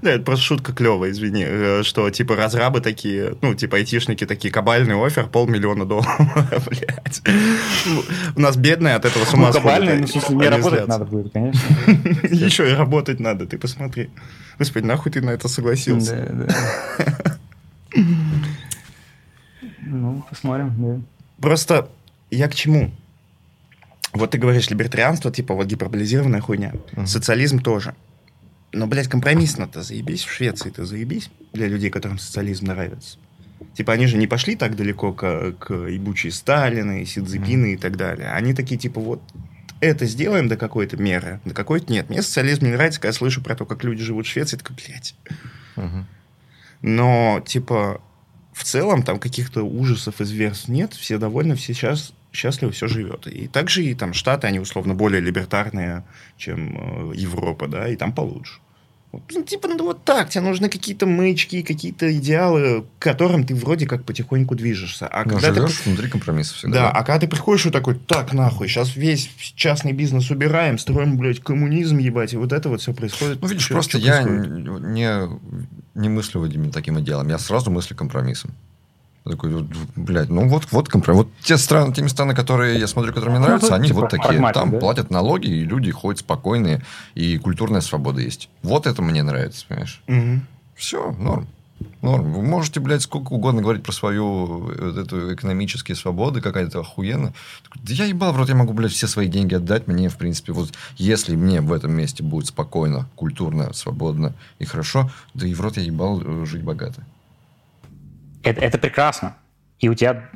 Да, 0.01 0.11
это 0.11 0.23
просто 0.23 0.45
шутка 0.45 0.71
клевая, 0.71 1.11
извини, 1.11 1.43
э, 1.45 1.84
что 1.84 2.09
типа 2.09 2.38
разрабы 2.38 2.80
такие, 2.80 3.35
ну, 3.41 3.53
типа 3.53 3.77
айтишники 3.77 4.26
такие, 4.26 4.49
кабальный 4.53 4.95
офер, 4.95 5.27
полмиллиона 5.27 5.84
долларов, 5.85 6.17
блядь. 6.69 7.21
Ну, 7.85 8.01
У 8.38 8.39
нас 8.39 8.55
бедные 8.55 8.95
от 8.95 9.03
этого 9.03 9.26
с 9.26 9.34
ума 9.34 9.47
Ну, 9.47 9.59
сходят, 9.59 9.99
ну, 9.99 10.05
в 10.05 10.09
смысле, 10.09 10.38
они 10.38 10.47
работать 10.47 10.88
надо 10.88 11.03
будет, 11.05 11.34
конечно. 11.34 11.61
Еще 12.34 12.71
и 12.71 12.73
работать 12.73 13.19
надо, 13.19 13.45
ты 13.45 13.57
посмотри. 13.57 14.09
Господи, 14.57 14.85
нахуй 14.85 15.11
ты 15.11 15.21
на 15.21 15.31
это 15.31 15.49
согласился? 15.49 16.15
Да, 16.30 16.45
да. 16.45 17.28
Ну, 19.82 20.24
посмотрим, 20.30 20.74
да. 20.78 21.02
Просто 21.41 21.90
я 22.32 22.48
к 22.48 22.56
чему? 22.56 22.91
Вот 24.14 24.32
ты 24.32 24.38
говоришь, 24.38 24.70
либертарианство, 24.70 25.32
типа 25.32 25.53
вот 25.53 25.68
гиперболизированная 25.68 26.41
хуйня. 26.41 26.74
Социализм 27.06 27.60
тоже. 27.60 27.95
Но, 28.72 28.88
блядь, 28.88 29.07
компромиссно-то 29.07 29.82
заебись. 29.82 30.24
В 30.24 30.32
Швеции-то 30.32 30.86
заебись 30.86 31.30
для 31.53 31.68
людей, 31.68 31.90
которым 31.90 32.20
социализм 32.20 32.68
нравится. 32.68 33.18
Типа 33.74 33.94
они 33.94 34.07
же 34.07 34.18
не 34.18 34.28
пошли 34.28 34.56
так 34.56 34.76
далеко 34.76 35.14
к, 35.14 35.53
к 35.53 35.74
ебучей 35.74 36.32
Сталина 36.32 37.02
и 37.02 37.06
Сидзипина 37.06 37.68
и 37.68 37.78
так 37.78 37.98
далее. 37.98 38.32
Они 38.32 38.53
такие, 38.53 38.78
типа, 38.78 39.02
вот 39.02 39.22
это 39.82 40.06
сделаем 40.06 40.48
до 40.48 40.57
какой-то 40.57 40.98
меры, 40.98 41.40
до 41.45 41.53
какой-то 41.53 41.91
нет. 41.91 42.10
Мне 42.10 42.22
социализм 42.22 42.66
не 42.66 42.72
нравится, 42.72 42.99
когда 42.99 43.10
я 43.10 43.14
слышу 43.14 43.41
про 43.41 43.56
то, 43.56 43.66
как 43.66 43.84
люди 43.84 44.03
живут 44.03 44.28
в 44.28 44.30
Швеции, 44.30 44.57
я 44.57 44.60
такой, 44.60 44.76
блядь. 44.76 45.16
Мгм. 45.76 46.06
Но, 46.81 47.41
типа, 47.45 48.01
в 48.53 48.64
целом 48.64 49.03
там 49.03 49.19
каких-то 49.19 49.64
ужасов 49.64 50.22
и 50.22 50.26
зверств 50.26 50.68
нет, 50.68 50.93
все 50.93 51.18
довольны, 51.18 51.56
все 51.56 51.73
сейчас 51.73 52.14
счастливо 52.31 52.72
все 52.72 52.88
живет. 52.88 53.27
И 53.27 53.47
также 53.47 53.84
и 53.84 53.95
там 53.95 54.14
Штаты, 54.14 54.47
они 54.47 54.60
условно 54.60 54.95
более 54.95 55.22
либертарные, 55.22 56.03
чем 56.38 57.11
э, 57.11 57.15
Европа, 57.15 57.68
да, 57.68 57.88
и 57.88 57.95
там 57.95 58.14
получше. 58.14 58.60
Ну, 59.11 59.44
типа, 59.44 59.68
ну 59.68 59.84
вот 59.86 60.03
так, 60.06 60.30
тебе 60.30 60.44
нужны 60.44 60.69
какие-то 60.69 61.07
мычки, 61.07 61.64
какие-то 61.64 62.15
идеалы, 62.15 62.86
к 62.99 63.02
которым 63.02 63.44
ты 63.44 63.56
вроде 63.56 63.88
как 63.88 64.03
потихоньку 64.03 64.53
движешься. 64.56 65.07
А 65.07 65.23
Ну, 65.23 65.31
когда 65.31 65.49
ты 65.49 65.56
живешь 65.61 65.81
внутри 65.84 66.10
компромиссов 66.10 66.57
всегда. 66.57 66.76
да, 66.84 66.90
а 66.91 67.03
когда 67.03 67.19
ты 67.19 67.27
приходишь 67.27 67.65
и 67.65 67.72
такой, 67.72 67.95
так, 67.95 68.34
нахуй, 68.34 68.68
сейчас 68.68 68.95
весь 68.95 69.30
частный 69.56 69.94
бизнес 69.94 70.30
убираем, 70.30 70.77
строим, 70.77 71.18
блядь, 71.18 71.40
коммунизм, 71.40 71.98
ебать, 71.98 72.34
и 72.34 72.38
вот 72.38 72.53
это 72.53 72.69
вот 72.69 72.81
все 72.81 72.94
происходит. 72.94 73.41
Ну, 73.41 73.48
видишь, 73.48 73.68
Чё- 73.68 73.73
просто 73.73 73.99
чё 73.99 74.06
я 74.06 74.22
происходит? 74.22 74.84
не, 74.84 75.30
не 75.95 76.10
мыслю 76.10 76.72
таким 76.72 76.99
идеалом. 76.99 77.30
Я 77.30 77.40
сразу 77.40 77.72
мыслю 77.72 77.95
компромиссом. 77.95 78.52
Такой, 79.24 79.68
блядь, 79.96 80.30
ну 80.30 80.48
вот, 80.48 80.72
вот 80.72 80.88
компромисс. 80.88 81.26
Вот 81.26 81.32
те 81.41 81.58
страны, 81.58 81.94
те 81.94 82.02
места, 82.02 82.26
на 82.26 82.34
которые 82.34 82.80
я 82.80 82.88
смотрю, 82.88 83.14
которые 83.14 83.32
мне 83.32 83.40
Ну, 83.40 83.46
нравятся, 83.46 83.68
тут 83.68 83.78
они 83.78 83.88
типа 83.90 84.02
вот 84.02 84.10
такие. 84.10 84.52
Там 84.54 84.72
да? 84.72 84.80
платят 84.80 85.10
налоги, 85.12 85.48
и 85.48 85.66
люди 85.66 85.91
ходят 85.91 86.22
спокойные, 86.22 86.84
и 87.16 87.38
культурная 87.38 87.82
свобода 87.82 88.22
есть. 88.22 88.50
Вот 88.64 88.88
это 88.88 89.02
мне 89.02 89.22
нравится, 89.22 89.66
понимаешь? 89.68 90.02
Мгм. 90.08 90.48
Все, 90.76 91.12
норм. 91.20 91.48
Норм. 92.02 92.34
Вы 92.34 92.41
можете, 92.41 92.80
блядь, 92.80 93.02
сколько 93.02 93.34
угодно 93.34 93.62
говорить 93.62 93.84
про 93.84 93.91
свою 93.91 94.70
э, 94.70 94.91
вот 94.91 94.98
эту 94.98 95.34
экономические 95.34 95.96
свободы, 95.96 96.41
какая-то 96.41 96.80
охуенно. 96.80 97.34
Да 97.76 97.94
я 97.94 98.06
ебал, 98.06 98.32
в 98.34 98.38
рот, 98.38 98.50
я 98.50 98.56
могу, 98.56 98.74
блядь, 98.74 98.91
все 98.91 99.08
свои 99.08 99.28
деньги 99.28 99.56
отдать. 99.56 99.88
Мне, 99.88 100.10
в 100.10 100.18
принципе, 100.18 100.54
вот 100.54 100.72
если 100.98 101.36
мне 101.36 101.62
в 101.62 101.72
этом 101.74 101.91
месте 101.91 102.24
будет 102.24 102.48
спокойно, 102.48 103.08
культурно, 103.16 103.74
свободно 103.74 104.34
и 104.60 104.66
хорошо, 104.66 105.12
да 105.34 105.46
и 105.46 105.54
в 105.54 105.62
рот 105.62 105.78
я 105.78 105.84
ебал 105.84 106.22
э, 106.22 106.46
жить 106.46 106.64
богато. 106.64 107.04
Это, 108.44 108.61
это 108.61 108.78
прекрасно. 108.78 109.36
И 109.80 109.90
у 109.90 109.94
тебя 109.94 110.30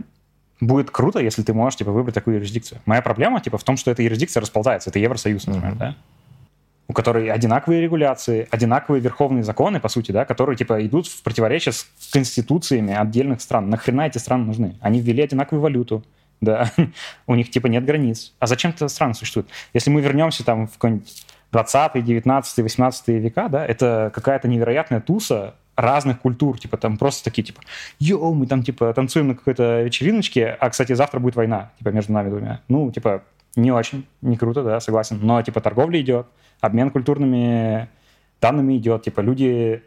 будет 0.60 0.92
круто, 0.92 1.20
если 1.20 1.44
ты 1.44 1.54
можешь 1.54 1.78
типа, 1.78 1.92
выбрать 1.92 2.16
такую 2.16 2.38
юрисдикцию. 2.38 2.82
Моя 2.86 3.02
проблема 3.02 3.42
типа, 3.42 3.58
в 3.58 3.64
том, 3.64 3.78
что 3.78 3.92
эта 3.92 4.02
юрисдикция 4.04 4.42
расползается. 4.42 4.90
Это 4.90 5.00
Евросоюз, 5.00 5.48
например, 5.48 5.72
Мгм. 5.72 5.80
да? 5.80 5.96
у 6.88 6.94
которой 6.94 7.30
одинаковые 7.32 7.82
регуляции, 7.82 8.48
одинаковые 8.52 9.02
верховные 9.02 9.44
законы, 9.44 9.80
по 9.80 9.88
сути, 9.88 10.12
да, 10.12 10.26
которые 10.26 10.58
типа 10.58 10.86
идут 10.86 11.08
в 11.08 11.24
противоречие 11.24 11.72
с 11.72 11.88
конституциями 12.12 12.94
отдельных 12.94 13.42
стран. 13.42 13.70
Нахрена 13.70 14.02
эти 14.08 14.18
страны 14.18 14.46
нужны? 14.46 14.76
Они 14.82 15.00
ввели 15.00 15.24
одинаковую 15.24 15.62
валюту, 15.62 16.04
да, 16.42 16.72
у 17.26 17.36
них 17.36 17.50
типа 17.50 17.68
нет 17.68 17.86
границ. 17.86 18.34
А 18.40 18.48
зачем 18.48 18.72
это 18.72 18.90
страны 18.90 19.14
существуют? 19.14 19.48
Если 19.74 19.90
мы 19.90 20.02
вернемся 20.02 20.44
там 20.44 20.68
в 20.68 20.74
какой-нибудь 20.74 21.26
20 21.52 22.04
19 22.04 22.58
18 22.60 23.08
века, 23.08 23.48
да, 23.48 23.66
это 23.66 24.12
какая-то 24.14 24.48
невероятная 24.48 25.00
туса 25.00 25.56
разных 25.76 26.20
культур, 26.20 26.60
типа 26.60 26.78
там 26.78 26.98
просто 26.98 27.24
такие, 27.24 27.44
типа, 27.44 27.62
йоу, 28.00 28.34
мы 28.34 28.48
там, 28.48 28.64
типа, 28.64 28.94
танцуем 28.94 29.30
на 29.30 29.36
какой-то 29.36 29.82
вечериночке, 29.82 30.50
а, 30.60 30.70
кстати, 30.70 30.94
завтра 30.94 31.20
будет 31.20 31.36
война, 31.36 31.72
типа, 31.80 31.90
между 31.90 32.14
нами 32.14 32.30
двумя. 32.30 32.62
Ну, 32.68 32.92
типа, 32.92 33.24
не 33.56 33.72
очень, 33.72 34.06
не 34.22 34.38
круто, 34.38 34.64
да, 34.64 34.80
согласен, 34.80 35.20
но, 35.22 35.42
типа, 35.42 35.62
торговля 35.62 36.00
идет, 36.02 36.28
обмен 36.62 36.92
культурными 36.92 37.90
данными 38.42 38.78
идет, 38.78 39.04
типа, 39.04 39.22
люди... 39.22 39.84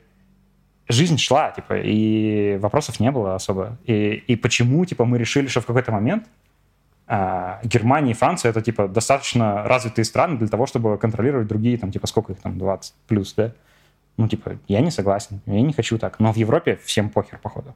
Жизнь 0.88 1.18
шла, 1.18 1.50
типа, 1.50 1.78
и 1.78 2.58
вопросов 2.58 3.00
не 3.00 3.10
было 3.10 3.34
особо. 3.34 3.76
И, 3.86 4.22
и 4.28 4.36
почему, 4.36 4.84
типа, 4.84 5.04
мы 5.04 5.18
решили, 5.18 5.48
что 5.48 5.60
в 5.60 5.66
какой-то 5.66 5.90
момент 5.90 6.28
а, 7.08 7.60
Германия 7.64 8.12
и 8.12 8.14
Франция 8.14 8.50
это 8.50 8.60
типа 8.60 8.86
достаточно 8.88 9.64
развитые 9.64 10.04
страны 10.04 10.38
для 10.38 10.46
того, 10.48 10.66
чтобы 10.66 10.96
контролировать 10.98 11.48
другие, 11.48 11.76
там, 11.76 11.90
типа, 11.90 12.06
сколько 12.06 12.32
их 12.32 12.40
там, 12.40 12.56
20 12.56 12.94
плюс, 13.08 13.34
да? 13.34 13.52
Ну, 14.16 14.28
типа, 14.28 14.59
я 14.68 14.80
не 14.80 14.90
согласен, 14.90 15.40
я 15.47 15.60
не 15.60 15.72
хочу 15.72 15.98
так. 15.98 16.18
Но 16.20 16.32
в 16.32 16.36
Европе 16.36 16.78
всем 16.84 17.10
похер, 17.10 17.38
походу. 17.38 17.74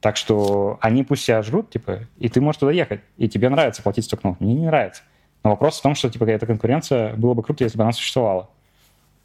Так 0.00 0.16
что 0.16 0.78
они 0.80 1.04
пусть 1.04 1.24
себя 1.24 1.42
жрут, 1.42 1.70
типа, 1.70 2.00
и 2.18 2.28
ты 2.28 2.40
можешь 2.40 2.58
туда 2.60 2.72
ехать, 2.72 3.00
и 3.16 3.28
тебе 3.28 3.48
нравится 3.48 3.82
платить 3.82 4.04
столько. 4.04 4.36
Мне 4.40 4.54
не 4.54 4.66
нравится. 4.66 5.02
Но 5.42 5.50
вопрос 5.50 5.78
в 5.78 5.82
том, 5.82 5.94
что, 5.94 6.10
типа, 6.10 6.24
эта 6.24 6.46
конкуренция 6.46 7.14
было 7.14 7.34
бы 7.34 7.42
круто, 7.42 7.64
если 7.64 7.78
бы 7.78 7.84
она 7.84 7.92
существовала. 7.92 8.48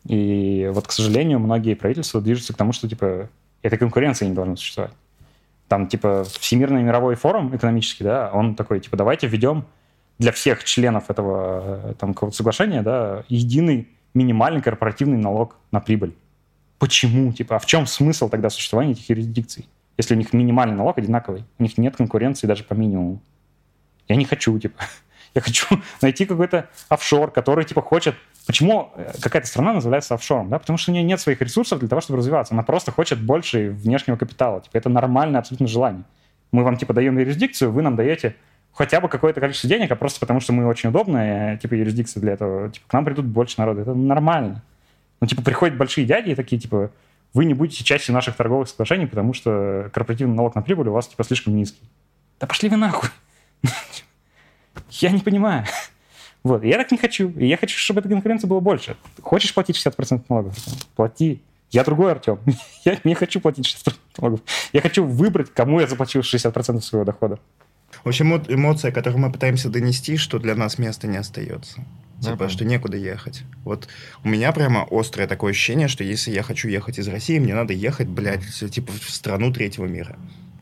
И 0.06 0.70
вот, 0.74 0.88
к 0.88 0.92
сожалению, 0.92 1.40
многие 1.40 1.74
правительства 1.74 2.22
движутся 2.22 2.54
к 2.54 2.58
тому, 2.58 2.74
что, 2.74 2.88
типа, 2.88 3.30
этой 3.62 3.78
конкуренции 3.78 4.26
не 4.26 4.34
должно 4.34 4.56
существовать. 4.56 4.94
Там, 5.68 5.88
типа, 5.88 6.24
Всемирный 6.40 6.84
мировой 6.84 7.16
форум 7.16 7.56
экономический, 7.56 8.04
да, 8.04 8.30
он 8.32 8.56
такой, 8.56 8.80
типа, 8.80 8.98
давайте 8.98 9.28
введем 9.28 9.66
для 10.20 10.32
всех 10.32 10.64
членов 10.64 11.10
этого 11.10 11.90
э, 11.90 11.94
там 12.00 12.16
соглашения, 12.32 12.82
да, 12.82 13.24
единый 13.28 13.90
минимальный 14.14 14.62
корпоративный 14.62 15.18
налог 15.18 15.58
на 15.72 15.80
прибыль. 15.80 16.14
Почему? 16.80 17.32
Типа, 17.32 17.56
а 17.56 17.60
в 17.60 17.66
чем 17.66 17.88
смысл 17.88 18.30
тогда 18.30 18.50
существования 18.50 18.94
этих 18.94 19.10
юрисдикций? 19.10 19.68
Если 19.98 20.14
у 20.14 20.18
них 20.18 20.34
минимальный 20.34 20.76
налог 20.76 20.98
одинаковый, 20.98 21.46
у 21.58 21.64
них 21.64 21.78
нет 21.78 21.96
конкуренции 21.96 22.48
даже 22.48 22.64
по 22.64 22.74
минимуму. 22.74 23.22
Я 24.08 24.18
не 24.18 24.26
хочу, 24.26 24.58
типа, 24.60 24.84
я 25.36 25.42
хочу 25.42 25.66
найти 26.02 26.26
какой-то 26.26 26.70
офшор, 26.90 27.32
который, 27.32 27.66
типа, 27.66 27.82
хочет... 27.82 28.16
Почему 28.46 28.92
э, 28.96 29.14
какая-то 29.22 29.48
страна 29.48 29.74
называется 29.74 30.14
офшором? 30.14 30.50
Да? 30.50 30.60
Потому 30.60 30.78
что 30.78 30.92
у 30.92 30.94
нее 30.94 31.04
нет 31.04 31.20
своих 31.20 31.42
ресурсов 31.42 31.80
для 31.80 31.88
того, 31.88 32.02
чтобы 32.02 32.20
развиваться. 32.20 32.54
Она 32.54 32.64
просто 32.64 32.92
хочет 32.92 33.22
больше 33.22 33.72
внешнего 33.72 34.18
капитала. 34.18 34.62
Типа, 34.62 34.78
это 34.78 34.90
нормальное 34.90 35.40
абсолютно 35.40 35.68
желание. 35.68 36.04
Мы 36.52 36.64
вам, 36.64 36.78
типа, 36.78 36.94
даем 36.94 37.18
юрисдикцию, 37.18 37.72
вы 37.72 37.82
нам 37.82 37.96
даете 37.96 38.36
хотя 38.74 39.00
бы 39.00 39.08
какое-то 39.08 39.40
количество 39.40 39.70
денег, 39.70 39.92
а 39.92 39.96
просто 39.96 40.20
потому, 40.20 40.42
что 40.42 40.54
мы 40.54 40.68
очень 40.68 40.90
удобная, 40.90 41.58
типа, 41.58 41.74
юрисдикция 41.74 42.22
для 42.22 42.34
этого. 42.34 42.70
Типа, 42.70 42.86
к 42.88 42.94
нам 42.94 43.06
придут 43.06 43.26
больше 43.26 43.56
народа. 43.58 43.82
Это 43.82 43.94
нормально. 43.94 44.62
Ну, 45.26 45.30
типа, 45.30 45.42
приходят 45.42 45.76
большие 45.76 46.06
дяди 46.06 46.30
и 46.30 46.36
такие, 46.36 46.62
типа, 46.62 46.92
вы 47.34 47.46
не 47.46 47.56
будете 47.56 47.84
частью 47.84 48.14
наших 48.14 48.36
торговых 48.36 48.70
соглашений, 48.70 49.08
потому 49.08 49.34
что 49.34 49.90
корпоративный 49.92 50.36
налог 50.36 50.54
на 50.54 50.62
прибыль 50.62 50.88
у 50.90 50.92
вас, 50.92 51.08
типа, 51.08 51.24
слишком 51.24 51.56
низкий. 51.56 51.82
Да 52.40 52.46
пошли 52.46 52.70
вы 52.70 52.78
нахуй. 52.78 53.10
Я 54.92 55.10
не 55.10 55.22
понимаю. 55.22 55.66
Вот, 56.44 56.64
я 56.64 56.78
так 56.78 56.92
не 56.92 57.00
хочу. 57.00 57.32
И 57.32 57.48
я 57.48 57.58
хочу, 57.58 57.76
чтобы 57.76 58.02
эта 58.02 58.10
конкуренция 58.10 58.48
была 58.48 58.60
больше. 58.60 58.96
Хочешь 59.20 59.52
платить 59.52 59.84
60% 59.84 60.26
налогов? 60.30 60.56
Плати. 60.96 61.42
Я 61.72 61.84
другой 61.84 62.12
Артем. 62.12 62.40
Я 62.86 63.00
не 63.04 63.16
хочу 63.16 63.42
платить 63.42 63.66
60% 63.66 63.96
налогов. 64.20 64.42
Я 64.72 64.82
хочу 64.82 65.04
выбрать, 65.04 65.52
кому 65.52 65.80
я 65.80 65.88
заплачу 65.88 66.20
60% 66.20 66.82
своего 66.82 67.04
дохода. 67.04 67.40
В 68.04 68.08
общем, 68.08 68.44
эмоция, 68.48 68.92
которую 68.92 69.20
мы 69.22 69.32
пытаемся 69.32 69.70
донести, 69.70 70.18
что 70.18 70.38
для 70.38 70.54
нас 70.54 70.78
места 70.78 71.08
не 71.08 71.18
остается. 71.18 71.84
Типа, 72.22 72.50
что 72.50 72.66
некуда 72.66 72.98
ехать. 72.98 73.44
Вот 73.64 73.88
у 74.24 74.30
меня 74.30 74.52
прямо 74.52 74.88
острое 74.90 75.28
такое 75.28 75.52
ощущение, 75.52 75.88
что 75.88 76.04
если 76.04 76.32
я 76.32 76.44
хочу 76.44 76.68
ехать 76.70 76.98
из 76.98 77.08
России, 77.08 77.38
мне 77.40 77.54
надо 77.54 77.74
ехать, 77.74 78.08
блядь, 78.08 78.42
типа 78.72 78.92
в 78.94 79.10
страну 79.10 79.52
третьего 79.52 79.86
мира. 79.86 80.16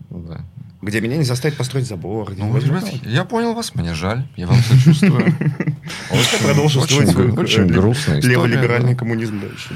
Ну 0.09 0.19
да. 0.19 0.41
Где 0.81 0.99
меня 0.99 1.15
не 1.15 1.23
заставят 1.23 1.55
построить 1.57 1.87
забор. 1.87 2.33
Ну, 2.35 2.57
ребят, 2.57 2.83
я 3.03 3.23
понял 3.23 3.53
вас, 3.53 3.73
мне 3.75 3.93
жаль, 3.93 4.25
я 4.35 4.47
вам 4.47 4.57
сочувствую. 4.57 5.33
Продолжу 6.43 6.81
Очень 6.81 7.07
свой 7.07 7.27
гру- 7.31 7.41
очень 7.41 7.63
э, 7.63 7.65
грустная 7.67 8.19
история, 8.19 8.35
леволиберальный 8.35 8.93
да. 8.93 8.99
коммунизм 8.99 9.39
дальше. 9.39 9.73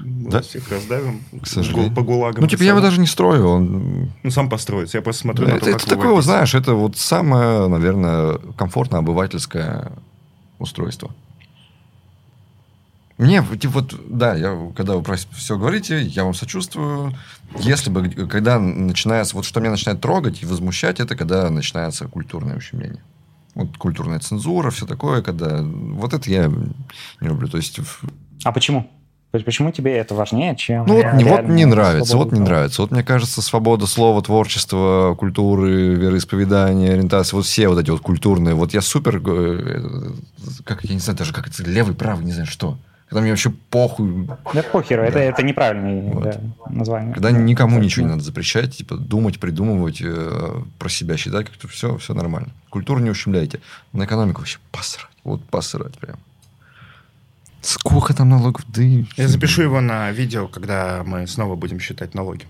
да. 0.00 0.40
Всех 0.40 0.70
раздавим. 0.70 1.20
К 1.42 1.46
сожалению. 1.46 1.94
По 1.94 2.02
гулагам. 2.02 2.40
Ну, 2.42 2.48
типа, 2.48 2.62
я 2.62 2.70
его 2.70 2.80
даже 2.80 3.00
не 3.00 3.06
строю, 3.06 3.46
он... 3.46 4.10
Ну, 4.22 4.30
сам 4.30 4.48
построится. 4.48 4.96
Я 4.96 5.02
просто 5.02 5.22
смотрю 5.22 5.46
Да, 5.46 5.54
на 5.54 5.60
то, 5.60 5.66
это 5.68 5.78
как 5.78 5.86
это 5.86 5.96
такое, 5.96 6.22
знаешь, 6.22 6.54
это 6.54 6.72
вот 6.74 6.96
самое, 6.96 7.68
наверное, 7.68 8.38
комфортное 8.56 9.00
обывательское 9.00 9.92
устройство. 10.58 11.10
Мне, 13.18 13.42
типа, 13.42 13.80
вот, 13.80 13.94
да, 14.08 14.34
я, 14.34 14.70
когда 14.76 14.94
вы 14.94 15.02
про 15.02 15.16
все 15.16 15.56
говорите, 15.56 16.02
я 16.02 16.24
вам 16.24 16.34
сочувствую. 16.34 17.14
Если 17.58 17.88
бы, 17.88 18.10
когда 18.26 18.58
начинается, 18.58 19.36
вот 19.36 19.46
что 19.46 19.60
меня 19.60 19.70
начинает 19.70 20.02
трогать 20.02 20.42
и 20.42 20.46
возмущать, 20.46 21.00
это 21.00 21.16
когда 21.16 21.48
начинается 21.48 22.08
культурное 22.08 22.56
ущемление. 22.56 23.02
Вот 23.54 23.78
культурная 23.78 24.18
цензура, 24.18 24.70
все 24.70 24.84
такое, 24.84 25.22
когда... 25.22 25.62
Вот 25.62 26.12
это 26.12 26.30
я 26.30 26.48
не 26.48 27.28
люблю. 27.28 27.48
То 27.48 27.56
есть, 27.56 27.80
А 28.44 28.52
почему? 28.52 28.90
То 29.36 29.38
есть 29.38 29.44
Почему 29.44 29.70
тебе 29.70 29.98
это 29.98 30.14
важнее, 30.14 30.56
чем... 30.56 30.86
ну, 30.86 30.94
вот, 30.94 31.12
не, 31.12 31.24
вот 31.24 31.42
не 31.42 31.66
нравится, 31.66 32.16
вот 32.16 32.32
не 32.32 32.36
слова? 32.36 32.48
нравится. 32.48 32.80
Вот 32.80 32.90
мне 32.90 33.02
кажется, 33.02 33.42
свобода 33.42 33.86
слова, 33.86 34.22
творчества, 34.22 35.14
культуры, 35.14 35.94
вероисповедания, 35.94 36.94
ориентации, 36.94 37.36
вот 37.36 37.44
все 37.44 37.68
вот 37.68 37.78
эти 37.78 37.90
вот 37.90 38.00
культурные. 38.00 38.54
Вот 38.54 38.72
я 38.72 38.80
супер, 38.80 39.20
э, 39.26 40.12
как, 40.64 40.84
я 40.84 40.94
не 40.94 41.00
знаю 41.00 41.18
даже, 41.18 41.34
как 41.34 41.48
это, 41.48 41.62
левый, 41.64 41.94
правый, 41.94 42.24
не 42.24 42.32
знаю 42.32 42.46
что. 42.46 42.78
Когда 43.10 43.20
мне 43.20 43.30
вообще 43.30 43.50
похуй, 43.50 44.26
Да 44.54 44.62
похеру, 44.62 45.02
это, 45.02 45.18
это 45.18 45.42
неправильное 45.42 46.00
Вот. 46.14 46.24
да, 46.24 46.40
название. 46.70 47.12
когда 47.12 47.30
Да, 47.30 47.36
никому 47.36 47.78
ничего 47.78 48.04
не 48.04 48.08
да. 48.08 48.14
надо 48.14 48.24
запрещать, 48.24 48.74
типа 48.74 48.96
думать, 48.96 49.38
придумывать, 49.38 50.00
э, 50.02 50.62
про 50.78 50.88
себя 50.88 51.18
считать, 51.18 51.44
как-то 51.44 51.68
все, 51.68 51.98
все 51.98 52.14
нормально. 52.14 52.48
Культуру 52.70 53.00
не 53.00 53.10
ущемляйте. 53.10 53.60
На 53.92 54.06
экономику 54.06 54.40
вообще 54.40 54.60
посрать. 54.72 55.10
Вот 55.24 55.44
посрать 55.44 55.98
прям. 55.98 56.16
Сколько 57.66 58.14
там 58.14 58.28
налогов? 58.28 58.62
Да 58.68 58.82
и- 58.82 59.04
Я 59.16 59.28
запишу 59.28 59.62
его 59.62 59.80
на 59.80 60.10
видео, 60.12 60.46
когда 60.48 61.02
мы 61.04 61.26
снова 61.26 61.56
будем 61.56 61.80
считать 61.80 62.14
налоги. 62.14 62.44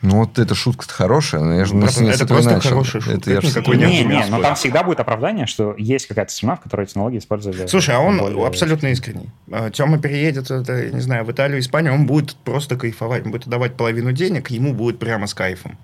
Ну, 0.00 0.18
вот 0.18 0.38
эта 0.38 0.54
шутка 0.54 0.86
хорошая, 0.88 1.40
но 1.40 1.54
я 1.54 1.64
же 1.64 1.74
ней 1.74 2.10
это 2.10 2.18
с 2.18 2.20
этого 2.22 2.36
просто 2.38 2.50
начал. 2.54 2.70
хорошая 2.70 3.00
шутка. 3.00 3.18
Это 3.18 3.30
я 3.32 3.38
Это 3.38 3.46
с 3.48 3.50
никакой 3.56 3.76
не 3.78 3.84
Не, 3.84 4.04
не, 4.04 4.24
но 4.26 4.40
там 4.40 4.54
всегда 4.54 4.84
будет 4.84 5.00
оправдание, 5.00 5.46
что 5.46 5.74
есть 5.76 6.06
какая-то 6.06 6.30
страна, 6.32 6.54
в 6.54 6.60
которой 6.60 6.86
технологии 6.86 7.18
использовали. 7.18 7.66
Слушай, 7.66 7.96
а 7.96 7.98
он 7.98 8.18
более- 8.18 8.46
абсолютно 8.46 8.86
искренний. 8.88 9.28
Тема 9.72 9.98
переедет, 9.98 10.52
это, 10.52 10.72
я 10.84 10.90
не 10.90 11.00
знаю, 11.00 11.24
в 11.24 11.32
Италию, 11.32 11.58
Испанию, 11.58 11.94
он 11.94 12.06
будет 12.06 12.36
просто 12.36 12.76
кайфовать. 12.76 13.24
Он 13.26 13.32
будет 13.32 13.48
давать 13.48 13.76
половину 13.76 14.12
денег, 14.12 14.50
ему 14.50 14.72
будет 14.72 15.00
прямо 15.00 15.26
с 15.26 15.34
кайфом. 15.34 15.76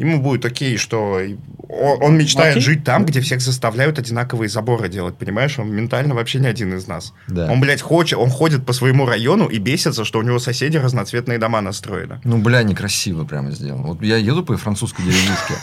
Ему 0.00 0.18
будет 0.22 0.46
окей, 0.46 0.78
что 0.78 1.20
и- 1.20 1.36
о- 1.68 1.96
он 2.00 2.16
мечтает 2.16 2.52
Окей. 2.56 2.62
жить 2.62 2.84
там, 2.84 3.04
где 3.04 3.20
всех 3.20 3.42
заставляют 3.42 3.98
одинаковые 3.98 4.48
заборы 4.48 4.88
делать, 4.88 5.18
понимаешь? 5.18 5.58
Он 5.58 5.70
ментально 5.70 6.14
вообще 6.14 6.38
не 6.40 6.46
один 6.46 6.72
из 6.74 6.86
нас. 6.86 7.12
Да. 7.28 7.52
Он, 7.52 7.60
блядь, 7.60 7.82
хочет, 7.82 8.18
он 8.18 8.30
ходит 8.30 8.64
по 8.64 8.72
своему 8.72 9.04
району 9.04 9.44
и 9.46 9.58
бесится, 9.58 10.06
что 10.06 10.18
у 10.18 10.22
него 10.22 10.38
соседи 10.38 10.78
разноцветные 10.78 11.38
дома 11.38 11.60
настроены. 11.60 12.18
Ну, 12.24 12.38
бля, 12.38 12.62
некрасиво 12.62 13.24
прямо 13.24 13.50
сделано. 13.50 13.88
Вот 13.88 14.02
я 14.02 14.16
еду 14.16 14.42
по 14.42 14.56
французской 14.56 15.02
деревушке, 15.02 15.54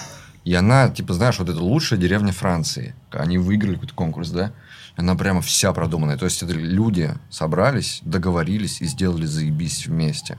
И 0.43 0.53
она, 0.53 0.87
типа, 0.89 1.13
знаешь, 1.13 1.39
вот 1.39 1.49
это 1.49 1.59
лучшая 1.59 1.99
деревня 1.99 2.31
Франции. 2.31 2.93
Они 3.11 3.39
выиграли 3.39 3.73
какой-то 3.73 3.95
конкурс, 3.95 4.29
да? 4.29 4.53
Она 4.95 5.15
прямо 5.15 5.41
вся 5.41 5.73
продуманная. 5.73 6.15
То 6.17 6.25
есть, 6.25 6.41
это 6.43 6.53
люди 6.53 7.09
собрались, 7.29 7.99
договорились 8.03 8.81
и 8.81 8.85
сделали 8.85 9.25
заебись 9.25 9.87
вместе. 9.87 10.37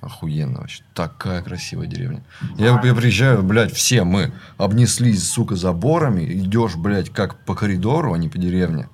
Охуенно 0.00 0.60
вообще. 0.60 0.82
Такая 0.94 1.42
красивая 1.42 1.86
деревня. 1.86 2.22
Я, 2.56 2.80
я 2.82 2.94
приезжаю, 2.94 3.42
блядь, 3.42 3.72
все 3.72 4.04
мы 4.04 4.32
обнеслись, 4.56 5.28
сука, 5.28 5.56
заборами. 5.56 6.24
Идешь, 6.24 6.76
блядь, 6.76 7.10
как 7.10 7.44
по 7.44 7.54
коридору, 7.54 8.14
а 8.14 8.18
не 8.18 8.28
по 8.28 8.38
деревне. 8.38 8.88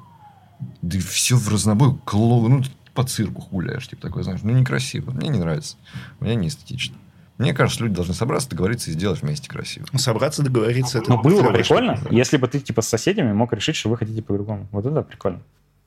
Да 0.82 0.98
все 0.98 1.36
в 1.36 1.48
разнобой. 1.48 1.96
Клоун, 2.04 2.58
ну, 2.58 2.62
по 2.92 3.04
цирку 3.04 3.46
гуляешь, 3.50 3.86
типа 3.86 4.02
такой, 4.02 4.24
знаешь. 4.24 4.40
Ну, 4.42 4.50
некрасиво. 4.52 5.12
Мне 5.12 5.28
не 5.28 5.38
нравится. 5.38 5.76
Мне 6.18 6.34
не 6.34 6.48
эстетично. 6.48 6.96
Мне 7.38 7.52
кажется, 7.52 7.84
люди 7.84 7.94
должны 7.94 8.14
собраться, 8.14 8.48
договориться 8.48 8.90
и 8.90 8.94
сделать 8.94 9.22
вместе 9.22 9.48
красиво. 9.48 9.86
Собраться, 9.96 10.42
договориться. 10.42 10.98
Это 10.98 11.10
Но 11.10 11.22
было 11.22 11.42
бы 11.42 11.52
прикольно, 11.52 11.98
если 12.10 12.38
бы 12.38 12.48
ты 12.48 12.60
типа 12.60 12.80
с 12.82 12.88
соседями 12.88 13.32
мог 13.32 13.52
решить, 13.52 13.76
что 13.76 13.90
вы 13.90 13.98
хотите 13.98 14.22
по-другому. 14.22 14.66
Вот 14.72 14.86
это 14.86 15.02
прикольно. 15.02 15.40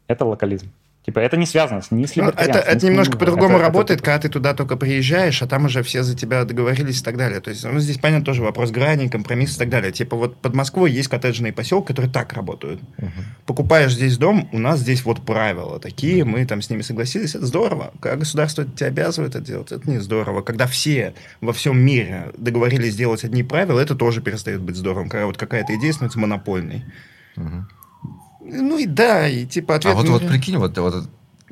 Это 0.08 0.26
локализм. 0.26 0.72
Типа 1.06 1.20
это 1.20 1.38
не 1.38 1.46
связано 1.46 1.82
с 1.82 1.92
ни 1.92 2.06
с 2.06 2.16
Ну, 2.18 2.26
это, 2.28 2.44
ни 2.44 2.50
это 2.50 2.80
с 2.80 2.84
немножко 2.84 3.18
по-другому 3.18 3.54
Это- 3.54 3.54
это 3.56 3.64
работает, 3.64 4.00
типа- 4.00 4.06
когда 4.06 4.20
ты 4.20 4.30
туда 4.30 4.54
только 4.54 4.76
приезжаешь, 4.76 5.42
а 5.42 5.48
там 5.48 5.66
уже 5.66 5.82
все 5.82 6.04
за 6.04 6.16
тебя 6.16 6.44
договорились 6.44 7.00
и 7.00 7.04
так 7.04 7.18
далее. 7.18 7.40
То 7.40 7.50
есть, 7.52 7.64
ну, 7.64 7.80
здесь, 7.80 7.98
понятно, 7.98 8.26
тоже 8.26 8.44
вопрос 8.44 8.70
грани, 8.72 9.08
компромисс 9.08 9.56
и 9.56 9.60
так 9.60 9.70
далее. 9.70 9.92
Типа 9.94 10.18
вот 10.18 10.36
под 10.42 10.54
Москвой 10.54 10.92
есть 10.92 11.08
коттеджные 11.08 11.54
поселки, 11.54 11.88
которые 11.88 12.12
так 12.12 12.34
работают. 12.34 12.82
Покупаешь 13.46 13.94
здесь 13.94 14.18
дом, 14.18 14.50
у 14.52 14.60
нас 14.60 14.82
здесь 14.82 15.04
вот 15.06 15.26
правила 15.26 15.80
такие, 15.80 16.26
мы 16.26 16.46
там 16.46 16.62
с 16.62 16.70
ними 16.70 16.82
согласились, 16.82 17.34
это 17.34 17.46
здорово. 17.46 17.94
Когда 18.02 18.18
государство 18.18 18.66
тебя 18.66 18.88
обязывает 18.88 19.36
это 19.36 19.44
делать, 19.46 19.72
это 19.72 19.90
не 19.90 20.00
здорово. 20.00 20.42
Когда 20.42 20.68
все 20.68 21.14
во 21.42 21.54
всем 21.54 21.80
мире 21.80 22.32
договорились 22.38 22.94
сделать 22.94 23.24
одни 23.24 23.44
правила, 23.44 23.80
это 23.80 23.96
тоже 23.96 24.22
перестает 24.22 24.62
быть 24.62 24.76
здоровым. 24.76 25.10
Когда 25.10 25.26
вот 25.28 25.38
какая-то 25.38 25.74
идея 25.78 25.94
становится 25.94 26.20
монопольной. 26.20 26.84
Ну 28.52 28.78
и 28.78 28.86
да, 28.86 29.28
и 29.28 29.46
типа 29.46 29.76
ответ... 29.76 29.94
А 29.94 29.98
вот, 29.98 30.08
вот 30.10 30.28
прикинь, 30.28 30.58
вот, 30.58 30.78
вот 30.78 31.08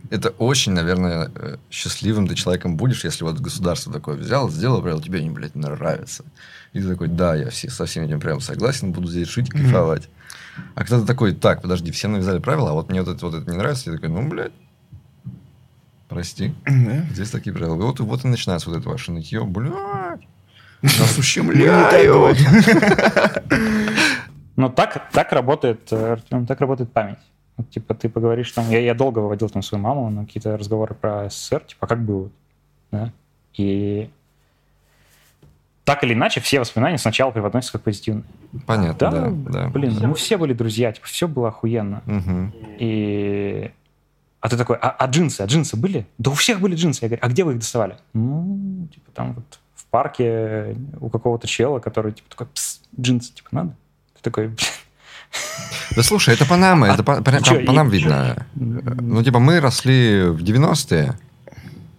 это 0.09 0.29
очень, 0.29 0.71
наверное, 0.71 1.31
э, 1.35 1.57
счастливым 1.69 2.27
ты 2.27 2.35
человеком 2.35 2.77
будешь, 2.77 3.03
если 3.03 3.23
вот 3.23 3.39
государство 3.39 3.91
такое 3.91 4.15
взяло, 4.15 4.49
сделало 4.49 4.81
правила, 4.81 5.01
тебе 5.01 5.19
они, 5.19 5.29
блядь, 5.29 5.55
нравятся. 5.55 6.23
И 6.73 6.79
ты 6.79 6.87
такой, 6.87 7.07
да, 7.07 7.35
я 7.35 7.49
все, 7.49 7.69
со 7.69 7.85
всеми 7.85 8.05
этим 8.05 8.19
прям 8.19 8.39
согласен, 8.39 8.91
буду 8.91 9.07
здесь 9.07 9.27
жить 9.27 9.49
и 9.49 9.51
кайфовать. 9.51 10.09
А 10.75 10.79
когда 10.79 10.99
ты 11.01 11.05
такой, 11.05 11.33
так, 11.33 11.61
подожди, 11.61 11.91
все 11.91 12.07
навязали 12.07 12.39
правила, 12.39 12.71
а 12.71 12.73
вот 12.73 12.89
мне 12.89 13.01
вот 13.01 13.15
это, 13.15 13.25
вот 13.25 13.35
это 13.35 13.49
не 13.49 13.57
нравится, 13.57 13.89
я 13.89 13.95
такой, 13.97 14.09
ну, 14.09 14.27
блядь, 14.27 14.53
прости, 16.07 16.53
Да. 16.65 17.05
здесь 17.11 17.29
такие 17.29 17.53
правила. 17.53 17.75
И 17.75 17.81
вот, 17.81 17.99
вот 17.99 18.25
и 18.25 18.27
начинается 18.27 18.69
вот 18.69 18.79
это 18.79 18.89
ваше 18.89 19.11
нытье, 19.11 19.43
блядь, 19.43 19.73
нас 20.81 21.17
не 21.17 21.19
ущемляют. 21.19 21.91
Ну, 24.57 24.69
так, 24.69 25.09
так 25.11 25.31
работает, 25.31 25.87
э, 25.91 26.13
Артем, 26.13 26.45
так 26.45 26.59
работает 26.59 26.91
память. 26.91 27.19
Вот, 27.55 27.69
типа, 27.69 27.93
ты 27.93 28.09
поговоришь 28.09 28.51
там... 28.51 28.69
Я, 28.69 28.79
я 28.79 28.93
долго 28.93 29.19
выводил 29.19 29.49
там 29.49 29.61
свою 29.61 29.83
маму 29.83 30.09
на 30.09 30.25
какие-то 30.25 30.57
разговоры 30.57 30.93
про 30.95 31.29
СССР, 31.29 31.61
типа, 31.61 31.87
как 31.87 32.03
было? 32.03 32.29
Да? 32.91 33.11
И 33.53 34.09
так 35.87 36.03
или 36.03 36.13
иначе, 36.13 36.41
все 36.41 36.59
воспоминания 36.59 36.97
сначала 36.97 37.31
преподносятся 37.31 37.71
как 37.73 37.83
позитивные. 37.83 38.25
Понятно, 38.65 39.09
Да, 39.09 39.11
да, 39.11 39.29
да. 39.29 39.69
блин, 39.69 39.97
мы 40.01 40.15
все 40.15 40.37
были 40.37 40.51
друзья, 40.51 40.91
типа, 40.91 41.07
все 41.07 41.29
было 41.29 41.47
охуенно. 41.47 42.01
Мгм. 42.05 42.53
И... 42.77 43.71
А 44.41 44.49
ты 44.49 44.57
такой, 44.57 44.75
а, 44.81 44.89
а 44.89 45.07
джинсы, 45.07 45.41
а 45.41 45.45
джинсы 45.45 45.77
были? 45.77 46.05
Да 46.17 46.31
у 46.31 46.33
всех 46.33 46.59
были 46.59 46.75
джинсы. 46.75 47.05
Я 47.05 47.07
говорю, 47.07 47.21
а 47.23 47.29
где 47.29 47.43
вы 47.45 47.53
их 47.53 47.59
доставали? 47.59 47.95
Ну, 48.11 48.87
типа, 48.93 49.11
там 49.13 49.33
вот 49.33 49.59
в 49.75 49.85
парке 49.85 50.75
у 50.99 51.09
какого-то 51.09 51.47
чела, 51.47 51.79
который, 51.79 52.11
типа, 52.11 52.29
такой, 52.31 52.47
пс, 52.47 52.81
джинсы, 52.99 53.33
типа, 53.33 53.47
надо? 53.51 53.75
Ты 54.17 54.23
такой, 54.23 54.47
«Блин, 54.47 54.57
Да 55.95 56.03
слушай, 56.03 56.33
это 56.33 56.45
по 56.45 56.57
нам, 56.57 56.83
это 56.83 57.03
по, 57.03 57.21
по- 57.21 57.43
чё, 57.43 57.55
по 57.65 57.71
и- 57.71 57.75
нам 57.75 57.89
видно. 57.89 58.45
Ну, 58.55 59.23
типа, 59.23 59.39
мы 59.39 59.59
росли 59.59 60.23
в 60.29 60.43
90-е, 60.43 61.17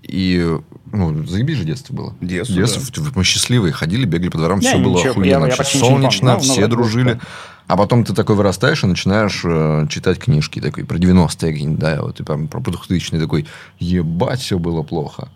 и, 0.03 0.57
ну, 0.93 1.25
заебись 1.27 1.59
же 1.59 1.65
детство 1.65 1.95
было. 1.95 2.15
Детство, 2.21 2.57
Детство, 2.57 3.05
мы 3.15 3.25
счастливые, 3.25 3.73
ходили, 3.73 4.05
бегали 4.07 4.29
по 4.31 4.39
дворам, 4.39 4.61
Не, 4.61 4.69
все 4.69 4.79
было 4.79 4.97
ничего, 4.97 5.11
охуенно, 5.11 5.27
я- 5.47 5.51
я 5.51 5.57
помню. 5.57 5.65
солнечно, 5.81 6.35
ну, 6.35 6.41
все 6.41 6.67
дружили. 6.67 7.13
да. 7.15 7.21
А 7.67 7.77
потом 7.77 8.03
ты 8.05 8.15
такой 8.15 8.35
вырастаешь 8.35 8.83
и 8.83 8.87
начинаешь 8.87 9.43
э, 9.45 9.87
читать 9.91 10.19
книжки 10.19 10.59
такой 10.59 10.85
про 10.87 10.97
90-е 10.97 11.53
какие-нибудь, 11.53 11.79
да, 11.79 12.01
вот, 12.01 12.19
и 12.19 12.23
прям 12.23 12.49
про 12.49 12.61
2000-е 12.61 13.21
такой, 13.21 13.47
ебать, 13.79 14.41
все 14.41 14.59
было 14.59 14.83
плохо. 14.83 15.29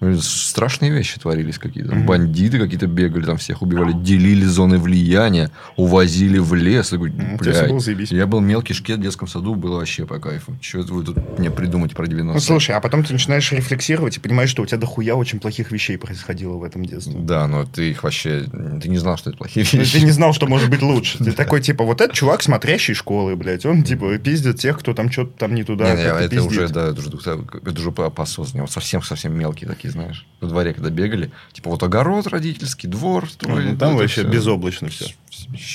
Ну, 0.00 0.20
Страшные 0.20 0.90
вещи 0.92 1.18
творились 1.18 1.58
какие-то. 1.58 1.94
Бандиты 1.94 2.58
какие-то 2.58 2.86
бегали, 2.86 3.24
там 3.24 3.38
всех 3.38 3.62
убивали, 3.62 3.92
делили 3.92 4.44
зоны 4.44 4.78
влияния, 4.78 5.50
увозили 5.76 6.38
в 6.38 6.54
лес. 6.54 6.88
Тебе 6.90 7.10
всё 7.10 7.38
«Блядь, 7.38 7.68
было 7.68 7.80
заебись». 7.80 8.12
я 8.12 8.26
был 8.26 8.40
мелкий 8.40 8.74
шкет 8.74 8.98
в 8.98 9.02
детском 9.02 9.26
саду, 9.26 9.54
было 9.54 9.78
вообще 9.78 10.04
по 10.04 10.18
кайфу. 10.18 10.56
Что 10.60 10.80
вы 10.80 11.02
тут 11.02 11.38
мне 11.38 11.50
придумать 11.50 11.94
про 11.94 12.04
90-е? 12.04 12.24
Ну, 12.24 12.40
слушай, 12.40 12.74
а 12.74 12.80
потом 12.80 13.04
ты 13.04 13.14
начинаешь 13.14 13.50
рефлексировать 13.52 14.18
и 14.18 14.20
понимаешь, 14.20 14.50
что 14.50 14.62
у 14.62 14.66
тебя 14.66 14.78
дохуя 14.78 15.14
очень 15.14 15.40
плохих 15.40 15.70
вещей 15.72 15.96
происходило 15.96 16.56
в 16.56 16.62
этом 16.62 16.84
детстве. 16.84 17.14
Да, 17.18 17.46
но 17.46 17.64
ты 17.64 17.90
их 17.90 18.02
вообще... 18.02 18.44
Ты 18.82 18.88
не 18.88 18.98
знал, 18.98 19.16
что 19.16 19.30
это 19.30 19.38
плохие 19.38 19.66
Ну, 19.72 19.78
вещи. 19.78 19.98
Ты 19.98 20.04
не 20.04 20.10
знал, 20.10 20.34
что 20.34 20.46
может 20.46 20.68
быть 20.68 20.82
лучше. 20.82 21.18
Ты 21.24 21.32
такой, 21.32 21.62
типа, 21.62 21.84
вот 21.84 22.00
этот 22.00 22.14
чувак, 22.14 22.42
смотрящий 22.42 22.94
школы, 22.94 23.34
блядь, 23.36 23.64
он, 23.64 23.82
типа, 23.82 24.18
пиздит 24.18 24.58
тех, 24.58 24.78
кто 24.78 24.92
там 24.92 25.10
что-то 25.10 25.38
там 25.38 25.54
не 25.54 25.64
туда 25.64 25.86
это 25.86 26.42
уже, 26.42 26.68
да, 26.68 26.88
это 26.88 27.16
уже, 27.16 27.30
это 27.30 27.80
уже 27.80 27.92
по, 27.92 28.10
по 28.10 28.22
осознанию. 28.24 28.64
Вот 28.64 28.72
совсем-совсем 28.72 29.36
мелкие 29.36 29.68
такие, 29.68 29.85
знаешь. 29.90 30.26
Во 30.40 30.48
дворе, 30.48 30.74
когда 30.74 30.90
бегали, 30.90 31.30
типа 31.52 31.70
вот 31.70 31.82
огород 31.82 32.26
родительский, 32.26 32.88
двор 32.88 33.24
Ну, 33.24 33.28
строили. 33.28 33.76
там 33.76 33.90
это 33.90 33.98
вообще 34.02 34.22
всё. 34.22 34.30
безоблачно 34.30 34.88
все. 34.88 35.14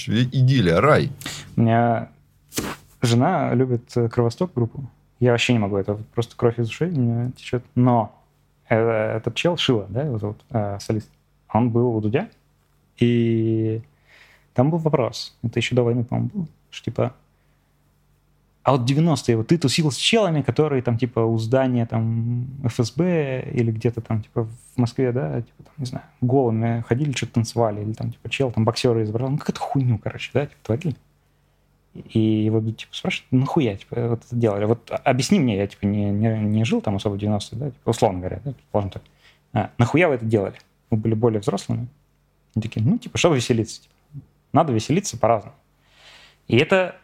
Идиллия, 0.08 0.80
рай. 0.82 1.12
У 1.56 1.62
меня 1.62 2.10
жена 3.02 3.54
любит 3.54 3.92
э, 3.96 4.10
Кровосток 4.10 4.54
группу. 4.54 4.90
Я 5.20 5.32
вообще 5.32 5.54
не 5.54 5.60
могу, 5.60 5.78
это 5.78 5.94
вот 5.94 6.08
просто 6.10 6.36
кровь 6.36 6.60
из 6.60 6.70
ушей 6.70 6.90
у 6.90 7.00
меня 7.00 7.32
течет. 7.38 7.64
Но 7.76 8.16
э, 8.70 8.78
этот 9.18 9.36
чел, 9.36 9.58
Шила, 9.58 9.86
да, 9.90 10.04
его 10.04 10.18
зовут, 10.18 10.38
э, 10.50 10.78
солист, 10.80 11.10
он 11.54 11.70
был 11.70 11.96
у 11.96 12.02
Дудя, 12.02 12.30
и 12.98 13.82
там 14.54 14.70
был 14.70 14.78
вопрос, 14.80 15.36
это 15.44 15.60
еще 15.60 15.76
до 15.76 15.84
войны, 15.84 16.04
по-моему, 16.04 16.30
был, 16.34 16.48
что 16.70 16.86
типа, 16.86 17.14
а 18.64 18.74
вот 18.74 18.90
90-е, 18.90 19.38
вот 19.38 19.48
ты 19.48 19.58
тусил 19.58 19.92
с 19.92 19.96
челами, 19.96 20.42
которые 20.42 20.84
там 20.84 20.98
типа 20.98 21.20
у 21.22 21.38
здания 21.40 21.86
там 21.88 22.48
ФСБ 22.64 23.50
или 23.54 23.72
где-то 23.72 24.02
там 24.02 24.22
типа 24.22 24.44
в 24.44 24.78
Москве, 24.78 25.12
да, 25.12 25.42
типа 25.42 25.64
там, 25.64 25.74
не 25.78 25.86
знаю, 25.86 26.06
голыми 26.22 26.82
ходили, 26.88 27.12
что-то 27.12 27.34
танцевали, 27.34 27.82
или 27.82 27.94
там 27.94 28.12
типа 28.12 28.30
чел, 28.30 28.52
там 28.52 28.64
боксеры 28.64 29.04
изображал, 29.04 29.32
ну 29.32 29.38
какая-то 29.40 29.60
хуйню, 29.60 29.98
короче, 29.98 30.30
да, 30.34 30.46
типа 30.46 30.60
творили. 30.64 30.96
И 31.94 32.20
его 32.20 32.62
типа 32.62 32.94
спрашивают, 32.96 33.32
нахуя 33.32 33.76
типа, 33.76 34.10
вот 34.10 34.24
это 34.26 34.36
делали? 34.36 34.66
Вот 34.66 34.92
объясни 35.04 35.40
мне, 35.40 35.58
я 35.58 35.66
типа 35.66 35.86
не, 35.86 36.12
не, 36.12 36.40
не 36.40 36.64
жил 36.64 36.82
там 36.82 36.98
особо 36.98 37.16
в 37.16 37.18
90-е, 37.18 37.60
да, 37.60 37.72
типа, 37.72 37.90
условно 37.90 38.20
говоря, 38.20 38.42
да, 38.46 38.52
предположим 38.52 38.92
так. 38.92 39.02
А, 39.54 39.72
нахуя 39.80 40.08
вы 40.08 40.16
это 40.16 40.26
делали? 40.26 40.56
Вы 40.92 40.98
были 40.98 41.16
более 41.16 41.42
взрослыми? 41.42 41.88
Они 42.56 42.62
такие, 42.62 42.86
ну, 42.86 42.98
типа, 42.98 43.18
чтобы 43.18 43.38
веселиться. 43.38 43.82
Типа. 43.82 43.94
Надо 44.54 44.72
веселиться 44.72 45.18
по-разному. 45.18 45.56
И 46.48 46.58
это 46.58 46.96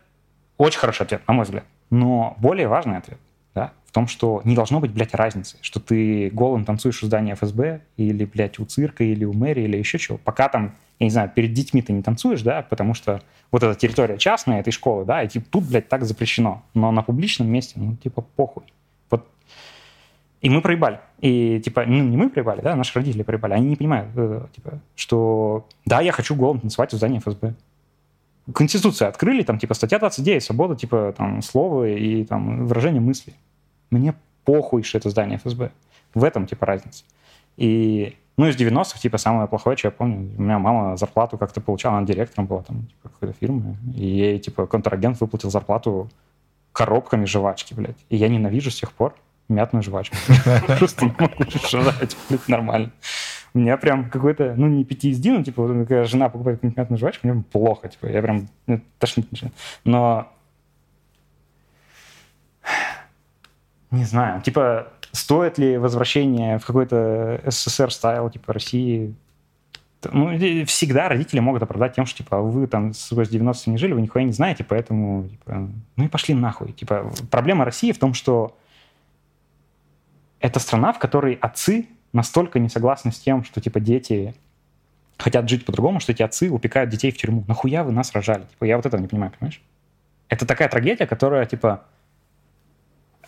очень 0.58 0.80
хороший 0.80 1.04
ответ, 1.04 1.22
на 1.28 1.34
мой 1.34 1.46
взгляд. 1.46 1.64
Но 1.90 2.36
более 2.40 2.68
важный 2.68 2.98
ответ 2.98 3.20
да, 3.58 3.74
в 3.86 3.92
том, 3.92 4.08
что 4.08 4.42
не 4.44 4.56
должно 4.56 4.80
быть, 4.80 4.92
блядь, 4.92 5.14
разницы, 5.14 5.58
что 5.62 5.80
ты 5.80 6.30
голым 6.30 6.66
танцуешь 6.66 7.02
у 7.02 7.08
здания 7.08 7.34
ФСБ 7.36 7.82
или, 7.98 8.26
блядь, 8.26 8.60
у 8.60 8.66
цирка, 8.66 9.04
или 9.04 9.26
у 9.26 9.34
мэрии, 9.34 9.64
или 9.64 9.78
еще 9.78 9.98
чего. 9.98 10.18
Пока 10.18 10.48
там, 10.48 10.76
я 11.00 11.06
не 11.06 11.10
знаю, 11.10 11.32
перед 11.34 11.54
детьми 11.54 11.82
ты 11.82 11.94
не 11.94 12.04
танцуешь, 12.04 12.42
да, 12.42 12.62
потому 12.62 12.94
что 12.94 13.22
вот 13.52 13.64
эта 13.64 13.74
территория 13.76 14.18
частная 14.18 14.60
этой 14.60 14.72
школы, 14.72 15.06
да, 15.06 15.24
и 15.24 15.28
типа 15.28 15.46
тут, 15.50 15.64
блядь, 15.66 15.90
так 15.90 16.04
запрещено. 16.04 16.64
Но 16.74 16.92
на 16.92 17.02
публичном 17.02 17.48
месте, 17.50 17.74
ну, 17.78 17.96
типа, 17.96 18.22
похуй. 18.22 18.64
Вот 19.10 19.28
и 20.42 20.50
мы 20.50 20.62
проебали. 20.62 21.00
И, 21.20 21.60
типа, 21.64 21.86
ну, 21.88 22.04
не 22.04 22.16
мы 22.16 22.30
проебали, 22.30 22.62
да, 22.62 22.76
наши 22.76 22.94
родители 22.94 23.24
проебали. 23.24 23.54
Они 23.54 23.70
не 23.70 23.76
понимают, 23.76 24.10
э, 24.16 24.46
типа, 24.56 24.80
что 24.96 25.68
да, 25.86 26.02
я 26.02 26.12
хочу 26.12 26.36
голым 26.36 26.60
танцевать 26.60 26.94
у 26.94 26.98
здания 26.98 27.20
ФСБ. 27.20 27.56
Конституцию 28.54 29.10
открыли, 29.10 29.44
там, 29.44 29.60
типа, 29.60 29.74
статья 29.74 30.00
29, 30.00 30.44
свобода, 30.44 30.76
типа, 30.76 31.14
там, 31.18 31.42
слова 31.42 31.88
и, 31.88 32.24
там, 32.24 32.66
выражение 32.66 33.02
мысли. 33.02 33.34
Мне 33.90 34.16
похуй, 34.46 34.84
что 34.84 34.98
это 34.98 35.10
здание 35.10 35.38
ФСБ. 35.38 35.72
В 36.14 36.24
этом, 36.24 36.48
типа, 36.48 36.66
разница. 36.66 37.04
И, 37.58 38.16
ну, 38.38 38.48
из 38.48 38.56
90-х, 38.56 39.00
типа, 39.00 39.18
самое 39.18 39.48
плохое, 39.48 39.76
что 39.76 39.90
я 39.90 39.92
помню, 39.92 40.32
у 40.38 40.42
меня 40.42 40.60
мама 40.60 40.96
зарплату 40.96 41.38
как-то 41.38 41.60
получала, 41.60 41.98
она 41.98 42.08
директором 42.08 42.46
была, 42.46 42.64
там, 42.64 42.86
типа, 42.86 43.10
какой-то 43.10 43.36
фирмы, 43.38 43.78
и 43.96 44.06
ей, 44.06 44.40
типа, 44.40 44.68
контрагент 44.68 45.20
выплатил 45.20 45.50
зарплату 45.50 46.10
коробками 46.72 47.26
жвачки, 47.26 47.74
блядь. 47.74 47.98
И 48.10 48.16
я 48.16 48.30
ненавижу 48.30 48.72
с 48.72 48.80
тех 48.80 48.92
пор 48.94 49.16
мятную 49.50 49.84
жвачку. 49.84 50.16
Просто 50.78 51.06
не 51.06 51.16
могу 51.18 51.44
жрать, 51.50 52.16
блядь, 52.30 52.48
нормально. 52.48 52.92
У 53.58 53.60
меня 53.60 53.76
прям 53.78 54.08
какой-то, 54.12 54.54
ну, 54.56 54.68
не 54.68 54.84
PTSD, 54.84 55.32
ну, 55.32 55.44
типа, 55.44 55.64
вот 55.64 55.88
когда 55.88 56.04
жена 56.04 56.30
покупает 56.30 56.58
какую-нибудь 56.60 56.78
мятную 56.78 57.00
жвачку, 57.00 57.28
мне 57.28 57.44
плохо, 57.52 57.90
типа, 57.90 58.06
я 58.06 58.22
прям 58.22 58.48
ну, 58.68 58.82
тошнит 59.00 59.32
начинает. 59.32 59.56
Но 59.84 60.32
не 63.90 64.04
знаю, 64.04 64.44
типа, 64.44 64.90
стоит 65.12 65.58
ли 65.58 65.80
возвращение 65.80 66.60
в 66.60 66.66
какой-то 66.68 67.42
СССР 67.48 67.92
стайл, 67.92 68.30
типа, 68.30 68.54
России? 68.54 69.16
ну, 70.12 70.38
всегда 70.66 71.10
родители 71.10 71.40
могут 71.40 71.64
оправдать 71.64 71.96
тем, 71.96 72.06
что, 72.06 72.20
типа, 72.20 72.40
вы 72.40 72.68
там 72.68 72.94
сквозь 72.94 73.30
90 73.30 73.72
не 73.72 73.78
жили, 73.78 73.94
вы 73.94 74.02
нихуя 74.02 74.24
не 74.24 74.34
знаете, 74.34 74.64
поэтому, 74.64 75.28
типа, 75.30 75.68
ну 75.96 76.06
и 76.06 76.08
пошли 76.08 76.36
нахуй. 76.36 76.74
Типа, 76.74 77.12
проблема 77.32 77.66
России 77.66 77.92
в 77.92 77.98
том, 77.98 78.14
что 78.14 78.56
это 80.40 80.60
страна, 80.60 80.94
в 80.94 81.00
которой 81.00 81.34
отцы 81.42 81.88
настолько 82.14 82.60
не 82.60 82.70
согласны 82.70 83.12
с 83.12 83.20
тем, 83.20 83.44
что, 83.44 83.62
типа, 83.62 83.80
дети 83.80 84.34
хотят 85.18 85.50
жить 85.50 85.66
по-другому, 85.66 86.00
что 86.00 86.12
эти 86.12 86.24
отцы 86.24 86.50
упекают 86.50 86.90
детей 86.90 87.12
в 87.12 87.18
тюрьму. 87.18 87.44
Нахуя 87.48 87.84
вы 87.84 87.92
нас 87.92 88.14
рожали? 88.14 88.44
Типа, 88.44 88.66
я 88.66 88.78
вот 88.78 88.86
этого 88.86 89.02
не 89.02 89.08
понимаю, 89.08 89.32
понимаешь? 89.38 89.62
Это 90.30 90.46
такая 90.46 90.70
трагедия, 90.70 91.08
которая, 91.08 91.46
типа, 91.46 91.86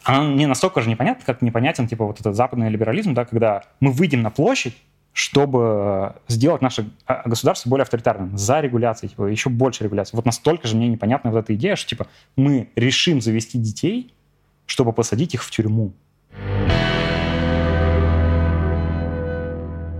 она 0.04 0.34
не 0.34 0.46
настолько 0.46 0.82
же 0.82 0.90
непонятна, 0.90 1.24
как 1.26 1.42
непонятен, 1.42 1.88
типа, 1.88 2.06
вот 2.06 2.20
этот 2.20 2.36
западный 2.36 2.70
либерализм, 2.70 3.14
да, 3.14 3.26
когда 3.26 3.64
мы 3.80 3.92
выйдем 3.92 4.22
на 4.22 4.30
площадь, 4.30 4.76
чтобы 5.14 6.16
сделать 6.28 6.62
наше 6.62 6.90
а, 7.06 7.28
государство 7.28 7.70
более 7.70 7.84
авторитарным, 7.84 8.38
за 8.38 8.60
регуляцией, 8.62 9.10
типа, 9.10 9.26
еще 9.26 9.50
больше 9.50 9.84
регуляции. 9.84 10.16
Вот 10.16 10.26
настолько 10.26 10.68
же 10.68 10.76
мне 10.78 10.88
непонятна 10.88 11.32
вот 11.32 11.40
эта 11.40 11.56
идея, 11.56 11.76
что, 11.76 11.90
типа, 11.90 12.08
мы 12.36 12.70
решим 12.76 13.20
завести 13.20 13.58
детей, 13.58 14.14
чтобы 14.66 14.94
посадить 14.94 15.34
их 15.34 15.44
в 15.44 15.50
тюрьму. 15.50 15.94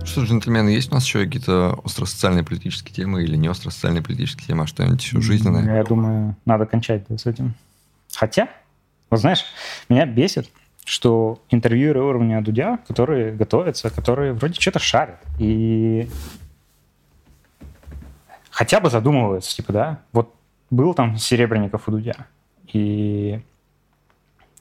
Что, 0.04 0.22
джентльмены, 0.22 0.70
есть 0.70 0.90
у 0.90 0.94
нас 0.94 1.04
еще 1.04 1.24
какие-то 1.24 1.78
остросоциальные 1.84 2.42
политические 2.42 2.94
темы 2.94 3.22
или 3.22 3.36
не 3.36 3.48
остросоциальные 3.48 4.02
политические 4.02 4.48
темы, 4.48 4.64
а 4.64 4.66
что-нибудь 4.66 5.02
еще 5.02 5.20
жизненное? 5.20 5.76
Я 5.76 5.84
думаю, 5.84 6.36
надо 6.44 6.66
кончать 6.66 7.04
да, 7.08 7.16
с 7.16 7.26
этим. 7.26 7.54
Хотя, 8.14 8.48
вот 9.08 9.20
знаешь, 9.20 9.44
меня 9.88 10.06
бесит, 10.06 10.50
что 10.84 11.42
интервьюеры 11.50 12.02
уровня 12.02 12.42
Дудя, 12.42 12.78
которые 12.88 13.32
готовятся, 13.32 13.90
которые 13.90 14.32
вроде 14.32 14.60
что-то 14.60 14.78
шарят, 14.78 15.20
и 15.38 16.08
хотя 18.50 18.80
бы 18.80 18.90
задумываются, 18.90 19.54
типа, 19.54 19.72
да, 19.72 19.98
вот 20.12 20.34
был 20.70 20.94
там 20.94 21.16
Серебренников 21.16 21.86
у 21.86 21.92
Дудя, 21.92 22.26
и 22.72 23.40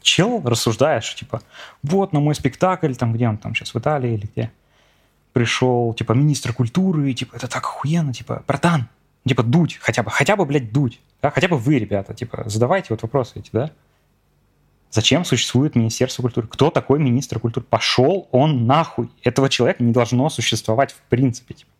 чел 0.01 0.41
рассуждает, 0.43 1.03
что, 1.03 1.17
типа, 1.17 1.41
вот 1.83 2.13
на 2.13 2.19
мой 2.19 2.35
спектакль, 2.35 2.93
там, 2.93 3.13
где 3.13 3.27
он 3.27 3.37
там 3.37 3.55
сейчас, 3.55 3.73
в 3.73 3.79
Италии 3.79 4.13
или 4.13 4.27
где, 4.31 4.51
пришел, 5.39 5.93
типа, 5.93 6.11
министр 6.11 6.51
культуры, 6.51 7.13
типа, 7.13 7.37
это 7.37 7.47
так 7.47 7.63
охуенно, 7.63 8.13
типа, 8.13 8.43
братан, 8.45 8.89
типа, 9.25 9.41
дуть, 9.41 9.77
хотя 9.81 10.03
бы, 10.03 10.11
хотя 10.11 10.35
бы, 10.35 10.43
блядь, 10.43 10.73
дуть, 10.73 10.99
да, 11.21 11.31
хотя 11.31 11.47
бы 11.47 11.57
вы, 11.57 11.79
ребята, 11.79 12.13
типа, 12.13 12.43
задавайте 12.47 12.87
вот 12.89 13.01
вопросы 13.01 13.39
эти, 13.39 13.49
да, 13.53 13.71
Зачем 14.91 15.23
существует 15.23 15.75
Министерство 15.75 16.23
культуры? 16.23 16.47
Кто 16.47 16.71
такой 16.71 16.99
министр 16.99 17.39
культуры? 17.39 17.63
Пошел 17.69 18.27
он 18.31 18.65
нахуй. 18.65 19.11
Этого 19.23 19.47
человека 19.47 19.83
не 19.83 19.93
должно 19.93 20.27
существовать 20.29 20.93
в 20.93 21.01
принципе. 21.09 21.53
Типа. 21.53 21.71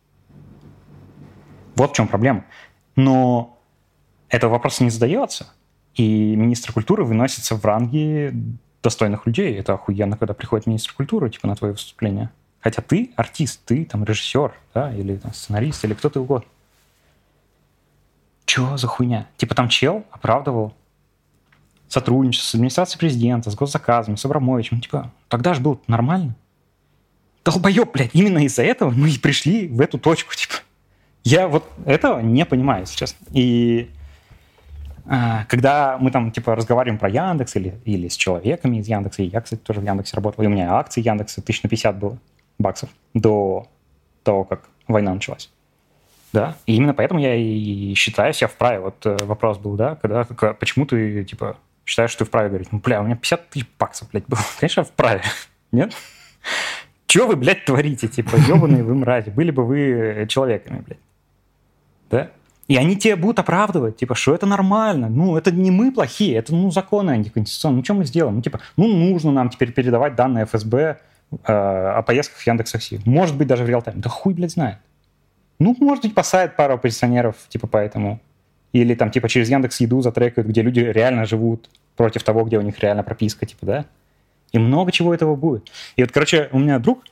Вот 1.74 1.90
в 1.90 1.94
чем 1.96 2.06
проблема. 2.06 2.44
Но 2.94 3.58
этот 4.28 4.52
вопрос 4.52 4.78
не 4.78 4.90
задается. 4.90 5.52
И 5.96 6.36
министр 6.36 6.72
культуры 6.72 7.02
выносится 7.02 7.56
в 7.56 7.64
ранге 7.64 8.32
достойных 8.80 9.26
людей. 9.26 9.56
Это 9.56 9.74
охуенно, 9.74 10.16
когда 10.16 10.32
приходит 10.32 10.68
министр 10.68 10.92
культуры, 10.92 11.30
типа, 11.30 11.48
на 11.48 11.56
твое 11.56 11.72
выступление. 11.72 12.30
Хотя 12.60 12.82
ты 12.82 13.12
артист, 13.16 13.62
ты 13.64 13.84
там 13.84 14.04
режиссер, 14.04 14.52
да, 14.74 14.94
или 14.94 15.16
там, 15.16 15.32
сценарист, 15.32 15.84
или 15.84 15.94
кто 15.94 16.10
ты 16.10 16.20
угодно. 16.20 16.48
Чего 18.44 18.76
за 18.76 18.86
хуйня? 18.86 19.28
Типа 19.36 19.54
там 19.54 19.68
чел 19.68 20.04
оправдывал 20.10 20.74
сотрудничество 21.88 22.48
с 22.48 22.54
администрацией 22.54 22.98
президента, 22.98 23.50
с 23.50 23.54
госзаказами, 23.54 24.16
с 24.16 24.24
Абрамовичем. 24.24 24.80
Типа, 24.80 25.10
тогда 25.28 25.54
же 25.54 25.60
было 25.60 25.78
нормально. 25.86 26.34
Долбоеб, 27.44 27.92
блядь, 27.92 28.14
именно 28.14 28.44
из-за 28.44 28.62
этого 28.62 28.90
мы 28.90 29.10
и 29.10 29.18
пришли 29.18 29.66
в 29.66 29.80
эту 29.80 29.98
точку, 29.98 30.34
типа. 30.34 30.54
Я 31.24 31.48
вот 31.48 31.68
этого 31.84 32.20
не 32.20 32.44
понимаю, 32.44 32.82
если 32.82 32.96
честно. 32.96 33.26
И 33.32 33.90
а, 35.06 35.44
когда 35.46 35.98
мы 35.98 36.10
там, 36.10 36.30
типа, 36.30 36.54
разговариваем 36.54 36.98
про 36.98 37.08
Яндекс 37.08 37.56
или, 37.56 37.80
или 37.84 38.08
с 38.08 38.16
человеками 38.16 38.78
из 38.78 38.86
Яндекса, 38.86 39.22
и 39.22 39.26
я, 39.26 39.40
кстати, 39.40 39.60
тоже 39.60 39.80
в 39.80 39.84
Яндексе 39.84 40.16
работал, 40.16 40.44
и 40.44 40.46
у 40.46 40.50
меня 40.50 40.74
акции 40.74 41.02
Яндекса 41.02 41.42
тысяч 41.42 41.62
на 41.62 41.68
50 41.68 41.98
было 41.98 42.18
баксов 42.60 42.90
до 43.14 43.66
того, 44.22 44.44
как 44.44 44.68
война 44.86 45.14
началась. 45.14 45.50
Да, 46.32 46.56
и 46.66 46.76
именно 46.76 46.94
поэтому 46.94 47.20
я 47.20 47.34
и 47.34 47.94
считаю 47.94 48.32
себя 48.32 48.46
вправе. 48.46 48.78
Вот 48.78 49.04
э, 49.04 49.16
вопрос 49.22 49.58
был, 49.58 49.74
да, 49.74 49.96
когда, 49.96 50.24
почему 50.54 50.86
ты, 50.86 51.24
типа, 51.24 51.56
считаешь, 51.84 52.10
что 52.10 52.20
ты 52.20 52.24
вправе 52.26 52.48
говорить, 52.50 52.68
ну, 52.70 52.78
бля, 52.78 53.00
у 53.00 53.04
меня 53.04 53.16
50 53.16 53.50
тысяч 53.50 53.66
баксов, 53.78 54.08
блядь, 54.10 54.26
было. 54.28 54.40
Конечно, 54.60 54.84
вправе. 54.84 55.22
Нет? 55.72 55.92
Чего 57.06 57.26
вы, 57.26 57.36
блядь, 57.36 57.64
творите? 57.64 58.06
Типа, 58.06 58.36
ебаные 58.36 58.84
вы 58.84 58.94
мрази. 58.94 59.30
Были 59.30 59.50
бы 59.50 59.66
вы 59.66 60.26
человеками, 60.28 60.84
блядь. 60.86 61.00
Да? 62.10 62.30
И 62.68 62.76
они 62.76 62.96
тебе 62.96 63.16
будут 63.16 63.40
оправдывать, 63.40 63.96
типа, 63.96 64.14
что 64.14 64.32
это 64.32 64.46
нормально. 64.46 65.08
Ну, 65.08 65.36
это 65.36 65.50
не 65.50 65.72
мы 65.72 65.90
плохие, 65.90 66.36
это, 66.36 66.54
ну, 66.54 66.70
законы 66.70 67.10
антиконституционные. 67.10 67.78
Ну, 67.78 67.84
что 67.84 67.94
мы 67.94 68.04
сделаем? 68.04 68.36
Ну, 68.36 68.42
типа, 68.42 68.60
ну, 68.76 68.86
нужно 68.86 69.32
нам 69.32 69.50
теперь 69.50 69.72
передавать 69.72 70.14
данные 70.14 70.44
ФСБ 70.44 70.78
э, 70.78 70.96
о 71.44 72.02
поездках 72.02 72.38
в 72.38 72.46
Яндекс.Такси. 72.46 73.00
Может 73.04 73.36
быть, 73.36 73.46
даже 73.46 73.64
в 73.64 73.68
реал-тайм. 73.68 74.00
Да 74.00 74.08
хуй, 74.08 74.34
блядь, 74.34 74.52
знает. 74.52 74.78
Ну, 75.58 75.76
может 75.78 76.04
быть, 76.04 76.14
посадят 76.14 76.56
пару 76.56 76.74
оппозиционеров, 76.74 77.36
типа, 77.48 77.66
поэтому. 77.66 78.20
Или 78.72 78.94
там, 78.94 79.10
типа, 79.10 79.28
через 79.28 79.48
Яндекс 79.50 79.80
Еду 79.80 80.00
затрекают, 80.00 80.48
где 80.48 80.62
люди 80.62 80.80
реально 80.80 81.24
живут 81.26 81.68
против 81.96 82.22
того, 82.22 82.44
где 82.44 82.58
у 82.58 82.62
них 82.62 82.78
реально 82.80 83.02
прописка, 83.02 83.46
типа, 83.46 83.66
да? 83.66 83.84
И 84.52 84.58
много 84.58 84.90
чего 84.92 85.12
этого 85.14 85.36
будет. 85.36 85.70
И 85.96 86.02
вот, 86.02 86.12
короче, 86.12 86.48
у 86.52 86.58
меня 86.58 86.78
друг 86.78 87.04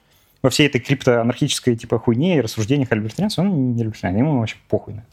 во 0.42 0.50
всей 0.50 0.66
этой 0.66 0.80
криптоанархической, 0.80 1.76
типа, 1.76 1.98
хуйне 1.98 2.38
и 2.38 2.40
рассуждениях 2.40 2.92
о 2.92 2.94
либертарианстве, 2.94 3.44
он 3.44 3.74
не 3.74 3.82
либертариан, 3.82 4.16
ему 4.16 4.38
вообще 4.38 4.56
похуй 4.68 4.94
на. 4.94 5.04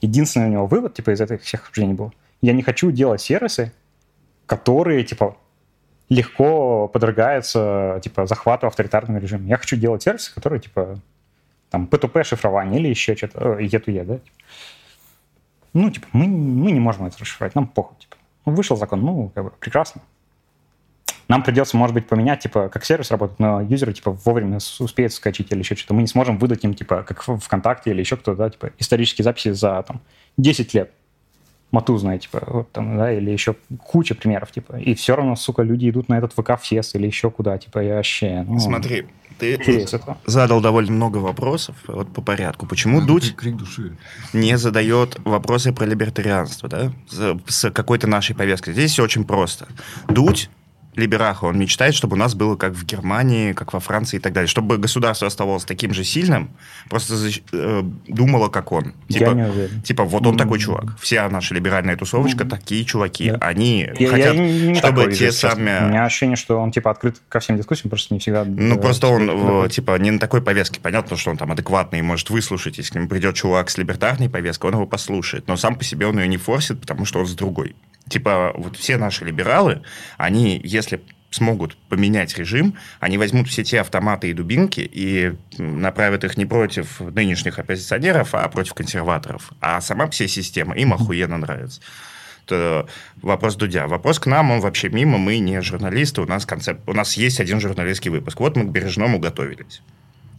Единственный 0.00 0.46
у 0.46 0.50
него 0.50 0.66
вывод, 0.66 0.94
типа, 0.94 1.10
из 1.10 1.20
этих 1.20 1.42
всех 1.42 1.68
обсуждений 1.68 1.94
был, 1.94 2.12
я 2.40 2.52
не 2.52 2.62
хочу 2.62 2.90
делать 2.90 3.20
сервисы, 3.20 3.72
которые, 4.46 5.04
типа, 5.04 5.36
легко 6.10 6.88
подвергаются, 6.88 8.00
типа, 8.02 8.26
захвату 8.26 8.66
авторитарного 8.66 9.18
режима. 9.18 9.46
Я 9.46 9.56
хочу 9.56 9.76
делать 9.76 10.02
сервисы, 10.02 10.34
которые, 10.34 10.60
типа, 10.60 10.98
там, 11.70 11.88
P2P 11.90 12.24
шифрование 12.24 12.80
или 12.80 12.88
еще 12.88 13.16
что-то, 13.16 13.58
E2E, 13.58 14.04
да? 14.04 14.18
Ну, 15.72 15.88
типа, 15.90 16.08
мы, 16.12 16.26
мы 16.26 16.72
не 16.72 16.80
можем 16.80 17.06
это 17.06 17.18
расшифровать, 17.20 17.54
нам 17.54 17.68
похуй, 17.68 17.96
типа. 17.98 18.16
Ну, 18.44 18.54
вышел 18.54 18.76
закон, 18.76 19.00
ну, 19.02 19.30
как 19.34 19.44
бы, 19.44 19.50
прекрасно. 19.50 20.02
Нам 21.28 21.44
придется, 21.44 21.76
может 21.76 21.94
быть, 21.94 22.08
поменять, 22.08 22.40
типа, 22.40 22.68
как 22.70 22.84
сервис 22.84 23.12
работает, 23.12 23.38
но 23.38 23.60
юзеры, 23.60 23.92
типа, 23.92 24.10
вовремя 24.10 24.58
успеют 24.80 25.12
скачать 25.12 25.52
или 25.52 25.60
еще 25.60 25.76
что-то. 25.76 25.94
Мы 25.94 26.02
не 26.02 26.08
сможем 26.08 26.38
выдать 26.38 26.64
им, 26.64 26.74
типа, 26.74 27.04
как 27.04 27.22
ВКонтакте 27.22 27.90
или 27.90 28.00
еще 28.00 28.16
кто-то, 28.16 28.36
да, 28.36 28.50
типа, 28.50 28.72
исторические 28.78 29.22
записи 29.22 29.52
за, 29.52 29.80
там, 29.86 30.00
10 30.38 30.74
лет. 30.74 30.90
Матузная, 31.70 32.18
типа, 32.18 32.42
вот 32.46 32.72
там, 32.72 32.96
да, 32.96 33.12
или 33.12 33.30
еще 33.30 33.54
куча 33.86 34.14
примеров, 34.14 34.50
типа. 34.50 34.76
И 34.76 34.94
все 34.94 35.14
равно, 35.14 35.36
сука, 35.36 35.62
люди 35.62 35.88
идут 35.88 36.08
на 36.08 36.18
этот 36.18 36.32
ВК-фест 36.32 36.96
или 36.96 37.06
еще 37.06 37.30
куда, 37.30 37.58
типа, 37.58 37.78
я 37.78 37.96
вообще... 37.96 38.44
Ну, 38.46 38.58
Смотри, 38.58 39.06
ты 39.38 39.86
задал 40.26 40.60
довольно 40.60 40.92
много 40.92 41.18
вопросов, 41.18 41.76
вот 41.86 42.12
по 42.12 42.20
порядку. 42.20 42.66
Почему 42.66 43.00
Дудь 43.00 43.34
крик 43.36 43.56
души. 43.56 43.96
не 44.32 44.58
задает 44.58 45.18
вопросы 45.24 45.72
про 45.72 45.84
либертарианство, 45.86 46.68
да, 46.68 46.92
с 47.46 47.70
какой-то 47.70 48.06
нашей 48.06 48.34
повесткой? 48.34 48.74
Здесь 48.74 48.92
все 48.92 49.04
очень 49.04 49.24
просто. 49.24 49.66
Дудь 50.08 50.50
либераха, 50.96 51.44
он 51.44 51.58
мечтает, 51.58 51.94
чтобы 51.94 52.16
у 52.16 52.18
нас 52.18 52.34
было 52.34 52.56
как 52.56 52.72
в 52.72 52.84
Германии, 52.84 53.52
как 53.52 53.72
во 53.72 53.80
Франции 53.80 54.16
и 54.16 54.20
так 54.20 54.32
далее. 54.32 54.48
Чтобы 54.48 54.78
государство 54.78 55.26
оставалось 55.26 55.64
таким 55.64 55.94
же 55.94 56.04
сильным, 56.04 56.50
просто 56.88 57.14
э, 57.52 57.82
думало, 58.08 58.48
как 58.48 58.72
он. 58.72 58.94
Типа, 59.08 59.36
типа 59.84 60.04
вот 60.04 60.26
он 60.26 60.34
mm-hmm. 60.34 60.38
такой 60.38 60.58
чувак. 60.58 60.98
Вся 60.98 61.28
наша 61.28 61.54
либеральная 61.54 61.96
тусовочка 61.96 62.44
mm-hmm. 62.44 62.48
такие 62.48 62.84
чуваки. 62.84 63.30
Да. 63.30 63.38
Они 63.40 63.88
я, 63.98 64.08
хотят, 64.08 64.34
я 64.34 64.40
не, 64.40 64.74
чтобы 64.74 65.02
такой, 65.02 65.14
те 65.14 65.30
сами... 65.32 65.84
У 65.84 65.88
меня 65.88 66.04
ощущение, 66.04 66.36
что 66.36 66.58
он 66.58 66.72
типа 66.72 66.90
открыт 66.90 67.20
ко 67.28 67.40
всем 67.40 67.56
дискуссиям, 67.56 67.90
просто 67.90 68.12
не 68.12 68.20
всегда... 68.20 68.44
Ну, 68.44 68.74
да, 68.74 68.80
просто 68.80 69.06
он 69.06 69.26
такой. 69.26 69.68
типа 69.70 69.96
не 69.98 70.10
на 70.10 70.18
такой 70.18 70.42
повестке. 70.42 70.80
Понятно, 70.80 71.16
что 71.16 71.30
он 71.30 71.36
там 71.36 71.52
адекватный 71.52 72.00
и 72.00 72.02
может 72.02 72.30
выслушать. 72.30 72.78
Если 72.78 72.92
к 72.92 72.94
нему 72.96 73.08
придет 73.08 73.36
чувак 73.36 73.70
с 73.70 73.78
либертарной 73.78 74.28
повесткой, 74.28 74.66
он 74.66 74.74
его 74.74 74.86
послушает. 74.86 75.46
Но 75.46 75.56
сам 75.56 75.76
по 75.76 75.84
себе 75.84 76.06
он 76.06 76.18
ее 76.18 76.26
не 76.26 76.36
форсит, 76.36 76.80
потому 76.80 77.04
что 77.04 77.20
он 77.20 77.26
с 77.26 77.34
другой. 77.34 77.76
Типа 78.10 78.52
вот 78.56 78.76
все 78.76 78.96
наши 78.98 79.24
либералы, 79.24 79.82
они, 80.18 80.60
если 80.64 81.00
смогут 81.30 81.76
поменять 81.88 82.36
режим, 82.36 82.74
они 82.98 83.18
возьмут 83.18 83.48
все 83.48 83.62
те 83.62 83.80
автоматы 83.80 84.28
и 84.28 84.32
дубинки 84.32 84.80
и 84.80 85.32
направят 85.58 86.24
их 86.24 86.36
не 86.36 86.44
против 86.44 86.98
нынешних 86.98 87.60
оппозиционеров, 87.60 88.34
а 88.34 88.48
против 88.48 88.74
консерваторов. 88.74 89.52
А 89.60 89.80
сама 89.80 90.10
вся 90.10 90.26
система 90.26 90.74
им 90.74 90.92
охуенно 90.92 91.38
нравится. 91.38 91.80
Это 92.46 92.88
вопрос 93.22 93.54
Дудя. 93.54 93.86
Вопрос 93.86 94.18
к 94.18 94.26
нам, 94.26 94.50
он 94.50 94.58
вообще 94.58 94.88
мимо, 94.88 95.16
мы 95.16 95.38
не 95.38 95.62
журналисты, 95.62 96.20
у 96.20 96.26
нас 96.26 96.44
концепт, 96.44 96.80
у 96.88 96.92
нас 96.92 97.16
есть 97.16 97.38
один 97.38 97.60
журналистский 97.60 98.10
выпуск. 98.10 98.40
Вот 98.40 98.56
мы 98.56 98.64
к 98.64 98.70
Бережному 98.70 99.20
готовились. 99.20 99.82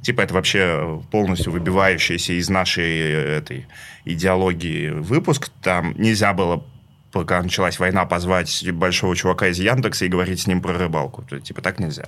Типа 0.02 0.22
это 0.22 0.34
вообще 0.34 1.02
полностью 1.10 1.54
выбивающийся 1.54 2.34
из 2.34 2.50
нашей 2.50 3.00
этой 3.00 3.68
идеологии 4.04 4.90
выпуск. 4.90 5.52
Там 5.62 5.94
нельзя 5.98 6.34
было 6.34 6.66
пока 7.12 7.42
началась 7.42 7.80
война, 7.80 8.06
позвать 8.06 8.70
большого 8.72 9.16
чувака 9.16 9.48
из 9.48 9.60
Яндекса 9.60 10.06
и 10.06 10.10
говорить 10.10 10.42
с 10.42 10.48
ним 10.48 10.62
про 10.62 10.74
рыбалку. 10.74 11.24
То, 11.24 11.40
типа 11.40 11.62
так 11.62 11.80
нельзя. 11.80 12.06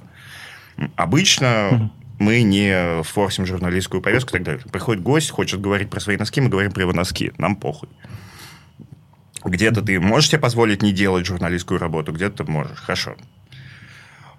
Обычно 0.95 1.91
мы 2.19 2.41
не 2.41 3.03
форсим 3.03 3.45
журналистскую 3.45 4.01
повестку 4.01 4.30
и 4.30 4.34
так 4.34 4.43
далее. 4.43 4.63
Приходит 4.71 5.03
гость, 5.03 5.30
хочет 5.30 5.61
говорить 5.61 5.89
про 5.89 5.99
свои 5.99 6.17
носки, 6.17 6.41
мы 6.41 6.49
говорим 6.49 6.71
про 6.71 6.84
его 6.84 6.93
носки. 6.93 7.31
Нам 7.38 7.55
похуй. 7.55 7.89
Где-то 9.43 9.81
ты 9.81 9.99
можешь 9.99 10.30
себе 10.30 10.39
позволить 10.39 10.81
не 10.81 10.93
делать 10.93 11.25
журналистскую 11.25 11.80
работу, 11.80 12.13
где-то 12.13 12.49
можешь. 12.49 12.77
Хорошо. 12.77 13.15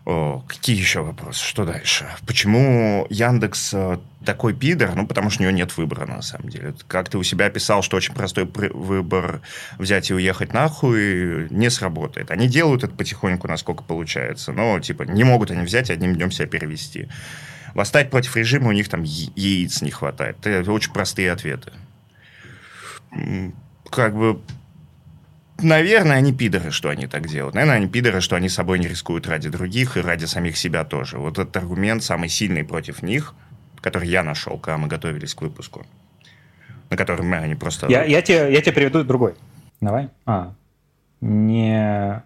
О, 0.07 0.45
какие 0.47 0.77
еще 0.77 1.01
вопросы? 1.01 1.43
Что 1.43 1.65
дальше? 1.65 2.07
Почему 2.27 3.07
Яндекс 3.09 3.71
э, 3.73 3.99
такой 4.27 4.53
пидор? 4.53 4.95
Ну, 4.95 5.07
потому 5.07 5.31
что 5.31 5.41
у 5.41 5.45
него 5.45 5.57
нет 5.57 5.75
выбора, 5.79 6.05
на 6.05 6.21
самом 6.21 6.51
деле. 6.51 6.75
Как 6.89 7.09
ты 7.09 7.17
у 7.17 7.23
себя 7.23 7.49
писал, 7.49 7.83
что 7.83 7.97
очень 7.97 8.13
простой 8.13 8.45
выбор 8.45 9.41
взять 9.79 10.11
и 10.11 10.15
уехать 10.15 10.53
нахуй, 10.53 11.49
не 11.49 11.71
сработает. 11.71 12.31
Они 12.31 12.49
делают 12.49 12.85
это 12.85 12.95
потихоньку, 12.95 13.49
насколько 13.49 13.83
получается. 13.83 14.53
Но, 14.53 14.79
типа, 14.79 15.05
не 15.05 15.25
могут 15.25 15.51
они 15.51 15.63
взять 15.63 15.89
и 15.89 15.95
одним 15.95 16.15
днем 16.15 16.31
себя 16.31 16.47
перевести. 16.47 17.09
Восстать 17.73 18.11
против 18.11 18.37
режима 18.37 18.69
у 18.69 18.73
них 18.73 18.91
там 18.91 19.05
яиц 19.05 19.81
не 19.81 19.91
хватает. 19.91 20.47
Это 20.47 20.71
очень 20.71 20.93
простые 20.93 21.33
ответы. 21.33 21.73
Как 23.91 24.15
бы 24.15 24.39
Наверное, 25.63 26.17
они 26.17 26.33
пидоры, 26.33 26.71
что 26.71 26.89
они 26.89 27.07
так 27.07 27.29
делают. 27.29 27.55
Наверное, 27.55 27.77
они 27.77 27.89
пидоры, 27.89 28.21
что 28.21 28.37
они 28.37 28.49
собой 28.49 28.79
не 28.79 28.89
рискуют 28.89 29.29
ради 29.29 29.49
других 29.49 29.97
и 29.97 30.01
ради 30.01 30.25
самих 30.25 30.57
себя 30.57 30.85
тоже. 30.85 31.19
Вот 31.19 31.39
этот 31.39 31.57
аргумент 31.57 32.03
самый 32.03 32.29
сильный 32.29 32.65
против 32.65 33.03
них, 33.03 33.35
который 33.81 34.09
я 34.09 34.25
нашел, 34.25 34.59
когда 34.59 34.79
мы 34.79 34.89
готовились 34.89 35.35
к 35.35 35.43
выпуску. 35.43 35.87
На 36.91 36.97
котором 36.97 37.29
мы 37.29 37.37
они 37.37 37.55
просто... 37.55 37.87
Я, 37.89 38.05
я, 38.05 38.21
тебе, 38.21 38.53
я 38.53 38.61
тебе 38.61 38.73
приведу 38.73 39.05
другой. 39.05 39.35
Давай. 39.81 40.11
А, 40.27 40.55
не... 41.21 42.23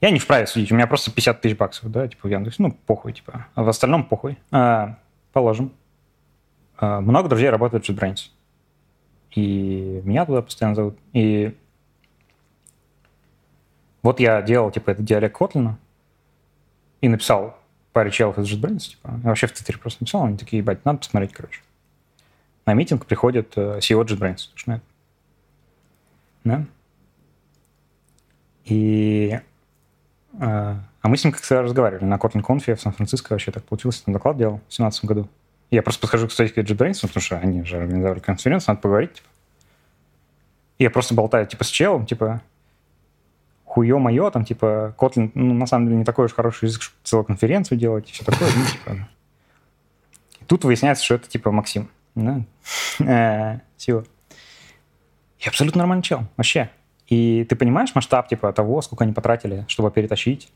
Я 0.00 0.10
не 0.10 0.18
вправе 0.18 0.46
судить, 0.46 0.70
у 0.72 0.74
меня 0.74 0.86
просто 0.86 1.10
50 1.10 1.40
тысяч 1.40 1.56
баксов, 1.56 1.90
да, 1.90 2.06
типа 2.06 2.28
в 2.28 2.30
Яндексе, 2.30 2.62
ну, 2.62 2.72
похуй, 2.72 3.12
типа. 3.12 3.46
А 3.54 3.62
в 3.62 3.68
остальном 3.68 4.04
похуй. 4.04 4.36
А, 4.50 4.98
положим. 5.32 5.72
А, 6.76 7.00
много 7.00 7.28
друзей 7.28 7.48
работают 7.48 7.86
в 7.86 7.90
JetBrains. 7.90 8.30
И 9.34 10.02
меня 10.04 10.26
туда 10.26 10.42
постоянно 10.42 10.74
зовут. 10.74 10.98
И 11.12 11.54
вот 14.06 14.20
я 14.20 14.40
делал, 14.40 14.70
типа, 14.70 14.90
этот 14.90 15.04
диалект 15.04 15.36
Котлина 15.36 15.78
и 17.00 17.08
написал 17.08 17.58
паре 17.92 18.12
челов 18.12 18.38
из 18.38 18.48
JetBrains, 18.48 18.90
типа, 18.90 19.18
я 19.20 19.28
вообще 19.30 19.48
в 19.48 19.52
Твиттере 19.52 19.78
просто 19.78 20.04
написал, 20.04 20.24
они 20.24 20.36
такие, 20.36 20.58
ебать, 20.58 20.84
надо 20.84 20.98
посмотреть, 20.98 21.32
короче. 21.32 21.60
На 22.66 22.74
митинг 22.74 23.04
приходит 23.04 23.54
э, 23.56 23.78
CEO 23.78 24.04
JetBrains, 24.04 24.50
точно 24.52 24.80
Да? 26.44 26.64
И... 28.64 29.40
Э, 30.34 30.76
а 31.02 31.08
мы 31.08 31.16
с 31.16 31.24
ним 31.24 31.32
как-то 31.32 31.62
разговаривали 31.62 32.04
на 32.04 32.14
Kotlin 32.14 32.44
Conf 32.44 32.72
в 32.76 32.80
Сан-Франциско, 32.80 33.32
вообще 33.32 33.50
так 33.50 33.64
получилось, 33.64 34.02
там 34.02 34.14
доклад 34.14 34.36
делал 34.36 34.58
в 34.58 34.76
2017 34.76 35.04
году. 35.04 35.28
Я 35.72 35.82
просто 35.82 36.02
подхожу, 36.02 36.28
к 36.28 36.30
JetBrains, 36.30 37.00
потому 37.00 37.20
что 37.20 37.38
они 37.38 37.64
же 37.64 37.78
организовали 37.78 38.20
конференцию, 38.20 38.74
надо 38.74 38.82
поговорить, 38.82 39.14
типа. 39.14 39.28
И 40.78 40.84
я 40.84 40.90
просто 40.90 41.12
болтаю, 41.14 41.48
типа, 41.48 41.64
с 41.64 41.68
челом, 41.68 42.06
типа, 42.06 42.40
хуе 43.76 43.98
мое, 43.98 44.30
там, 44.30 44.46
типа, 44.46 44.94
Kotlin, 44.98 45.30
ну, 45.34 45.52
на 45.52 45.66
самом 45.66 45.86
деле, 45.86 45.98
не 45.98 46.04
такой 46.04 46.24
уж 46.24 46.32
хороший 46.32 46.64
язык, 46.64 46.80
чтобы 46.80 46.96
целую 47.04 47.24
конференцию 47.26 47.76
делать 47.78 48.08
и 48.08 48.12
все 48.12 48.24
такое. 48.24 48.48
Ну, 48.56 48.64
типа. 48.64 49.08
Тут 50.46 50.64
выясняется, 50.64 51.04
что 51.04 51.16
это, 51.16 51.28
типа, 51.28 51.50
Максим. 51.52 51.90
Да? 52.14 52.40
Э, 53.06 53.60
Сила. 53.76 54.04
И 55.38 55.46
абсолютно 55.46 55.80
нормальный 55.80 56.02
чел, 56.02 56.26
вообще. 56.38 56.70
И 57.06 57.44
ты 57.44 57.54
понимаешь 57.54 57.94
масштаб, 57.94 58.28
типа, 58.28 58.50
того, 58.54 58.80
сколько 58.80 59.04
они 59.04 59.12
потратили, 59.12 59.66
чтобы 59.68 59.90
перетащить 59.90 60.48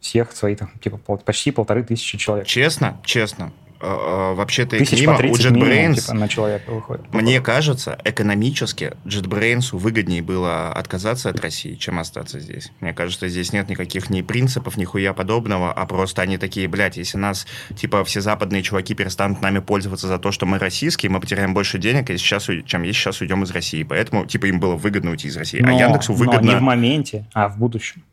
всех 0.00 0.32
своих, 0.32 0.58
там, 0.58 0.72
типа, 0.78 0.98
почти 0.98 1.52
полторы 1.52 1.82
тысячи 1.82 2.18
человек. 2.18 2.46
Честно? 2.46 3.00
Честно. 3.02 3.50
А, 3.84 4.30
а, 4.30 4.34
вообще-то 4.34 4.76
и 4.76 5.00
мимо, 5.00 5.16
у 5.16 5.34
JetBrains, 5.34 5.94
типа, 5.94 6.14
на 6.14 6.28
человека 6.28 6.70
выходит. 6.70 7.12
Мне 7.12 7.40
кажется, 7.40 7.98
экономически 8.04 8.92
JetBrains 9.04 9.76
выгоднее 9.76 10.22
было 10.22 10.72
отказаться 10.72 11.30
от 11.30 11.40
России, 11.40 11.74
чем 11.74 11.98
остаться 11.98 12.38
здесь. 12.38 12.70
Мне 12.78 12.94
кажется, 12.94 13.26
здесь 13.26 13.52
нет 13.52 13.68
никаких 13.68 14.08
ни 14.08 14.22
принципов, 14.22 14.76
ни 14.76 14.84
хуя 14.84 15.12
подобного, 15.14 15.72
а 15.72 15.84
просто 15.86 16.22
они 16.22 16.38
такие, 16.38 16.68
блядь, 16.68 16.96
если 16.96 17.18
нас, 17.18 17.44
типа, 17.74 18.04
все 18.04 18.20
западные 18.20 18.62
чуваки 18.62 18.94
перестанут 18.94 19.42
нами 19.42 19.58
пользоваться 19.58 20.06
за 20.06 20.18
то, 20.18 20.30
что 20.30 20.46
мы 20.46 20.60
российские, 20.60 21.10
мы 21.10 21.18
потеряем 21.18 21.52
больше 21.52 21.78
денег, 21.78 22.08
если 22.08 22.24
сейчас, 22.24 22.48
чем 22.64 22.84
если 22.84 23.00
сейчас 23.00 23.20
уйдем 23.20 23.42
из 23.42 23.50
России. 23.50 23.82
Поэтому, 23.82 24.26
типа, 24.26 24.46
им 24.46 24.60
было 24.60 24.76
выгодно 24.76 25.10
уйти 25.10 25.26
из 25.26 25.36
России. 25.36 25.60
А 25.60 25.66
но, 25.66 25.76
а 25.76 25.80
Яндексу 25.80 26.12
выгодно... 26.12 26.40
Но 26.40 26.52
не 26.52 26.56
в 26.56 26.62
моменте, 26.62 27.26
а 27.32 27.48
в 27.48 27.58
будущем. 27.58 28.04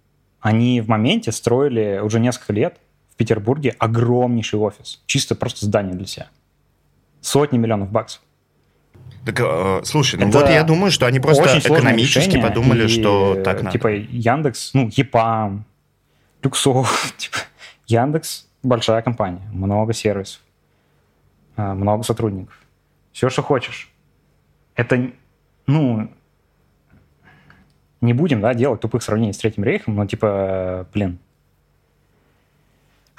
Они 0.42 0.82
в 0.82 0.88
моменте 0.88 1.32
строили 1.32 2.00
уже 2.02 2.20
несколько 2.20 2.54
лет 2.54 2.78
Петербурге 3.20 3.76
огромнейший 3.78 4.58
офис. 4.58 5.02
Чисто 5.06 5.36
просто 5.36 5.66
здание 5.66 5.94
для 5.94 6.08
себя. 6.08 6.28
Сотни 7.20 7.58
миллионов 7.58 7.92
баксов. 7.92 8.22
Так, 9.26 9.42
э, 9.42 9.82
слушай, 9.84 10.18
ну 10.18 10.30
Это 10.30 10.40
вот 10.40 10.50
я 10.50 10.64
думаю, 10.64 10.90
что 10.90 11.06
они 11.06 11.20
просто 11.20 11.60
экономически 11.60 12.42
подумали, 12.42 12.86
и, 12.86 12.88
что 12.88 13.36
так 13.44 13.62
надо. 13.62 13.74
Типа 13.74 13.90
Яндекс, 13.90 14.74
ну, 14.74 14.90
ЕПАМ, 14.90 15.66
Люксов, 16.42 17.14
типа, 17.18 17.40
Яндекс 17.88 18.48
большая 18.64 19.02
компания, 19.02 19.42
много 19.52 19.92
сервисов, 19.92 20.40
э, 21.58 21.74
много 21.74 22.04
сотрудников. 22.04 22.58
Все, 23.12 23.30
что 23.30 23.44
хочешь. 23.44 23.92
Это, 24.76 25.12
ну, 25.68 26.10
не 28.00 28.14
будем, 28.14 28.40
да, 28.40 28.54
делать 28.54 28.80
тупых 28.80 29.04
сравнений 29.04 29.34
с 29.34 29.38
Третьим 29.38 29.66
рейхом, 29.66 29.96
но, 29.96 30.06
типа, 30.06 30.88
блин, 30.94 31.20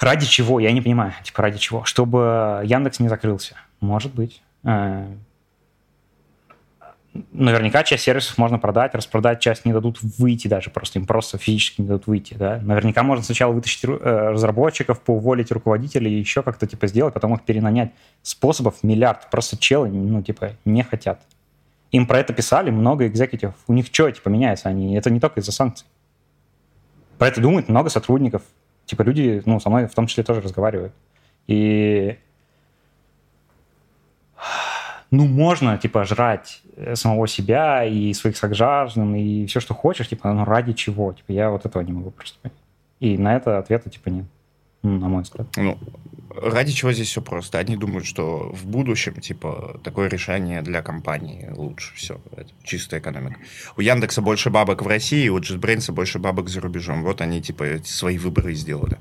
Ради 0.01 0.25
чего? 0.25 0.59
Я 0.59 0.71
не 0.71 0.81
понимаю. 0.81 1.13
Типа, 1.23 1.43
ради 1.43 1.59
чего? 1.59 1.85
Чтобы 1.85 2.61
Яндекс 2.65 2.99
не 2.99 3.07
закрылся. 3.07 3.55
Может 3.79 4.13
быть. 4.13 4.41
Э, 4.63 5.05
наверняка 7.31 7.83
часть 7.83 8.03
сервисов 8.03 8.37
можно 8.37 8.57
продать, 8.57 8.95
распродать 8.95 9.39
часть 9.39 9.63
не 9.65 9.73
дадут 9.73 9.99
выйти 10.01 10.47
даже, 10.47 10.69
просто 10.69 10.99
им 10.99 11.05
просто 11.05 11.37
физически 11.37 11.81
не 11.81 11.87
дадут 11.87 12.07
выйти, 12.07 12.33
да. 12.33 12.59
Наверняка 12.63 13.03
можно 13.03 13.23
сначала 13.23 13.51
вытащить 13.51 13.83
э, 13.83 13.87
разработчиков, 13.87 15.01
поуволить 15.01 15.51
руководителей, 15.51 16.11
еще 16.11 16.41
как-то 16.41 16.65
типа 16.65 16.87
сделать, 16.87 17.13
потом 17.13 17.35
их 17.35 17.43
перенанять. 17.43 17.91
Способов 18.23 18.83
миллиард. 18.83 19.29
Просто 19.29 19.57
челы, 19.57 19.89
ну, 19.89 20.23
типа, 20.23 20.53
не 20.65 20.83
хотят. 20.83 21.21
Им 21.91 22.07
про 22.07 22.19
это 22.19 22.33
писали 22.33 22.71
много 22.71 23.05
экзекутив. 23.05 23.53
У 23.67 23.73
них 23.73 23.87
что, 23.91 24.09
типа, 24.09 24.29
меняется? 24.29 24.69
Они... 24.69 24.95
Это 24.95 25.09
не 25.09 25.19
только 25.19 25.41
из-за 25.41 25.51
санкций. 25.51 25.85
Про 27.17 27.27
это 27.27 27.41
думают 27.41 27.69
много 27.69 27.89
сотрудников 27.89 28.41
типа 28.85 29.03
люди, 29.03 29.41
ну, 29.45 29.59
со 29.59 29.69
мной 29.69 29.87
в 29.87 29.93
том 29.93 30.07
числе 30.07 30.23
тоже 30.23 30.41
разговаривают. 30.41 30.93
И 31.47 32.17
ну, 35.11 35.27
можно, 35.27 35.77
типа, 35.77 36.05
жрать 36.05 36.61
э, 36.77 36.95
самого 36.95 37.27
себя 37.27 37.83
и 37.83 38.13
своих 38.13 38.37
сограждан, 38.37 39.13
и 39.13 39.45
все, 39.45 39.59
что 39.59 39.73
хочешь, 39.73 40.07
типа, 40.07 40.31
ну, 40.31 40.45
ради 40.45 40.71
чего? 40.71 41.11
Типа, 41.11 41.33
я 41.33 41.49
вот 41.49 41.65
этого 41.65 41.81
не 41.81 41.91
могу 41.91 42.11
просто 42.11 42.39
понять. 42.41 42.57
И 43.01 43.17
на 43.17 43.35
это 43.35 43.57
ответа, 43.57 43.89
типа, 43.89 44.09
нет, 44.09 44.25
ну, 44.83 44.97
на 44.97 45.09
мой 45.09 45.23
взгляд. 45.23 45.47
Ну, 45.57 45.77
ради 46.35 46.71
чего 46.71 46.91
здесь 46.91 47.09
все 47.09 47.21
просто? 47.21 47.59
Одни 47.59 47.75
думают, 47.77 48.05
что 48.05 48.51
в 48.53 48.65
будущем, 48.65 49.15
типа, 49.15 49.79
такое 49.83 50.09
решение 50.09 50.61
для 50.61 50.81
компании 50.81 51.49
лучше. 51.55 51.95
Все, 51.95 52.19
это 52.35 52.49
чистая 52.63 52.99
экономика. 52.99 53.39
У 53.77 53.81
Яндекса 53.81 54.21
больше 54.21 54.49
бабок 54.49 54.81
в 54.81 54.87
России, 54.87 55.29
у 55.29 55.39
JetBrains 55.39 55.91
больше 55.91 56.19
бабок 56.19 56.49
за 56.49 56.61
рубежом. 56.61 57.03
Вот 57.03 57.21
они, 57.21 57.41
типа, 57.41 57.65
свои 57.83 58.17
выборы 58.17 58.53
сделали. 58.53 58.97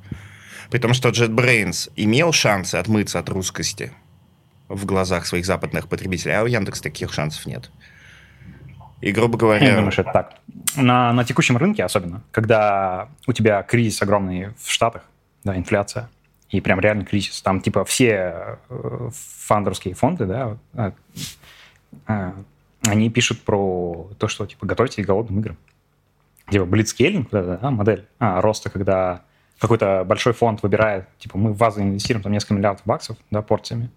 При 0.70 0.78
том, 0.78 0.94
что 0.94 1.08
JetBrains 1.08 1.90
имел 1.96 2.32
шансы 2.32 2.76
отмыться 2.76 3.18
от 3.18 3.28
русскости 3.28 3.92
в 4.68 4.86
глазах 4.86 5.26
своих 5.26 5.44
западных 5.44 5.88
потребителей, 5.88 6.34
а 6.36 6.42
у 6.42 6.46
Яндекса 6.46 6.82
таких 6.82 7.12
шансов 7.12 7.44
нет. 7.46 7.70
И, 9.00 9.12
грубо 9.12 9.38
говоря... 9.38 9.66
Я 9.66 9.76
думаю, 9.76 9.92
что 9.92 10.02
это 10.02 10.12
так. 10.12 10.34
На, 10.76 11.12
на 11.12 11.24
текущем 11.24 11.56
рынке 11.56 11.82
особенно, 11.82 12.22
когда 12.30 13.08
у 13.26 13.32
тебя 13.32 13.62
кризис 13.62 14.00
огромный 14.02 14.50
в 14.58 14.70
Штатах, 14.70 15.02
да, 15.42 15.56
инфляция, 15.56 16.08
и 16.50 16.60
прям 16.60 16.80
реально 16.80 17.04
кризис. 17.04 17.40
Там 17.42 17.60
типа 17.60 17.84
все 17.84 18.58
э, 18.68 19.10
фандерские 19.46 19.94
фонды, 19.94 20.26
да, 20.26 20.58
а, 20.74 20.92
а, 22.06 22.34
они 22.86 23.10
пишут 23.10 23.40
про 23.42 24.10
то, 24.18 24.28
что 24.28 24.46
типа 24.46 24.66
готовьтесь 24.66 25.04
к 25.04 25.06
голодным 25.06 25.40
играм. 25.40 25.56
Типа 26.50 26.64
блицкейлинг, 26.64 27.30
да, 27.30 27.70
модель 27.70 28.06
а, 28.18 28.40
роста, 28.40 28.70
когда 28.70 29.22
какой-то 29.58 30.04
большой 30.04 30.32
фонд 30.32 30.62
выбирает, 30.62 31.06
типа 31.18 31.38
мы 31.38 31.52
в 31.52 31.58
вас 31.58 31.78
инвестируем 31.78 32.22
там 32.22 32.32
несколько 32.32 32.54
миллиардов 32.54 32.84
баксов, 32.84 33.16
да, 33.30 33.42
порциями, 33.42 33.90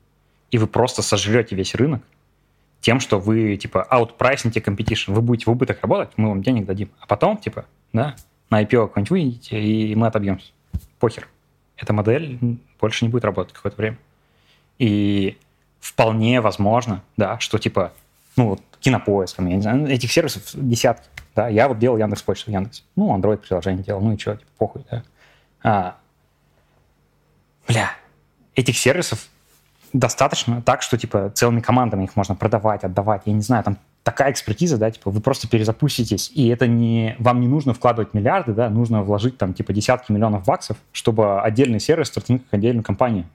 и 0.51 0.57
вы 0.57 0.67
просто 0.67 1.01
сожрете 1.01 1.55
весь 1.55 1.73
рынок 1.73 2.03
тем, 2.81 2.99
что 2.99 3.17
вы, 3.17 3.55
типа, 3.55 3.87
outpricing 3.89 4.51
competition, 4.51 5.13
вы 5.13 5.21
будете 5.21 5.45
в 5.45 5.53
убыток 5.53 5.79
работать, 5.81 6.11
мы 6.17 6.27
вам 6.27 6.43
денег 6.43 6.65
дадим, 6.65 6.89
а 6.99 7.07
потом, 7.07 7.37
типа, 7.37 7.65
да, 7.93 8.17
на 8.49 8.61
IPO 8.61 8.89
какой-нибудь 8.89 9.09
выйдете, 9.09 9.61
и 9.61 9.95
мы 9.95 10.07
отобьемся. 10.07 10.51
Похер 10.99 11.29
эта 11.77 11.93
модель 11.93 12.39
больше 12.79 13.05
не 13.05 13.09
будет 13.09 13.25
работать 13.25 13.53
какое-то 13.53 13.77
время. 13.77 13.97
И 14.79 15.37
вполне 15.79 16.41
возможно, 16.41 17.01
да, 17.17 17.39
что 17.39 17.57
типа, 17.57 17.93
ну, 18.35 18.49
вот 18.49 18.61
кинопоиск, 18.79 19.39
я 19.39 19.45
не 19.45 19.61
знаю, 19.61 19.87
этих 19.87 20.11
сервисов 20.11 20.43
десятки, 20.53 21.07
да, 21.35 21.47
я 21.47 21.67
вот 21.67 21.79
делал 21.79 21.97
Яндекс 21.97 22.21
Почту, 22.21 22.51
Яндекс, 22.51 22.83
ну, 22.95 23.15
Android 23.17 23.37
приложение 23.37 23.83
делал, 23.83 24.01
ну 24.01 24.13
и 24.13 24.17
что, 24.17 24.35
типа, 24.35 24.51
похуй, 24.57 24.85
да. 24.89 25.03
А, 25.63 25.95
бля, 27.67 27.91
этих 28.55 28.77
сервисов 28.77 29.27
достаточно 29.93 30.61
так, 30.61 30.81
что, 30.81 30.97
типа, 30.97 31.31
целыми 31.33 31.61
командами 31.61 32.03
их 32.03 32.15
можно 32.15 32.35
продавать, 32.35 32.83
отдавать. 32.83 33.23
Я 33.25 33.33
не 33.33 33.41
знаю, 33.41 33.63
там 33.63 33.77
такая 34.03 34.31
экспертиза, 34.31 34.77
да, 34.77 34.91
типа, 34.91 35.09
вы 35.09 35.21
просто 35.21 35.47
перезапуститесь, 35.47 36.29
и 36.33 36.47
это 36.49 36.67
не... 36.67 37.15
Вам 37.19 37.39
не 37.39 37.47
нужно 37.47 37.73
вкладывать 37.73 38.13
миллиарды, 38.13 38.53
да, 38.53 38.69
нужно 38.69 39.01
вложить, 39.01 39.37
там, 39.37 39.53
типа, 39.53 39.73
десятки 39.73 40.11
миллионов 40.11 40.45
баксов, 40.45 40.77
чтобы 40.91 41.41
отдельный 41.41 41.79
сервис 41.79 42.07
стартануть 42.07 42.43
как 42.43 42.55
отдельную 42.55 42.83
компанию. 42.83 43.25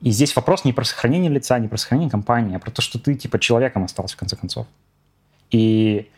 И 0.00 0.10
здесь 0.10 0.34
вопрос 0.34 0.64
не 0.64 0.72
про 0.72 0.84
сохранение 0.84 1.30
лица, 1.30 1.58
не 1.60 1.68
про 1.68 1.76
сохранение 1.76 2.10
компании, 2.10 2.56
а 2.56 2.58
про 2.58 2.72
то, 2.72 2.82
что 2.82 2.98
ты, 2.98 3.14
типа, 3.14 3.38
человеком 3.38 3.84
остался, 3.84 4.16
в 4.16 4.18
конце 4.18 4.36
концов. 4.36 4.66
И 5.52 6.10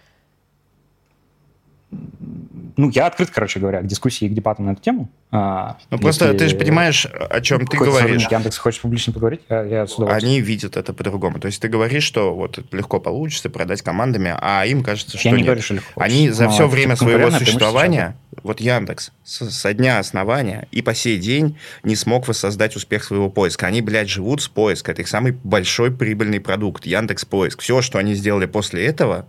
ну, 2.77 2.91
я 2.91 3.07
открыт, 3.07 3.31
короче 3.31 3.61
говоря, 3.61 3.81
к 3.81 3.87
дискуссии 3.87 4.27
и 4.27 4.29
к 4.29 4.35
дебатам 4.35 4.67
на 4.67 4.73
эту 4.73 4.83
тему. 4.83 5.09
А, 5.31 5.79
ну, 5.91 5.99
просто 5.99 6.33
ты 6.35 6.49
же 6.49 6.57
понимаешь, 6.57 7.07
о 7.07 7.41
чем 7.41 7.67
ты 7.67 7.77
говоришь. 7.77 8.27
Яндекс 8.31 8.59
хочешь 8.59 8.81
публично 8.81 9.13
поговорить? 9.13 9.41
Я, 9.49 9.63
я 9.63 9.87
Они 10.09 10.41
видят 10.41 10.77
это 10.77 10.93
по-другому. 10.93 11.39
То 11.41 11.47
есть 11.47 11.61
ты 11.61 11.69
говоришь, 11.69 12.05
что 12.05 12.35
вот 12.35 12.59
легко 12.73 13.01
получится 13.01 13.51
продать 13.51 13.83
командами, 13.83 14.35
а 14.41 14.65
им 14.65 14.83
кажется, 14.83 15.19
что 15.19 15.29
я 15.29 15.33
нет. 15.33 15.41
не 15.41 15.45
говорю, 15.45 15.63
что 15.63 15.75
легко. 15.75 16.01
Они 16.01 16.31
за 16.31 16.49
все 16.49 16.69
время 16.69 16.97
своего 16.97 17.31
существования, 17.31 18.17
вот 18.43 18.61
Яндекс, 18.61 19.13
с, 19.25 19.51
со 19.51 19.75
дня 19.75 19.99
основания 19.99 20.69
и 20.71 20.83
по 20.83 20.95
сей 20.95 21.19
день 21.19 21.59
не 21.83 21.97
смог 21.97 22.29
воссоздать 22.29 22.77
успех 22.77 23.05
своего 23.05 23.31
поиска. 23.31 23.67
Они, 23.67 23.83
блядь, 23.83 24.09
живут 24.09 24.43
с 24.43 24.49
поиска. 24.49 24.93
Это 24.93 25.03
их 25.03 25.09
самый 25.09 25.33
большой 25.33 25.91
прибыльный 25.91 26.41
продукт. 26.41 26.87
Яндекс 26.87 27.25
Поиск. 27.25 27.61
Все, 27.61 27.83
что 27.83 27.99
они 27.99 28.15
сделали 28.15 28.47
после 28.47 28.87
этого, 28.87 29.27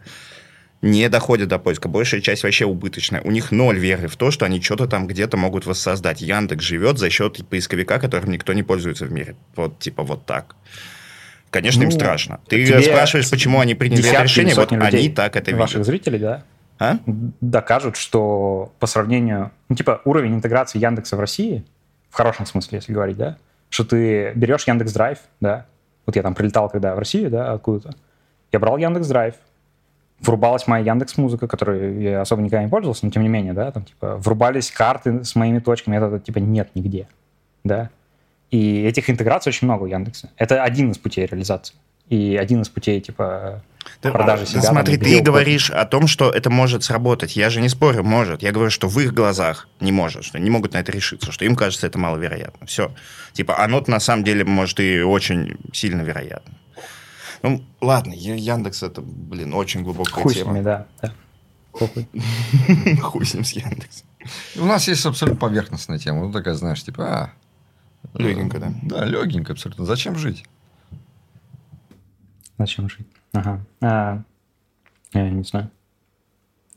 не 0.86 1.10
доходят 1.10 1.50
до 1.50 1.60
поиска. 1.60 1.90
Большая 1.90 2.22
часть 2.22 2.44
вообще 2.44 2.66
убыточная. 2.66 3.22
У 3.22 3.32
них 3.32 3.52
ноль 3.52 3.78
веры 3.78 4.08
в 4.08 4.16
то, 4.16 4.32
что 4.32 4.46
они 4.46 4.62
что-то 4.62 4.88
там 4.88 5.08
где-то 5.08 5.36
могут 5.36 5.66
воссоздать. 5.66 6.22
Яндекс 6.22 6.64
живет 6.64 7.00
за 7.00 7.10
счет 7.10 7.46
поисковика, 7.50 8.00
которым 8.00 8.32
никто 8.32 8.54
не 8.54 8.64
пользуется 8.64 9.06
в 9.06 9.12
мире. 9.12 9.36
Вот 9.56 9.80
типа 9.80 10.04
вот 10.04 10.26
так. 10.26 10.56
Конечно, 11.50 11.82
ну, 11.82 11.88
им 11.88 11.92
страшно. 11.92 12.40
Ты 12.48 12.82
спрашиваешь, 12.84 13.30
почему 13.30 13.60
они 13.60 13.76
приняли 13.76 14.08
это 14.08 14.24
решение, 14.24 14.54
вот 14.56 14.72
они 14.72 15.10
так 15.10 15.36
это 15.36 15.52
видят. 15.52 15.62
Ваших 15.62 15.86
зрителей, 15.86 16.20
да, 16.20 16.44
а? 16.80 17.00
докажут, 17.06 17.96
что 17.96 18.74
по 18.80 18.88
сравнению, 18.88 19.52
ну, 19.70 19.76
типа, 19.76 20.02
уровень 20.04 20.36
интеграции 20.36 20.80
Яндекса 20.80 21.16
в 21.16 21.20
России, 21.22 21.64
в 22.10 22.16
хорошем 22.16 22.46
смысле, 22.46 22.80
если 22.80 22.92
говорить, 22.92 23.16
да, 23.16 23.38
что 23.70 23.86
ты 23.86 24.34
берешь 24.36 24.68
Яндекс 24.68 24.92
Драйв, 24.92 25.20
да, 25.40 25.66
вот 26.06 26.16
я 26.18 26.22
там 26.22 26.36
прилетал 26.36 26.70
когда 26.70 26.94
в 26.94 27.00
Россию, 27.00 27.30
да, 27.30 27.54
откуда-то, 27.54 27.96
я 28.52 28.60
брал 28.60 28.78
Яндекс 28.78 29.08
Драйв, 29.08 29.36
врубалась 30.20 30.68
моя 30.68 30.92
Яндекс 30.92 31.18
Музыка, 31.18 31.48
которой 31.48 32.02
я 32.02 32.22
особо 32.22 32.42
никогда 32.42 32.64
не 32.64 32.70
пользовался, 32.70 33.06
но 33.06 33.12
тем 33.12 33.24
не 33.24 33.30
менее, 33.30 33.54
да, 33.54 33.72
там 33.72 33.86
типа 33.86 34.18
врубались 34.18 34.72
карты 34.72 35.24
с 35.24 35.36
моими 35.36 35.60
точками, 35.60 35.98
это 35.98 36.20
типа 36.20 36.40
нет 36.40 36.70
нигде, 36.76 37.08
да. 37.64 37.90
И 38.52 38.84
этих 38.84 39.10
интеграций 39.10 39.50
очень 39.50 39.68
много 39.68 39.84
у 39.84 39.88
Яндекса. 39.88 40.30
Это 40.38 40.64
один 40.64 40.92
из 40.92 40.98
путей 40.98 41.26
реализации 41.26 41.76
и 42.10 42.38
один 42.40 42.62
из 42.62 42.70
путей 42.70 43.02
типа 43.02 43.64
ты, 44.02 44.12
продажи 44.12 44.46
себя. 44.46 44.62
Смотри, 44.62 44.98
там, 44.98 45.06
ты 45.08 45.22
говоришь 45.22 45.70
о 45.70 45.86
том, 45.86 46.08
что 46.08 46.30
это 46.30 46.50
может 46.50 46.84
сработать. 46.84 47.36
Я 47.36 47.50
же 47.50 47.62
не 47.62 47.70
спорю, 47.70 48.04
может. 48.04 48.42
Я 48.42 48.52
говорю, 48.52 48.70
что 48.70 48.88
в 48.88 49.00
их 49.00 49.14
глазах 49.14 49.68
не 49.80 49.92
может, 49.92 50.24
что 50.24 50.40
не 50.40 50.50
могут 50.50 50.74
на 50.74 50.80
это 50.80 50.92
решиться, 50.92 51.32
что 51.32 51.46
им 51.46 51.56
кажется 51.56 51.88
это 51.88 51.98
маловероятно. 51.98 52.66
Все. 52.68 52.92
Типа, 53.34 53.60
оно 53.60 53.84
на 53.88 54.00
самом 54.00 54.24
деле 54.24 54.44
может 54.44 54.80
и 54.80 55.02
очень 55.02 55.58
сильно 55.74 56.02
вероятно. 56.02 56.54
Ну, 57.46 57.64
ладно, 57.80 58.12
Яндекс 58.14 58.82
это, 58.82 59.04
блин, 59.04 59.54
очень 59.54 59.84
глубокая 59.84 60.24
Хуй 60.24 60.34
тема. 60.34 60.54
Хуй 60.54 60.62
да. 60.64 60.88
да. 61.00 61.14
Хуй 63.04 63.24
с 63.24 63.36
ним 63.36 63.44
с 63.44 63.52
Яндексом. 63.52 64.08
У 64.56 64.66
нас 64.66 64.88
есть 64.88 65.06
абсолютно 65.06 65.40
поверхностная 65.40 66.00
тема. 66.00 66.26
Ну, 66.26 66.32
такая, 66.32 66.56
знаешь, 66.56 66.84
типа, 66.84 67.04
а... 67.06 67.34
Легенько, 68.16 68.58
да? 68.60 68.74
Да, 68.82 69.06
легенько 69.06 69.54
абсолютно. 69.54 69.86
Зачем 69.86 70.16
жить? 70.16 70.44
Зачем 72.58 72.90
жить? 72.90 73.06
Ага. 73.34 73.64
А, 73.80 74.24
я 75.14 75.30
не 75.30 75.44
знаю. 75.44 75.70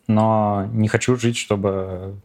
Но 0.07 0.69
не 0.71 0.89
хочу 0.89 1.17
жить, 1.17 1.39
чтобы... 1.39 2.21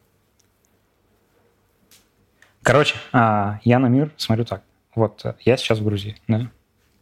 Короче, 2.62 2.96
а, 3.14 3.62
я 3.64 3.80
на 3.80 3.88
мир 3.88 4.12
смотрю 4.18 4.44
так. 4.44 4.64
Вот 4.96 5.24
я 5.46 5.56
сейчас 5.56 5.80
в 5.80 5.86
Грузии, 5.86 6.18
да? 6.28 6.52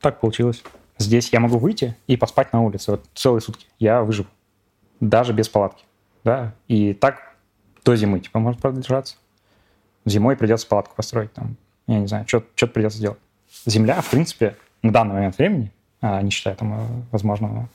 Так 0.02 0.20
получилось. 0.20 0.64
Здесь 1.02 1.30
я 1.34 1.40
могу 1.40 1.58
выйти 1.58 1.96
и 2.06 2.16
поспать 2.16 2.54
на 2.54 2.62
улице 2.62 2.92
вот 2.92 3.06
целые 3.16 3.42
сутки. 3.42 3.66
Я 3.80 4.04
выживу. 4.04 4.30
Даже 5.00 5.34
без 5.34 5.50
палатки. 5.50 5.84
Да? 6.24 6.54
И 6.68 6.94
так 6.94 7.36
до 7.84 7.96
зимы, 7.96 8.20
типа, 8.20 8.38
может 8.38 8.62
продолжаться. 8.62 9.16
Зимой 10.06 10.38
придется 10.38 10.68
палатку 10.68 10.96
построить. 10.96 11.34
Там, 11.34 11.58
я 11.88 12.00
не 12.00 12.08
знаю, 12.08 12.28
что-то 12.28 12.68
придется 12.68 13.00
делать. 13.00 13.18
Земля, 13.66 14.00
в 14.02 14.12
принципе, 14.12 14.56
на 14.84 14.94
данный 14.94 15.16
момент 15.16 15.38
времени, 15.40 15.72
а, 16.02 16.22
не 16.22 16.30
считая 16.30 16.54
там 16.56 16.74
э, 16.74 16.86
возможного 17.12 17.68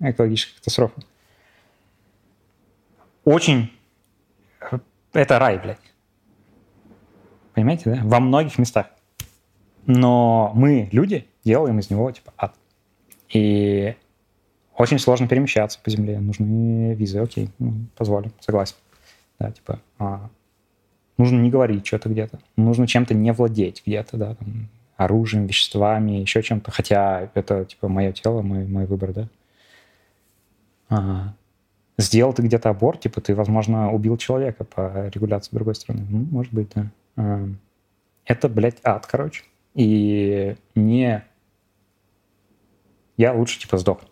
экологической 0.00 0.56
катастрофы, 0.56 1.02
очень... 3.24 3.72
Э, 4.60 4.78
это 5.14 5.38
рай, 5.38 5.58
блядь. 5.58 5.80
Понимаете, 7.54 7.94
да? 7.94 8.00
Во 8.04 8.20
многих 8.20 8.58
местах. 8.58 8.86
Но 9.86 10.52
мы, 10.54 10.88
люди, 10.92 11.26
делаем 11.44 11.78
из 11.78 11.88
него 11.88 12.10
типа 12.12 12.32
ад. 12.36 12.54
И 13.32 13.94
очень 14.76 14.98
сложно 14.98 15.26
перемещаться 15.28 15.78
по 15.82 15.90
земле, 15.90 16.20
нужны 16.20 16.94
визы, 16.94 17.18
окей, 17.18 17.50
ну, 17.58 17.74
позволим, 17.96 18.32
согласен. 18.40 18.76
Да, 19.38 19.50
типа, 19.50 19.80
а, 19.98 20.30
нужно 21.16 21.40
не 21.40 21.50
говорить 21.50 21.86
что-то 21.86 22.08
где-то, 22.08 22.38
нужно 22.56 22.86
чем-то 22.86 23.14
не 23.14 23.32
владеть 23.32 23.82
где-то, 23.84 24.16
да, 24.16 24.34
там, 24.34 24.68
оружием, 24.96 25.46
веществами, 25.46 26.12
еще 26.12 26.42
чем-то, 26.42 26.70
хотя 26.70 27.30
это, 27.34 27.64
типа, 27.64 27.88
мое 27.88 28.12
тело, 28.12 28.42
мой, 28.42 28.66
мой 28.66 28.86
выбор, 28.86 29.12
да. 29.12 29.28
А, 30.88 31.34
сделал 31.98 32.32
ты 32.32 32.42
где-то 32.42 32.70
аборт, 32.70 33.00
типа, 33.00 33.20
ты, 33.20 33.34
возможно, 33.34 33.92
убил 33.92 34.16
человека 34.16 34.64
по 34.64 35.08
регуляции 35.08 35.54
другой 35.54 35.74
страны. 35.74 36.06
Ну, 36.08 36.26
может 36.30 36.52
быть, 36.52 36.70
да. 36.74 36.86
А, 37.16 37.48
это, 38.24 38.48
блядь, 38.48 38.78
ад, 38.82 39.06
короче. 39.06 39.44
И 39.74 40.56
не 40.74 41.24
я 43.18 43.34
лучше, 43.34 43.60
типа, 43.60 43.76
сдохну, 43.76 44.08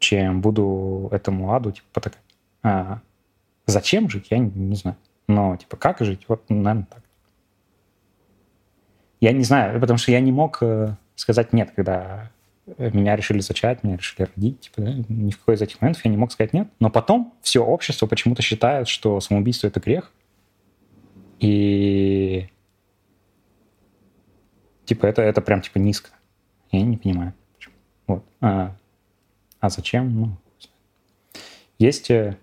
чем 0.00 0.40
буду 0.40 1.08
этому 1.12 1.54
аду, 1.54 1.70
типа, 1.70 1.86
потакать. 1.92 2.22
А 2.64 3.00
зачем 3.66 4.10
жить, 4.10 4.26
я 4.30 4.38
не, 4.38 4.50
не 4.50 4.74
знаю. 4.74 4.96
Но, 5.28 5.56
типа, 5.56 5.76
как 5.76 6.00
жить? 6.00 6.24
Вот, 6.26 6.42
наверное, 6.48 6.88
так. 6.90 7.02
Я 9.20 9.32
не 9.32 9.44
знаю, 9.44 9.80
потому 9.80 9.98
что 9.98 10.10
я 10.10 10.20
не 10.20 10.32
мог 10.32 10.58
э, 10.62 10.96
сказать 11.14 11.52
нет, 11.52 11.72
когда 11.76 12.30
меня 12.78 13.16
решили 13.16 13.40
зачать, 13.40 13.82
меня 13.82 13.96
решили 13.96 14.28
родить, 14.34 14.60
типа, 14.60 14.82
да, 14.82 14.92
ни 15.08 15.30
в 15.30 15.38
какой 15.38 15.54
из 15.54 15.62
этих 15.62 15.80
моментов 15.80 16.04
я 16.04 16.10
не 16.10 16.16
мог 16.16 16.32
сказать 16.32 16.52
нет. 16.52 16.68
Но 16.80 16.90
потом 16.90 17.34
все 17.42 17.64
общество 17.64 18.06
почему-то 18.06 18.42
считает, 18.42 18.88
что 18.88 19.20
самоубийство— 19.20 19.66
это 19.68 19.80
грех. 19.80 20.12
И 21.40 22.48
типа 24.84 25.06
это, 25.06 25.22
это 25.22 25.40
прям 25.40 25.60
типа 25.60 25.78
низко. 25.78 26.10
Я 26.70 26.82
не 26.82 26.96
понимаю. 26.96 27.34
Вот. 28.08 28.24
А, 28.40 28.74
а 29.60 29.68
зачем? 29.70 30.20
Ну, 30.20 30.36
есть... 31.78 32.10
Э, 32.10 32.36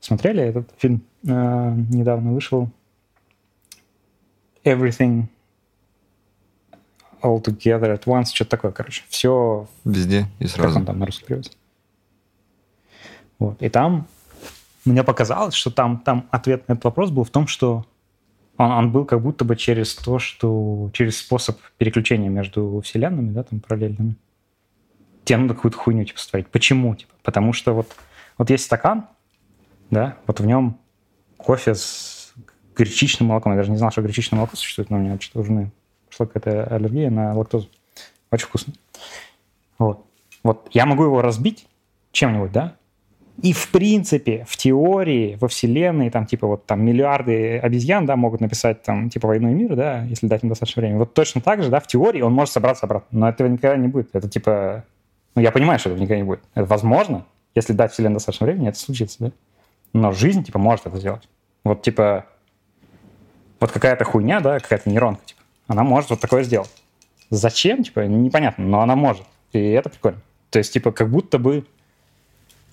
смотрели 0.00 0.42
этот 0.42 0.72
фильм? 0.78 1.02
А, 1.28 1.74
недавно 1.74 2.32
вышел. 2.32 2.70
Everything 4.64 5.24
All 7.22 7.42
Together 7.42 7.98
at 7.98 8.04
Once. 8.04 8.26
Что-то 8.32 8.52
такое, 8.52 8.72
короче. 8.72 9.02
Все... 9.08 9.68
Везде 9.84 10.26
и 10.38 10.46
сразу. 10.46 10.68
Как 10.68 10.76
он 10.78 10.86
там 10.86 10.98
на 11.00 11.06
русский 11.06 11.26
перевод? 11.26 11.50
Вот. 13.38 13.62
И 13.62 13.68
там 13.68 14.06
мне 14.84 15.02
показалось, 15.02 15.54
что 15.54 15.70
там, 15.70 15.98
там 15.98 16.28
ответ 16.30 16.66
на 16.68 16.72
этот 16.72 16.84
вопрос 16.84 17.10
был 17.10 17.24
в 17.24 17.30
том, 17.30 17.46
что 17.46 17.84
он, 18.56 18.70
он 18.70 18.92
был 18.92 19.04
как 19.04 19.20
будто 19.20 19.44
бы 19.44 19.56
через 19.56 19.94
то, 19.94 20.18
что 20.18 20.90
через 20.92 21.18
способ 21.18 21.58
переключения 21.78 22.28
между 22.28 22.80
вселенными, 22.84 23.32
да, 23.32 23.42
там 23.42 23.60
параллельными 23.60 24.16
тебе 25.28 25.38
надо 25.38 25.54
какую-то 25.54 25.76
хуйню 25.76 26.04
типа 26.04 26.18
строить. 26.18 26.48
Почему? 26.48 26.94
Типа? 26.94 27.12
Потому 27.22 27.52
что 27.52 27.74
вот, 27.74 27.94
вот 28.38 28.48
есть 28.48 28.64
стакан, 28.64 29.06
да, 29.90 30.16
вот 30.26 30.40
в 30.40 30.46
нем 30.46 30.78
кофе 31.36 31.74
с 31.74 32.32
гречичным 32.74 33.28
молоком. 33.28 33.52
Я 33.52 33.58
даже 33.58 33.70
не 33.70 33.76
знал, 33.76 33.90
что 33.90 34.00
гречичное 34.02 34.38
молоко 34.38 34.56
существует, 34.56 34.88
но 34.88 34.96
у 34.96 35.00
меня 35.00 35.18
что-то 35.20 35.40
уже 35.40 35.70
пошла 36.08 36.26
какая-то 36.26 36.74
аллергия 36.74 37.10
на 37.10 37.34
лактозу. 37.34 37.68
Очень 38.30 38.46
вкусно. 38.46 38.72
Вот. 39.78 40.06
Вот 40.42 40.68
я 40.72 40.86
могу 40.86 41.04
его 41.04 41.20
разбить 41.20 41.66
чем-нибудь, 42.12 42.52
да? 42.52 42.76
И 43.42 43.52
в 43.52 43.70
принципе, 43.70 44.46
в 44.48 44.56
теории, 44.56 45.36
во 45.40 45.46
Вселенной, 45.46 46.10
там, 46.10 46.26
типа, 46.26 46.46
вот 46.46 46.66
там 46.66 46.84
миллиарды 46.84 47.58
обезьян, 47.58 48.04
да, 48.04 48.16
могут 48.16 48.40
написать, 48.40 48.82
там, 48.82 49.10
типа, 49.10 49.28
«Войну 49.28 49.50
и 49.50 49.54
мир», 49.54 49.76
да, 49.76 50.02
если 50.04 50.26
дать 50.26 50.42
им 50.42 50.48
достаточно 50.48 50.80
времени. 50.80 50.98
Вот 50.98 51.14
точно 51.14 51.40
так 51.40 51.62
же, 51.62 51.70
да, 51.70 51.78
в 51.78 51.86
теории 51.86 52.20
он 52.20 52.32
может 52.32 52.52
собраться 52.52 52.86
обратно. 52.86 53.16
Но 53.16 53.28
этого 53.28 53.46
никогда 53.46 53.76
не 53.76 53.86
будет. 53.86 54.10
Это, 54.12 54.28
типа, 54.28 54.84
ну, 55.38 55.44
я 55.44 55.52
понимаю, 55.52 55.78
что 55.78 55.90
этого 55.90 56.02
никогда 56.02 56.16
не 56.16 56.24
будет. 56.24 56.40
Это 56.56 56.66
возможно, 56.66 57.24
если 57.54 57.72
дать 57.72 57.92
Вселенной 57.92 58.14
достаточно 58.14 58.44
времени, 58.44 58.70
это 58.70 58.78
случится, 58.78 59.18
да? 59.20 59.30
Но 59.92 60.10
жизнь, 60.10 60.42
типа, 60.42 60.58
может 60.58 60.84
это 60.88 60.96
сделать. 60.96 61.28
Вот, 61.62 61.82
типа, 61.82 62.26
вот 63.60 63.70
какая-то 63.70 64.04
хуйня, 64.04 64.40
да, 64.40 64.58
какая-то 64.58 64.90
нейронка, 64.90 65.24
типа, 65.24 65.40
она 65.68 65.84
может 65.84 66.10
вот 66.10 66.18
такое 66.18 66.42
сделать. 66.42 66.70
Зачем, 67.30 67.84
типа, 67.84 68.00
непонятно, 68.00 68.64
но 68.64 68.80
она 68.80 68.96
может. 68.96 69.22
И 69.52 69.60
это 69.60 69.90
прикольно. 69.90 70.20
То 70.50 70.58
есть, 70.58 70.72
типа, 70.72 70.90
как 70.90 71.08
будто 71.08 71.38
бы 71.38 71.64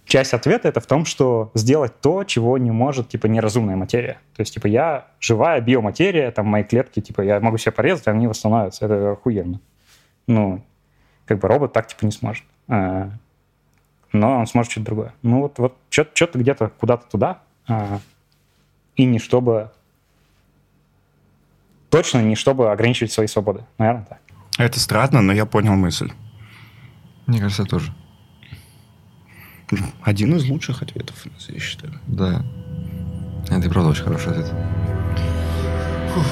часть 0.05 0.33
ответа 0.33 0.67
это 0.67 0.79
в 0.79 0.87
том, 0.87 1.05
что 1.05 1.51
сделать 1.53 2.01
то, 2.01 2.23
чего 2.23 2.57
не 2.57 2.71
может, 2.71 3.09
типа, 3.09 3.27
неразумная 3.27 3.75
материя. 3.75 4.17
То 4.35 4.41
есть, 4.41 4.55
типа, 4.55 4.65
я 4.65 5.05
живая 5.19 5.61
биоматерия, 5.61 6.31
там, 6.31 6.47
мои 6.47 6.63
клетки, 6.63 6.99
типа, 6.99 7.21
я 7.21 7.39
могу 7.39 7.59
себя 7.59 7.73
порезать, 7.73 8.07
они 8.07 8.25
восстановятся. 8.25 8.85
Это 8.85 9.11
охуенно. 9.11 9.61
Ну, 10.25 10.63
как 11.25 11.37
бы 11.37 11.47
робот 11.47 11.73
так, 11.73 11.85
типа, 11.85 12.05
не 12.05 12.11
сможет. 12.11 12.43
А, 12.67 13.11
но 14.11 14.39
он 14.39 14.47
сможет 14.47 14.71
что-то 14.71 14.85
другое. 14.85 15.13
Ну, 15.21 15.41
вот, 15.41 15.59
вот 15.59 15.77
что-то 15.89 16.39
где-то 16.39 16.69
куда-то 16.79 17.07
туда, 17.09 17.41
а, 17.67 17.99
и 18.95 19.05
не 19.05 19.19
чтобы... 19.19 19.71
Точно 21.89 22.21
не 22.21 22.35
чтобы 22.35 22.71
ограничивать 22.71 23.11
свои 23.11 23.27
свободы. 23.27 23.65
Наверное, 23.77 24.05
так. 24.05 24.19
Это 24.57 24.79
странно, 24.79 25.21
но 25.21 25.33
я 25.33 25.45
понял 25.45 25.75
мысль. 25.75 26.11
Мне 27.25 27.39
кажется, 27.39 27.65
тоже. 27.65 27.93
Один 30.01 30.35
из 30.35 30.47
лучших 30.47 30.81
ответов, 30.81 31.25
я 31.47 31.59
считаю. 31.59 31.93
Да. 32.07 32.43
Это 33.49 33.67
и 33.67 33.69
правда 33.69 33.91
очень 33.91 34.03
хороший 34.03 34.31
ответ. 34.31 34.53
Фух. 36.13 36.25